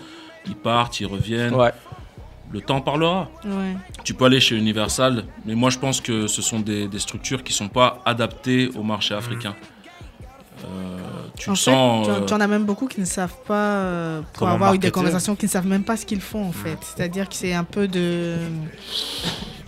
Ils 0.45 0.55
partent, 0.55 0.99
ils 0.99 1.05
reviennent. 1.07 1.55
Ouais. 1.55 1.71
Le 2.51 2.61
temps 2.61 2.81
parlera. 2.81 3.29
Ouais. 3.45 3.75
Tu 4.03 4.13
peux 4.15 4.25
aller 4.25 4.39
chez 4.39 4.55
Universal, 4.55 5.25
mais 5.45 5.53
moi 5.53 5.69
je 5.69 5.77
pense 5.77 6.01
que 6.01 6.27
ce 6.27 6.41
sont 6.41 6.59
des, 6.59 6.87
des 6.87 6.99
structures 6.99 7.43
qui 7.43 7.53
sont 7.53 7.67
pas 7.67 8.01
adaptées 8.05 8.69
au 8.75 8.83
marché 8.83 9.13
africain. 9.13 9.55
Euh, 9.59 9.78
tu 11.37 11.49
En 11.49 11.55
fait, 11.55 11.61
sens. 11.71 12.05
tu, 12.05 12.11
en- 12.11 12.15
euh, 12.15 12.25
tu 12.25 12.33
en 12.33 12.39
as 12.41 12.47
même 12.47 12.65
beaucoup 12.65 12.87
qui 12.87 12.99
ne 12.99 13.05
savent 13.05 13.35
pas, 13.47 13.53
euh, 13.53 14.21
pour 14.21 14.39
Comment 14.39 14.53
avoir 14.53 14.73
eu 14.73 14.77
des 14.79 14.91
conversations, 14.91 15.35
qui 15.35 15.45
ne 15.45 15.51
savent 15.51 15.67
même 15.67 15.83
pas 15.83 15.97
ce 15.97 16.05
qu'ils 16.05 16.21
font 16.21 16.45
en 16.45 16.51
fait. 16.51 16.77
C'est-à-dire 16.81 17.27
que 17.29 17.35
c'est 17.35 17.53
un 17.53 17.63
peu 17.63 17.87
de. 17.87 18.35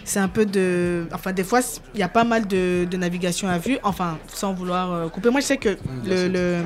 C'est 0.04 0.20
un 0.20 0.28
peu 0.28 0.46
de. 0.46 1.08
Enfin, 1.14 1.32
des 1.32 1.44
fois, 1.44 1.62
il 1.94 2.00
y 2.00 2.04
a 2.04 2.10
pas 2.10 2.24
mal 2.24 2.48
de, 2.48 2.86
de 2.90 2.98
navigation 2.98 3.48
à 3.48 3.58
vue. 3.58 3.78
Enfin, 3.84 4.18
sans 4.28 4.54
vouloir 4.54 4.92
euh, 4.92 5.08
couper. 5.10 5.30
Moi, 5.30 5.40
je 5.42 5.46
sais 5.46 5.58
que 5.58 5.78
bien 6.04 6.28
le, 6.28 6.62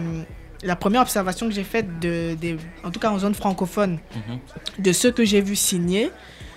la 0.63 0.75
première 0.75 1.01
observation 1.01 1.47
que 1.47 1.53
j'ai 1.53 1.63
faite, 1.63 1.99
de, 1.99 2.35
en 2.83 2.89
tout 2.91 2.99
cas 2.99 3.11
en 3.11 3.19
zone 3.19 3.35
francophone, 3.35 3.99
mhm. 4.15 4.83
de 4.83 4.91
ceux 4.93 5.11
que 5.11 5.23
j'ai 5.23 5.41
vus 5.41 5.55
signer, 5.57 6.09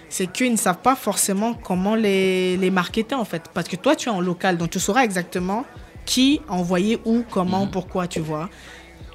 c'est 0.09 0.27
qu'ils 0.27 0.51
ne 0.53 0.57
savent 0.57 0.79
pas 0.79 0.97
forcément 0.97 1.53
comment 1.53 1.95
les, 1.95 2.57
les 2.57 2.71
marketer 2.71 3.15
en 3.15 3.27
fait. 3.27 3.43
Parce 3.53 3.69
que 3.69 3.77
toi, 3.77 3.95
tu 3.95 4.09
es 4.09 4.13
en 4.13 4.23
local, 4.23 4.57
donc 4.57 4.71
tu 4.71 4.81
sauras 4.81 5.03
exactement 5.05 5.67
qui 6.09 6.41
envoyer 6.49 6.99
où, 7.05 7.23
comment, 7.31 7.65
Mhm. 7.67 7.71
pourquoi, 7.71 8.07
tu 8.09 8.21
vois. 8.21 8.49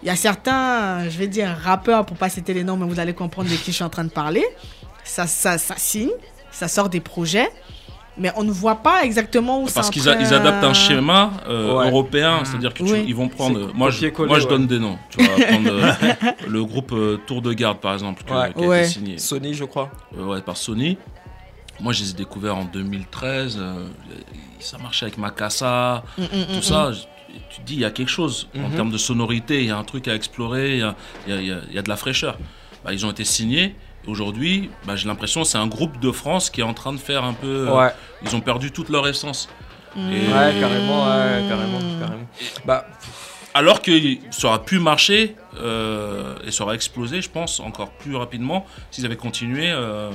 Il 0.04 0.08
y 0.08 0.12
a 0.12 0.16
certains, 0.16 1.10
je 1.10 1.18
vais 1.18 1.28
dire 1.28 1.50
rappeurs, 1.64 2.06
pour 2.06 2.18
pas 2.18 2.30
citer 2.30 2.54
les 2.54 2.64
noms, 2.64 2.78
mais 2.78 2.86
vous 2.86 3.00
allez 3.00 3.14
comprendre 3.14 3.50
de 3.50 3.56
qui 3.56 3.72
je 3.72 3.76
suis 3.78 3.84
en 3.84 3.90
train 3.90 4.04
de 4.04 4.12
parler. 4.12 4.44
Ça, 5.04 5.26
ça, 5.28 5.58
ça 5.58 5.76
signe, 5.78 6.12
ça 6.52 6.68
sort 6.68 6.90
des 6.90 7.00
projets, 7.00 7.50
mais 8.18 8.32
on 8.36 8.44
ne 8.44 8.52
voit 8.52 8.76
pas 8.76 9.04
exactement 9.04 9.62
où 9.64 9.68
ça 9.68 9.76
Parce 9.76 9.90
qu'ils 9.90 10.08
adaptent 10.08 10.64
un 10.64 10.74
schéma 10.74 11.32
euh, 11.48 11.74
Ouais. 11.80 11.88
européen, 11.90 12.42
c'est-à-dire 12.44 12.74
que 12.74 12.84
tu- 12.84 12.92
Oui. 12.94 13.06
ils 13.08 13.16
vont 13.16 13.28
prendre. 13.30 13.74
Moi, 13.74 13.90
je, 13.90 14.06
moi, 14.26 14.40
je 14.40 14.48
donne 14.48 14.68
des 14.68 14.78
noms. 14.80 15.00
Tu 15.10 15.24
vas 15.24 15.46
prendre 15.48 15.70
euh, 15.72 15.92
le 16.48 16.64
groupe 16.64 16.92
euh, 16.92 17.18
Tour 17.26 17.42
de 17.42 17.54
Garde, 17.54 17.80
par 17.80 17.94
exemple, 17.94 18.24
que- 18.24 18.34
Ouais. 18.34 18.54
qui 18.56 18.64
a 18.64 18.68
Ouais. 18.68 18.80
été 18.82 18.90
signé 18.90 19.18
Sony, 19.18 19.54
je 19.56 19.64
crois. 19.66 19.90
euh, 20.18 20.26
ouais, 20.26 20.42
par 20.42 20.58
Sony. 20.58 20.98
Moi, 21.80 21.92
je 21.94 22.04
les 22.04 22.12
ai 22.12 22.14
découverts 22.14 22.56
en 22.58 22.66
2013. 22.66 23.58
euh, 23.60 23.88
ça 24.60 24.78
marchait 24.78 25.06
avec 25.06 25.18
Makassa, 25.18 26.04
Mm, 26.18 26.24
tout 26.56 26.62
ça. 26.62 26.92
Je- 26.92 27.00
Tu 27.50 27.62
te 27.62 27.66
dis, 27.66 27.74
il 27.74 27.80
y 27.80 27.86
a 27.86 27.90
quelque 27.90 28.10
chose. 28.12 28.48
En 28.56 28.70
Mhm. 28.70 28.76
termes 28.76 28.92
de 28.92 28.98
sonorité, 29.00 29.62
il 29.62 29.66
y 29.68 29.72
a 29.72 29.78
un 29.78 29.84
truc 29.84 30.08
à 30.08 30.14
explorer, 30.14 30.74
il 30.74 30.80
y 30.80 30.84
a, 30.84 30.96
il 31.28 31.34
y 31.34 31.36
a- 31.36 31.42
il 31.42 31.48
y 31.48 31.52
a- 31.52 31.62
il 31.68 31.74
y 31.74 31.80
a 31.80 31.82
de 31.82 31.90
la 31.90 31.98
fraîcheur. 31.98 32.38
Bah, 32.86 32.94
ils 32.94 33.08
ont 33.08 33.12
été 33.12 33.24
signés. 33.26 33.76
Aujourd'hui, 34.06 34.70
bah, 34.86 34.96
j'ai 34.96 35.08
l'impression 35.08 35.42
que 35.42 35.48
c'est 35.48 35.58
un 35.58 35.66
groupe 35.66 36.00
de 36.00 36.12
France 36.12 36.52
qui 36.52 36.62
est 36.62 36.64
en 36.64 36.76
train 36.76 36.94
de 36.94 37.00
faire 37.00 37.24
un 37.24 37.34
peu. 37.34 37.68
euh. 37.70 37.72
Ils 38.24 38.36
ont 38.36 38.42
perdu 38.42 38.72
toute 38.72 38.90
leur 38.90 39.08
essence. 39.08 39.50
Et- 39.96 40.00
Ouais, 40.00 40.54
carrément, 40.60 41.06
ouais, 41.06 41.44
carrément, 41.50 41.80
carrément. 42.00 42.28
Bah, 42.66 42.86
Alors 43.56 43.82
que 43.84 43.92
ça 44.32 44.48
aurait 44.50 44.64
pu 44.64 44.80
marcher 44.80 45.36
euh, 45.60 46.36
et 46.46 46.50
ça 46.52 46.64
aurait 46.64 46.74
explosé, 46.76 47.22
je 47.22 47.30
pense, 47.30 47.60
encore 47.60 47.92
plus 47.92 48.16
rapidement 48.16 48.66
s'ils 48.90 49.06
avaient 49.06 49.16
continué 49.16 49.70
euh, 49.72 50.10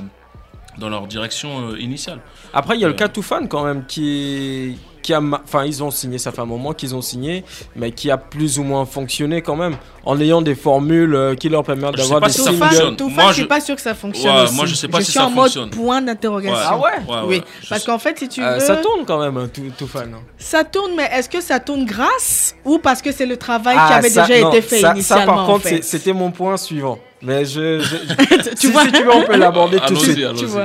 dans 0.78 0.88
leur 0.88 1.06
direction 1.06 1.70
euh, 1.70 1.78
initiale. 1.80 2.20
Après, 2.52 2.76
il 2.76 2.80
y 2.80 2.84
a 2.84 2.88
le 2.88 2.94
Euh. 2.94 2.96
cas 2.96 3.08
Toufan 3.08 3.46
quand 3.46 3.64
même 3.64 3.84
qui, 3.86 4.78
qui 5.02 5.12
a, 5.12 5.20
enfin, 5.20 5.64
ils 5.64 5.82
ont 5.82 5.90
signé, 5.90 6.18
ça 6.18 6.32
fait 6.32 6.40
un 6.40 6.46
moment 6.46 6.72
qu'ils 6.72 6.94
ont 6.94 7.02
signé, 7.02 7.44
mais 7.76 7.92
qui 7.92 8.10
a 8.10 8.16
plus 8.16 8.58
ou 8.58 8.62
moins 8.62 8.84
fonctionné 8.86 9.42
quand 9.42 9.56
même, 9.56 9.76
en 10.10 10.18
ayant 10.20 10.40
des 10.40 10.54
formules 10.54 11.14
euh, 11.14 11.34
qui 11.34 11.50
leur 11.50 11.62
permettent 11.62 11.94
d'avoir 11.96 12.22
des 12.22 12.30
si 12.30 12.38
ça 12.38 12.44
singles. 12.50 12.64
fonctionne. 12.64 12.96
Toufan, 12.96 13.14
Moi, 13.14 13.26
je 13.28 13.32
suis 13.34 13.42
je- 13.42 13.46
pas 13.46 13.60
sûr 13.60 13.74
que 13.76 13.80
ça 13.82 13.94
fonctionne. 13.94 14.34
Ouais, 14.34 14.42
aussi. 14.44 14.54
moi, 14.54 14.64
je 14.64 14.74
sais 14.74 14.88
pas 14.88 15.00
je 15.00 15.04
si 15.04 15.10
suis 15.10 15.20
ça 15.20 15.26
en 15.26 15.30
mode 15.30 15.44
fonctionne. 15.52 15.68
point 15.70 16.00
d'interrogation. 16.00 16.56
Ah 16.58 16.78
ouais 16.78 16.90
Ouais, 17.06 17.20
Oui, 17.26 17.42
parce 17.68 17.84
qu'en 17.84 17.98
fait, 17.98 18.18
si 18.18 18.26
tu 18.28 18.40
veux, 18.40 18.46
Euh, 18.46 18.58
ça 18.60 18.76
tourne 18.76 19.04
quand 19.06 19.20
même, 19.20 19.36
hein, 19.36 19.50
Tou- 19.52 19.70
Toufan. 19.76 20.00
hein. 20.14 20.20
ça 20.38 20.64
tourne, 20.64 20.92
mais 20.96 21.10
est-ce 21.12 21.28
que 21.28 21.42
ça 21.42 21.60
tourne 21.60 21.84
grâce 21.84 22.54
ou 22.64 22.78
parce 22.78 23.02
que 23.02 23.12
c'est 23.12 23.26
le 23.26 23.36
travail 23.36 23.76
qui 23.76 23.82
Ah, 23.84 23.96
avait 23.96 24.08
ça- 24.08 24.26
déjà 24.26 24.40
non, 24.40 24.48
été 24.50 24.62
fait 24.62 24.80
ça, 24.80 24.92
initialement 24.92 25.26
Ça, 25.26 25.30
par 25.32 25.44
en 25.44 25.46
contre, 25.46 25.68
fait? 25.68 25.84
c'était 25.84 26.14
mon 26.14 26.30
point 26.30 26.56
suivant. 26.56 26.98
Mais 27.20 27.44
je, 27.44 27.80
je- 27.80 28.50
Tu 28.50 28.56
si, 28.56 28.70
vois? 28.70 28.84
si 28.84 28.92
tu 28.92 29.02
veux, 29.02 29.12
on 29.14 29.24
peut 29.24 29.36
l'aborder 29.36 29.78
tout 29.86 29.92
de 29.92 29.98
suite. 29.98 30.18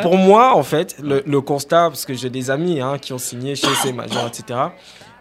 Pour 0.03 0.15
moi, 0.17 0.55
en 0.55 0.63
fait, 0.63 0.95
le, 1.03 1.21
le 1.25 1.41
constat, 1.41 1.89
parce 1.89 2.05
que 2.05 2.13
j'ai 2.13 2.29
des 2.29 2.49
amis 2.49 2.79
hein, 2.79 2.97
qui 3.01 3.11
ont 3.11 3.17
signé 3.17 3.55
chez 3.55 3.67
ces 3.81 3.91
majors, 3.91 4.27
etc. 4.27 4.57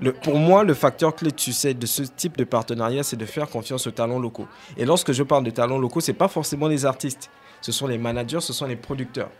Le, 0.02 0.12
pour 0.12 0.36
moi, 0.36 0.64
le 0.64 0.74
facteur 0.74 1.14
clé, 1.14 1.30
tu 1.30 1.52
sais, 1.52 1.74
de 1.74 1.86
ce 1.86 2.02
type 2.02 2.36
de 2.36 2.44
partenariat, 2.44 3.04
c'est 3.04 3.16
de 3.16 3.24
faire 3.24 3.48
confiance 3.48 3.86
aux 3.86 3.92
talents 3.92 4.18
locaux. 4.18 4.48
Et 4.76 4.84
lorsque 4.84 5.12
je 5.12 5.22
parle 5.22 5.44
de 5.44 5.50
talents 5.50 5.78
locaux, 5.78 6.00
c'est 6.00 6.12
pas 6.12 6.28
forcément 6.28 6.66
les 6.66 6.84
artistes. 6.84 7.30
Ce 7.60 7.70
sont 7.70 7.86
les 7.86 7.98
managers, 7.98 8.40
ce 8.40 8.52
sont 8.52 8.66
les 8.66 8.74
producteurs. 8.74 9.30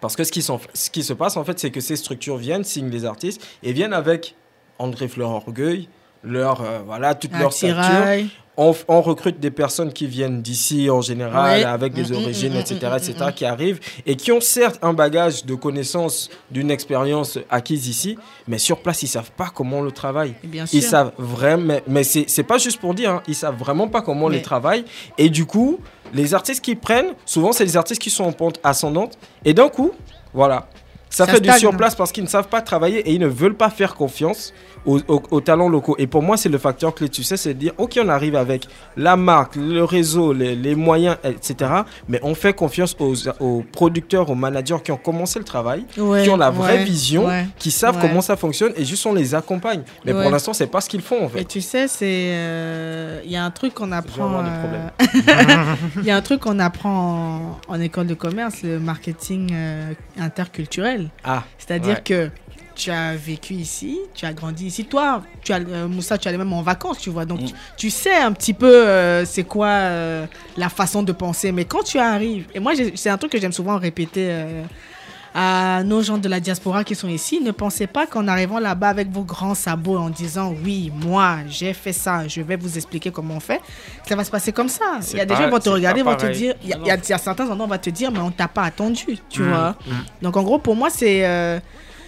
Parce 0.00 0.16
que 0.16 0.24
ce 0.24 0.32
qui, 0.32 0.42
ce 0.42 1.02
se 1.02 1.12
passe, 1.12 1.36
en 1.36 1.44
fait, 1.44 1.58
c'est 1.58 1.70
que 1.70 1.80
ces 1.80 1.96
structures 1.96 2.38
viennent, 2.38 2.64
signent 2.64 2.90
les 2.90 3.04
artistes 3.04 3.46
et 3.62 3.72
viennent 3.72 3.92
avec 3.92 4.34
André 4.78 5.06
Fleur 5.06 5.30
Orgueil, 5.30 5.88
leur, 6.22 6.62
euh, 6.62 6.80
voilà, 6.84 7.14
toute 7.14 7.34
Un 7.34 7.38
leur 7.38 7.52
stature. 7.52 8.28
On, 8.56 8.72
recrute 9.00 9.40
des 9.40 9.50
personnes 9.50 9.92
qui 9.92 10.06
viennent 10.06 10.40
d'ici 10.40 10.88
en 10.88 11.00
général, 11.00 11.64
avec 11.64 11.92
des 11.92 12.04
Mm, 12.04 12.12
mm, 12.12 12.22
origines, 12.22 12.54
etc., 12.56 12.78
mm, 12.82 12.96
etc., 12.96 13.14
qui 13.34 13.44
arrivent 13.44 13.80
et 14.06 14.14
qui 14.14 14.30
ont 14.30 14.40
certes 14.40 14.78
un 14.82 14.92
bagage 14.92 15.44
de 15.44 15.54
connaissances, 15.56 16.30
d'une 16.52 16.70
expérience 16.70 17.38
acquise 17.50 17.88
ici, 17.88 18.16
mais 18.46 18.58
sur 18.58 18.78
place, 18.80 19.02
ils 19.02 19.08
savent 19.08 19.32
pas 19.32 19.50
comment 19.52 19.78
on 19.78 19.82
le 19.82 19.90
travaille. 19.90 20.34
Bien 20.44 20.66
sûr. 20.66 20.78
Ils 20.78 20.82
savent 20.82 21.12
vraiment, 21.18 21.64
mais, 21.66 21.82
mais 21.88 22.04
c'est 22.04 22.42
pas 22.44 22.58
juste 22.58 22.78
pour 22.80 22.94
dire, 22.94 23.10
hein, 23.10 23.22
ils 23.26 23.34
savent 23.34 23.56
vraiment 23.58 23.88
pas 23.88 24.02
comment 24.02 24.26
on 24.26 24.28
Mais- 24.28 24.36
les 24.36 24.42
travaille. 24.42 24.84
Et 25.18 25.30
du 25.30 25.46
coup, 25.46 25.80
les 26.12 26.32
artistes 26.32 26.64
qu'ils 26.64 26.78
prennent, 26.78 27.14
souvent, 27.26 27.50
c'est 27.52 27.64
les 27.64 27.76
artistes 27.76 28.00
qui 28.00 28.10
sont 28.10 28.24
en 28.24 28.32
pente 28.32 28.60
ascendante. 28.62 29.18
Et 29.44 29.52
d'un 29.52 29.68
coup, 29.68 29.90
voilà. 30.32 30.68
Ça, 31.10 31.26
Ça 31.26 31.32
fait 31.34 31.40
du 31.40 31.48
stagne. 31.48 31.60
surplace 31.60 31.94
parce 31.94 32.10
qu'ils 32.10 32.24
ne 32.24 32.28
savent 32.28 32.48
pas 32.48 32.60
travailler 32.60 32.98
et 33.08 33.12
ils 33.12 33.20
ne 33.20 33.28
veulent 33.28 33.56
pas 33.56 33.70
faire 33.70 33.94
confiance 33.94 34.52
aux, 34.86 34.98
aux- 35.08 35.22
aux 35.30 35.40
talents 35.40 35.68
locaux. 35.68 35.94
Et 35.98 36.06
pour 36.06 36.22
moi, 36.22 36.36
c'est 36.36 36.48
le 36.48 36.58
facteur 36.58 36.94
clé, 36.94 37.08
tu 37.08 37.22
sais, 37.22 37.36
c'est 37.36 37.54
de 37.54 37.58
dire, 37.58 37.72
ok, 37.78 37.98
on 38.02 38.08
arrive 38.08 38.36
avec 38.36 38.66
la 38.96 39.16
marque, 39.16 39.56
le 39.56 39.82
réseau, 39.84 40.32
les, 40.32 40.54
les 40.54 40.74
moyens, 40.74 41.16
etc. 41.24 41.70
Mais 42.08 42.20
on 42.22 42.34
fait 42.34 42.52
confiance 42.54 42.94
aux, 42.98 43.14
aux 43.40 43.64
producteurs, 43.72 44.30
aux 44.30 44.34
managers 44.34 44.78
qui 44.84 44.92
ont 44.92 44.96
commencé 44.96 45.38
le 45.38 45.44
travail, 45.44 45.84
Ouais, 45.98 46.22
qui 46.24 46.30
ont 46.30 46.36
la 46.36 46.50
vraie 46.50 46.78
ouais, 46.78 46.84
vision, 46.84 47.26
ouais. 47.26 47.46
qui 47.58 47.70
savent 47.70 47.98
comment 48.00 48.20
ça 48.20 48.36
fonctionne 48.36 48.72
et 48.76 48.84
juste 48.84 49.04
on 49.06 49.14
les 49.14 49.34
accompagne. 49.34 49.82
Mais 50.04 50.12
pour 50.12 50.30
l'instant, 50.30 50.52
c'est 50.52 50.66
pas 50.66 50.80
ce 50.80 50.88
qu'ils 50.88 51.02
font 51.02 51.24
en 51.24 51.28
fait. 51.28 51.40
Et 51.40 51.44
tu 51.44 51.60
sais, 51.60 51.88
c'est 51.88 52.04
euh, 52.34 53.20
il 53.24 53.30
y 53.30 53.36
a 53.36 53.44
un 53.44 53.50
truc 53.50 53.74
qu'on 53.74 53.92
apprend. 53.92 54.42
des 54.42 54.48
euh, 54.48 55.74
Il 55.98 56.04
y 56.04 56.10
a 56.10 56.16
un 56.16 56.22
truc 56.22 56.40
qu'on 56.40 56.58
apprend 56.58 57.58
en, 57.68 57.74
en 57.74 57.80
école 57.80 58.06
de 58.06 58.14
commerce, 58.14 58.62
le 58.62 58.78
marketing 58.78 59.50
euh, 59.52 59.92
interculturel. 60.18 61.08
Ah, 61.24 61.44
C'est-à-dire 61.58 62.02
que 62.02 62.30
tu 62.74 62.90
as 62.90 63.14
vécu 63.16 63.54
ici, 63.54 63.98
tu 64.14 64.26
as 64.26 64.32
grandi 64.32 64.66
ici. 64.66 64.84
Toi, 64.84 65.22
tu 65.42 65.52
as, 65.52 65.56
euh, 65.60 65.86
Moussa, 65.88 66.18
tu 66.18 66.28
allais 66.28 66.38
même 66.38 66.52
en 66.52 66.62
vacances, 66.62 66.98
tu 66.98 67.10
vois. 67.10 67.24
Donc, 67.24 67.40
Mm. 67.40 67.46
tu, 67.46 67.54
tu 67.76 67.90
sais 67.90 68.16
un 68.16 68.32
petit 68.32 68.54
peu 68.54 68.66
euh, 68.86 69.24
c'est 69.24 69.44
quoi 69.44 69.68
euh, 69.68 70.26
la 70.56 70.68
façon 70.68 71.02
de 71.02 71.12
penser. 71.12 71.52
Mais 71.52 71.64
quand 71.64 71.82
tu 71.82 71.98
arrives, 71.98 72.46
et 72.54 72.60
moi, 72.60 72.72
c'est 72.94 73.10
un 73.10 73.18
truc 73.18 73.32
que 73.32 73.40
j'aime 73.40 73.52
souvent 73.52 73.78
répéter 73.78 74.30
à 75.36 75.82
nos 75.82 76.00
gens 76.00 76.16
de 76.16 76.28
la 76.28 76.38
diaspora 76.38 76.84
qui 76.84 76.94
sont 76.94 77.08
ici, 77.08 77.40
ne 77.40 77.50
pensez 77.50 77.88
pas 77.88 78.06
qu'en 78.06 78.28
arrivant 78.28 78.60
là-bas 78.60 78.88
avec 78.88 79.10
vos 79.10 79.24
grands 79.24 79.56
sabots 79.56 79.98
en 79.98 80.08
disant 80.08 80.54
oui, 80.64 80.92
moi, 80.94 81.38
j'ai 81.48 81.72
fait 81.72 81.92
ça, 81.92 82.28
je 82.28 82.40
vais 82.40 82.54
vous 82.54 82.76
expliquer 82.76 83.10
comment 83.10 83.34
on 83.34 83.40
fait, 83.40 83.60
ça 84.08 84.14
va 84.14 84.22
se 84.22 84.30
passer 84.30 84.52
comme 84.52 84.68
ça. 84.68 85.00
Il 85.10 85.16
y 85.18 85.20
a 85.20 85.24
des 85.26 85.34
gens 85.34 85.46
qui 85.46 85.50
vont 85.50 85.58
te 85.58 85.68
regarder, 85.70 86.02
vont 86.02 86.14
te 86.14 86.26
dire, 86.26 86.54
il 86.62 86.68
y, 86.68 86.72
a- 86.72 86.94
il 86.94 87.00
y 87.00 87.18
certains 87.18 87.48
endroits, 87.50 87.64
on 87.66 87.68
va 87.68 87.78
te 87.78 87.90
dire, 87.90 88.12
mais 88.12 88.20
on 88.20 88.30
t'a 88.30 88.46
pas 88.46 88.62
attendu, 88.62 89.18
tu 89.28 89.42
Mm, 89.42 89.48
vois. 89.48 89.74
Donc 90.22 90.36
en 90.36 90.42
gros, 90.44 90.58
pour 90.60 90.76
moi, 90.76 90.88
c'est 90.88 91.24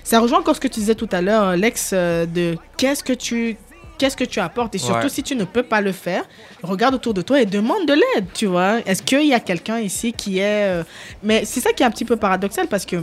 ça 0.06 0.20
rejoint 0.20 0.38
encore 0.38 0.54
ce 0.56 0.60
que 0.60 0.68
tu 0.68 0.78
disais 0.80 0.94
tout 0.94 1.08
à 1.10 1.20
l'heure, 1.20 1.56
Lex, 1.56 1.90
euh, 1.92 2.26
de 2.26 2.56
qu'est-ce 2.76 3.02
que 3.02 3.12
tu 3.12 3.56
qu'est-ce 3.98 4.16
que 4.16 4.24
tu 4.24 4.40
apportes 4.40 4.74
et 4.74 4.78
surtout 4.78 5.04
Ouais. 5.04 5.08
si 5.08 5.22
tu 5.22 5.34
ne 5.34 5.44
peux 5.44 5.62
pas 5.62 5.80
le 5.80 5.90
faire, 5.90 6.22
regarde 6.62 6.94
autour 6.94 7.14
de 7.14 7.22
toi 7.22 7.40
et 7.40 7.46
demande 7.46 7.86
de 7.86 7.94
l'aide, 7.94 8.26
tu 8.34 8.44
vois. 8.46 8.80
Est-ce 8.86 9.02
qu'il 9.02 9.26
y 9.26 9.32
a 9.32 9.40
quelqu'un 9.40 9.78
ici 9.80 10.12
qui 10.12 10.38
est 10.38 10.64
euh, 10.68 10.84
mais 11.22 11.44
c'est 11.46 11.60
ça 11.60 11.72
qui 11.72 11.82
est 11.82 11.86
un 11.86 11.90
petit 11.90 12.04
peu 12.04 12.16
paradoxal 12.16 12.68
parce 12.68 12.84
que 12.86 12.96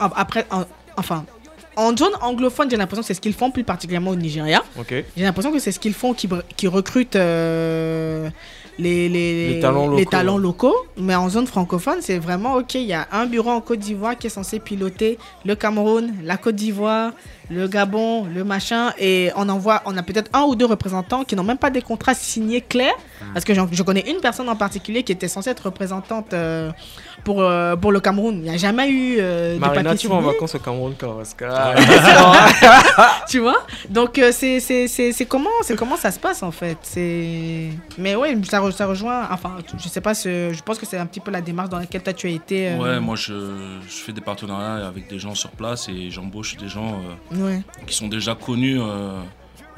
après 0.00 0.44
en- 0.50 0.64
enfin 0.96 1.24
en 1.76 1.94
zone 1.96 2.12
anglophone, 2.22 2.70
j'ai 2.70 2.76
l'impression 2.76 3.02
que 3.02 3.06
c'est 3.06 3.14
ce 3.14 3.20
qu'ils 3.20 3.34
font 3.34 3.50
plus 3.50 3.62
particulièrement 3.64 4.10
au 4.12 4.16
Nigeria. 4.16 4.62
J'ai 5.16 5.24
l'impression 5.24 5.52
que 5.52 5.58
c'est 5.58 5.72
ce 5.72 5.78
qu'ils 5.78 5.92
font 5.94 6.14
qui, 6.14 6.26
qui 6.56 6.66
recrutent 6.68 7.16
euh, 7.16 8.28
les, 8.78 9.08
les, 9.08 9.54
Les 9.54 9.60
talents 9.60 9.88
les 9.90 9.98
locaux. 9.98 10.10
talents 10.10 10.38
locaux. 10.38 10.76
Mais 10.98 11.14
en 11.14 11.28
zone 11.28 11.46
francophone, 11.46 11.98
c'est 12.00 12.18
vraiment 12.18 12.54
OK. 12.56 12.74
Il 12.74 12.82
y 12.82 12.92
a 12.92 13.06
un 13.12 13.26
bureau 13.26 13.50
en 13.50 13.60
Côte 13.60 13.78
d'Ivoire 13.80 14.16
qui 14.18 14.26
est 14.26 14.30
censé 14.30 14.58
piloter 14.58 15.18
le 15.44 15.54
Cameroun, 15.54 16.12
la 16.22 16.36
Côte 16.36 16.56
d'Ivoire, 16.56 17.12
le 17.50 17.68
Gabon, 17.68 18.24
le 18.24 18.44
machin. 18.44 18.92
Et 18.98 19.30
on 19.36 19.48
envoie, 19.48 19.82
on 19.86 19.96
a 19.96 20.02
peut-être 20.02 20.30
un 20.34 20.42
ou 20.42 20.54
deux 20.54 20.66
représentants 20.66 21.24
qui 21.24 21.36
n'ont 21.36 21.44
même 21.44 21.58
pas 21.58 21.70
des 21.70 21.82
contrats 21.82 22.14
signés 22.14 22.60
clairs. 22.60 22.94
Parce 23.32 23.44
que 23.44 23.54
je 23.54 23.82
connais 23.82 24.04
une 24.10 24.20
personne 24.20 24.48
en 24.48 24.56
particulier 24.56 25.02
qui 25.02 25.12
était 25.12 25.28
censée 25.28 25.50
être 25.50 25.66
représentante 25.66 26.32
euh, 26.34 26.70
pour, 27.26 27.42
euh, 27.42 27.74
pour 27.74 27.90
le 27.90 27.98
Cameroun. 27.98 28.36
Il 28.36 28.42
n'y 28.48 28.50
a 28.50 28.56
jamais 28.56 28.88
eu 28.88 29.16
euh, 29.18 29.54
de 29.56 29.58
Marina, 29.58 29.82
papier 29.90 29.98
tu 29.98 30.06
vas 30.08 30.14
en 30.14 30.20
vacances 30.20 30.54
au 30.54 30.60
Cameroun 30.60 30.94
quand 30.98 31.14
parce 31.16 31.34
que- 31.34 31.44
tu 33.28 33.40
vois? 33.40 33.66
Donc 33.90 34.16
euh, 34.18 34.30
c'est 34.32 34.60
c'est 34.60 34.86
c'est 34.86 35.10
c'est 35.12 35.26
comment 35.26 35.50
c'est 35.62 35.76
comment 35.76 35.96
ça 35.96 36.10
se 36.12 36.20
passe 36.20 36.42
en 36.44 36.52
fait? 36.52 36.78
C'est 36.82 37.70
mais 37.98 38.14
ouais 38.14 38.36
ça, 38.48 38.60
re- 38.60 38.70
ça 38.70 38.86
rejoint 38.86 39.26
enfin 39.30 39.56
je 39.76 39.88
sais 39.88 40.00
pas 40.00 40.14
je 40.14 40.62
pense 40.62 40.78
que 40.78 40.86
c'est 40.86 40.98
un 40.98 41.06
petit 41.06 41.20
peu 41.20 41.30
la 41.32 41.40
démarche 41.40 41.68
dans 41.68 41.78
laquelle 41.80 42.02
toi 42.02 42.12
tu 42.12 42.28
as 42.28 42.30
été 42.30 42.68
euh, 42.68 42.76
Ouais, 42.78 43.00
moi 43.00 43.16
je, 43.16 43.32
je 43.88 43.94
fais 44.04 44.12
des 44.12 44.20
partenariats 44.20 44.86
avec 44.86 45.08
des 45.08 45.18
gens 45.18 45.34
sur 45.34 45.50
place 45.50 45.88
et 45.88 46.10
j'embauche 46.10 46.56
des 46.56 46.68
gens 46.68 47.00
euh, 47.32 47.44
ouais. 47.46 47.60
qui 47.88 47.94
sont 47.94 48.08
déjà 48.08 48.34
connus 48.36 48.78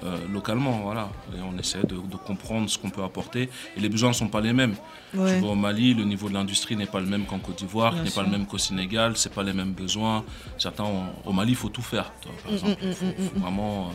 euh, 0.05 0.16
localement. 0.33 0.81
Voilà. 0.81 1.09
Et 1.37 1.41
on 1.43 1.59
essaie 1.59 1.81
de, 1.83 1.97
de 1.97 2.16
comprendre 2.16 2.69
ce 2.70 2.79
qu'on 2.79 2.91
peut 2.91 3.03
apporter. 3.03 3.49
Et 3.77 3.81
les 3.81 3.89
besoins 3.89 4.11
ne 4.11 4.15
sont 4.15 4.29
pas 4.29 4.41
les 4.41 4.53
mêmes. 4.53 4.75
ouais 5.15 5.37
Tu 5.37 5.41
vas 5.45 5.49
au 5.49 5.55
Mali, 5.55 5.95
le 5.95 6.05
niveau 6.05 6.29
de 6.29 6.35
l'industrie 6.35 6.77
n'est 6.77 6.87
pas 6.87 7.01
le 7.01 7.07
même 7.07 7.25
qu'en 7.27 7.39
Côte 7.39 7.57
d'Ivoire, 7.59 7.95
n'est 7.95 8.11
pas 8.11 8.23
le 8.23 8.31
même 8.31 8.47
qu'au 8.47 8.59
Sénégal, 8.59 9.16
c'est 9.16 9.33
pas 9.35 9.43
les 9.43 9.53
mêmes 9.53 9.73
besoins. 9.73 10.25
Certains, 10.59 10.85
ont- 10.85 11.07
au 11.25 11.33
Mali, 11.33 11.53
il 11.53 11.57
faut 11.57 11.69
tout 11.70 11.83
faire. 11.83 12.12
toi, 12.23 12.33
par 12.45 12.53
exemple, 12.53 12.77
Il 12.83 12.95
faut- 12.95 13.07
faut 13.35 13.41
vraiment. 13.41 13.89
euh, 13.89 13.91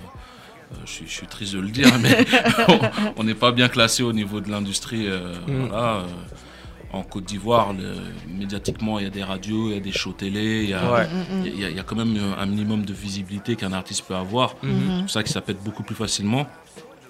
euh, 0.74 0.76
je, 0.86 0.92
suis, 0.92 1.06
je 1.08 1.12
suis 1.12 1.28
triste 1.28 1.54
de 1.54 1.60
le 1.60 1.70
dire, 1.70 1.88
mais 2.02 2.26
on- 2.68 2.80
on 3.18 3.24
n'est 3.24 3.36
pas 3.36 3.52
bien 3.52 3.70
classé 3.70 4.02
au 4.04 4.14
niveau 4.14 4.40
de 4.42 4.50
l'industrie. 4.50 5.08
euh, 5.08 5.36
Mm. 5.48 5.68
voilà, 5.68 5.84
euh, 5.98 6.04
en 6.94 7.04
Côte 7.04 7.26
d'Ivoire, 7.26 7.74
médiatiquement, 8.28 9.00
il 9.00 9.04
y 9.04 9.08
a 9.08 9.10
des 9.10 9.24
radios, 9.24 9.70
il 9.70 9.74
y 9.74 9.78
a 9.78 9.80
des 9.80 9.92
shows 9.92 10.14
télé, 10.14 10.64
il 10.64 10.70
y 10.70 10.74
a, 10.74 10.92
Ouais. 10.92 11.08
Il 11.46 11.60
y 11.60 11.66
a- 11.66 11.70
il 11.70 11.76
y 11.76 11.80
a 11.80 11.84
quand 11.84 11.96
même 11.96 12.18
un 12.38 12.46
minimum 12.46 12.86
de 12.86 12.94
visibilité 12.94 13.56
qu'un 13.56 13.74
artiste 13.74 14.04
peut 14.08 14.16
avoir. 14.16 14.56
Mhm. 14.62 14.72
C'est 14.98 15.02
pour 15.02 15.10
ça 15.10 15.24
que 15.24 15.30
ça 15.30 15.42
pète 15.42 15.62
beaucoup 15.64 15.84
plus 15.84 15.96
facilement. 15.96 16.46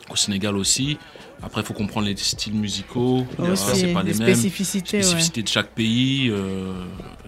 Au 0.09 0.15
Sénégal 0.17 0.57
aussi. 0.57 0.97
Après, 1.41 1.61
il 1.61 1.63
faut 1.65 1.73
comprendre 1.73 2.07
les 2.07 2.15
styles 2.17 2.53
musicaux. 2.53 3.25
Aussi 3.39 3.63
c'est 3.75 3.93
pas 3.93 4.03
les 4.03 4.11
les 4.13 4.19
mêmes 4.19 4.35
spécificités 4.35 4.97
ouais. 4.97 5.41
de 5.43 5.47
chaque 5.47 5.69
pays. 5.71 6.29
euh, 6.29 6.73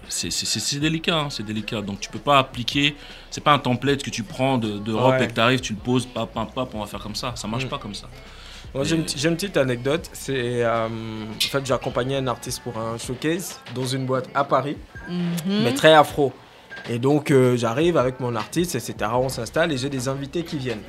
c'est- 0.08 0.78
délicat, 0.78 1.18
hein, 1.18 1.30
c'est 1.30 1.42
délicat. 1.42 1.80
Donc 1.82 2.00
tu 2.00 2.08
peux 2.10 2.18
pas 2.18 2.38
appliquer. 2.38 2.94
C'est 3.30 3.42
pas 3.42 3.52
un 3.54 3.58
template 3.58 4.02
que 4.02 4.10
tu 4.10 4.22
prends 4.22 4.56
de- 4.58 4.78
d'Europe 4.78 5.12
Ouais. 5.18 5.24
et 5.24 5.28
que 5.28 5.32
tu 5.32 5.40
arrives, 5.40 5.60
tu 5.60 5.72
le 5.72 5.78
poses, 5.78 6.06
pap, 6.06 6.32
pap, 6.32 6.54
pap, 6.54 6.68
on 6.74 6.80
va 6.80 6.86
faire 6.86 7.00
comme 7.00 7.14
ça. 7.16 7.32
Ça 7.34 7.48
marche 7.48 7.64
Mm. 7.64 7.68
pas 7.68 7.78
comme 7.78 7.94
ça. 7.94 8.08
Moi, 8.74 8.84
j'ai 8.84 8.96
une, 8.96 9.04
petite- 9.04 9.18
j'ai 9.18 9.28
une 9.28 9.36
petite 9.36 9.56
anecdote. 9.56 10.08
C'est 10.12 10.62
euh, 10.64 10.86
en 10.86 11.40
fait 11.40 11.64
j'ai 11.64 11.72
accompagné 11.72 12.16
un 12.16 12.26
artiste 12.26 12.60
pour 12.62 12.76
un 12.78 12.98
showcase 12.98 13.58
dans 13.74 13.86
une 13.86 14.04
boîte 14.06 14.28
à 14.34 14.44
Paris, 14.44 14.76
Mhm. 15.08 15.62
mais 15.64 15.72
très 15.74 15.92
afro. 15.94 16.32
Et 16.90 16.98
donc 16.98 17.30
euh, 17.30 17.56
j'arrive 17.56 17.96
avec 17.96 18.20
mon 18.20 18.34
artiste, 18.36 18.74
etc. 18.74 18.94
On 19.14 19.28
s'installe 19.28 19.72
et 19.72 19.78
j'ai 19.78 19.88
des 19.88 20.08
invités 20.08 20.44
qui 20.44 20.58
viennent. 20.58 20.82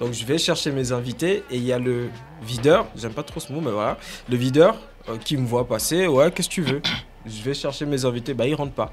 Donc 0.00 0.12
je 0.12 0.24
vais 0.24 0.38
chercher 0.38 0.72
mes 0.72 0.92
invités 0.92 1.42
et 1.50 1.56
il 1.56 1.64
y 1.64 1.72
a 1.72 1.78
le 1.78 2.08
videur, 2.42 2.86
j'aime 2.96 3.12
pas 3.12 3.22
trop 3.22 3.40
ce 3.40 3.52
mot, 3.52 3.60
mais 3.60 3.70
voilà, 3.70 3.96
le 4.28 4.36
videur 4.36 4.76
euh, 5.08 5.16
qui 5.18 5.36
me 5.36 5.46
voit 5.46 5.66
passer. 5.68 6.06
Ouais, 6.06 6.30
qu'est-ce 6.30 6.48
que 6.48 6.54
tu 6.54 6.62
veux? 6.62 6.82
Je 7.26 7.42
vais 7.42 7.54
chercher 7.54 7.86
mes 7.86 8.04
invités, 8.04 8.34
bah 8.34 8.46
il 8.46 8.54
rentre 8.54 8.72
pas. 8.72 8.92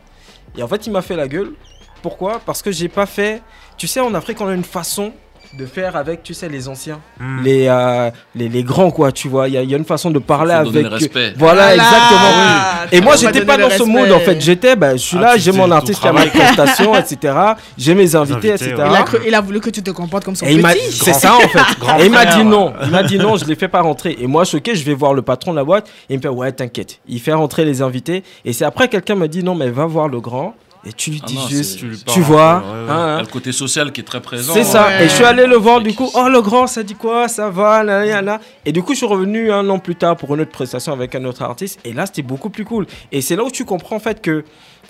Et 0.58 0.64
en 0.64 0.68
fait 0.68 0.86
il 0.86 0.92
m'a 0.92 1.02
fait 1.02 1.16
la 1.16 1.28
gueule. 1.28 1.54
Pourquoi? 2.02 2.40
Parce 2.46 2.62
que 2.62 2.72
j'ai 2.72 2.90
pas 2.90 3.06
fait. 3.06 3.42
Tu 3.78 3.88
sais, 3.88 4.02
en 4.02 4.14
Afrique, 4.14 4.42
on 4.42 4.48
a 4.48 4.54
une 4.54 4.64
façon 4.66 5.14
de 5.58 5.66
faire 5.68 5.96
avec, 5.96 6.24
tu 6.24 6.34
sais, 6.34 6.50
les 6.50 6.68
anciens, 6.68 7.00
Hmm. 7.20 7.44
les, 7.44 7.68
euh, 7.68 8.10
les, 8.36 8.50
les 8.50 8.64
grands, 8.64 8.90
quoi, 8.90 9.12
tu 9.12 9.28
vois. 9.28 9.48
Il 9.48 9.54
y, 9.54 9.58
a- 9.58 9.62
il 9.62 9.70
y 9.70 9.76
a 9.76 9.78
une 9.78 9.86
façon 9.86 10.10
de 10.10 10.18
parler 10.20 10.52
avec. 10.54 10.74
le 10.74 10.88
respect. 10.88 11.34
Voilà, 11.38 11.76
exactement. 11.76 12.88
Et 12.92 13.02
moi, 13.02 13.16
j'étais 13.16 13.46
pas 13.46 13.58
dans 13.58 13.68
le 13.68 13.74
ce 13.74 13.84
mood, 13.84 14.02
respect. 14.02 14.16
en 14.16 14.20
fait. 14.20 14.42
J'étais, 14.42 14.76
bah, 14.76 14.94
je 14.94 14.98
suis 14.98 15.18
Ah, 15.18 15.22
là, 15.22 15.38
j'ai 15.38 15.52
mon 15.52 15.70
artiste 15.72 16.02
qui 16.02 16.08
a 16.08 16.14
mes 16.14 16.26
prestations, 16.26 16.96
etc. 16.96 17.34
J'ai 17.78 17.94
mes 17.94 18.16
invités, 18.16 18.52
invités, 18.54 18.66
etc. 18.72 18.76
ouais. 18.78 18.88
Il 18.90 18.96
a, 18.96 19.04
cru- 19.04 19.22
il 19.28 19.36
a 19.36 19.42
voulu 19.42 19.60
que 19.60 19.70
tu 19.70 19.84
te 19.84 19.92
comportes 19.92 20.24
comme 20.26 20.36
son 20.36 20.46
Et 20.46 20.54
il 20.54 20.62
m'a, 20.62 20.74
petit. 20.74 20.92
c'est 20.92 21.14
ça 21.14 21.36
en 21.36 21.40
fait. 21.42 21.60
grand 21.80 22.00
et 22.00 22.06
il 22.06 22.12
m'a 22.12 22.26
dit 22.26 22.44
non. 22.44 22.74
Il 22.84 22.90
m'a 22.90 23.04
dit 23.04 23.18
non, 23.20 23.38
je 23.38 23.46
les 23.46 23.56
fais 23.56 23.68
pas 23.68 23.82
rentrer. 23.82 24.18
Et 24.20 24.28
moi, 24.28 24.46
choqué, 24.46 24.76
je 24.76 24.84
vais 24.84 24.94
voir 24.96 25.14
le 25.14 25.22
patron 25.22 25.52
de 25.52 25.58
la 25.58 25.64
boîte. 25.64 25.88
Et 26.10 26.14
il 26.14 26.18
me 26.18 26.22
fait 26.22 26.30
ouais, 26.30 26.52
t'inquiète. 26.52 27.00
Il 27.08 27.20
fait 27.20 27.34
rentrer 27.34 27.64
les 27.66 27.82
invités. 27.82 28.24
Et 28.44 28.54
c'est 28.54 28.66
après 28.66 28.88
quelqu'un 28.88 29.16
me 29.16 29.28
dit 29.28 29.44
non, 29.44 29.54
mais 29.56 29.70
va 29.70 29.86
voir 29.86 30.08
le 30.08 30.20
grand. 30.20 30.56
Et 30.86 30.92
tu 30.92 31.12
lui 31.12 31.22
Ah 31.24 31.28
dis 31.28 31.36
non, 31.36 31.48
juste, 31.48 31.80
Tu 32.08 32.20
vois. 32.22 32.62
peu, 32.62 32.68
ouais, 32.68 32.74
ouais. 32.74 32.80
hein, 32.80 32.84
Il 32.84 32.88
y 32.88 32.92
a 32.92 33.16
hein. 33.16 33.22
le 33.22 33.28
côté 33.28 33.52
social 33.54 33.92
qui 33.94 34.02
est 34.02 34.04
très 34.04 34.22
présent. 34.22 34.54
C'est 34.54 34.66
ça. 34.66 34.88
Ouais. 34.88 35.06
Et 35.06 35.10
je 35.10 35.14
suis 35.14 35.24
allé 35.24 35.48
le 35.48 35.56
voir 35.56 35.80
du 35.82 35.94
coup. 35.96 36.10
Oh 36.14 36.28
le 36.30 36.42
grand, 36.42 36.68
ça 36.68 36.84
dit 36.84 36.96
quoi 36.96 37.28
Ça 37.30 37.50
va, 37.50 37.84
là, 37.84 38.06
là, 38.06 38.22
là. 38.22 38.42
Et 38.66 38.72
du 38.74 38.84
coup, 38.84 38.92
je 38.94 38.98
suis 38.98 39.06
revenu 39.06 39.52
un 39.52 39.70
an 39.70 39.80
plus 39.80 39.96
tard 39.96 40.18
pour 40.18 40.34
une 40.36 40.42
autre 40.42 40.52
prestation 40.52 40.92
avec 40.92 41.16
un 41.16 41.24
autre 41.24 41.42
artiste. 41.42 41.80
Et 41.86 41.94
là, 41.94 42.06
c'était 42.06 42.22
beaucoup 42.22 42.50
plus 42.50 42.66
cool. 42.66 42.86
Et 43.14 43.22
c'est 43.22 43.36
là 43.38 43.44
où 43.46 43.50
tu 43.52 43.64
comprends 43.64 43.96
en 43.96 44.00
fait 44.00 44.22
que 44.22 44.44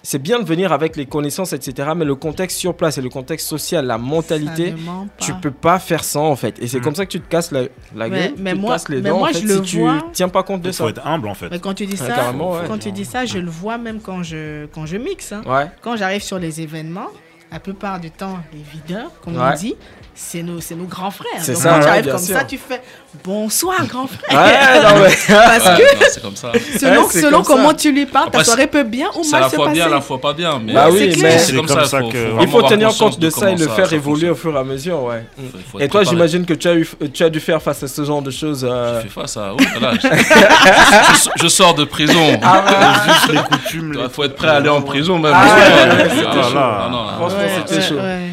c'est 0.05 0.19
bien 0.21 0.39
de 0.39 0.45
venir 0.45 0.71
avec 0.73 0.95
les 0.97 1.05
connaissances, 1.05 1.53
etc. 1.53 1.89
Mais 1.95 2.03
le 2.05 2.15
contexte 2.15 2.57
sur 2.59 2.75
place 2.75 2.97
et 2.97 3.01
le 3.01 3.09
contexte 3.09 3.47
social, 3.47 3.85
la 3.85 3.97
mentalité. 3.97 4.75
Tu 5.17 5.33
peux 5.35 5.51
pas 5.51 5.79
faire 5.79 6.03
ça 6.03 6.19
en 6.19 6.35
fait. 6.35 6.61
Et 6.61 6.67
c'est 6.67 6.79
Mm. 6.79 6.81
comme 6.81 6.95
ça 6.95 7.05
que 7.05 7.11
tu 7.11 7.21
te 7.21 7.27
casses 7.29 7.51
la, 7.51 7.61
la 7.95 8.09
Mais- 8.09 8.09
gueule, 8.09 8.33
mais 8.37 8.51
tu 8.51 8.57
te 8.57 8.61
moi- 8.61 8.73
casses 8.73 8.89
les 8.89 9.01
mais 9.01 9.09
dents 9.09 9.19
moi, 9.19 9.29
en 9.29 9.31
fait, 9.31 9.39
je 9.41 9.47
si 9.47 9.53
le 9.53 9.61
tu 9.61 9.79
vois. 9.79 10.03
tiens 10.11 10.29
pas 10.29 10.43
compte 10.43 10.61
de 10.61 10.69
Il 10.69 10.73
ça. 10.73 10.83
faut 10.83 10.89
être 10.89 11.07
humble 11.07 11.27
en 11.29 11.33
fait. 11.33 11.47
Mais 11.49 11.59
quand 11.59 11.73
tu 11.73 11.85
dis 11.85 11.93
Ouais, 11.93 12.07
ça, 12.09 12.31
ouais. 12.31 12.61
quand 12.67 12.77
tu 12.77 12.91
dis 12.91 13.05
ça, 13.05 13.25
je 13.25 13.37
le 13.39 13.49
vois 13.49 13.77
même 13.77 13.99
quand 14.01 14.23
je, 14.23 14.65
quand 14.67 14.85
je 14.85 14.97
mixe. 14.97 15.31
hein. 15.31 15.41
Ouais. 15.45 15.67
Quand 15.81 15.95
j'arrive 15.95 16.21
sur 16.21 16.37
les 16.37 16.59
événements, 16.61 17.07
la 17.53 17.59
plupart 17.59 17.99
du 17.99 18.09
temps, 18.11 18.39
les 18.51 18.59
videurs, 18.73 19.11
comme 19.23 19.35
Ouais. 19.37 19.51
on 19.53 19.55
dit, 19.55 19.75
c'est 20.15 20.43
nos, 20.43 20.59
c'est 20.59 20.75
nos 20.75 20.85
grands 20.85 21.09
frères. 21.11 21.29
C'est 21.39 21.53
Donc 21.53 21.61
ça, 21.61 21.69
quand 21.69 21.79
tu 21.81 21.87
arrives 21.87 22.07
comme 22.11 22.19
sûr. 22.19 22.37
ça, 22.37 22.43
tu 22.43 22.57
fais 22.57 22.81
bonsoir, 23.23 23.85
grand 23.87 24.05
frère. 24.07 24.43
Ouais, 24.43 24.81
non, 24.83 25.03
mais- 25.03 25.35
Parce 25.35 25.65
Ouais, 25.65 25.85
que 25.85 25.95
non, 25.95 26.05
c'est 26.11 26.21
comme 26.21 26.35
ça. 26.35 26.51
selon, 26.79 27.01
Ouais, 27.01 27.07
c'est 27.09 27.21
selon 27.21 27.37
comme 27.37 27.45
ça. 27.45 27.53
comment 27.53 27.73
tu 27.73 27.91
lui 27.91 28.05
parles, 28.05 28.25
ta 28.31 28.37
Après, 28.39 28.43
soirée 28.43 28.67
peut 28.67 28.83
bien 28.83 29.07
ou 29.17 29.23
C'est 29.23 29.29
à 29.35 29.39
mal 29.39 29.41
la 29.41 29.49
se 29.49 29.55
fois 29.55 29.65
passer. 29.65 29.75
bien, 29.75 29.85
à 29.85 29.89
la 29.89 30.01
fois 30.01 30.21
pas 30.21 30.33
bien. 30.33 30.59
Mais 30.63 30.73
Bah 30.73 30.87
oui, 30.91 30.97
c'est 30.99 31.05
mais- 31.07 31.13
clair. 31.13 31.39
c'est 31.39 31.55
comme, 31.55 31.67
C'est 31.67 31.73
comme 31.75 31.83
ça. 31.83 31.89
ça 31.89 31.99
faut- 32.01 32.09
que- 32.09 32.29
faut 32.31 32.41
Il 32.41 32.47
faut 32.47 32.61
tenir 32.63 32.95
compte 32.97 33.19
de 33.19 33.29
ça 33.31 33.49
et 33.51 33.55
le 33.55 33.67
faire 33.67 33.91
évoluer 33.93 34.29
au 34.29 34.35
fur 34.35 34.55
et 34.55 34.59
à 34.59 34.63
mesure, 34.63 35.01
ouais. 35.03 35.25
Faut- 35.51 35.57
faut 35.73 35.79
Et 35.79 35.87
toi, 35.87 36.03
j'imagine 36.03 36.45
que 36.45 36.53
tu 36.53 36.67
as, 36.67 36.73
eu, 36.75 36.87
tu 37.13 37.23
as 37.23 37.29
dû 37.31 37.39
faire 37.39 37.61
face 37.61 37.81
à 37.83 37.87
ce 37.87 38.03
genre 38.03 38.21
de 38.21 38.29
choses. 38.31 38.63
euh, 38.67 38.97
Je 39.01 39.07
fais 39.07 39.21
face 39.21 39.37
à. 39.37 39.53
Oui, 39.55 39.65
voilà, 39.79 39.95
je, 39.95 40.07
je- 40.07 41.43
je 41.43 41.47
sors 41.47 41.73
de 41.73 41.85
prison. 41.85 42.39
Ah 42.43 42.63
Juste 43.07 43.31
les 43.33 43.39
coutumes. 43.43 43.93
Il 43.99 44.09
faut 44.09 44.23
être 44.23 44.35
prêt 44.35 44.47
à 44.49 44.53
aller 44.55 44.69
en 44.69 44.81
prison 44.81 45.17
même. 45.19 45.33
Non, 45.33 46.89
non, 46.89 47.05
c'était 47.49 47.75
ouais, 47.75 47.81
chaud. 47.81 47.95
ouais. 47.97 48.29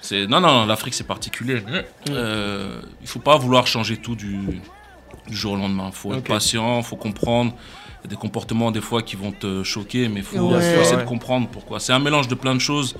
C'est 0.00 0.26
non 0.26 0.40
non 0.40 0.66
l'Afrique 0.66 0.94
c'est 0.94 1.06
particulier. 1.06 1.62
Euh, 2.10 2.80
il 3.00 3.06
faut 3.06 3.20
pas 3.20 3.36
vouloir 3.36 3.66
changer 3.66 3.96
tout 3.98 4.16
du, 4.16 4.60
du 5.28 5.36
jour 5.36 5.52
au 5.52 5.56
lendemain. 5.56 5.86
Il 5.92 5.96
faut 5.96 6.12
être 6.14 6.24
patient, 6.24 6.78
il 6.78 6.84
faut 6.84 6.96
comprendre. 6.96 7.54
Il 8.00 8.06
y 8.06 8.08
a 8.08 8.10
des 8.10 8.16
comportements 8.16 8.72
des 8.72 8.80
fois 8.80 9.00
qui 9.02 9.14
vont 9.14 9.30
te 9.30 9.62
choquer, 9.62 10.08
mais 10.08 10.20
il 10.20 10.26
faut, 10.26 10.38
Ouais. 10.38 10.60
faut 10.74 10.80
essayer 10.80 10.96
Ouais. 10.96 11.02
de 11.04 11.08
comprendre 11.08 11.46
pourquoi. 11.48 11.78
C'est 11.78 11.92
un 11.92 12.00
mélange 12.00 12.26
de 12.26 12.34
plein 12.34 12.54
de 12.54 12.60
choses. 12.60 12.96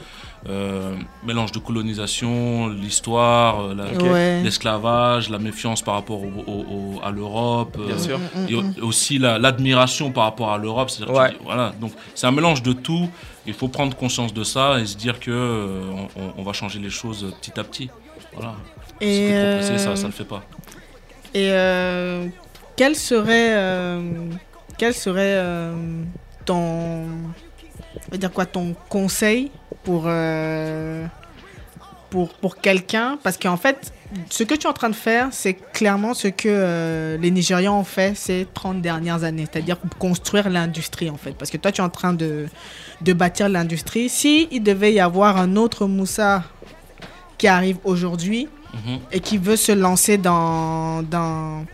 Euh, 0.49 0.97
mélange 1.25 1.53
de 1.53 1.61
colonisation, 1.61 2.67
l'histoire, 2.69 3.61
euh, 3.61 3.75
la- 3.77 3.93
Ok. 3.93 4.03
Ouais. 4.13 4.43
l'esclavage, 4.43 5.31
la 5.31 5.39
méfiance 5.39 5.83
par 5.83 5.95
rapport 5.95 6.21
au- 6.21 6.43
au- 6.47 6.97
au- 6.97 7.01
à 7.05 7.13
l'Europe. 7.13 7.77
Euh, 7.79 7.97
sûr. 7.97 8.19
et 8.49 8.55
au- 8.57 8.65
aussi 8.89 9.19
la- 9.19 9.39
l'admiration 9.39 10.11
par 10.11 10.25
rapport 10.25 10.51
à 10.53 10.59
l'Europe. 10.59 10.91
Ouais. 11.09 11.37
voilà, 11.45 11.73
donc 11.81 11.93
c'est 12.17 12.27
un 12.27 12.33
mélange 12.33 12.63
de 12.65 12.73
tout. 12.73 13.09
Il 13.47 13.55
faut 13.55 13.69
prendre 13.69 13.95
conscience 13.97 14.35
de 14.35 14.43
ça 14.43 14.81
et 14.81 14.87
se 14.87 14.97
dire 14.97 15.21
que 15.21 15.31
euh, 15.31 15.81
on, 16.17 16.41
on 16.41 16.43
va 16.43 16.53
changer 16.53 16.81
les 16.81 16.91
choses 16.91 17.33
petit 17.41 17.59
à 17.61 17.63
petit. 17.63 17.89
Voilà. 18.35 18.55
Et, 19.01 19.29
pressé, 19.29 19.73
euh, 19.73 19.79
ça, 19.79 19.95
ça 19.95 20.07
le 20.07 20.13
fait 20.13 20.25
pas. 20.25 20.43
Et 21.35 21.51
euh, 21.53 22.27
quel 22.77 22.97
serait, 22.97 23.55
euh, 23.57 24.01
quel 24.77 24.93
serait 24.93 25.35
euh, 25.37 25.73
ton, 26.45 26.57
on 27.05 28.11
va 28.11 28.17
dire 28.17 28.33
quoi, 28.33 28.45
ton 28.45 28.75
conseil 28.89 29.53
pour, 29.85 30.05
euh, 30.07 31.05
pour, 32.11 32.31
pour 32.35 32.57
quelqu'un 32.59 33.19
Parce 33.23 33.37
qu'en 33.37 33.57
fait, 33.57 33.93
ce 34.31 34.45
que 34.45 34.55
tu 34.55 34.63
es 34.67 34.67
en 34.67 34.73
train 34.75 34.91
de 34.91 34.95
faire, 34.95 35.29
c'est 35.33 35.55
clairement 35.55 36.15
ce 36.15 36.29
que 36.29 36.49
euh, 36.49 37.17
les 37.19 37.31
Nigérians 37.31 37.79
ont 37.81 37.85
fait 37.85 38.15
ces 38.17 38.47
30 38.53 38.81
dernières 38.83 39.25
années, 39.25 39.47
c'est-à-dire 39.51 39.79
construire 39.99 40.51
l'industrie 40.51 41.09
en 41.11 41.17
fait. 41.17 41.33
Parce 41.33 41.51
que 41.51 41.57
toi, 41.57 41.73
tu 41.73 41.81
es 41.81 41.85
en 41.85 41.89
train 41.91 42.13
de, 42.13 42.47
de 43.01 43.13
bâtir 43.13 43.49
l'industrie. 43.49 44.09
Si 44.09 44.49
il 44.51 44.63
devait 44.63 44.93
y 44.93 45.01
avoir 45.01 45.37
un 45.39 45.57
autre 45.57 45.87
Moussa 45.87 46.45
qui 47.39 47.49
arrive 47.49 47.79
aujourd'hui, 47.85 48.49
Mhm. 48.75 49.01
et 49.13 49.21
qui 49.21 49.37
veut 49.37 49.57
se 49.57 49.71
lancer 49.73 50.17
dans, 50.17 51.03
dans, 51.03 51.67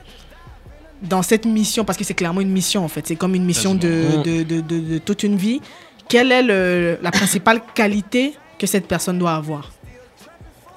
dans 1.01 1.23
cette 1.23 1.45
mission, 1.47 1.85
parce 1.85 1.97
que 1.97 2.03
c'est 2.03 2.15
clairement 2.15 2.41
une 2.41 2.51
mission 2.51 2.85
en 2.85 2.89
fait, 2.89 3.07
c'est 3.07 3.15
comme 3.15 3.37
une 3.37 3.45
mission 3.45 3.77
de, 3.77 3.81
Quasiment. 4.03 4.23
de, 4.25 4.43
de, 4.43 4.61
de- 4.61 4.81
de 4.81 4.99
toute 4.99 5.23
une 5.23 5.37
vie, 5.37 5.61
quelle 6.09 6.33
est 6.33 6.43
le- 6.43 6.99
la 7.03 7.11
principale 7.11 7.61
qualité 7.75 8.35
que 8.59 8.67
cette 8.67 8.89
personne 8.89 9.19
doit 9.19 9.35
avoir? 9.35 9.71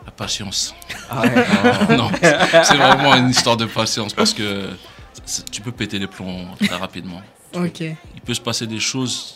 La 0.05 0.11
patience. 0.11 0.73
Ah 1.09 1.21
ouais. 1.21 1.29
Euh, 1.89 1.95
non, 1.97 2.09
c'est 2.21 2.75
vraiment 2.77 3.15
une 3.15 3.29
histoire 3.29 3.57
de 3.57 3.65
patience 3.65 4.13
parce 4.13 4.33
que 4.33 4.69
tu 5.51 5.61
peux 5.61 5.71
péter 5.71 5.99
les 5.99 6.07
plombs 6.07 6.47
très 6.59 6.75
rapidement. 6.75 7.21
Ok. 7.53 7.81
Il 7.81 8.21
peut 8.25 8.33
se 8.33 8.41
passer 8.41 8.67
des 8.67 8.79
choses 8.79 9.35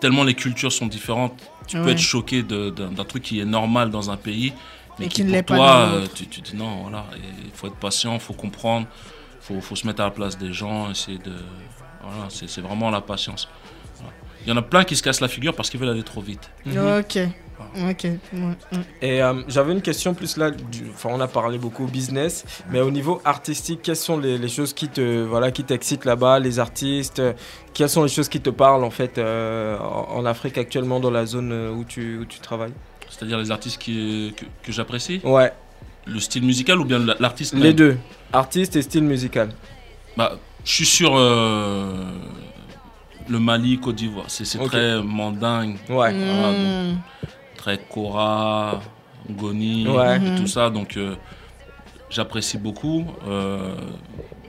tellement 0.00 0.24
les 0.24 0.34
cultures 0.34 0.72
sont 0.72 0.86
différentes. 0.86 1.40
Tu 1.66 1.76
peux 1.78 1.88
être 1.90 1.98
choqué 1.98 2.42
d'un 2.42 3.04
truc 3.04 3.22
qui 3.24 3.40
est 3.40 3.44
normal 3.44 3.90
dans 3.90 4.10
un 4.10 4.16
pays, 4.16 4.52
mais 4.98 5.06
Et 5.06 5.08
qui, 5.08 5.16
qui 5.16 5.24
ne 5.24 5.28
pour 5.28 5.34
l'est 5.36 5.42
pas 5.42 5.56
toi, 5.56 5.86
dans 5.86 5.92
euh, 5.94 6.06
tu, 6.14 6.26
tu 6.26 6.40
dis 6.40 6.54
non, 6.56 6.82
voilà. 6.82 7.06
Il 7.44 7.50
faut 7.54 7.66
être 7.66 7.76
patient, 7.76 8.14
il 8.14 8.20
faut 8.20 8.34
comprendre, 8.34 8.86
il 9.40 9.44
faut, 9.54 9.60
faut 9.60 9.74
se 9.76 9.86
mettre 9.86 10.02
à 10.02 10.04
la 10.04 10.10
place 10.10 10.38
des 10.38 10.52
gens, 10.52 10.90
essayer 10.90 11.18
de. 11.18 11.32
Voilà, 12.02 12.28
c'est 12.30 12.60
vraiment 12.60 12.90
la 12.90 13.00
patience. 13.00 13.48
Il 14.46 14.50
y 14.50 14.52
en 14.52 14.56
a 14.56 14.62
plein 14.62 14.84
qui 14.84 14.94
se 14.96 15.02
cassent 15.02 15.20
la 15.20 15.28
figure 15.28 15.54
parce 15.54 15.68
qu'ils 15.70 15.80
veulent 15.80 15.88
aller 15.90 16.02
trop 16.04 16.20
vite. 16.20 16.50
Ok. 16.66 17.18
Ok. 17.88 18.04
Ouais, 18.04 18.18
ouais. 18.72 18.78
Et 19.02 19.22
euh, 19.22 19.42
j'avais 19.48 19.72
une 19.72 19.82
question 19.82 20.14
plus 20.14 20.36
là, 20.36 20.50
enfin 20.94 21.08
on 21.12 21.20
a 21.20 21.26
parlé 21.28 21.58
beaucoup 21.58 21.86
business, 21.86 22.44
mais 22.70 22.80
au 22.80 22.90
niveau 22.90 23.20
artistique, 23.24 23.80
quelles 23.82 23.96
sont 23.96 24.18
les, 24.18 24.38
les 24.38 24.48
choses 24.48 24.72
qui 24.72 24.88
te 24.88 25.24
voilà 25.24 25.50
qui 25.50 25.64
t'excitent 25.64 26.04
là-bas, 26.04 26.38
les 26.38 26.58
artistes, 26.58 27.20
quelles 27.74 27.88
sont 27.88 28.02
les 28.02 28.08
choses 28.08 28.28
qui 28.28 28.40
te 28.40 28.50
parlent 28.50 28.84
en 28.84 28.90
fait 28.90 29.18
euh, 29.18 29.78
en, 29.78 30.16
en 30.18 30.26
Afrique 30.26 30.58
actuellement 30.58 31.00
dans 31.00 31.10
la 31.10 31.26
zone 31.26 31.50
euh, 31.52 31.70
où 31.72 31.84
tu, 31.84 32.18
où 32.18 32.24
tu 32.24 32.38
travailles? 32.40 32.72
C'est-à-dire 33.10 33.38
les 33.38 33.50
artistes 33.50 33.78
qui, 33.80 34.32
que, 34.36 34.44
que 34.62 34.72
j'apprécie? 34.72 35.20
Ouais, 35.24 35.52
Le 36.06 36.20
style 36.20 36.44
musical 36.44 36.78
ou 36.80 36.84
bien 36.84 36.98
la- 36.98 37.16
l'artiste 37.20 37.54
les 37.54 37.72
deux, 37.74 37.96
artiste 38.32 38.76
et 38.76 38.82
style 38.82 39.04
musical. 39.04 39.48
Bah, 40.16 40.38
je 40.64 40.72
suis 40.72 40.86
sur 40.86 41.14
euh, 41.16 41.94
le 43.28 43.38
Mali, 43.40 43.78
Côte 43.78 43.96
d'Ivoire. 43.96 44.26
C'est 44.28 44.58
très 44.58 45.02
mandingue, 45.02 45.76
Ouais. 45.88 46.12
Voilà, 46.12 46.52
donc, 46.52 46.58
Mm. 46.92 46.98
très 47.56 47.78
Kora, 47.78 48.80
Ngoni, 49.30 49.88
Ouais. 49.88 50.16
et 50.16 50.18
Mhm. 50.20 50.36
tout 50.38 50.46
ça. 50.46 50.70
Donc, 50.70 50.96
euh, 50.96 51.14
j'apprécie 52.10 52.58
beaucoup. 52.58 53.04
Euh, 53.28 53.74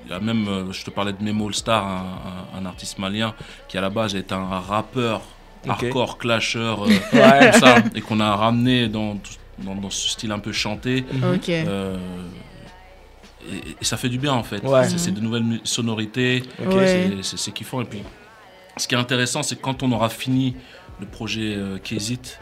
Il 0.10 0.12
y 0.12 0.14
a 0.14 0.22
même, 0.22 0.48
euh, 0.48 0.72
je 0.72 0.86
te 0.86 0.90
parlais 0.90 1.12
de 1.12 1.22
Memo 1.22 1.48
All 1.50 1.54
Star, 1.54 1.86
un, 1.86 2.06
un- 2.56 2.62
un 2.62 2.66
artiste 2.66 2.98
malien 2.98 3.34
qui 3.68 3.78
à 3.78 3.82
la 3.82 3.90
base 3.90 4.16
est 4.16 4.32
un 4.32 4.46
rappeur, 4.62 5.20
Ok. 5.66 5.70
hardcore, 5.72 6.18
clasher, 6.18 6.60
euh, 6.60 6.76
Ouais. 7.12 7.52
tout 7.52 7.60
ça, 7.60 7.76
et 7.94 8.00
qu'on 8.00 8.22
a 8.22 8.34
ramené 8.34 8.88
dans, 8.88 9.18
dans, 9.58 9.76
dans 9.76 9.90
ce 9.90 10.12
style 10.12 10.32
un 10.32 10.40
peu 10.40 10.54
chanté. 10.54 11.04
Ok. 11.36 11.50
Euh, 11.50 11.98
et, 13.52 13.76
et 13.82 13.84
ça 13.84 13.98
fait 13.98 14.08
du 14.08 14.18
bien 14.18 14.32
en 14.32 14.44
fait. 14.44 14.64
Ouais. 14.64 14.88
C'est- 14.88 15.12
de 15.12 15.20
nouvelles 15.20 15.60
sonorités, 15.66 16.44
Ok. 16.66 16.74
Ouais. 16.76 16.88
c'est- 16.88 17.24
c'est 17.24 17.38
c'est 17.40 17.52
kiffant. 17.52 17.82
Et 17.82 17.86
puis, 17.86 18.00
ce 18.78 18.88
qui 18.88 18.96
est 18.96 18.98
intéressant, 18.98 19.44
c'est 19.44 19.56
que 19.56 19.62
quand 19.62 19.84
on 19.84 19.92
aura 19.92 20.10
fini 20.10 20.56
le 21.00 21.06
projet 21.06 21.54
euh, 21.56 21.78
Kézit, 21.78 22.38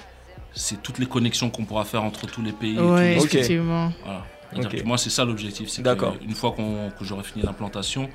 c'est 0.53 0.81
toutes 0.81 0.99
les 0.99 1.05
connexions 1.05 1.49
qu'on 1.49 1.65
pourra 1.65 1.83
faire 1.85 2.03
entre 2.03 2.25
tous 2.27 2.41
les 2.41 2.51
pays. 2.53 2.75
et 2.75 2.79
Ouais, 2.79 2.85
tous 2.85 2.95
les- 2.95 3.17
Ok. 3.19 3.25
effectivement. 3.35 3.91
Voilà. 4.03 4.25
Moi, 4.85 4.97
c'est 4.97 5.09
ça 5.09 5.25
l'objectif. 5.25 5.81
D'accord. 5.81 6.15
Une 6.21 6.33
fois 6.35 6.51
qu'on- 6.51 6.89
que 6.97 7.03
j'aurai 7.03 7.23
fini 7.23 7.43
l'implantation, 7.43 8.09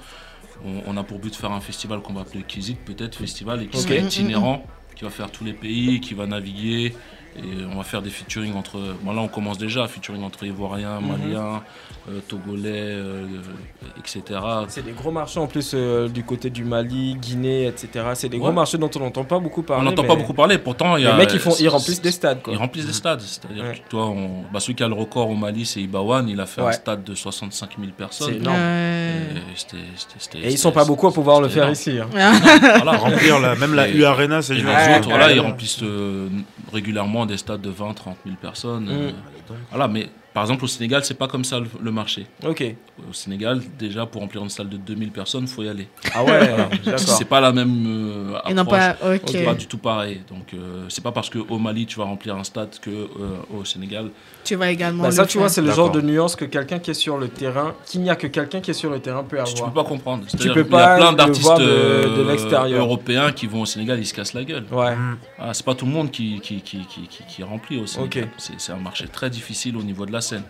on, 0.65 0.83
on 0.87 0.97
a 0.97 1.03
pour 1.03 1.19
but 1.19 1.31
de 1.31 1.37
faire 1.37 1.53
un 1.53 1.61
festival 1.61 2.01
qu'on 2.01 2.15
va 2.15 2.23
appeler 2.23 2.43
Kézit, 2.45 2.77
peut-être 2.77 3.17
festival, 3.17 3.63
et 3.63 3.67
qui 3.67 3.79
sera 3.79 3.95
itinérant, 4.07 4.65
qui 4.97 5.05
va 5.05 5.11
faire 5.11 5.31
tous 5.31 5.45
les 5.45 5.53
pays, 5.53 6.01
qui 6.01 6.15
va 6.15 6.27
naviguer. 6.27 6.95
Et 7.37 7.65
on 7.73 7.77
va 7.79 7.85
faire 7.85 8.03
des 8.03 8.11
featuring 8.11 8.55
entre. 8.55 8.79
Bon, 9.03 9.13
là, 9.13 9.21
on 9.23 9.29
commence 9.29 9.57
déjà, 9.57 9.87
featuring 9.87 10.23
entre 10.25 10.45
Ivoiriens, 10.45 11.01
Mhm. 11.01 11.09
Maliens, 11.09 11.63
euh, 12.09 12.19
Togolais, 12.27 12.71
euh, 12.75 13.25
etc. 13.99 14.41
C'est 14.69 14.85
des 14.85 14.91
gros 14.93 15.13
marchés 15.13 15.39
en 15.39 15.47
plus 15.47 15.71
euh, 15.75 16.09
du 16.09 16.25
côté 16.25 16.51
du 16.51 16.65
Mali, 16.65 17.15
Guinée, 17.15 17.67
etc. 17.69 18.05
C'est 18.15 18.29
des 18.29 18.39
gros 18.39 18.51
marchés 18.51 18.79
dont 18.79 18.91
on 18.97 18.99
n'entend 18.99 19.25
pas 19.25 19.39
beaucoup 19.39 19.63
parler. 19.63 19.83
On 19.87 19.91
n'entend 19.91 20.03
mais 20.03 20.09
pas 20.09 20.17
beaucoup 20.17 20.35
parler, 20.35 20.59
pourtant, 20.59 20.97
y 20.97 21.03
Les 21.03 21.07
a. 21.07 21.15
mecs 21.17 21.33
ils, 21.33 21.39
font, 21.39 21.55
ils 21.61 21.69
remplissent 21.69 22.03
des 22.03 22.11
stades 22.11 22.43
quoi. 22.43 22.53
Ils 22.53 22.57
remplissent 22.59 22.87
des 22.87 22.93
stades. 22.93 23.21
C'est-à-dire 23.21 23.63
Ouais. 23.65 23.75
que 23.75 23.89
toi, 23.89 24.07
on... 24.07 24.43
bah, 24.53 24.59
celui 24.59 24.75
qui 24.75 24.83
a 24.83 24.89
le 24.89 24.95
record 24.95 25.31
au 25.31 25.37
Mali, 25.37 25.65
c'est 25.65 25.81
Ibawan. 25.81 26.29
Il 26.29 26.41
a 26.41 26.47
fait 26.47 26.63
un 26.63 26.73
stade 26.73 27.05
de 27.05 27.15
65 27.15 27.71
000 27.79 27.93
personnes. 27.97 28.29
C'est 28.33 28.37
énorme. 28.39 28.57
Ouais. 28.57 29.11
Et 29.53 29.57
c'était- 29.57 29.77
c'était- 29.97 30.15
c'était- 30.19 30.39
Et 30.41 30.51
ils 30.51 30.59
sont 30.59 30.73
pas 30.73 30.85
beaucoup 30.85 31.07
à 31.07 31.13
pouvoir 31.13 31.41
le 31.41 31.49
faire 31.49 31.63
énorme. 31.65 31.73
ici. 31.75 31.93
hein. 32.01 32.09
Voilà, 32.83 32.99
Remplir 32.99 33.39
la, 33.39 33.55
même 33.55 33.75
la 33.75 33.89
Et- 33.89 33.93
U 33.97 34.05
Arena, 34.05 34.43
c'est 34.43 34.55
Et 34.55 34.61
dur. 34.61 34.69
les 34.69 35.01
voilà, 35.09 35.33
ils 35.33 35.41
remplissent 35.41 35.85
régulièrement 36.73 37.20
des 37.27 37.37
stades 37.39 37.61
de 37.61 37.71
20, 37.71 37.95
30 37.95 38.17
000 38.25 38.37
personnes. 38.41 38.89
euh, 38.91 39.11
Mm. 39.11 39.55
voilà, 39.71 39.89
mais 39.89 40.09
Par 40.33 40.45
exemple, 40.45 40.65
au 40.65 40.69
Sénégal, 40.69 41.05
c'est 41.05 41.15
pas 41.19 41.27
comme 41.27 41.43
ça 41.45 41.59
le, 41.59 41.67
le 41.83 41.91
marché. 41.91 42.27
Ok. 42.47 42.63
Au 43.09 43.13
Sénégal, 43.13 43.61
déjà, 43.79 44.07
pour 44.07 44.21
remplir 44.21 44.43
une 44.43 44.49
salle 44.51 44.69
de 44.69 44.77
2000 44.77 45.11
personnes, 45.11 45.47
faut 45.49 45.63
y 45.65 45.69
aller. 45.69 45.89
Ah 46.15 46.23
ouais, 46.23 46.49
Voilà. 46.49 46.69
d'accord. 46.85 46.99
C'est 47.01 47.25
pas 47.25 47.41
la 47.41 47.51
même 47.53 47.85
euh, 47.87 48.37
approche. 48.45 48.79
pas. 48.79 48.97
Ok. 49.15 49.21
C'est 49.27 49.45
pas 49.45 49.55
du 49.55 49.67
tout 49.67 49.79
pareil. 49.79 50.21
Donc, 50.31 50.55
euh, 50.55 50.85
c'est 50.89 51.03
pas 51.03 51.11
parce 51.13 51.31
qu'au 51.31 51.59
Mali, 51.59 51.87
tu 51.87 51.99
vas 51.99 52.05
remplir 52.05 52.37
un 52.37 52.45
stade 52.45 52.79
que 52.81 52.91
euh, 52.91 53.07
au 53.59 53.65
Sénégal. 53.65 54.11
Tu 54.45 54.55
vas 54.55 54.71
également. 54.71 55.03
Bah, 55.05 55.11
ça, 55.11 55.27
tu 55.27 55.39
vois, 55.39 55.49
c'est 55.49 55.63
le 55.63 55.73
genre 55.73 55.91
de 55.91 56.01
nuance 56.01 56.37
que 56.37 56.45
quelqu'un 56.45 56.79
qui 56.79 56.93
est 56.93 56.95
sur 56.95 57.19
le 57.19 57.29
terrain, 57.29 57.75
qu'il 57.87 58.01
n'y 58.03 58.11
a 58.11 58.17
que 58.17 58.27
quelqu'un 58.29 58.61
qui 58.61 58.71
est 58.71 58.75
sur 58.75 58.91
le 58.91 59.01
terrain 59.01 59.25
peut 59.25 59.39
Tu 59.45 59.53
peux 59.55 59.59
avoir. 59.61 59.73
pas 59.75 59.85
comprendre. 59.85 60.25
Tu 60.29 60.37
peux 60.37 60.43
qu'il 60.45 60.57
y 60.57 60.61
a 60.61 60.65
pas 60.65 60.97
plein 60.97 61.11
le 61.11 61.17
d'artistes 61.17 61.43
voir 61.43 61.59
de- 61.59 61.65
de 61.65 61.69
euh, 62.75 62.79
européens 62.79 63.33
qui 63.33 63.47
vont 63.47 63.63
au 63.63 63.67
Sénégal, 63.67 63.99
ils 63.99 64.07
se 64.07 64.15
cassent 64.15 64.35
la 64.35 64.45
gueule. 64.45 64.65
Ouais. 64.71 64.95
Ah, 65.39 65.53
c'est 65.55 65.65
pas 65.65 65.75
tout 65.75 65.87
le 65.87 65.93
monde 65.93 66.11
qui, 66.11 66.41
qui, 66.41 66.61
qui, 66.63 66.79
qui, 66.87 67.03
qui, 67.09 67.25
qui 67.29 67.43
remplit 67.43 67.79
au 67.81 67.87
Sénégal. 67.87 68.25
Ok. 68.25 68.31
C'est, 68.39 68.55
c'est 68.59 68.73
un 68.73 68.77
marché 68.77 69.07
très 69.09 69.29
difficile 69.29 69.77
au 69.77 69.83
niveau 69.83 70.07
de 70.07 70.13
la 70.13 70.20
scène. 70.21 70.43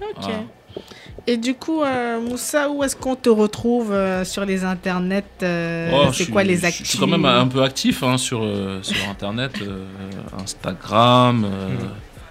Ok. 0.00 0.16
Voilà. 0.22 0.38
Et 1.26 1.36
du 1.36 1.54
coup, 1.54 1.82
euh, 1.82 2.20
Moussa, 2.20 2.70
où 2.70 2.82
est-ce 2.82 2.96
qu'on 2.96 3.14
te 3.16 3.28
retrouve 3.28 3.92
euh, 3.92 4.24
sur 4.24 4.44
les 4.44 4.64
internets 4.64 5.22
euh, 5.42 5.90
Oh, 5.92 6.06
C'est 6.12 6.24
suis- 6.24 6.32
quoi 6.32 6.42
les 6.44 6.64
actus 6.64 6.86
Je 6.86 6.90
suis 6.92 6.98
quand 6.98 7.06
même 7.06 7.24
un 7.26 7.46
peu 7.46 7.62
actif 7.62 8.02
hein, 8.02 8.16
sur, 8.16 8.40
euh, 8.42 8.78
sur 8.82 8.96
Internet, 9.08 9.52
euh, 9.60 9.84
Instagram, 10.42 11.44
euh, 11.44 11.68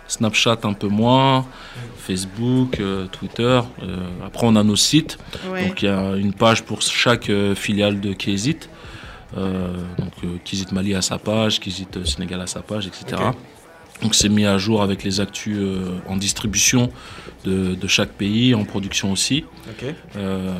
Snapchat 0.07 0.57
un 0.63 0.73
peu 0.73 0.87
moins, 0.87 1.45
Facebook, 1.97 2.79
euh, 2.79 3.05
Twitter. 3.07 3.61
euh, 3.83 3.97
après, 4.25 4.47
on 4.47 4.55
a 4.55 4.63
nos 4.63 4.75
sites. 4.75 5.17
Ouais. 5.51 5.67
Donc, 5.67 5.83
il 5.83 5.85
y 5.85 5.89
a 5.89 6.15
une 6.15 6.33
page 6.33 6.63
pour 6.63 6.81
chaque 6.81 7.29
euh, 7.29 7.53
filiale 7.55 7.99
de 8.01 8.13
Kizit. 8.13 8.69
Euh, 9.37 9.67
donc, 9.99 10.11
euh, 10.23 10.37
Kizit 10.43 10.71
Mali 10.71 10.95
a 10.95 11.03
sa 11.03 11.19
page, 11.19 11.59
Kizit 11.59 12.03
Sénégal 12.05 12.41
a 12.41 12.47
sa 12.47 12.61
page, 12.61 12.87
etc. 12.87 13.21
Donc, 14.01 14.15
c'est 14.15 14.29
mis 14.29 14.45
à 14.45 14.57
jour 14.57 14.81
avec 14.81 15.03
les 15.03 15.19
actus 15.19 15.57
euh, 15.59 15.97
en 16.07 16.15
distribution 16.15 16.91
de, 17.45 17.75
de 17.75 17.87
chaque 17.87 18.11
pays, 18.11 18.55
en 18.55 18.63
production 18.63 19.11
aussi. 19.11 19.45
Euh, 20.15 20.53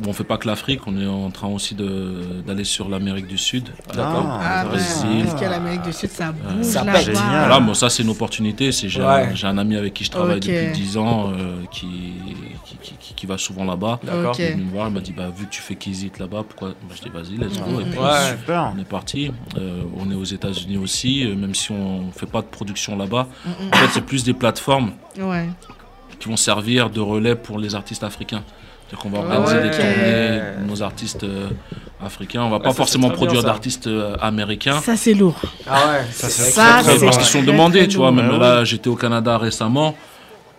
bon, 0.00 0.10
on 0.10 0.12
fait 0.12 0.24
pas 0.24 0.36
que 0.38 0.46
l'Afrique, 0.46 0.80
on 0.86 0.98
est 1.00 1.06
en 1.06 1.30
train 1.30 1.48
aussi 1.48 1.74
d'aller 1.74 2.64
sur 2.64 2.88
l'Amérique 2.88 3.26
du 3.26 3.38
Sud. 3.38 3.68
D'accord. 3.94 4.26
Ah, 4.40 4.62
le 4.64 4.70
ouais. 4.70 4.74
Brésil. 4.76 5.24
Parce 5.26 5.40
qu'à 5.40 5.48
l'Amérique 5.50 5.82
du 5.82 5.92
Sud, 5.92 6.10
ça 6.10 6.32
bouge 6.32 6.62
ça. 6.64 6.82
Voilà, 6.84 7.60
moi 7.60 7.74
ça 7.74 7.88
c'est 7.88 8.02
une 8.02 8.10
opportunité. 8.10 8.72
C'est 8.72 8.88
j'ai, 8.88 9.02
Ouais. 9.02 9.32
un, 9.42 9.58
ami 9.58 9.76
avec 9.76 9.94
qui 9.94 10.04
je 10.04 10.10
travaille 10.10 10.40
depuis 10.40 10.72
10 10.72 10.96
ans 10.96 11.30
euh, 11.30 11.56
qui, 11.70 11.86
qui, 12.64 12.76
qui- 12.78 12.94
qui- 12.98 13.14
qui 13.14 13.26
va 13.26 13.38
souvent 13.38 13.64
là-bas. 13.64 14.00
D'accord. 14.02 14.30
Ok. 14.32 14.38
Il 14.40 14.56
me 14.64 14.70
voir, 14.70 14.88
il 14.88 14.94
m'a 14.94 15.00
dit 15.00 15.12
bah 15.12 15.28
vu 15.34 15.46
que 15.46 15.50
tu 15.50 15.62
fais 15.62 15.74
Kizit 15.76 16.18
là-bas, 16.18 16.44
pourquoi? 16.48 16.70
Bah, 16.70 16.94
Je 16.96 17.02
dis 17.02 17.08
vas-y, 17.08 17.36
let's 17.38 17.58
go. 17.58 17.80
Et 17.80 17.84
puis, 17.84 17.98
Ouais. 17.98 18.30
Super. 18.38 18.72
on 18.76 18.80
est 18.80 18.84
parti. 18.88 19.30
Euh, 19.58 19.82
on 19.98 20.10
est 20.10 20.14
aux 20.14 20.24
États-Unis 20.24 20.76
aussi, 20.78 21.24
euh, 21.24 21.34
même 21.34 21.54
si 21.54 21.72
on 21.72 22.10
fait 22.12 22.26
pas 22.26 22.40
de 22.42 22.46
production 22.46 22.96
là-bas. 22.96 23.26
En 23.72 23.76
fait, 23.76 23.88
c'est 23.92 24.04
plus 24.04 24.24
des 24.24 24.34
plateformes 24.34 24.92
Ouais. 25.18 25.48
qui 26.18 26.28
vont 26.28 26.36
servir 26.36 26.90
de 26.90 27.00
relais 27.00 27.34
pour 27.34 27.58
les 27.58 27.74
artistes 27.74 28.02
africains. 28.04 28.42
C'est-à-dire 28.88 28.98
qu'on 29.02 29.10
va 29.10 29.18
Ah 29.30 29.40
organiser 29.40 29.56
ouais. 29.56 29.62
des 29.70 29.76
tournées 29.76 30.40
nos 30.68 30.82
artistes 30.82 31.24
euh, 31.24 31.48
africains. 32.04 32.42
On 32.42 32.50
va 32.50 32.60
pas 32.60 32.70
ça, 32.70 32.76
forcément 32.76 33.10
produire 33.10 33.42
d'artistes 33.42 33.88
euh, 33.88 34.14
américains. 34.20 34.80
Ça, 34.80 34.96
c'est 34.96 35.14
lourd. 35.14 35.34
Ah 35.68 35.72
ouais. 35.88 36.04
Ça, 36.12 36.28
c'est 36.28 37.00
parce 37.04 37.16
qu'ils 37.16 37.26
sont 37.26 37.42
demandés, 37.42 37.80
très 37.80 37.88
tu 37.88 37.96
vois. 37.96 38.08
lourd. 38.10 38.16
Même 38.16 38.30
Ouais, 38.32 38.38
là, 38.38 38.64
j'étais 38.64 38.88
au 38.88 38.94
Canada 38.96 39.38
récemment. 39.38 39.94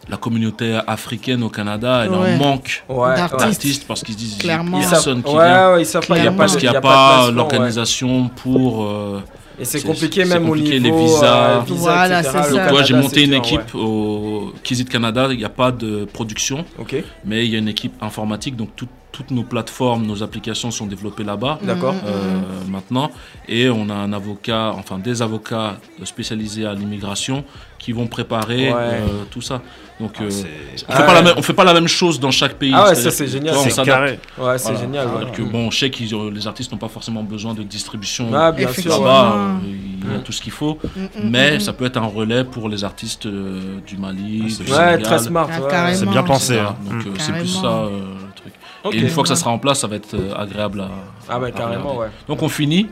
La 0.09 0.15
communauté 0.17 0.77
africaine 0.87 1.43
au 1.43 1.49
Canada, 1.49 2.03
elle 2.05 2.11
Ouais. 2.11 2.33
en 2.35 2.37
manque 2.37 2.83
Ouais, 2.87 3.15
D'artistes. 3.15 3.85
parce 3.87 4.03
qu'ils 4.03 4.13
se 4.13 4.19
disent 4.19 4.33
il 4.33 4.37
y 4.37 4.39
a 4.39 4.43
Clairement. 4.43 4.79
Personne 4.79 5.21
qui 5.21 5.31
vient. 5.33 5.73
ouais, 5.73 5.81
ils 5.81 5.85
savent 5.85 6.07
pas. 6.07 6.15
Il 6.17 6.23
y 6.23 6.27
a 6.27 6.31
Clairement. 6.31 6.37
pas, 6.37 6.43
Parce 6.43 6.53
de- 6.53 6.59
qu'il 6.59 6.69
n'y 6.69 6.75
a 6.75 6.81
pas 6.81 7.31
l'organisation 7.31 8.29
pour. 8.29 8.83
euh, 8.85 9.21
Et 9.59 9.65
c'est 9.65 9.81
compliqué 9.81 10.23
même 10.25 10.45
compliqué, 10.45 10.69
au 10.69 10.71
les 10.73 10.79
niveau 10.79 10.97
visas. 11.05 11.49
euh, 11.49 11.59
visa, 11.61 11.75
Voilà, 11.79 12.19
etc. 12.19 12.31
ça. 12.31 12.41
donc, 12.41 12.51
Canada, 12.51 12.71
moi, 12.71 12.83
j'ai 12.83 12.93
monté 12.93 13.23
une 13.23 13.33
équipe 13.33 13.73
au 13.75 14.53
Kizit 14.63 14.85
Canada. 14.85 15.27
Il 15.31 15.37
n'y 15.37 15.43
a 15.45 15.49
pas 15.49 15.71
de 15.71 16.05
production, 16.05 16.57
ouais. 16.57 16.63
Ok, 16.79 16.95
mais 17.25 17.45
il 17.45 17.51
y 17.51 17.55
a 17.55 17.59
une 17.59 17.67
équipe 17.67 17.93
informatique. 18.01 18.55
Donc, 18.55 18.75
tout- 18.75 18.87
toutes 19.11 19.31
nos 19.31 19.43
plateformes, 19.43 20.05
nos 20.05 20.21
applications 20.21 20.69
sont 20.69 20.85
développées 20.85 21.23
là-bas. 21.23 21.57
d'accord. 21.63 21.95
euh, 22.05 22.39
maintenant 22.69 23.09
et 23.47 23.67
on 23.67 23.89
a 23.89 23.95
un 23.95 24.13
avocat, 24.13 24.73
enfin 24.77 24.99
des 24.99 25.23
avocats 25.23 25.77
spécialisés 26.03 26.65
à 26.67 26.73
l'immigration 26.75 27.43
qui 27.79 27.91
vont 27.91 28.07
préparer 28.07 28.69
Ouais. 28.69 28.73
euh, 28.75 29.23
tout 29.31 29.41
ça. 29.41 29.61
Donc 29.99 30.11
Ah, 30.19 30.23
euh, 30.23 30.27
on 30.27 30.31
fait 30.31 30.85
Ah 30.89 31.03
pas 31.03 31.13
la 31.13 31.21
ouais. 31.27 31.33
on 31.37 31.41
fait 31.41 31.53
pas 31.53 31.63
la 31.63 31.73
même 31.73 31.87
chose 31.87 32.19
dans 32.19 32.29
chaque 32.29 32.53
pays. 32.55 32.71
Ah 32.75 32.89
ouais, 32.89 32.95
ça, 32.95 33.09
c'est 33.09 33.27
génial. 33.27 33.55
C'est 33.57 33.83
carré. 33.83 34.19
Ouais, 34.37 34.57
c'est 34.57 34.65
Voilà. 34.71 34.79
génial. 34.79 35.07
ouais. 35.07 35.31
Que 35.33 35.41
bon, 35.41 35.71
je 35.71 35.77
sais 35.79 35.89
que 35.89 36.29
les 36.33 36.47
artistes 36.47 36.71
n'ont 36.71 36.77
pas 36.77 36.87
forcément 36.87 37.23
besoin 37.23 37.53
de 37.55 37.63
distribution 37.63 38.29
Ah, 38.33 38.51
bien 38.51 38.67
sûr. 38.67 38.71
Effectivement. 38.79 38.97
ouais. 38.99 39.05
là-bas, 39.05 39.33
euh, 39.35 39.55
il 40.03 40.13
y 40.13 40.15
a 40.15 40.19
tout 40.19 40.31
ce 40.31 40.41
qu'il 40.41 40.51
faut, 40.51 40.77
Mm, 40.95 41.01
mm, 41.01 41.07
mais 41.31 41.57
mm, 41.57 41.59
ça 41.61 41.73
peut 41.73 41.85
être 41.85 41.97
un 41.97 42.05
relais 42.05 42.43
pour 42.43 42.69
les 42.69 42.83
artistes 42.83 43.25
euh, 43.25 43.79
du 43.87 43.97
Mali, 43.97 44.43
Ah, 44.45 44.49
c'est 44.49 44.57
du 44.59 44.63
bien. 44.65 44.73
Ouais, 44.77 44.83
Sénégal, 44.91 45.01
très 45.03 45.19
smart. 45.19 45.49
Ah. 45.71 45.93
C'est 45.95 46.05
bien 46.09 46.23
pensé. 46.23 46.59
hein. 46.59 46.75
Donc 46.89 47.01
c'est 47.19 47.31
plus 47.33 47.47
ça 47.47 47.67
euh, 47.67 47.89
le 48.27 48.33
truc. 48.35 48.53
Et 48.93 48.99
une 48.99 49.09
fois 49.09 49.23
que 49.23 49.29
ça 49.29 49.35
sera 49.35 49.49
en 49.49 49.57
place, 49.57 49.79
ça 49.79 49.87
va 49.87 49.95
être 49.95 50.13
euh, 50.13 50.33
agréable 50.35 50.81
à. 50.81 50.89
Ah 51.27 51.39
bah 51.39 51.49
carrément, 51.51 51.97
ouais. 51.97 52.07
Donc 52.27 52.41
on 52.43 52.49
finit. 52.49 52.87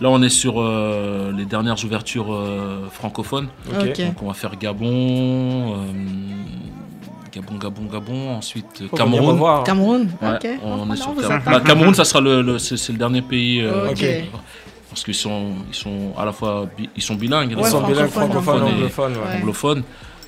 Là, 0.00 0.10
on 0.10 0.22
est 0.22 0.28
sur 0.28 0.60
euh, 0.60 1.32
les 1.36 1.44
dernières 1.44 1.84
ouvertures 1.84 2.32
euh, 2.32 2.86
francophones. 2.90 3.48
Donc 3.66 4.22
on 4.22 4.26
va 4.28 4.34
faire 4.34 4.56
Gabon, 4.56 4.86
euh, 5.74 5.76
Gabon, 7.32 7.54
Gabon, 7.56 7.82
Gabon. 7.92 8.30
Ensuite 8.36 8.84
Faut 8.88 8.96
Cameroun. 8.96 9.36
voir. 9.36 9.64
Cameroun. 9.64 10.08
Ouais, 10.22 10.28
ok. 10.36 10.48
on 10.64 10.86
Oh, 10.88 10.92
est 10.92 10.96
sur 10.96 11.08
non, 11.08 11.14
vous 11.14 11.20
Cameroun. 11.22 11.42
Bah, 11.44 11.60
Cameroun, 11.60 11.94
ça 11.94 12.04
sera 12.04 12.20
le, 12.20 12.42
le- 12.42 12.58
c'est, 12.58 12.92
le 12.92 12.98
dernier 12.98 13.22
pays. 13.22 13.60
euh. 13.60 13.92
Parce 14.90 15.04
qu'ils 15.04 15.14
sont, 15.14 15.52
ils 15.68 15.74
sont 15.74 16.12
à 16.16 16.24
la 16.24 16.32
fois 16.32 16.66
bi- 16.76 16.88
ils 16.96 17.02
sont 17.02 17.14
bilingues, 17.14 17.50
Ils 17.50 17.56
Ouais, 17.58 17.68
sont 17.68 17.86
bilingues 17.86 18.08
francophone, 18.08 18.42
francophones, 18.42 18.74
anglophones. 18.74 19.12
ouais. 19.16 19.36
Anglophones. 19.36 19.82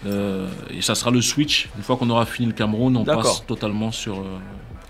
Euh, 0.07 0.49
et 0.71 0.83
ça 0.83 0.95
sera 0.95 1.11
le 1.11 1.21
switch. 1.23 1.69
Une 1.77 1.83
fois 1.83 1.97
qu'on 1.97 2.09
aura 2.11 2.27
fini 2.27 2.47
le 2.49 2.53
Cameroun, 2.55 2.97
on 2.97 3.05
passe 3.05 3.45
totalement 3.47 3.91
sur 3.93 4.19
euh, 4.19 4.25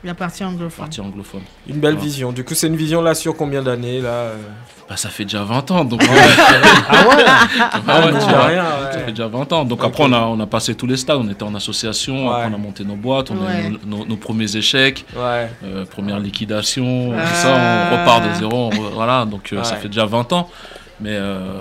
La 0.02 0.14
partie 0.14 0.42
anglophone. 0.44 0.84
partie 0.86 1.00
anglophone. 1.02 1.42
Une 1.68 1.78
belle 1.78 1.94
Ouais. 1.96 2.00
vision. 2.00 2.32
Du 2.32 2.42
coup, 2.44 2.54
c'est 2.54 2.68
une 2.68 2.76
vision 2.76 3.02
là 3.02 3.14
sur 3.14 3.36
combien 3.36 3.62
d'années 3.62 4.00
là 4.00 4.08
euh 4.08 4.36
Bah, 4.88 4.96
ça 4.96 5.10
fait 5.10 5.24
déjà 5.24 5.44
20 5.44 5.70
ans, 5.72 5.84
donc. 5.84 6.02
Ah 6.88 7.06
ouais 7.08 7.24
Ah 7.86 8.06
ouais. 8.06 8.92
Ça 8.92 8.98
fait 9.04 9.10
déjà 9.12 9.28
20 9.28 9.52
ans. 9.52 9.64
Donc 9.66 9.84
après, 9.84 10.04
on 10.04 10.12
a, 10.14 10.20
on 10.20 10.40
a 10.40 10.46
passé 10.46 10.74
tous 10.74 10.86
les 10.86 10.96
stades. 10.96 11.18
On 11.20 11.28
était 11.28 11.42
en 11.42 11.54
association, 11.54 12.28
Ouais. 12.28 12.34
après 12.34 12.50
on 12.50 12.54
a 12.54 12.58
monté 12.58 12.82
nos 12.84 12.96
boîtes, 12.96 13.30
on 13.30 13.46
a 13.46 13.60
eu 13.60 13.70
nos, 13.70 13.98
nos- 13.98 14.04
nos 14.06 14.16
premiers 14.16 14.56
échecs, 14.56 15.04
Ouais. 15.14 15.50
euh, 15.64 15.84
première 15.84 16.18
liquidation, 16.18 17.12
Ah. 17.14 17.20
tout 17.26 17.34
ça. 17.36 17.48
On 17.92 17.96
repart 18.00 18.26
de 18.28 18.34
zéro. 18.38 18.70
on 18.72 18.90
voilà, 18.94 19.26
donc 19.26 19.52
euh, 19.52 19.62
ça 19.64 19.76
fait 19.76 19.88
déjà 19.88 20.06
20 20.06 20.32
ans. 20.32 20.48
Mais 21.00 21.12
euh, 21.12 21.58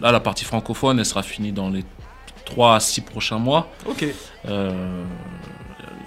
là, 0.00 0.12
la 0.12 0.20
partie 0.20 0.44
francophone, 0.44 0.98
elle 0.98 1.06
sera 1.06 1.22
finie 1.22 1.52
dans 1.52 1.70
les 1.70 1.84
3 2.44 2.76
à 2.76 2.80
6 2.80 3.00
prochains 3.00 3.38
mois. 3.38 3.68
Ok. 3.86 4.04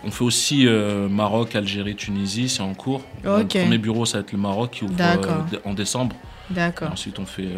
On 0.06 0.12
fait 0.12 0.24
aussi 0.24 0.68
euh, 0.68 1.08
Maroc, 1.10 1.56
Algérie, 1.56 1.96
Tunisie, 1.96 2.48
c'est 2.50 2.62
en 2.62 2.74
cours. 2.74 3.02
Euh, 3.26 3.42
Ok. 3.42 3.54
Le 3.56 3.62
premier 3.62 3.78
bureau, 3.80 4.06
ça 4.06 4.20
va 4.20 4.22
être 4.22 4.32
le 4.32 4.38
Maroc 4.38 4.72
qui 4.72 4.84
ouvre 4.84 4.94
euh, 5.00 5.58
en 5.66 5.74
décembre. 5.74 6.16
D'accord. 6.50 6.92
Ensuite, 6.92 7.18
on 7.18 7.26
fait 7.26 7.44
euh, 7.46 7.58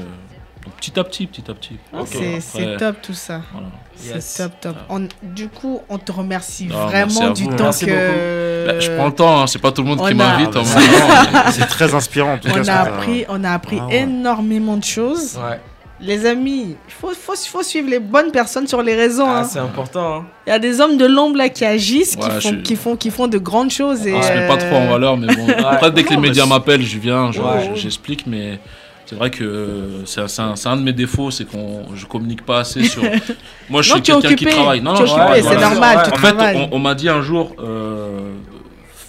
donc 0.64 0.74
petit 0.78 0.98
à 0.98 1.04
petit, 1.04 1.28
petit 1.28 1.44
à 1.52 1.54
petit. 1.54 1.78
Ah. 1.94 2.00
C'est 2.40 2.78
top 2.78 3.02
tout 3.02 3.14
ça. 3.14 3.42
voilà. 3.52 3.68
Yes. 4.04 4.26
C'est 4.26 4.44
top, 4.44 4.60
top. 4.62 4.76
On- 4.90 5.08
du 5.24 5.50
coup, 5.50 5.82
on 5.90 5.98
te 5.98 6.12
remercie 6.12 6.68
Non, 6.68 6.86
vraiment 6.88 7.32
du 7.32 7.44
vous. 7.44 7.56
temps 7.56 7.66
Merci 7.66 7.86
que. 7.86 8.66
Bah, 8.68 8.80
je 8.80 8.92
prends 8.96 9.08
le 9.08 9.14
temps, 9.14 9.42
hein, 9.42 9.48
c'est 9.48 9.60
pas 9.60 9.72
tout 9.74 9.82
le 9.82 9.90
monde 9.90 10.00
on 10.02 10.06
qui 10.06 10.12
a- 10.12 10.16
m'invite. 10.16 10.50
Ah, 10.56 10.60
en 10.60 10.64
même 10.64 11.44
temps. 11.44 11.52
C'est 11.52 11.68
très 11.68 11.94
inspirant 11.94 12.34
en 12.34 12.38
tout 12.38 12.48
cas. 12.50 12.60
On 12.60 12.64
ce 12.64 12.70
a 12.72 12.80
appris, 12.82 13.26
on 13.28 13.44
a 13.44 13.52
appris 13.52 13.78
Ah 13.82 13.88
ouais. 13.88 13.98
énormément 14.04 14.78
de 14.78 14.84
choses. 14.86 15.38
Ouais. 15.38 15.60
Les 16.00 16.28
amis, 16.28 16.76
il 16.88 16.94
faut, 16.94 17.10
faut, 17.10 17.34
faut 17.36 17.64
suivre 17.64 17.90
les 17.90 17.98
bonnes 18.00 18.32
personnes 18.32 18.68
sur 18.68 18.84
les 18.84 18.94
réseaux. 18.96 19.24
Ah, 19.26 19.40
hein. 19.40 19.44
c'est 19.44 19.58
important. 19.60 20.18
hein. 20.18 20.26
Il 20.46 20.52
y 20.52 20.54
a 20.54 20.60
des 20.60 20.80
hommes 20.80 20.96
de 20.98 21.06
l'ombre 21.06 21.38
là 21.38 21.50
qui 21.50 21.66
agissent, 21.66 22.16
qui, 22.16 22.22
font, 22.30 22.40
je- 22.40 22.56
qui, 22.62 22.76
font, 22.76 22.96
qui 22.96 23.10
font 23.10 23.28
de 23.28 23.38
grandes 23.40 23.72
choses. 23.72 24.06
Et, 24.06 24.14
On 24.14 24.22
se 24.22 24.32
met 24.32 24.48
pas 24.48 24.58
trop 24.58 24.76
en 24.76 24.86
euh, 24.86 24.90
valeur, 24.92 25.18
mais 25.18 25.34
bon. 25.34 25.48
Après, 25.68 25.90
dès 25.92 26.04
que 26.04 26.12
les 26.12 26.18
médias 26.18 26.46
m'appellent, 26.46 26.84
je 26.86 27.00
viens, 27.00 27.32
je- 27.32 27.42
Ouais. 27.42 27.72
je- 27.74 27.82
j'explique, 27.82 28.28
mais 28.28 28.60
c'est 29.08 29.16
vrai 29.16 29.32
que 29.32 30.04
c'est 30.06 30.22
un, 30.68 30.78
de 30.78 30.82
mes 30.84 30.94
défauts, 30.94 31.32
c'est 31.32 31.46
qu'on 31.46 31.96
je 31.96 32.06
communique 32.06 32.46
pas 32.46 32.60
assez 32.60 32.84
sur. 32.84 33.02
Moi, 33.70 33.82
je 33.82 33.90
Non, 33.90 33.96
suis 33.96 34.02
quelqu'un 34.04 34.36
qui 34.36 34.46
travaille. 34.46 34.82
Non, 34.82 34.92
non, 34.94 34.98
c'est 34.98 35.42
voilà. 35.42 35.60
normal, 35.70 35.98
En 36.14 36.18
fait, 36.18 36.68
on 36.72 36.78
m'a 36.80 36.94
dit 36.94 37.10
un 37.10 37.22
jour, 37.24 37.56
euh, 37.60 38.34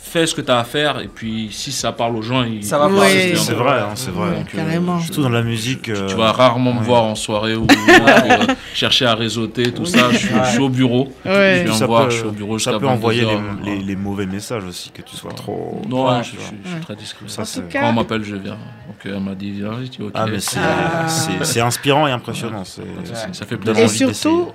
fais 0.09 0.27
ce 0.27 0.35
que 0.35 0.41
tu 0.41 0.51
as 0.51 0.59
à 0.59 0.65
faire, 0.65 1.01
et 1.01 1.09
puis 1.09 1.49
si 1.53 1.71
ça 1.73 1.93
parle 1.93 2.17
aux 2.17 2.23
gens, 2.23 2.43
ils, 2.43 2.65
Ça 2.65 2.79
va 2.79 2.87
pas, 2.89 3.07
viendront. 3.09 3.43
c'est 3.43 3.53
vrai, 3.55 3.79
hein, 3.81 3.91
c'est 3.95 4.11
vrai. 4.11 4.29
Euh, 4.31 4.57
Carrément. 4.57 4.99
je- 4.99 5.05
Surtout 5.07 5.23
dans 5.23 5.29
la 5.29 5.43
musique. 5.43 5.83
tu, 5.83 5.93
euh, 5.93 6.07
tu 6.09 6.15
vas 6.15 6.33
rarement 6.33 6.73
me 6.73 6.79
ouais. 6.81 6.85
voir 6.85 7.05
en 7.05 7.15
soirée 7.15 7.55
ou, 7.57 7.67
euh, 7.71 8.47
chercher 8.75 9.07
à 9.07 9.15
réseauter, 9.15 9.73
tout 9.73 9.85
ça. 9.87 10.11
Je 10.11 10.17
suis, 10.17 10.29
je 10.45 10.51
suis 10.51 10.59
au 10.61 10.69
bureau. 10.69 11.13
Ouais. 11.25 11.59
Je 11.61 11.65
viens 11.69 11.75
ça 11.75 11.87
voir, 11.87 12.05
peut- 12.05 12.11
je 12.11 12.17
suis 12.17 12.27
au 12.27 12.31
bureau 12.33 12.59
Ça 12.59 12.79
peut 12.79 12.87
envoyer 12.89 13.23
22 13.25 13.31
les, 13.65 13.71
heures. 13.71 13.79
les- 13.79 13.85
les 13.85 13.97
mauvais 13.97 14.27
messages 14.27 14.65
aussi, 14.65 14.91
que 14.91 15.03
tu 15.03 15.17
sois 15.17 15.33
trop. 15.33 15.83
Non, 15.89 16.09
Ouais, 16.09 16.23
je, 16.23 16.31
je- 16.31 16.37
je 16.37 16.69
suis 16.69 16.75
Ouais. 16.77 16.81
très 16.83 16.97
discret. 16.97 17.25
Ça, 17.29 17.43
tout 17.45 17.61
Quand 17.73 17.79
on 17.79 17.83
cas, 17.83 17.93
m'appelle, 17.93 18.25
je 18.25 18.37
viens. 18.37 18.53
Donc 18.87 18.97
elle 19.05 19.21
m'a 19.21 19.35
dit, 19.35 19.51
viens, 19.53 19.73
j'ai 19.81 19.89
dit, 19.89 19.99
ok. 20.03 20.13
Ah, 20.15 20.27
mais 20.27 20.41
c'est 20.41 20.59
Ah. 21.61 21.67
inspirant 21.67 22.07
et 22.07 22.11
impressionnant. 22.13 22.65
Ça- 22.65 22.83
ça 23.33 23.47
fait 23.47 23.55
Et 23.55 23.59
plaisir. 23.59 23.85
envie 23.85 24.15
surtout, 24.15 24.53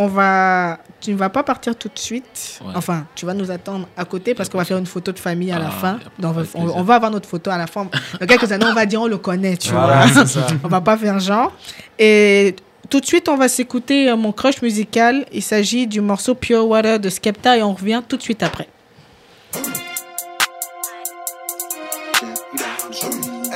on 0.00 0.06
va, 0.06 0.78
tu 1.00 1.10
ne 1.10 1.16
vas 1.16 1.28
pas 1.28 1.42
partir 1.42 1.74
tout 1.74 1.88
de 1.92 1.98
suite. 1.98 2.60
Ouais. 2.64 2.72
Enfin, 2.76 3.04
tu 3.16 3.26
vas 3.26 3.34
nous 3.34 3.50
attendre 3.50 3.88
à 3.96 4.04
côté 4.04 4.32
parce 4.32 4.48
qu'on 4.48 4.56
va 4.58 4.64
faire 4.64 4.78
une 4.78 4.86
photo 4.86 5.10
de 5.10 5.18
famille 5.18 5.50
à 5.50 5.58
la 5.58 5.66
Ah, 5.66 5.70
fin. 5.72 5.98
Donc, 6.20 6.36
on, 6.54 6.82
va 6.84 6.94
avoir 6.94 7.10
notre 7.10 7.28
photo 7.28 7.50
à 7.50 7.58
la 7.58 7.66
fin. 7.66 7.88
Dans 8.20 8.26
quelques 8.26 8.50
années, 8.52 8.64
on 8.64 8.74
va 8.74 8.86
dire 8.86 9.02
on 9.02 9.08
le 9.08 9.18
connaît, 9.18 9.56
tu 9.56 9.72
Voilà, 9.72 10.06
vois. 10.06 10.24
ça. 10.24 10.46
on 10.64 10.68
va 10.68 10.80
pas 10.80 10.96
faire 10.96 11.18
genre. 11.18 11.52
Et 11.98 12.54
tout 12.88 13.00
de 13.00 13.06
suite, 13.06 13.28
on 13.28 13.36
va 13.36 13.48
s'écouter 13.48 14.08
euh, 14.08 14.16
mon 14.16 14.30
crush 14.30 14.62
musical. 14.62 15.26
Il 15.32 15.42
s'agit 15.42 15.88
du 15.88 16.00
morceau 16.00 16.36
Pure 16.36 16.64
Water 16.68 17.00
de 17.00 17.08
Skepta 17.08 17.58
et 17.58 17.62
on 17.64 17.72
revient 17.74 18.00
tout 18.08 18.16
de 18.16 18.22
suite 18.22 18.44
après. 18.44 18.68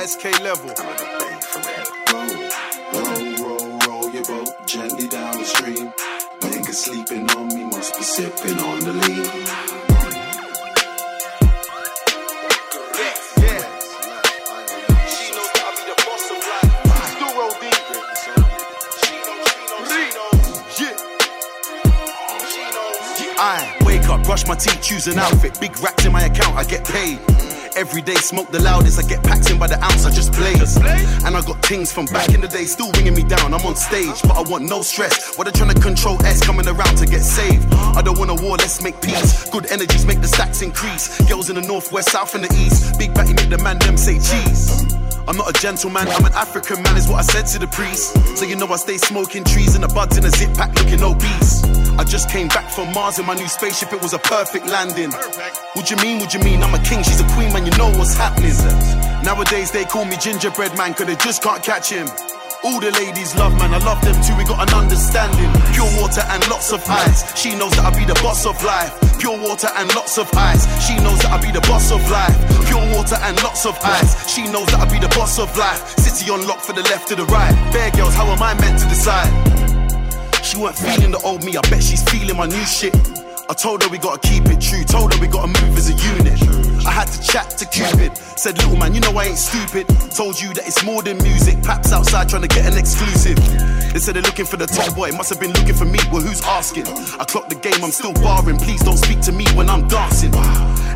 SK 0.05 0.25
level. 0.43 0.73
Sleeping 6.83 7.29
on 7.37 7.47
me, 7.47 7.63
must 7.63 7.95
be 7.95 8.03
sipping 8.03 8.59
on 8.59 8.79
the 8.81 8.91
lean. 8.91 9.23
Yes, 12.99 13.19
yes. 13.37 13.63
She 15.15 15.31
knows 15.31 15.51
that 15.53 15.63
I 15.63 15.71
be 15.77 15.83
the 15.87 15.95
boss 16.03 16.27
of 16.27 16.39
life. 16.51 16.71
Still 17.15 17.33
roll 17.39 17.55
deep. 17.63 17.83
She 18.19 18.31
knows, 18.35 18.51
she 18.99 19.15
knows, 19.23 19.87
she 19.95 20.03
knows. 20.19 20.43
Yeah. 20.81 20.95
She 22.51 22.63
knows. 22.75 23.39
I 23.39 23.47
wake 23.85 24.07
up, 24.09 24.21
brush 24.23 24.45
my 24.45 24.55
teeth, 24.55 24.81
choose 24.81 25.07
an 25.07 25.19
outfit. 25.19 25.57
Big 25.61 25.79
racks 25.79 26.05
in 26.05 26.11
my 26.11 26.23
account, 26.23 26.57
I 26.57 26.65
get 26.65 26.83
paid. 26.83 27.19
Every 27.75 28.01
day, 28.01 28.15
smoke 28.15 28.51
the 28.51 28.61
loudest. 28.61 28.99
I 28.99 29.07
get 29.07 29.23
packed 29.23 29.49
in 29.49 29.57
by 29.57 29.67
the 29.67 29.83
ounce, 29.83 30.05
I 30.05 30.11
just 30.11 30.31
blaze. 30.33 30.77
And 31.25 31.35
I 31.35 31.41
got 31.41 31.61
things 31.65 31.91
from 31.91 32.05
back 32.05 32.29
in 32.33 32.41
the 32.41 32.47
day 32.47 32.65
still 32.65 32.91
ringing 32.91 33.15
me 33.15 33.23
down. 33.23 33.53
I'm 33.53 33.65
on 33.65 33.75
stage, 33.75 34.21
but 34.23 34.37
I 34.37 34.41
want 34.41 34.65
no 34.65 34.81
stress. 34.81 35.37
What 35.37 35.45
they 35.45 35.51
trying 35.51 35.73
to 35.73 35.81
control 35.81 36.21
S 36.23 36.41
coming 36.41 36.67
around 36.67 36.97
to 36.97 37.05
get 37.05 37.21
saved. 37.21 37.73
I 37.73 38.01
don't 38.01 38.17
want 38.19 38.29
a 38.29 38.35
war, 38.35 38.57
let's 38.57 38.81
make 38.83 39.01
peace. 39.01 39.49
Good 39.49 39.71
energies 39.71 40.05
make 40.05 40.21
the 40.21 40.27
stacks 40.27 40.61
increase. 40.61 41.19
Girls 41.27 41.49
in 41.49 41.55
the 41.55 41.61
northwest, 41.61 42.11
south, 42.11 42.35
and 42.35 42.43
the 42.43 42.53
east. 42.55 42.97
Big 42.99 43.13
batty 43.13 43.33
make 43.33 43.49
the 43.49 43.57
man 43.57 43.79
them 43.79 43.97
say 43.97 44.19
cheese. 44.19 45.12
I'm 45.25 45.37
not 45.37 45.49
a 45.49 45.61
gentleman, 45.61 46.07
I'm 46.09 46.25
an 46.25 46.33
African 46.33 46.83
man, 46.83 46.97
is 46.97 47.07
what 47.07 47.19
I 47.19 47.21
said 47.21 47.45
to 47.53 47.59
the 47.59 47.67
priest. 47.67 48.11
So 48.37 48.45
you 48.45 48.57
know 48.57 48.67
I 48.67 48.75
stay 48.75 48.97
smoking 48.97 49.45
trees 49.45 49.73
and 49.75 49.83
the 49.83 49.87
buds 49.87 50.17
in 50.17 50.25
a 50.25 50.29
zip 50.29 50.53
pack 50.53 50.75
looking 50.75 51.01
obese. 51.01 51.63
I 51.97 52.03
just 52.03 52.29
came 52.29 52.49
back 52.49 52.69
from 52.69 52.91
Mars 52.93 53.19
in 53.19 53.25
my 53.25 53.33
new 53.33 53.47
spaceship, 53.47 53.93
it 53.93 54.01
was 54.01 54.13
a 54.13 54.19
perfect 54.19 54.67
landing. 54.67 55.11
What 55.73 55.89
you 55.89 55.97
mean, 55.97 56.19
what 56.19 56.33
you 56.33 56.41
mean? 56.41 56.61
I'm 56.61 56.73
a 56.73 56.83
king, 56.83 57.03
she's 57.03 57.21
a 57.21 57.27
queen, 57.35 57.53
man, 57.53 57.65
you 57.65 57.71
know 57.77 57.89
what's 57.97 58.15
happening. 58.15 58.51
Nowadays 59.23 59.71
they 59.71 59.85
call 59.85 60.03
me 60.03 60.17
gingerbread 60.17 60.77
man, 60.77 60.93
cause 60.93 61.07
they 61.07 61.15
just 61.15 61.41
can't 61.41 61.63
catch 61.63 61.89
him. 61.89 62.07
All 62.63 62.79
the 62.79 62.91
ladies 62.91 63.35
love 63.35 63.51
man, 63.59 63.73
I 63.73 63.79
love 63.79 63.99
them 64.01 64.15
too, 64.23 64.31
we 64.37 64.45
got 64.45 64.63
an 64.63 64.73
understanding. 64.73 65.51
Pure 65.75 65.91
water 65.99 66.23
and 66.31 66.47
lots 66.47 66.71
of 66.71 66.79
ice. 66.87 67.19
She 67.35 67.55
knows 67.55 67.75
that 67.75 67.83
I 67.83 67.91
be 67.91 68.05
the 68.05 68.15
boss 68.23 68.45
of 68.45 68.55
life. 68.63 68.95
Pure 69.19 69.37
water 69.39 69.67
and 69.75 69.93
lots 69.95 70.17
of 70.17 70.31
ice. 70.33 70.63
She 70.79 70.95
knows 71.03 71.19
that 71.27 71.31
I 71.35 71.41
be 71.43 71.51
the 71.51 71.59
boss 71.67 71.91
of 71.91 71.99
life. 72.09 72.39
Pure 72.67 72.87
water 72.95 73.19
and 73.19 73.35
lots 73.43 73.65
of 73.65 73.77
ice. 73.83 74.31
She 74.31 74.43
knows 74.47 74.67
that 74.67 74.79
I 74.79 74.87
be 74.87 74.97
the 74.97 75.11
boss 75.11 75.39
of 75.39 75.51
life. 75.57 75.99
City 75.99 76.31
on 76.31 76.47
lock 76.47 76.61
for 76.61 76.71
the 76.71 76.83
left 76.83 77.09
to 77.09 77.15
the 77.15 77.25
right. 77.25 77.51
Bear 77.73 77.91
girls, 77.91 78.15
how 78.15 78.27
am 78.31 78.41
I 78.41 78.53
meant 78.55 78.79
to 78.79 78.87
decide? 78.87 79.27
She 80.41 80.55
weren't 80.55 80.77
feeling 80.77 81.11
the 81.11 81.19
old 81.19 81.43
me, 81.43 81.57
I 81.57 81.61
bet 81.67 81.83
she's 81.83 82.03
feeling 82.09 82.37
my 82.37 82.45
new 82.45 82.63
shit. 82.63 82.95
I 83.49 83.53
told 83.53 83.83
her 83.83 83.89
we 83.89 83.97
gotta 83.97 84.25
keep 84.25 84.45
it 84.45 84.61
true, 84.61 84.83
told 84.85 85.13
her 85.13 85.19
we 85.19 85.27
gotta 85.27 85.47
move 85.47 85.77
as 85.77 85.89
a 85.89 85.95
unit. 86.15 86.39
I 86.87 86.91
had 86.91 87.07
to 87.11 87.19
chat 87.21 87.49
to 87.59 87.65
Cupid, 87.65 88.15
said, 88.39 88.57
Little 88.57 88.77
man, 88.77 88.93
you 88.93 89.01
know 89.01 89.11
I 89.11 89.25
ain't 89.25 89.37
stupid. 89.37 89.87
Told 90.15 90.39
you 90.39 90.53
that 90.53 90.65
it's 90.65 90.83
more 90.83 91.03
than 91.03 91.17
music, 91.17 91.61
paps 91.61 91.91
outside 91.91 92.29
trying 92.29 92.43
to 92.43 92.47
get 92.47 92.71
an 92.71 92.77
exclusive. 92.77 93.35
They 93.91 93.99
said 93.99 94.15
they're 94.15 94.23
looking 94.23 94.45
for 94.45 94.55
the 94.55 94.65
top 94.65 94.95
boy, 94.95 95.11
must 95.11 95.29
have 95.29 95.41
been 95.41 95.51
looking 95.51 95.75
for 95.75 95.85
me, 95.85 95.99
well, 96.11 96.21
who's 96.21 96.41
asking? 96.41 96.87
I 96.87 97.25
clocked 97.25 97.49
the 97.49 97.59
game, 97.59 97.83
I'm 97.83 97.91
still 97.91 98.13
barring, 98.13 98.57
please 98.57 98.81
don't 98.81 98.97
speak 98.97 99.19
to 99.27 99.31
me 99.31 99.45
when 99.55 99.69
I'm 99.69 99.87
dancing. 99.87 100.33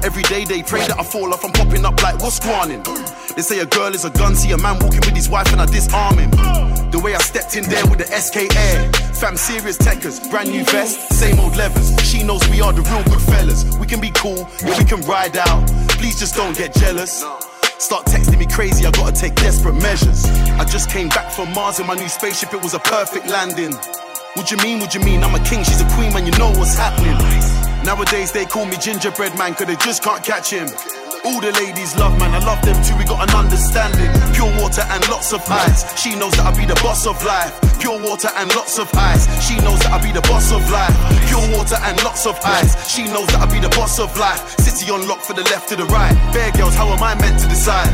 Every 0.03 0.24
day 0.24 0.45
they 0.45 0.64
pray 0.64 0.88
that 0.88 0.98
I 0.99 1.03
fall 1.03 1.34
off, 1.34 1.44
I'm 1.44 1.52
popping 1.52 1.84
up 1.84 2.02
like, 2.02 2.19
what's 2.19 2.38
squanning? 2.38 2.84
They 3.36 3.44
say 3.44 3.60
a 3.60 3.65
girl 3.65 3.94
is 3.94 4.06
a 4.06 4.10
gun, 4.10 4.36
see 4.36 4.52
a 4.52 4.57
man 4.57 4.80
walking 4.80 5.02
with 5.06 5.15
his 5.15 5.30
wife 5.30 5.52
and 5.52 5.61
I 5.61 5.65
disarm 5.65 6.18
him. 6.18 6.32
The 6.90 6.99
way 7.03 7.14
I 7.14 7.19
stepped 7.19 7.56
in 7.56 7.65
there 7.69 7.86
with 7.86 7.99
the 7.99 8.07
SK 8.10 8.49
Air. 8.56 8.91
Fam, 9.14 9.38
serious 9.38 9.78
techers, 9.78 10.18
brand 10.32 10.49
new 10.49 10.64
vest, 10.65 11.14
same 11.14 11.40
old 11.40 11.56
levers. 11.56 11.94
She 12.02 12.24
knows 12.24 12.36
we 12.49 12.61
are 12.61 12.73
the 12.73 12.81
real 12.81 13.03
good 13.03 13.22
fellas. 13.22 13.64
We 13.77 13.88
can 13.88 14.01
be 14.01 14.11
cool, 14.11 14.47
yeah, 14.64 14.77
we 14.77 14.85
can 14.85 15.01
ride 15.01 15.38
out. 15.38 15.68
Please 15.97 16.19
just 16.19 16.35
don't 16.35 16.57
get 16.57 16.73
jealous. 16.76 17.23
Start 17.80 18.05
texting 18.05 18.39
me 18.39 18.47
crazy, 18.47 18.85
I 18.85 18.91
gotta 18.91 19.15
take 19.15 19.35
desperate 19.35 19.76
measures. 19.76 20.26
I 20.59 20.65
just 20.65 20.89
came 20.89 21.09
back 21.09 21.31
from 21.31 21.53
Mars 21.53 21.80
in 21.80 21.88
my 21.88 21.95
new 21.95 22.09
spaceship, 22.09 22.53
it 22.53 22.61
was 22.61 22.73
a 22.73 22.80
perfect 22.80 23.27
landing. 23.27 23.73
What 24.34 24.51
you 24.51 24.57
mean, 24.57 24.80
what 24.80 24.93
you 24.93 24.99
mean? 25.01 25.23
I'm 25.23 25.34
a 25.34 25.43
king, 25.43 25.64
she's 25.64 25.81
a 25.81 25.89
queen, 25.95 26.14
man, 26.14 26.26
you 26.26 26.31
know 26.38 26.51
what's 26.51 26.76
happening. 26.76 27.18
Nowadays 27.85 28.31
they 28.31 28.45
call 28.45 28.65
me 28.65 28.77
gingerbread 28.77 29.38
man, 29.38 29.53
cause 29.55 29.68
they 29.68 29.76
just 29.77 30.03
can't 30.03 30.23
catch 30.23 30.51
him. 30.51 30.68
All 31.28 31.41
the 31.41 31.52
ladies 31.60 31.94
love 31.98 32.18
man, 32.20 32.32
I 32.32 32.40
love 32.40 32.62
them 32.64 32.82
too, 32.86 32.95
we 32.95 33.04
got 33.04 33.28
an 33.28 33.36
understanding. 33.36 34.08
Pure 34.34 34.48
water 34.64 34.84
and 34.88 35.04
lots 35.10 35.34
of 35.34 35.44
ice. 35.49 35.84
She 35.99 36.16
knows 36.16 36.32
that 36.40 36.48
I 36.48 36.56
be 36.58 36.66
the 36.66 36.80
boss 36.80 37.06
of 37.06 37.22
life. 37.26 37.52
Pure 37.82 37.99
water 37.99 38.30
and 38.38 38.48
lots 38.56 38.80
of 38.80 38.88
ice. 38.95 39.28
She 39.45 39.60
knows 39.60 39.78
that 39.80 39.91
I 39.91 40.02
be 40.02 40.14
the 40.14 40.22
boss 40.22 40.54
of 40.54 40.64
life. 40.72 40.95
Pure 41.28 41.52
water 41.52 41.76
and 41.84 42.02
lots 42.02 42.26
of 42.26 42.40
ice. 42.45 42.72
She 42.90 43.04
knows 43.12 43.28
that 43.36 43.41
I 43.44 43.45
be 43.52 43.60
the 43.60 43.68
boss 43.76 43.99
of 43.99 44.18
life. 44.18 44.58
City 44.62 44.90
on 44.90 45.06
lock 45.06 45.20
for 45.20 45.34
the 45.34 45.44
left 45.52 45.68
to 45.68 45.76
the 45.76 45.86
right. 45.88 46.16
Bear 46.32 46.49
girls, 46.54 46.76
how 46.76 46.88
am 46.88 47.04
I 47.04 47.14
meant 47.20 47.41
to 47.41 47.48
decide? 47.49 47.91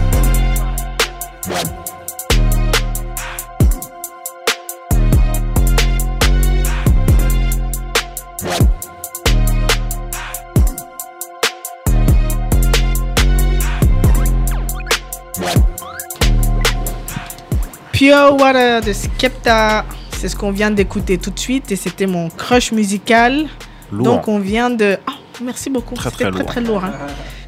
Pure 18.04 18.36
Water 18.38 18.82
de 18.82 18.92
Skepta. 18.92 19.86
C'est 20.12 20.28
ce 20.28 20.36
qu'on 20.36 20.52
vient 20.52 20.72
d'écouter 20.72 21.18
tout 21.18 21.30
de 21.32 21.40
suite 21.40 21.72
et 21.72 21.78
c'était 21.78 22.06
mon 22.06 22.28
crush 22.30 22.74
musical. 22.74 23.46
Lourd. 23.94 24.04
Donc 24.04 24.28
on 24.28 24.40
vient 24.40 24.70
de... 24.70 24.98
Ah, 25.08 25.14
merci 25.42 25.70
beaucoup. 25.70 25.96
Très, 25.96 26.12
très 26.12 26.26
très 26.30 26.32
lourd. 26.32 26.46
très 26.46 26.60
lourd. 26.60 26.84
hein. 26.84 26.92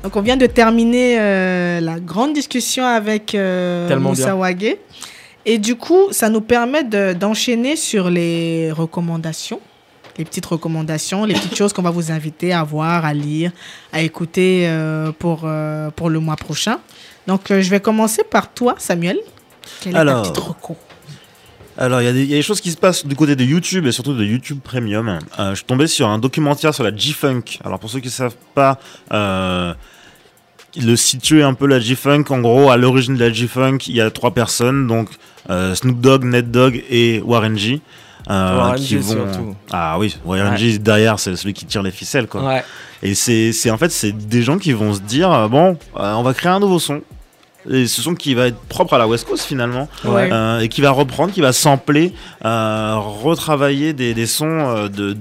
Donc 0.02 0.16
on 0.16 0.22
vient 0.22 0.38
de 0.38 0.46
terminer 0.46 1.18
euh, 1.20 1.82
la 1.82 2.00
grande 2.00 2.32
discussion 2.32 2.86
avec 2.86 3.36
euh, 3.36 4.00
Moussa. 4.00 4.34
Wagé. 4.34 4.80
Et 5.46 5.58
du 5.58 5.76
coup, 5.76 6.08
ça 6.12 6.30
nous 6.30 6.40
permet 6.40 6.86
de- 6.86 7.12
d'enchaîner 7.12 7.76
sur 7.76 8.10
les 8.10 8.72
recommandations. 8.72 9.60
Les 10.18 10.24
petites 10.24 10.46
recommandations, 10.46 11.26
les 11.26 11.34
petites 11.34 11.56
choses 11.58 11.74
qu'on 11.74 11.82
va 11.82 11.90
vous 11.92 12.14
inviter 12.14 12.54
à 12.54 12.64
voir, 12.64 13.04
à 13.04 13.14
lire, 13.14 13.52
à 13.92 14.00
écouter 14.02 14.70
euh, 14.70 15.12
pour, 15.20 15.42
euh, 15.44 15.90
pour 15.92 16.10
le 16.10 16.22
mois 16.22 16.38
prochain. 16.38 16.78
Donc 17.28 17.52
euh, 17.52 17.60
je 17.62 17.70
vais 17.70 17.82
commencer 17.82 18.24
par 18.24 18.54
toi, 18.54 18.76
Samuel. 18.78 19.20
Quelle 19.82 19.96
est 19.96 19.98
Alors. 20.00 20.24
ta 20.24 20.30
petite 20.32 20.44
reco 20.44 20.78
Alors, 21.78 22.02
il 22.02 22.06
y, 22.06 22.08
a 22.08 22.14
des- 22.14 22.24
il 22.24 22.30
y 22.30 22.34
a 22.34 22.38
des 22.38 22.42
choses 22.42 22.62
qui 22.62 22.72
se 22.72 22.78
passent 22.78 23.06
du 23.06 23.16
côté 23.16 23.36
de 23.36 23.44
YouTube 23.44 23.86
et 23.86 23.92
surtout 23.92 24.14
de 24.14 24.24
YouTube 24.24 24.60
Premium. 24.64 25.20
Euh, 25.40 25.50
je 25.52 25.56
suis 25.56 25.66
tombé 25.66 25.88
sur 25.88 26.08
un 26.08 26.20
documentaire 26.20 26.74
sur 26.74 26.84
la 26.84 26.96
G-Funk. 26.96 27.42
Alors, 27.64 27.80
pour 27.80 27.90
ceux 27.90 28.00
qui 28.00 28.08
ne 28.08 28.12
savent 28.14 28.36
pas, 28.54 28.80
euh, 29.12 29.74
le 30.78 30.96
situer 30.96 31.44
un 31.44 31.54
peu 31.54 31.68
la 31.68 31.80
G-Funk, 31.80 32.26
en 32.30 32.40
gros, 32.40 32.70
à 32.70 32.78
l'origine 32.78 33.16
de 33.16 33.20
la 33.26 33.32
G-Funk, 33.32 33.80
il 33.88 33.96
y 33.96 34.02
a 34.02 34.10
trois 34.12 34.32
personnes, 34.34 34.88
donc 34.88 35.10
euh, 35.50 35.74
Snoop 35.76 36.00
Dogg, 36.02 36.24
Ned 36.26 36.52
Dogg 36.52 36.84
et 36.90 37.22
Warren 37.22 37.58
G. 37.58 37.82
euh, 38.30 38.58
Warren 38.58 38.76
qui 38.76 38.86
G, 38.88 38.98
vont... 38.98 39.12
surtout. 39.32 39.56
Ah 39.72 39.98
oui, 40.00 40.18
Warren 40.26 40.58
G 40.58 40.78
derrière, 40.80 41.20
c'est 41.20 41.36
celui 41.36 41.54
qui 41.54 41.66
tire 41.66 41.84
les 41.84 41.92
ficelles, 41.92 42.28
quoi. 42.28 42.44
Ouais. 42.46 42.64
Et 43.04 43.14
c'est 43.16 43.52
c'est- 43.54 43.70
en 43.70 43.78
fait 43.78 43.92
c'est 43.92 44.12
des 44.14 44.42
gens 44.42 44.58
qui 44.58 44.72
vont 44.72 44.94
se 44.94 45.00
dire 45.02 45.32
euh, 45.32 45.48
bon, 45.48 45.78
euh, 45.98 46.14
on 46.14 46.24
va 46.24 46.34
créer 46.34 46.52
un 46.52 46.60
nouveau 46.60 46.80
son. 46.80 47.02
Et 47.70 47.88
ce 47.88 48.02
son 48.02 48.14
qui 48.16 48.34
va 48.36 48.48
être 48.48 48.60
propre 48.70 48.94
à 48.94 48.98
la 48.98 49.08
West 49.08 49.28
Coast 49.28 49.44
finalement, 49.46 49.90
Ouais. 50.04 50.30
Euh, 50.32 50.60
et 50.60 50.68
qui 50.70 50.82
va 50.82 50.92
reprendre, 50.92 51.32
qui 51.34 51.42
va 51.42 51.52
sampler, 51.54 52.14
euh, 52.46 52.96
retravailler 52.98 53.94
des, 53.94 54.14
des 54.14 54.26
sons 54.28 54.46
euh, 54.68 54.88
de- 54.88 55.16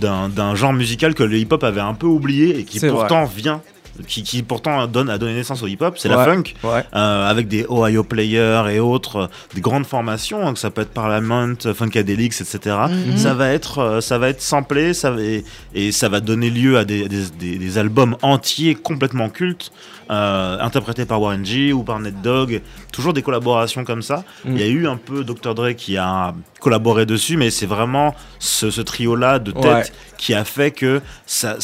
d'un 0.00 0.54
genre 0.54 0.72
musical 0.72 1.14
que 1.14 1.22
le 1.22 1.38
hip-hop 1.38 1.62
avait 1.64 1.80
un 1.80 1.94
peu 1.94 2.06
oublié 2.06 2.58
et 2.58 2.64
qui 2.64 2.78
pourtant 2.90 3.24
vient, 3.24 3.62
qui, 4.06 4.22
qui 4.22 4.42
pourtant 4.42 4.86
donne, 4.86 5.10
a 5.10 5.18
donné 5.18 5.34
naissance 5.34 5.62
au 5.62 5.66
hip-hop, 5.66 5.98
c'est 5.98 6.08
la 6.08 6.24
funk. 6.24 6.44
Ouais. 6.62 6.84
Euh, 6.94 7.28
avec 7.30 7.48
des 7.48 7.66
Ohio 7.68 8.04
Players 8.04 8.64
et 8.72 8.80
autres, 8.80 9.28
des 9.54 9.60
grandes 9.60 9.86
formations, 9.86 10.46
hein, 10.46 10.52
que 10.54 10.58
ça 10.58 10.70
peut 10.70 10.82
être 10.82 10.90
Parliament, 10.92 11.54
Funkadelics, 11.74 12.40
etc. 12.40 12.76
Mhm. 12.90 13.16
Ça 13.16 13.34
va 13.34 13.48
être, 13.50 13.78
euh, 13.78 14.00
ça 14.00 14.18
va 14.18 14.28
être 14.28 14.40
samplé, 14.42 14.94
ça 14.94 15.10
va, 15.10 15.20
et, 15.22 15.44
et 15.74 15.92
ça 15.92 16.08
va 16.08 16.20
donner 16.20 16.50
lieu 16.50 16.78
à 16.78 16.84
des, 16.84 17.08
des, 17.08 17.24
des- 17.38 17.58
des 17.58 17.78
albums 17.78 18.16
entiers 18.22 18.74
complètement 18.74 19.28
cultes, 19.28 19.72
euh, 20.10 20.58
interprétés 20.60 21.04
par 21.04 21.20
Warren 21.20 21.44
G 21.44 21.72
ou 21.72 21.82
par 21.82 21.98
Ned 22.00 22.22
Dogg. 22.22 22.62
Toujours 22.92 23.12
des 23.12 23.22
collaborations 23.22 23.84
comme 23.84 24.02
ça. 24.02 24.24
Mhm. 24.44 24.56
Il 24.56 24.60
y 24.60 24.64
a 24.64 24.68
eu 24.68 24.86
un 24.86 24.96
peu 24.96 25.24
Dr 25.24 25.54
Dre 25.54 25.72
qui 25.76 25.96
a 25.96 26.34
collaboré 26.60 27.04
dessus, 27.06 27.36
mais 27.36 27.50
c'est 27.50 27.66
vraiment 27.66 28.14
ce, 28.38 28.70
ce 28.70 28.80
trio-là 28.80 29.38
de 29.38 29.52
tête 29.52 29.64
Ouais. 29.64 29.84
qui 30.16 30.34
a 30.34 30.44
fait 30.44 30.70
que 30.70 31.00
ça, 31.26 31.56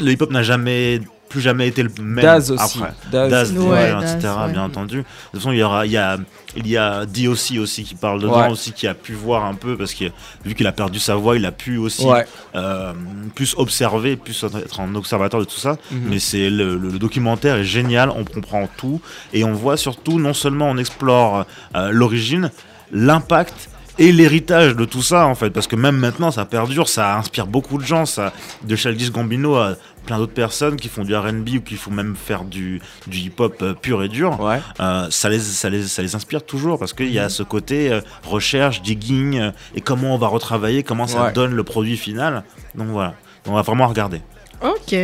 le 0.00 0.10
hip-hop 0.12 0.30
n'a 0.30 0.42
jamais 0.42 1.00
plus 1.34 1.40
jamais 1.42 1.66
été 1.66 1.82
le 1.82 1.90
même 2.00 2.22
Daz 2.24 2.52
aussi. 2.52 2.78
après. 2.78 2.92
Daz. 3.10 3.28
Daz, 3.30 3.52
Ouais, 3.52 3.68
ouais, 3.68 3.90
Daz, 4.00 4.14
etc. 4.14 4.32
ouais. 4.46 4.52
Bien 4.52 4.62
entendu. 4.62 4.98
De 4.98 5.02
toute 5.02 5.40
façon, 5.40 5.50
il 5.50 5.58
y 5.58 5.62
aura, 5.64 5.84
il 5.84 5.90
y 5.90 5.96
a, 5.96 6.16
il 6.56 6.68
y 6.68 6.76
a 6.76 7.04
DOC 7.06 7.58
aussi 7.60 7.82
qui 7.82 7.96
parle 7.96 8.20
dedans 8.22 8.42
Ouais. 8.42 8.50
aussi, 8.52 8.70
qui 8.72 8.86
a 8.86 8.94
pu 8.94 9.14
voir 9.14 9.44
un 9.44 9.54
peu 9.54 9.76
parce 9.76 9.92
que 9.94 10.04
vu 10.44 10.54
qu'il 10.54 10.66
a 10.68 10.72
perdu 10.72 11.00
sa 11.00 11.16
voix, 11.16 11.34
il 11.36 11.44
a 11.44 11.50
pu 11.50 11.76
aussi 11.76 12.04
Ouais. 12.06 12.24
euh, 12.54 12.92
plus 13.34 13.54
observer, 13.58 14.14
plus 14.16 14.44
être 14.44 14.80
un 14.80 14.94
observateur 14.94 15.40
de 15.40 15.44
tout 15.44 15.58
ça. 15.58 15.76
Mhm. 15.90 16.00
Mais 16.08 16.18
c'est 16.20 16.50
le, 16.50 16.76
le- 16.78 16.90
le 16.90 16.98
documentaire 17.00 17.56
est 17.56 17.64
génial, 17.64 18.10
on 18.10 18.24
comprend 18.24 18.68
tout 18.76 19.00
et 19.32 19.42
on 19.42 19.52
voit 19.52 19.76
surtout 19.76 20.20
non 20.20 20.34
seulement 20.34 20.70
on 20.70 20.76
explore 20.78 21.46
euh, 21.74 21.90
l'origine, 21.90 22.50
l'impact 22.92 23.70
et 23.98 24.10
l'héritage 24.10 24.74
de 24.74 24.84
tout 24.84 25.02
ça 25.02 25.26
en 25.26 25.36
fait 25.36 25.50
parce 25.50 25.68
que 25.68 25.76
même 25.76 25.96
maintenant 25.96 26.32
ça 26.32 26.44
perdure 26.44 26.88
ça 26.88 27.16
inspire 27.16 27.46
beaucoup 27.46 27.78
de 27.78 27.84
gens 27.84 28.06
ça 28.06 28.32
de 28.64 28.74
Childish 28.74 29.12
Gambino 29.12 29.54
à 29.54 29.76
plein 30.04 30.18
d'autres 30.18 30.32
personnes 30.34 30.76
qui 30.76 30.88
font 30.88 31.02
du 31.02 31.14
R&B 31.14 31.48
ou 31.56 31.60
qui 31.60 31.74
font 31.76 31.90
même 31.90 32.14
faire 32.16 32.44
du, 32.44 32.80
du 33.06 33.18
hip-hop 33.18 33.56
euh, 33.62 33.74
pur 33.74 34.02
et 34.02 34.08
dur 34.08 34.38
Ouais. 34.40 34.60
euh, 34.80 35.06
ça, 35.10 35.28
les, 35.28 35.40
ça, 35.40 35.68
les, 35.70 35.82
ça 35.84 36.02
les 36.02 36.14
inspire 36.14 36.44
toujours 36.44 36.78
parce 36.78 36.92
qu'il 36.92 37.10
y 37.12 37.18
a 37.18 37.28
ce 37.28 37.42
côté 37.42 37.90
euh, 37.92 38.00
recherche, 38.24 38.82
digging 38.82 39.38
euh, 39.38 39.50
et 39.74 39.80
comment 39.80 40.14
on 40.14 40.18
va 40.18 40.28
retravailler, 40.28 40.82
comment 40.82 41.06
ça 41.06 41.24
Ouais. 41.24 41.32
donne 41.32 41.54
le 41.54 41.64
produit 41.64 41.96
final. 41.96 42.44
Donc 42.74 42.88
voilà, 42.88 43.14
on 43.46 43.52
va 43.54 43.62
vraiment 43.62 43.86
regarder. 43.88 44.20
Ok. 44.62 44.94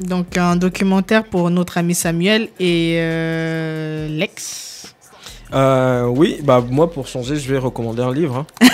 Donc 0.00 0.36
un 0.36 0.56
documentaire 0.56 1.24
pour 1.24 1.50
notre 1.50 1.76
ami 1.78 1.94
Samuel 1.94 2.48
et 2.60 2.96
euh, 2.98 4.08
Lex. 4.08 4.94
Euh, 5.54 6.04
oui, 6.04 6.38
bah 6.44 6.62
moi 6.70 6.90
pour 6.90 7.06
changer, 7.08 7.36
je 7.36 7.50
vais 7.50 7.58
recommander 7.58 8.02
un 8.02 8.12
livre. 8.12 8.44
hein. 8.60 8.66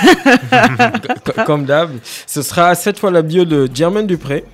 Co- 1.24 1.42
Comme 1.46 1.64
d'hab. 1.64 1.90
Ce 2.26 2.42
sera 2.42 2.74
cette 2.74 2.98
fois 2.98 3.10
la 3.10 3.22
bio 3.22 3.44
de 3.44 3.68
Jermaine 3.72 4.06
Dupré. 4.06 4.44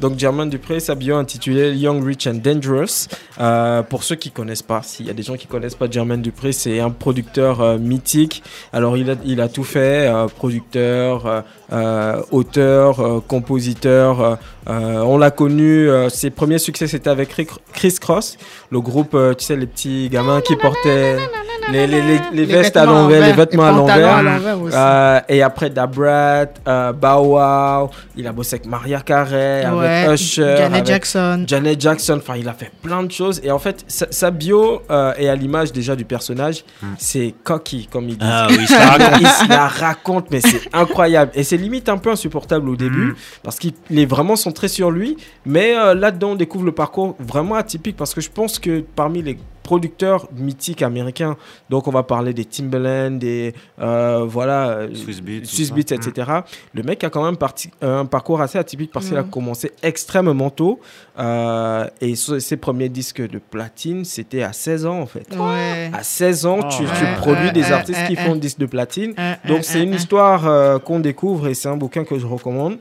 Donc 0.00 0.16
Jermaine 0.16 0.48
Dupré, 0.48 0.78
sa 0.78 0.94
bio 0.94 1.16
intitulée 1.16 1.74
Young, 1.74 2.04
Rich 2.04 2.28
and 2.28 2.34
Dangerous. 2.34 3.08
Euh, 3.40 3.82
pour 3.82 4.04
ceux 4.04 4.14
qui 4.14 4.30
connaissent 4.30 4.62
pas, 4.62 4.82
s'il 4.82 5.06
y 5.06 5.10
a 5.10 5.12
des 5.12 5.22
gens 5.22 5.36
qui 5.36 5.46
connaissent 5.46 5.74
pas 5.74 5.90
Jermaine 5.90 6.22
Dupré, 6.22 6.52
c'est 6.52 6.78
un 6.78 6.90
producteur 6.90 7.60
euh, 7.60 7.78
mythique. 7.78 8.42
Alors 8.72 8.96
il 8.96 9.10
a, 9.10 9.14
il 9.24 9.48
tout 9.52 9.64
fait, 9.64 10.06
euh, 10.08 10.26
producteur, 10.28 11.44
euh, 11.72 12.22
auteur, 12.30 13.22
compositeur. 13.26 14.38
on 14.66 15.18
l'a 15.18 15.30
connu, 15.30 15.88
ses 16.10 16.30
premiers 16.30 16.58
succès 16.58 16.86
c'était 16.86 17.10
avec 17.10 17.30
Chris 17.72 17.94
Cross, 18.00 18.36
le 18.70 18.80
groupe, 18.80 19.16
tu 19.38 19.44
sais, 19.44 19.56
les 19.56 19.66
petits 19.66 20.08
gamins 20.10 20.40
qui 20.40 20.56
portaient 20.56 21.16
les, 21.72 21.86
les, 21.86 22.02
les, 22.02 22.20
les 22.32 22.44
vestes 22.44 22.76
à 22.76 22.84
l'envers, 22.84 23.26
les 23.26 23.32
vêtements 23.32 23.64
à 23.64 23.72
l'envers. 23.72 24.22
Euh, 24.72 25.20
et 25.28 25.42
après 25.42 25.70
Dabrat, 25.70 26.46
euh, 26.66 26.92
Bow 26.92 27.36
Wow, 27.38 27.90
il 28.16 28.26
a 28.26 28.32
bossé 28.32 28.56
avec 28.56 28.66
Maria 28.66 29.00
Carey, 29.00 29.66
Ouais, 29.70 29.86
avec 30.06 30.20
Usher, 30.20 30.42
Janet 30.56 30.72
avec 30.72 30.86
Jackson. 30.86 31.44
Janet 31.46 31.80
Jackson. 31.80 32.16
Enfin, 32.18 32.34
il 32.36 32.48
a 32.48 32.52
fait 32.52 32.70
plein 32.82 33.02
de 33.02 33.10
choses. 33.12 33.40
Et 33.44 33.50
en 33.50 33.58
fait, 33.58 33.84
sa, 33.88 34.06
sa 34.10 34.30
bio 34.30 34.82
euh, 34.90 35.12
est 35.18 35.28
à 35.28 35.34
l'image 35.36 35.72
déjà 35.72 35.94
du 35.96 36.04
personnage. 36.04 36.64
C'est 36.98 37.34
cocky, 37.44 37.88
comme 37.90 38.08
il 38.08 38.18
dit. 38.18 38.26
Ah 38.28 38.46
oui, 38.50 38.66
ça 38.66 38.78
raconte. 38.90 39.20
il 39.44 39.48
la 39.48 39.68
raconte, 39.68 40.30
mais 40.30 40.40
c'est 40.40 40.60
incroyable. 40.72 41.32
Et 41.34 41.42
c'est 41.42 41.56
limite 41.56 41.88
un 41.88 41.98
peu 41.98 42.10
insupportable 42.10 42.68
au 42.68 42.76
début, 42.76 42.98
Mm. 42.98 43.14
parce 43.42 43.58
qu'il 43.58 43.72
est 43.96 44.06
vraiment 44.06 44.34
centré 44.36 44.68
sur 44.68 44.90
lui. 44.90 45.16
Mais 45.46 45.76
euh, 45.76 45.94
là-dedans, 45.94 46.30
on 46.30 46.34
découvre 46.34 46.64
le 46.64 46.72
parcours 46.72 47.14
vraiment 47.18 47.54
atypique, 47.54 47.96
parce 47.96 48.14
que 48.14 48.20
je 48.20 48.30
pense 48.30 48.58
que 48.58 48.84
parmi 48.96 49.22
les 49.22 49.38
producteurs 49.68 50.28
mythiques 50.34 50.80
américains, 50.80 51.36
donc 51.68 51.88
on 51.88 51.90
va 51.90 52.02
parler 52.02 52.32
des 52.32 52.46
Timbaland, 52.46 53.10
des 53.18 53.52
euh, 53.80 54.24
voilà, 54.26 54.86
ça. 54.94 55.74
Beatz, 55.74 55.92
etc. 55.92 56.30
Le 56.72 56.82
mec 56.82 57.04
a 57.04 57.10
quand 57.10 57.22
même 57.22 57.36
parti- 57.36 57.70
un 57.82 58.06
parcours 58.06 58.40
assez 58.40 58.56
atypique 58.58 58.90
parce 58.92 59.06
qu'il 59.08 59.18
a 59.18 59.22
Mhm. 59.24 59.28
commencé 59.30 59.72
extrêmement 59.82 60.48
tôt 60.48 60.80
euh, 61.18 61.86
et 62.00 62.14
ses 62.16 62.56
premiers 62.56 62.88
disques 62.88 63.20
de 63.20 63.38
platine, 63.38 64.06
c'était 64.06 64.42
à 64.42 64.54
16 64.54 64.86
ans 64.86 65.00
en 65.00 65.06
fait. 65.06 65.26
Ouais. 65.36 65.90
À 65.92 66.02
16 66.02 66.46
ans, 66.46 66.60
Oh, 66.62 66.66
tu, 66.74 66.84
ouais. 66.84 66.88
tu 66.98 67.20
produis 67.20 67.52
des 67.52 67.70
artistes 67.70 68.06
qui 68.06 68.16
font 68.16 68.32
des 68.34 68.40
disques 68.40 68.60
de 68.60 68.66
platine. 68.66 69.12
Euh, 69.18 69.34
Donc 69.48 69.58
euh, 69.58 69.62
c'est 69.62 69.80
euh, 69.80 69.82
une 69.82 69.92
euh. 69.92 69.96
histoire 69.96 70.46
euh, 70.48 70.78
qu'on 70.78 71.00
découvre 71.00 71.48
et 71.48 71.54
c'est 71.54 71.68
un 71.68 71.76
bouquin 71.76 72.04
que 72.04 72.18
je 72.18 72.26
recommande. 72.26 72.78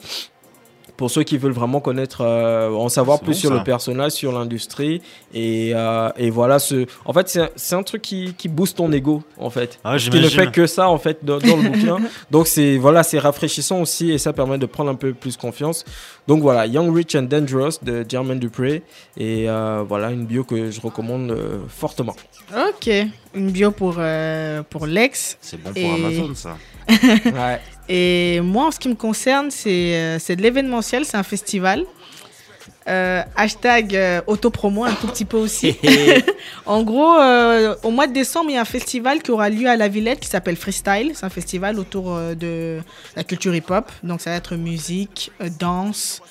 Pour 0.97 1.11
ceux 1.11 1.23
qui 1.23 1.37
veulent 1.37 1.51
vraiment 1.51 1.79
connaître, 1.79 2.21
euh, 2.21 2.71
en 2.71 2.89
savoir 2.89 3.19
plus 3.19 3.33
bon, 3.33 3.39
sur 3.39 3.49
ça. 3.51 3.55
le 3.55 3.63
personnage, 3.63 4.11
sur 4.13 4.31
l'industrie. 4.31 5.01
Et, 5.33 5.71
euh, 5.75 6.09
et 6.17 6.31
voilà, 6.31 6.57
ce... 6.57 6.87
en 7.05 7.13
fait, 7.13 7.39
c'est 7.55 7.75
un, 7.75 7.83
truc 7.83 8.01
qui, 8.01 8.33
qui 8.35 8.49
booste 8.49 8.77
ton 8.77 8.91
ego, 8.91 9.21
en 9.39 9.51
fait. 9.51 9.79
Ah, 9.83 9.97
qu'il 9.97 10.19
ne 10.21 10.27
fait 10.27 10.51
que 10.51 10.65
ça, 10.65 10.89
en 10.89 10.97
fait, 10.97 11.23
dans, 11.23 11.37
dans 11.37 11.55
le 11.57 11.69
bouquin. 11.69 11.97
Donc, 12.31 12.47
c'est 12.47 12.77
voilà, 12.77 13.03
c'est 13.03 13.19
rafraîchissant 13.19 13.79
aussi 13.81 14.11
et 14.11 14.17
ça 14.17 14.33
permet 14.33 14.57
de 14.57 14.65
prendre 14.65 14.89
un 14.89 14.95
peu 14.95 15.13
plus 15.13 15.37
confiance. 15.37 15.85
Donc, 16.27 16.41
voilà, 16.41 16.65
Young, 16.65 16.93
Rich 16.93 17.15
and 17.15 17.23
Dangerous 17.23 17.77
de 17.83 18.03
Jermaine 18.09 18.39
Dupré. 18.39 18.81
Et 19.17 19.47
euh, 19.47 19.83
voilà, 19.87 20.11
une 20.11 20.25
bio 20.25 20.43
que 20.43 20.71
je 20.71 20.81
recommande 20.81 21.29
euh, 21.31 21.59
fortement. 21.67 22.15
Ok. 22.51 22.89
Une 23.35 23.51
bio 23.51 23.71
pour, 23.71 23.95
euh, 23.99 24.63
pour 24.67 24.87
Lex. 24.87 25.37
C'est 25.41 25.61
bon 25.61 25.69
pour 25.69 25.77
Et- 25.77 25.93
Amazon 25.93 26.33
ça. 26.33 26.57
Ouais. 26.89 27.59
Et 27.89 28.41
moi, 28.41 28.67
en 28.67 28.71
ce 28.71 28.79
qui 28.79 28.89
me 28.89 28.95
concerne, 28.95 29.51
c'est 29.51 29.95
euh, 29.95 30.19
c'est 30.19 30.35
de 30.35 30.41
l'événementiel, 30.41 31.05
c'est 31.05 31.17
un 31.17 31.23
festival. 31.23 31.85
Euh, 32.87 33.21
hashtag 33.35 33.95
euh, 33.97 34.21
autopromo 34.27 34.85
un 34.85 34.93
tout 34.93 35.07
petit 35.07 35.25
peu 35.25 35.35
aussi. 35.35 35.75
en 36.65 36.83
gros, 36.83 37.19
euh, 37.19 37.75
au 37.83 37.91
mois 37.91 38.07
de 38.07 38.13
décembre, 38.13 38.49
il 38.49 38.53
y 38.53 38.57
a 38.57 38.61
un 38.61 38.65
festival 38.65 39.21
qui 39.21 39.31
aura 39.31 39.49
lieu 39.49 39.67
à 39.67 39.75
la 39.75 39.89
Villette 39.89 40.21
qui 40.21 40.29
s'appelle 40.29 40.55
Freestyle. 40.55 41.11
C'est 41.13 41.25
un 41.25 41.29
festival 41.29 41.79
autour 41.79 42.15
euh, 42.15 42.33
de 42.33 42.79
la 43.17 43.25
culture 43.25 43.53
hip-hop. 43.53 43.91
Donc, 44.03 44.21
ça 44.21 44.29
va 44.29 44.37
être 44.37 44.55
musique, 44.55 45.31
danse, 45.59 46.21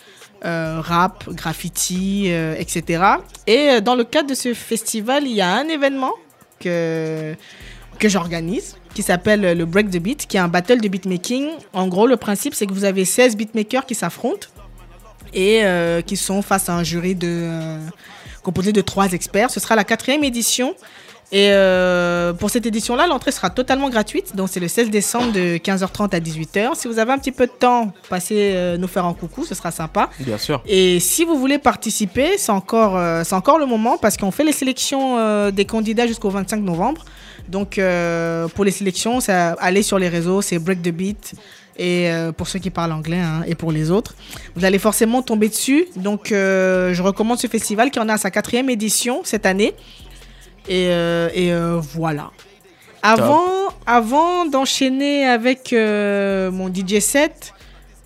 rap, 0.42 1.28
graffiti, 1.30 2.28
etc. 2.28 3.02
Et 3.48 3.80
dans 3.80 3.96
le 3.96 4.04
cadre 4.04 4.28
de 4.28 4.34
ce 4.34 4.54
festival, 4.54 5.24
il 5.26 5.32
y 5.32 5.40
a 5.40 5.52
un 5.52 5.66
événement 5.66 6.12
que, 6.60 7.34
que 7.98 8.08
j'organise 8.08 8.76
qui 8.96 9.02
s'appelle 9.02 9.44
euh, 9.44 9.54
le 9.54 9.66
Break 9.66 9.90
the 9.90 9.98
Beat, 9.98 10.26
qui 10.26 10.38
est 10.38 10.40
un 10.40 10.48
battle 10.48 10.80
de 10.80 10.88
beatmaking. 10.88 11.48
En 11.74 11.86
gros, 11.86 12.06
le 12.06 12.16
principe, 12.16 12.54
c'est 12.54 12.66
que 12.66 12.72
vous 12.72 12.84
avez 12.84 13.04
16 13.04 13.36
beatmakers 13.36 13.84
qui 13.84 13.94
s'affrontent 13.94 14.48
et 15.34 15.64
euh, 15.64 16.00
qui 16.00 16.16
sont 16.16 16.40
face 16.40 16.70
à 16.70 16.74
un 16.74 16.82
jury 16.82 17.14
de, 17.14 17.28
euh, 17.28 17.78
composé 18.42 18.72
de 18.72 18.80
trois 18.80 19.12
experts. 19.12 19.50
Ce 19.50 19.60
sera 19.60 19.76
la 19.76 19.84
quatrième 19.84 20.24
édition. 20.24 20.74
Et 21.32 21.48
euh, 21.50 22.32
pour 22.32 22.50
cette 22.50 22.66
édition-là, 22.66 23.08
l'entrée 23.08 23.32
sera 23.32 23.50
totalement 23.50 23.90
gratuite. 23.90 24.36
Donc, 24.36 24.48
c'est 24.48 24.60
le 24.60 24.68
16 24.68 24.90
décembre 24.90 25.32
de 25.32 25.56
15h30 25.56 26.14
à 26.14 26.20
18h. 26.20 26.76
Si 26.76 26.86
vous 26.86 27.00
avez 27.00 27.12
un 27.12 27.18
petit 27.18 27.32
peu 27.32 27.46
de 27.46 27.52
temps, 27.52 27.92
passez 28.08 28.52
euh, 28.54 28.76
nous 28.76 28.86
faire 28.86 29.04
un 29.04 29.14
coucou, 29.14 29.44
ce 29.44 29.56
sera 29.56 29.72
sympa. 29.72 30.08
Bien 30.20 30.38
sûr. 30.38 30.62
Et 30.66 31.00
si 31.00 31.24
vous 31.24 31.36
voulez 31.36 31.58
participer, 31.58 32.38
c'est 32.38 32.52
encore, 32.52 32.96
euh, 32.96 33.24
c'est 33.24 33.34
encore 33.34 33.58
le 33.58 33.66
moment 33.66 33.98
parce 33.98 34.16
qu'on 34.16 34.30
fait 34.30 34.44
les 34.44 34.52
sélections 34.52 35.50
des 35.50 35.64
candidats 35.64 36.06
jusqu'au 36.06 36.30
25 36.30 36.60
novembre. 36.62 37.04
Donc, 37.48 37.78
euh, 37.78 38.48
pour 38.48 38.64
les 38.64 38.70
sélections, 38.70 39.20
ça, 39.20 39.52
allez 39.52 39.82
sur 39.82 39.98
les 39.98 40.08
réseaux, 40.08 40.42
c'est 40.42 40.58
Break 40.58 40.82
the 40.82 40.90
Beat. 40.90 41.34
Et 41.78 42.10
euh, 42.10 42.32
pour 42.32 42.48
ceux 42.48 42.58
qui 42.58 42.70
parlent 42.70 42.92
anglais 42.92 43.20
hein, 43.20 43.42
et 43.46 43.54
pour 43.54 43.70
les 43.70 43.90
autres, 43.90 44.14
vous 44.54 44.64
allez 44.64 44.78
forcément 44.78 45.20
tomber 45.22 45.48
dessus. 45.48 45.86
Donc, 45.96 46.32
euh, 46.32 46.94
je 46.94 47.02
recommande 47.02 47.38
ce 47.38 47.46
festival 47.46 47.90
qui 47.90 48.00
en 48.00 48.08
a 48.08 48.16
sa 48.16 48.30
quatrième 48.30 48.70
édition 48.70 49.20
cette 49.24 49.44
année. 49.44 49.74
Et, 50.68 50.86
et 50.86 51.52
voilà. 51.94 52.30
Avant, 53.02 53.46
avant 53.86 54.46
d'enchaîner 54.46 55.24
avec 55.26 55.72
mon 55.72 56.72
DJ 56.74 56.98
set, 56.98 57.52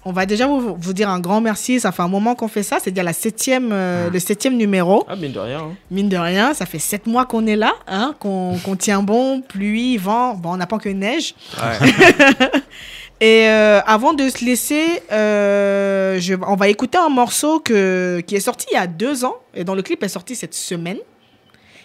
on 0.04 0.12
va 0.12 0.24
déjà 0.26 0.46
vous, 0.46 0.76
vous 0.78 0.92
dire 0.92 1.08
un 1.10 1.20
grand 1.20 1.40
merci. 1.40 1.78
Ça 1.80 1.92
fait 1.92 2.02
un 2.02 2.08
moment 2.08 2.34
qu'on 2.34 2.48
fait 2.48 2.62
ça. 2.62 2.78
C'est 2.82 2.90
déjà 2.90 3.02
la 3.02 3.12
septième, 3.12 3.70
euh, 3.72 4.08
le 4.10 4.18
septième 4.18 4.56
numéro. 4.56 5.04
Ah, 5.08 5.16
mine 5.16 5.32
de 5.32 5.38
rien. 5.38 5.58
hein. 5.60 5.74
Mine 5.90 6.08
de 6.08 6.16
rien, 6.16 6.54
ça 6.54 6.64
fait 6.66 6.78
sept 6.78 7.06
mois 7.06 7.26
qu'on 7.26 7.46
est 7.46 7.56
là, 7.56 7.74
hein, 7.86 8.14
qu'on 8.18 8.56
tient 8.78 9.02
bon, 9.02 9.40
pluie, 9.42 9.96
vent. 9.98 10.34
Bon, 10.34 10.52
on 10.52 10.56
n'a 10.56 10.66
pas 10.66 10.78
que 10.78 10.88
neige. 10.88 11.34
Et 13.22 13.48
euh, 13.50 13.80
avant 13.86 14.14
de 14.14 14.28
se 14.30 14.42
laisser, 14.46 15.02
euh, 15.12 16.18
je- 16.18 16.32
on 16.46 16.56
va 16.56 16.68
écouter 16.68 16.96
un 16.96 17.10
morceau 17.10 17.60
que, 17.60 18.20
qui 18.26 18.34
est 18.34 18.40
sorti 18.40 18.66
il 18.70 18.74
y 18.76 18.78
a 18.78 18.86
deux 18.86 19.26
ans 19.26 19.36
et 19.54 19.62
dont 19.62 19.74
le 19.74 19.82
clip 19.82 20.02
est 20.02 20.08
sorti 20.08 20.34
cette 20.34 20.54
semaine. 20.54 20.96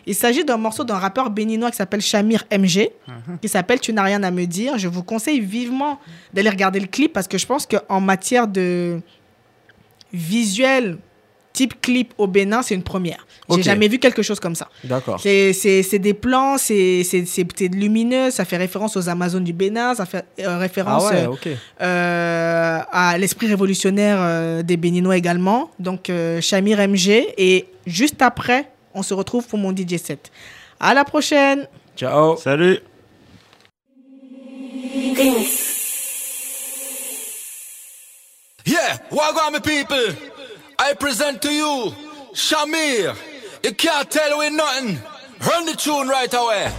Il 0.08 0.16
s'agit 0.16 0.44
d'un 0.46 0.58
morceau 0.58 0.84
d'un 0.84 0.98
rappeur 0.98 1.30
béninois 1.30 1.72
qui 1.72 1.78
s'appelle 1.78 2.02
Shamir 2.02 2.44
MG, 2.52 2.90
qui 3.42 3.48
s'appelle 3.50 3.80
Tu 3.80 3.92
n'as 3.94 4.04
rien 4.04 4.22
à 4.24 4.32
me 4.32 4.46
dire. 4.46 4.78
Je 4.78 4.88
vous 4.88 5.04
conseille 5.04 5.40
vivement 5.40 6.00
d'aller 6.34 6.50
regarder 6.50 6.80
le 6.80 6.88
clip 6.88 7.12
parce 7.14 7.28
que 7.28 7.38
je 7.38 7.46
pense 7.46 7.66
qu'en 7.66 8.02
matière 8.02 8.48
de 8.48 9.00
visuel, 10.14 10.98
type 11.54 11.80
clip 11.82 12.14
au 12.18 12.28
Bénin, 12.28 12.62
c'est 12.62 12.76
une 12.76 12.84
première. 12.84 13.26
J'ai 13.50 13.64
jamais 13.64 13.88
vu 13.88 13.98
quelque 14.00 14.22
chose 14.22 14.40
comme 14.40 14.56
ça. 14.56 14.68
D'accord. 14.84 15.20
C'est- 15.22 16.00
des 16.00 16.14
plans, 16.14 16.58
c'est 16.58 17.04
lumineux, 17.72 18.30
ça 18.30 18.44
fait 18.46 18.58
référence 18.58 18.98
aux 18.98 19.08
Amazones 19.10 19.44
du 19.44 19.54
Bénin, 19.54 19.96
ça 19.96 20.06
fait 20.06 20.26
euh, 20.40 20.46
Ah 20.48 20.58
référence 20.58 21.10
ouais, 21.10 21.26
euh, 21.26 21.56
euh, 21.82 22.80
à 22.92 23.18
l'esprit 23.18 23.48
révolutionnaire 23.48 24.64
des 24.64 24.78
Béninois 24.78 25.16
également. 25.18 25.72
Donc, 25.80 26.12
Shamir 26.42 26.78
MG. 26.80 27.26
Et 27.38 27.68
juste 27.88 28.22
après, 28.22 28.70
on 28.96 29.04
se 29.04 29.14
retrouve 29.14 29.46
pour 29.48 29.60
mon 29.60 29.72
DJ 29.76 29.98
set. 29.98 30.32
À 30.80 30.94
la 30.94 31.06
prochaine! 31.06 31.68
Ciao. 31.96 32.36
Salut 32.38 32.80
Yeah, 38.66 38.98
Wagwan 39.12 39.54
my 39.54 39.60
people. 39.60 40.16
I 40.80 40.94
present 40.94 41.42
to 41.44 41.52
you 41.54 41.94
Shamir. 42.34 43.16
You 43.64 43.74
can't 43.74 44.10
tell 44.10 44.40
we 44.40 44.50
nothing. 44.50 45.00
Run 45.48 45.66
the 45.66 45.76
tune 45.76 46.08
right 46.08 46.34
away. 46.34 46.72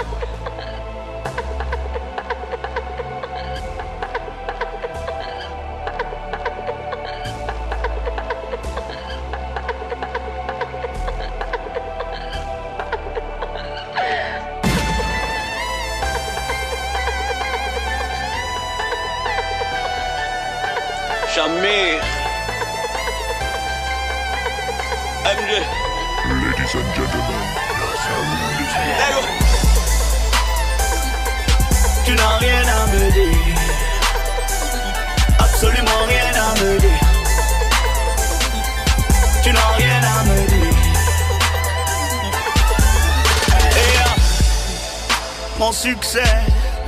Succès 45.86 46.34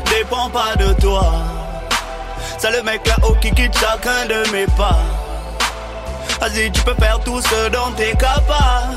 dépend 0.06 0.50
pas 0.50 0.74
de 0.76 0.92
toi. 0.94 1.32
C'est 2.58 2.72
le 2.72 2.82
mec 2.82 3.06
là-haut 3.06 3.36
qui 3.40 3.52
quitte 3.52 3.76
chacun 3.78 4.26
de 4.26 4.50
mes 4.50 4.66
pas. 4.66 4.98
Vas-y, 6.40 6.72
tu 6.72 6.82
peux 6.82 6.94
faire 6.94 7.20
tout 7.20 7.40
ce 7.40 7.68
dont 7.68 7.92
t'es 7.96 8.12
capable. 8.12 8.96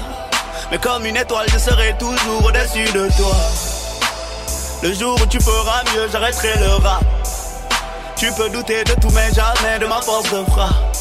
Mais 0.71 0.79
comme 0.79 1.05
une 1.05 1.17
étoile, 1.17 1.45
je 1.53 1.59
serai 1.59 1.95
toujours 1.99 2.45
au-dessus 2.45 2.91
de 2.93 3.07
toi. 3.15 3.35
Le 4.81 4.93
jour 4.93 5.21
où 5.21 5.25
tu 5.27 5.39
feras 5.39 5.83
mieux, 5.93 6.09
j'arrêterai 6.11 6.57
le 6.57 6.83
rap. 6.83 7.03
Tu 8.15 8.31
peux 8.31 8.49
douter 8.49 8.83
de 8.83 8.93
tout, 8.93 9.11
mais 9.13 9.31
jamais 9.33 9.77
de 9.79 9.85
ma 9.85 10.01
force 10.01 10.31
de 10.31 10.43
frappe. 10.49 10.97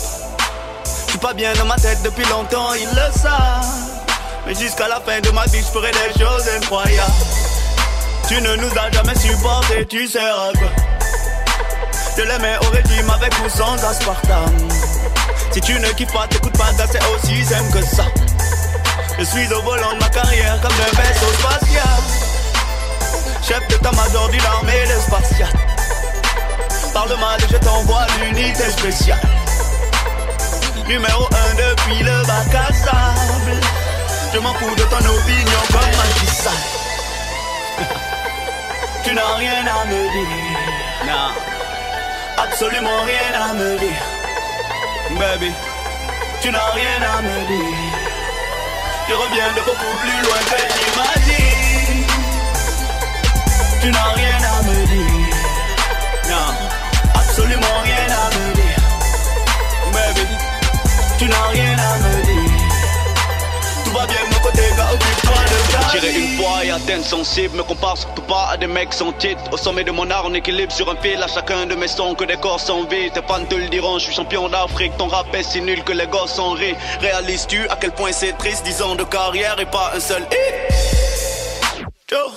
Je 1.06 1.10
suis 1.12 1.18
pas 1.18 1.32
bien 1.32 1.54
dans 1.54 1.64
ma 1.64 1.76
tête 1.76 2.02
depuis 2.02 2.26
longtemps, 2.26 2.74
ils 2.74 2.88
le 2.88 3.18
savent. 3.18 3.64
Mais 4.46 4.54
jusqu'à 4.54 4.88
la 4.88 5.00
fin 5.00 5.20
de 5.20 5.30
ma 5.30 5.46
vie, 5.46 5.60
je 5.60 5.72
ferai 5.72 5.90
des 5.90 6.20
choses 6.22 6.48
incroyables. 6.54 7.29
Tu 8.30 8.40
ne 8.40 8.54
nous 8.54 8.70
as 8.78 8.92
jamais 8.92 9.18
supporté, 9.18 9.84
tu 9.86 10.06
à 10.16 10.52
quoi. 10.56 10.68
Je 12.16 12.22
l'aimais 12.22 12.56
au 12.62 12.70
régime 12.70 13.10
avec 13.10 13.34
ou 13.44 13.48
sans 13.48 13.74
aspartame. 13.74 14.68
Si 15.50 15.60
tu 15.60 15.72
ne 15.80 15.88
kiffes 15.88 16.12
pas, 16.12 16.28
t'écoutes 16.28 16.56
pas, 16.56 16.70
c'est 16.76 17.02
aussi 17.12 17.44
simple 17.44 17.72
que 17.72 17.84
ça. 17.84 18.04
Je 19.18 19.24
suis 19.24 19.52
au 19.52 19.60
volant 19.62 19.94
de 19.94 19.98
ma 19.98 20.08
carrière 20.10 20.60
comme 20.60 20.70
un 20.70 21.02
vaisseau 21.02 21.26
spatial. 21.40 22.02
Chef 23.42 23.66
d'état-major 23.66 24.28
d'une 24.28 24.46
armée 24.46 24.84
de 24.86 25.00
spatiale. 25.00 25.60
Parle 26.94 27.18
mal 27.18 27.40
et 27.42 27.52
je 27.52 27.56
t'envoie 27.56 28.06
l'unité 28.22 28.70
spéciale. 28.70 29.18
Numéro 30.86 31.24
1 31.24 31.54
depuis 31.56 32.04
le 32.04 32.24
bac 32.28 32.54
à 32.54 32.72
sable. 32.72 33.60
Je 34.32 34.38
m'en 34.38 34.54
fous 34.54 34.76
de 34.76 34.82
ton 34.82 34.98
opinion 34.98 35.60
comme 35.72 35.80
un 35.80 36.26
sale. 36.32 36.79
Tu 39.10 39.16
n'as 39.16 39.34
rien 39.34 39.66
à 39.66 39.84
me 39.86 40.02
dire. 40.12 40.28
Non. 41.04 41.34
Absolument 42.44 43.02
rien 43.02 43.40
à 43.42 43.52
me 43.54 43.76
dire. 43.76 44.02
Baby, 45.18 45.52
tu 46.40 46.48
n'as 46.52 46.70
rien 46.70 47.02
à 47.02 47.20
me 47.20 47.46
dire. 47.48 47.76
Je 49.08 49.14
reviens 49.14 49.52
de 49.56 49.62
beaucoup 49.62 49.94
plus 50.02 50.18
loin 50.24 50.40
que 50.50 50.60
t'imagines. 50.74 52.06
Tu 53.80 53.90
n'as 53.90 54.12
rien 54.12 54.38
à 54.54 54.62
me 54.62 54.86
dire. 54.86 55.36
Non, 56.28 56.48
absolument 57.12 57.78
rien 57.82 58.06
à 58.22 58.26
me 58.36 58.54
dire. 58.54 58.82
Baby, 59.92 60.26
tu 61.18 61.24
n'as 61.28 61.48
rien 61.48 61.76
à 61.76 61.98
me 61.98 62.12
dire. 62.14 62.19
Tirer 65.90 66.10
vie. 66.10 66.20
une 66.20 66.42
fois 66.42 66.64
et 66.64 66.70
atteindre 66.70 67.04
son 67.04 67.24
cible 67.24 67.56
Me 67.56 67.62
compare 67.62 67.96
surtout 67.96 68.22
pas 68.22 68.48
à 68.52 68.56
des 68.56 68.66
mecs 68.66 68.92
sans 68.92 69.12
titre 69.12 69.40
Au 69.52 69.56
sommet 69.56 69.84
de 69.84 69.90
mon 69.90 70.10
art 70.10 70.24
on 70.26 70.34
équilibre 70.34 70.72
sur 70.72 70.90
un 70.90 70.96
fil 70.96 71.22
À 71.22 71.26
chacun 71.26 71.66
de 71.66 71.74
mes 71.74 71.88
sons 71.88 72.14
que 72.14 72.24
des 72.24 72.36
corps 72.36 72.60
sont 72.60 72.84
vides 72.84 73.12
Tes 73.12 73.22
fans 73.22 73.44
te 73.44 73.54
le 73.54 73.68
diront 73.68 73.98
je 73.98 74.04
suis 74.04 74.14
champion 74.14 74.48
d'Afrique 74.48 74.96
Ton 74.98 75.08
rap 75.08 75.34
est 75.34 75.42
si 75.42 75.60
nul 75.60 75.82
que 75.84 75.92
les 75.92 76.06
gosses 76.06 76.38
en 76.38 76.52
rient 76.52 76.76
Réalises-tu 77.00 77.68
à 77.68 77.76
quel 77.80 77.92
point 77.92 78.12
c'est 78.12 78.36
triste? 78.38 78.64
Dix 78.64 78.82
ans 78.82 78.94
de 78.94 79.04
carrière 79.04 79.58
et 79.58 79.66
pas 79.66 79.92
un 79.94 80.00
seul 80.00 80.22
hit 80.22 80.70
Joe, 82.08 82.32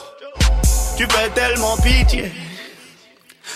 tu 0.97 1.07
fais 1.09 1.29
tellement 1.29 1.75
pitié. 1.77 2.31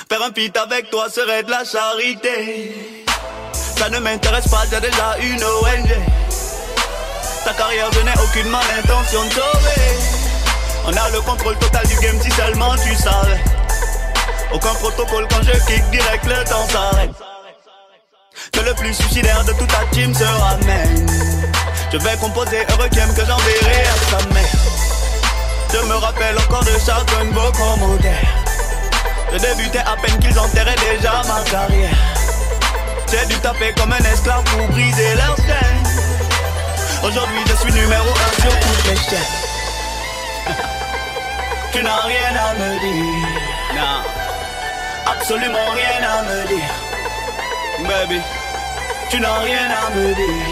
Faire 0.10 0.22
un 0.24 0.34
feat 0.34 0.57
avec 0.57 0.90
toi 0.90 1.10
serait 1.11 1.44
de 1.44 1.52
la 1.52 1.64
charité. 1.64 2.74
Ça 3.53 3.88
ne 3.90 3.99
m'intéresse 3.99 4.48
pas, 4.48 4.64
j'ai 4.72 4.82
déjà 4.82 5.15
une 5.22 5.44
ONG. 5.44 6.16
Ta 7.48 7.53
carrière, 7.53 7.90
je 7.94 8.02
n'ai 8.02 8.11
aucunement 8.22 8.60
l'intention 8.76 9.24
de 9.24 9.30
sauver. 9.30 9.98
On 10.86 10.91
a 10.91 11.10
le 11.11 11.22
contrôle 11.22 11.56
total 11.56 11.88
du 11.88 11.95
game 11.95 12.19
si 12.22 12.30
seulement 12.32 12.76
tu 12.76 12.94
savais. 12.94 13.41
Aucun 14.52 14.74
protocole 14.74 15.26
quand 15.30 15.41
je 15.44 15.53
kick 15.65 15.82
direct, 15.90 16.26
le 16.26 16.44
temps 16.44 16.68
s'arrête. 16.68 17.11
Que 18.52 18.60
le 18.60 18.74
plus 18.74 18.94
suicidaire 18.94 19.45
de 19.45 19.53
toute 19.53 19.69
ta 19.69 19.86
team 19.91 20.14
se 20.14 20.26
ramène. 20.26 21.07
Je 21.94 21.98
vais 21.99 22.18
composer 22.18 22.65
un 22.68 22.84
requiem 22.84 23.14
que 23.14 23.22
j'enverrai 23.22 23.82
à 23.82 24.11
sa 24.11 24.28
mère. 24.34 24.56
Je 25.72 25.88
me 25.88 25.95
rappelle 25.95 26.38
encore 26.40 26.65
de 26.65 26.78
chacun 26.86 27.24
de 27.24 27.34
vos 27.34 27.52
commentaires. 27.53 28.44
Je 29.32 29.38
débutais 29.38 29.80
à 29.80 29.95
peine 30.02 30.19
qu'ils 30.19 30.38
enterraient 30.38 30.76
déjà 30.91 31.22
ma 31.26 31.49
carrière. 31.49 31.95
J'ai 33.10 33.26
dû 33.28 33.40
taper 33.40 33.74
comme 33.78 33.94
un 33.94 34.11
esclave 34.11 34.44
pour 34.44 34.68
briser 34.68 35.15
leur 35.15 35.38
chaîne. 35.38 36.06
Aujourd'hui, 37.03 37.41
je 37.48 37.56
suis 37.56 37.72
numéro 37.74 38.10
un 38.10 38.41
sur 38.41 38.60
toutes 38.60 38.86
les 38.90 38.95
chaînes. 38.95 39.36
tu 41.72 41.84
n'as 41.84 42.02
rien 42.02 42.36
à 42.36 42.53
me 42.56 42.80
dire. 42.80 43.28
Non, 43.76 44.02
absolument 45.06 45.69
rien 45.76 46.02
à 46.10 46.24
me 46.24 46.48
dire. 46.48 46.74
Baby, 47.88 48.22
tu 49.10 49.19
n'as 49.19 49.40
rien 49.40 49.69
à 49.69 49.90
me 49.95 50.14
dire. 50.15 50.48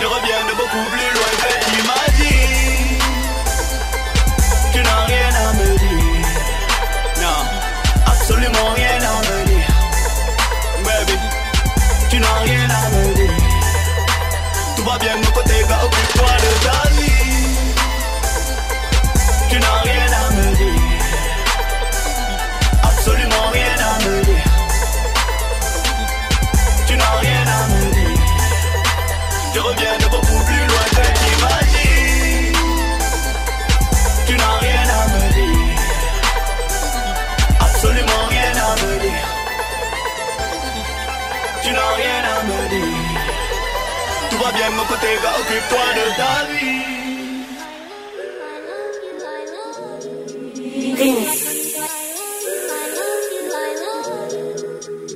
Je 0.00 0.06
reviens 0.06 0.42
de 0.48 0.54
beaucoup 0.56 0.86
plus 0.90 1.10
loin 1.16 1.32
que 1.42 1.50
t'imagines. 1.64 2.98
Tu 4.72 4.82
n'as 4.82 5.04
rien 5.04 5.28
à 5.34 5.52
me 5.52 5.78
dire. 5.78 6.26
Non, 7.20 7.40
absolument 8.06 8.70
rien 8.74 8.96
à 8.96 9.20
me 9.28 9.44
dire. 9.44 9.68
Baby, 10.84 11.18
tu 12.08 12.18
n'as 12.18 12.38
rien 12.42 12.64
à 12.64 12.88
me 12.88 12.88
dire. 12.88 12.89
Va 14.90 14.98
bien 14.98 15.20
de 15.20 15.26
côté, 15.26 15.54
gars, 15.68 15.84
occupe-toi 15.84 16.32
de 16.44 16.50
ta 16.64 16.78
vie. 16.96 17.46
Tu 19.48 19.56
n'as 19.60 19.80
rien 19.82 20.08
à 20.20 20.30
me 20.32 20.46
dire. 20.56 20.82
Absolument 22.82 23.50
rien 23.52 23.76
à 23.78 23.94
me 24.04 24.24
dire. 24.24 24.50
Tu 26.88 26.96
n'as 26.96 27.16
rien 27.20 27.44
à 27.46 27.66
me 27.68 27.92
dire. 27.92 28.18
Je 29.54 29.60
reviens 29.60 29.96
vie. 46.48 46.90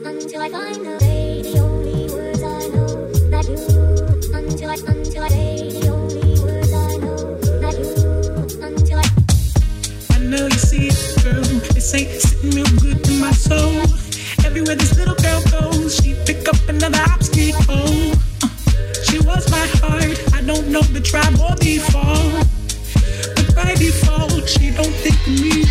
Until 0.05 0.43
I 0.43 0.51
find 0.51 0.85
the 0.85 1.59
only 1.59 2.13
words 2.13 2.43
I 2.43 2.69
know 2.69 3.11
that 3.31 3.47
you. 3.49 3.59
Until 4.35 4.71
I, 4.71 4.75
until 4.75 5.23
I 5.23 5.29
say 5.29 5.71
the 5.71 5.89
only 5.89 6.41
words 6.41 6.73
I 6.73 6.97
know 6.97 7.17
that 7.63 7.75
you. 7.79 7.95
Until 8.63 8.99
I. 8.99 9.07
I 10.15 10.19
know 10.25 10.47
you 10.47 10.59
see 10.59 10.89
it, 10.89 11.25
girl. 11.25 11.43
This 11.75 11.95
ain't 11.95 12.11
sitting 12.21 12.51
real 12.51 12.67
good 12.81 13.09
in 13.09 13.21
my 13.21 13.33
soul. 13.33 13.83
Everywhere 14.45 14.77
this 14.77 14.97
little 14.97 15.17
girl 15.17 15.43
goes, 15.51 15.97
she 15.97 16.15
pick 16.27 16.49
up 16.49 16.57
another 16.69 17.03
obstacle. 17.11 18.14
My 19.65 19.71
heart. 19.79 20.35
I 20.35 20.43
don't 20.43 20.69
know 20.69 20.83
the 20.83 21.01
tribe 21.01 21.41
or 21.41 21.57
the. 21.57 21.79
But 23.35 23.55
by 23.55 23.75
default, 23.77 24.47
she 24.47 24.71
don't 24.73 24.93
think 25.01 25.17
of 25.27 25.41
me. 25.41 25.64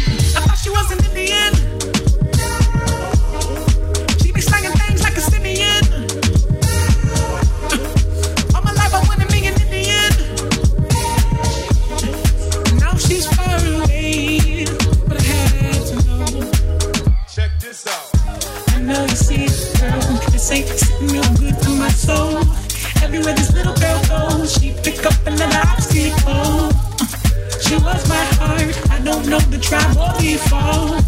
Don't 29.24 29.30
know 29.30 29.40
the 29.52 29.60
tribe 29.60 29.96
or 29.96 30.12
the 30.20 30.36
fall. 30.50 31.00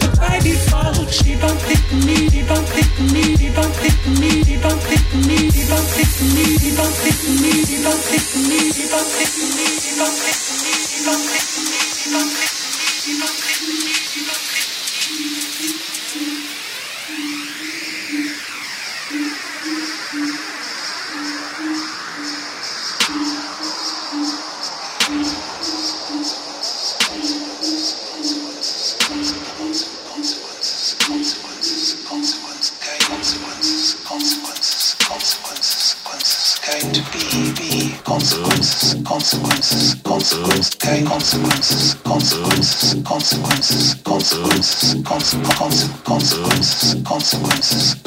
But 0.00 0.18
by 0.18 0.28
by 0.28 0.38
default. 0.40 1.10
She 1.10 1.34
don't 1.38 1.60
pick 1.66 1.84
me, 2.06 2.30
he 2.30 2.42
don't 2.46 2.66
pick 2.74 2.90
me, 3.12 3.36
he 3.36 3.48
don't 3.54 3.74
pick 3.82 3.98
me, 4.18 4.30
he 4.44 4.56
don't 4.58 4.82
pick 4.88 5.06
me, 5.28 5.50
he 5.50 5.64
don't 5.66 5.86
pick 5.94 6.14
me, 6.26 6.46
he 6.58 6.58
don't 6.58 6.58
pick 6.58 6.58
me, 6.58 6.58
he 6.58 6.70
don't 6.74 6.94
pick 7.02 7.22
me, 7.42 7.52
he 7.66 7.82
don't 7.82 8.02
pick 8.10 8.30
me, 8.46 8.58
he 8.74 8.86
don't 8.86 9.10
pick 9.14 9.34
me, 9.46 9.70
he 9.70 9.94
don't 9.94 10.16
pick 10.18 10.42
me, 10.54 10.74
he 10.90 11.04
don't 11.04 11.24
pick 11.30 11.48
me, 11.60 11.78
he 11.98 12.10
don't 12.10 12.30
pick 12.34 13.46
me, 13.46 13.49
consequences, 43.10 43.96
consequences, 44.04 44.94
consequences, 45.02 45.90
consequences, 46.04 46.94
consequences, 47.02 47.99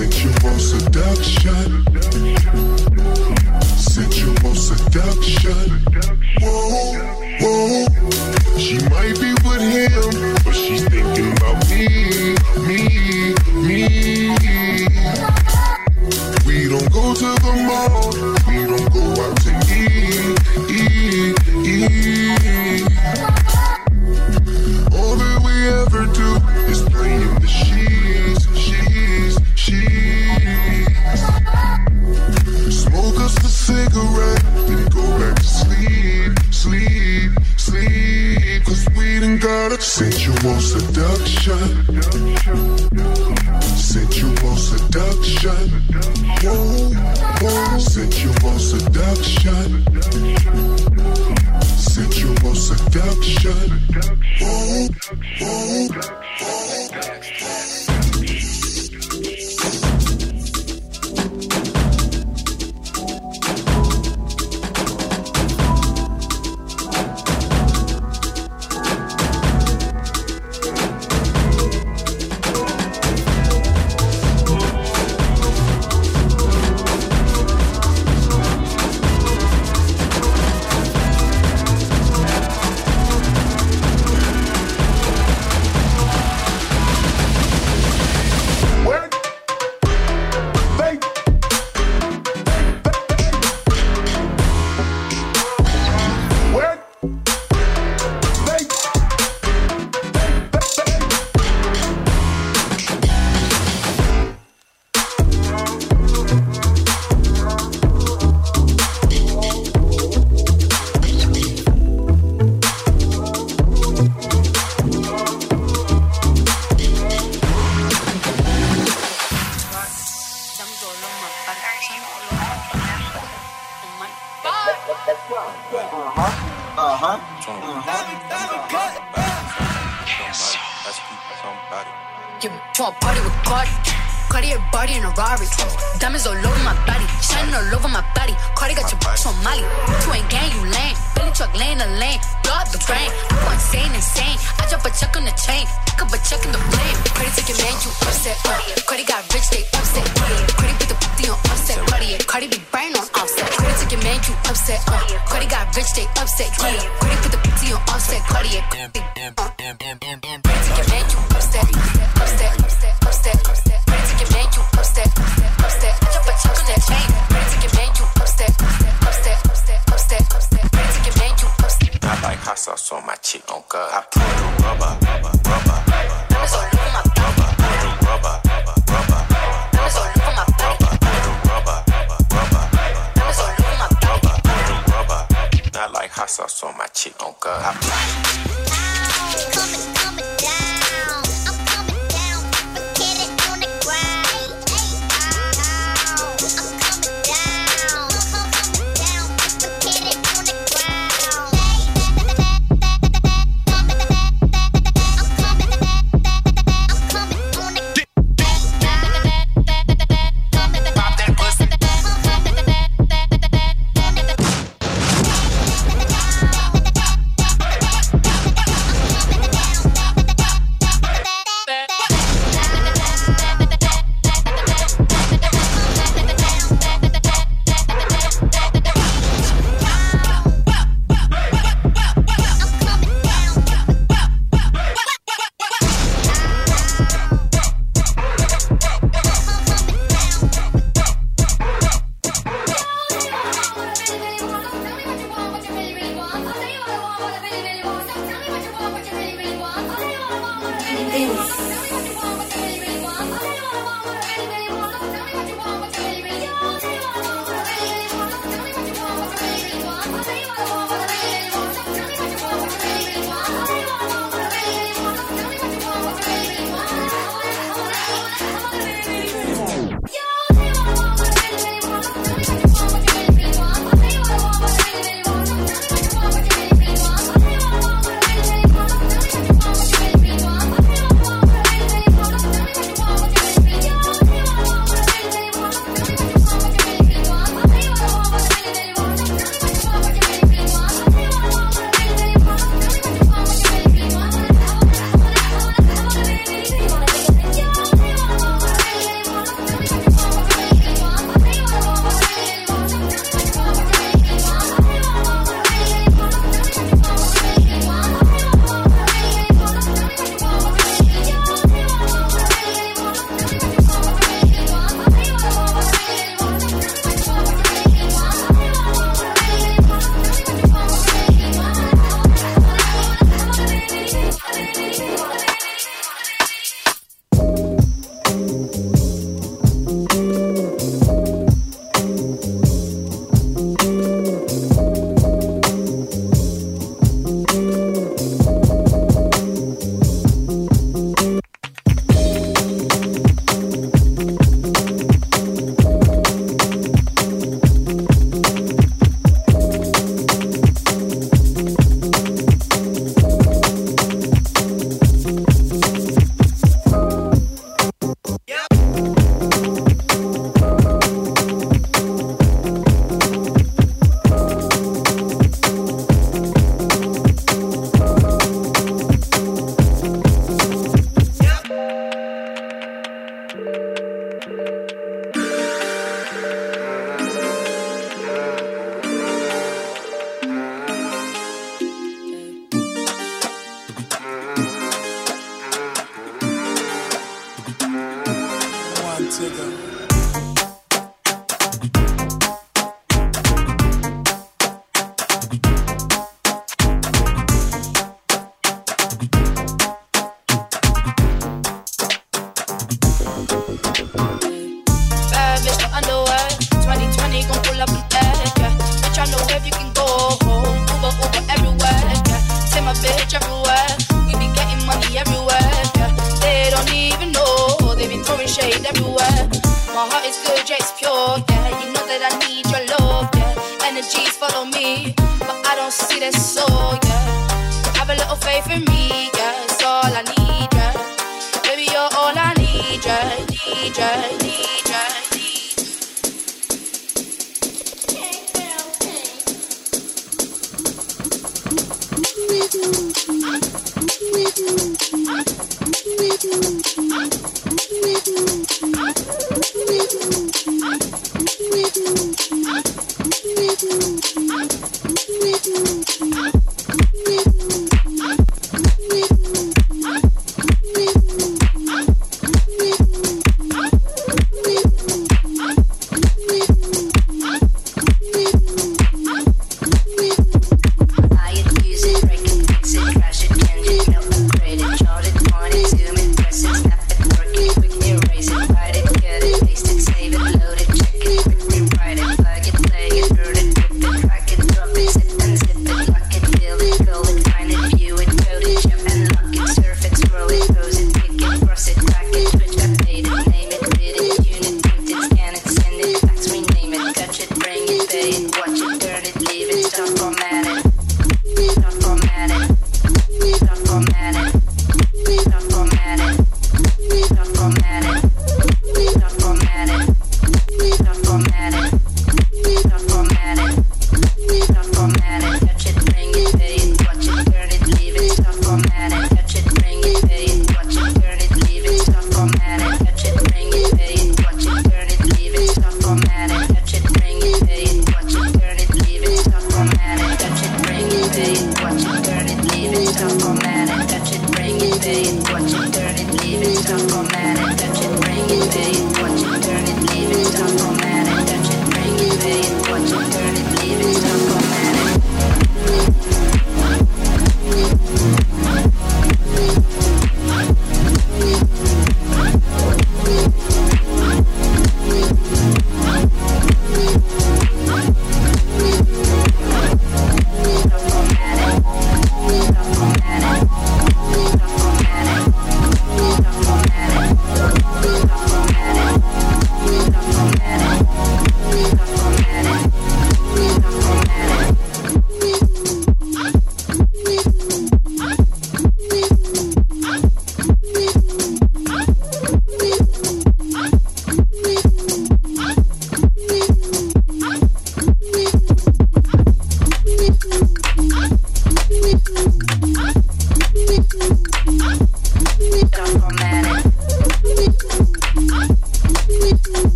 Sensual 0.00 0.30
you 0.30 0.34
want 0.42 0.60
seduction. 0.62 1.99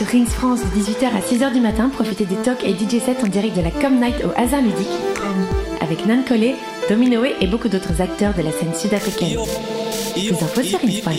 sur 0.00 0.08
Rings 0.08 0.24
France 0.24 0.60
de 0.60 0.80
18h 0.80 1.08
à 1.14 1.20
6h 1.20 1.52
du 1.52 1.60
matin, 1.60 1.90
profitez 1.90 2.24
des 2.24 2.36
talks 2.36 2.64
et 2.64 2.72
DJ 2.72 3.02
sets 3.04 3.22
en 3.22 3.26
direct 3.26 3.54
de 3.54 3.60
la 3.60 3.70
Com 3.70 4.00
Night 4.00 4.16
au 4.24 4.30
hasard 4.34 4.62
ludique 4.62 4.88
avec 5.82 6.06
Nan 6.06 6.24
Collet, 6.24 6.54
Dominoé 6.88 7.34
et 7.42 7.46
beaucoup 7.46 7.68
d'autres 7.68 8.00
acteurs 8.00 8.32
de 8.32 8.40
la 8.40 8.50
scène 8.50 8.74
sud-africaine. 8.74 9.36
Plus 10.14 10.32
infos 10.32 10.62
sur 10.62 10.80
rings.fr. 10.80 11.10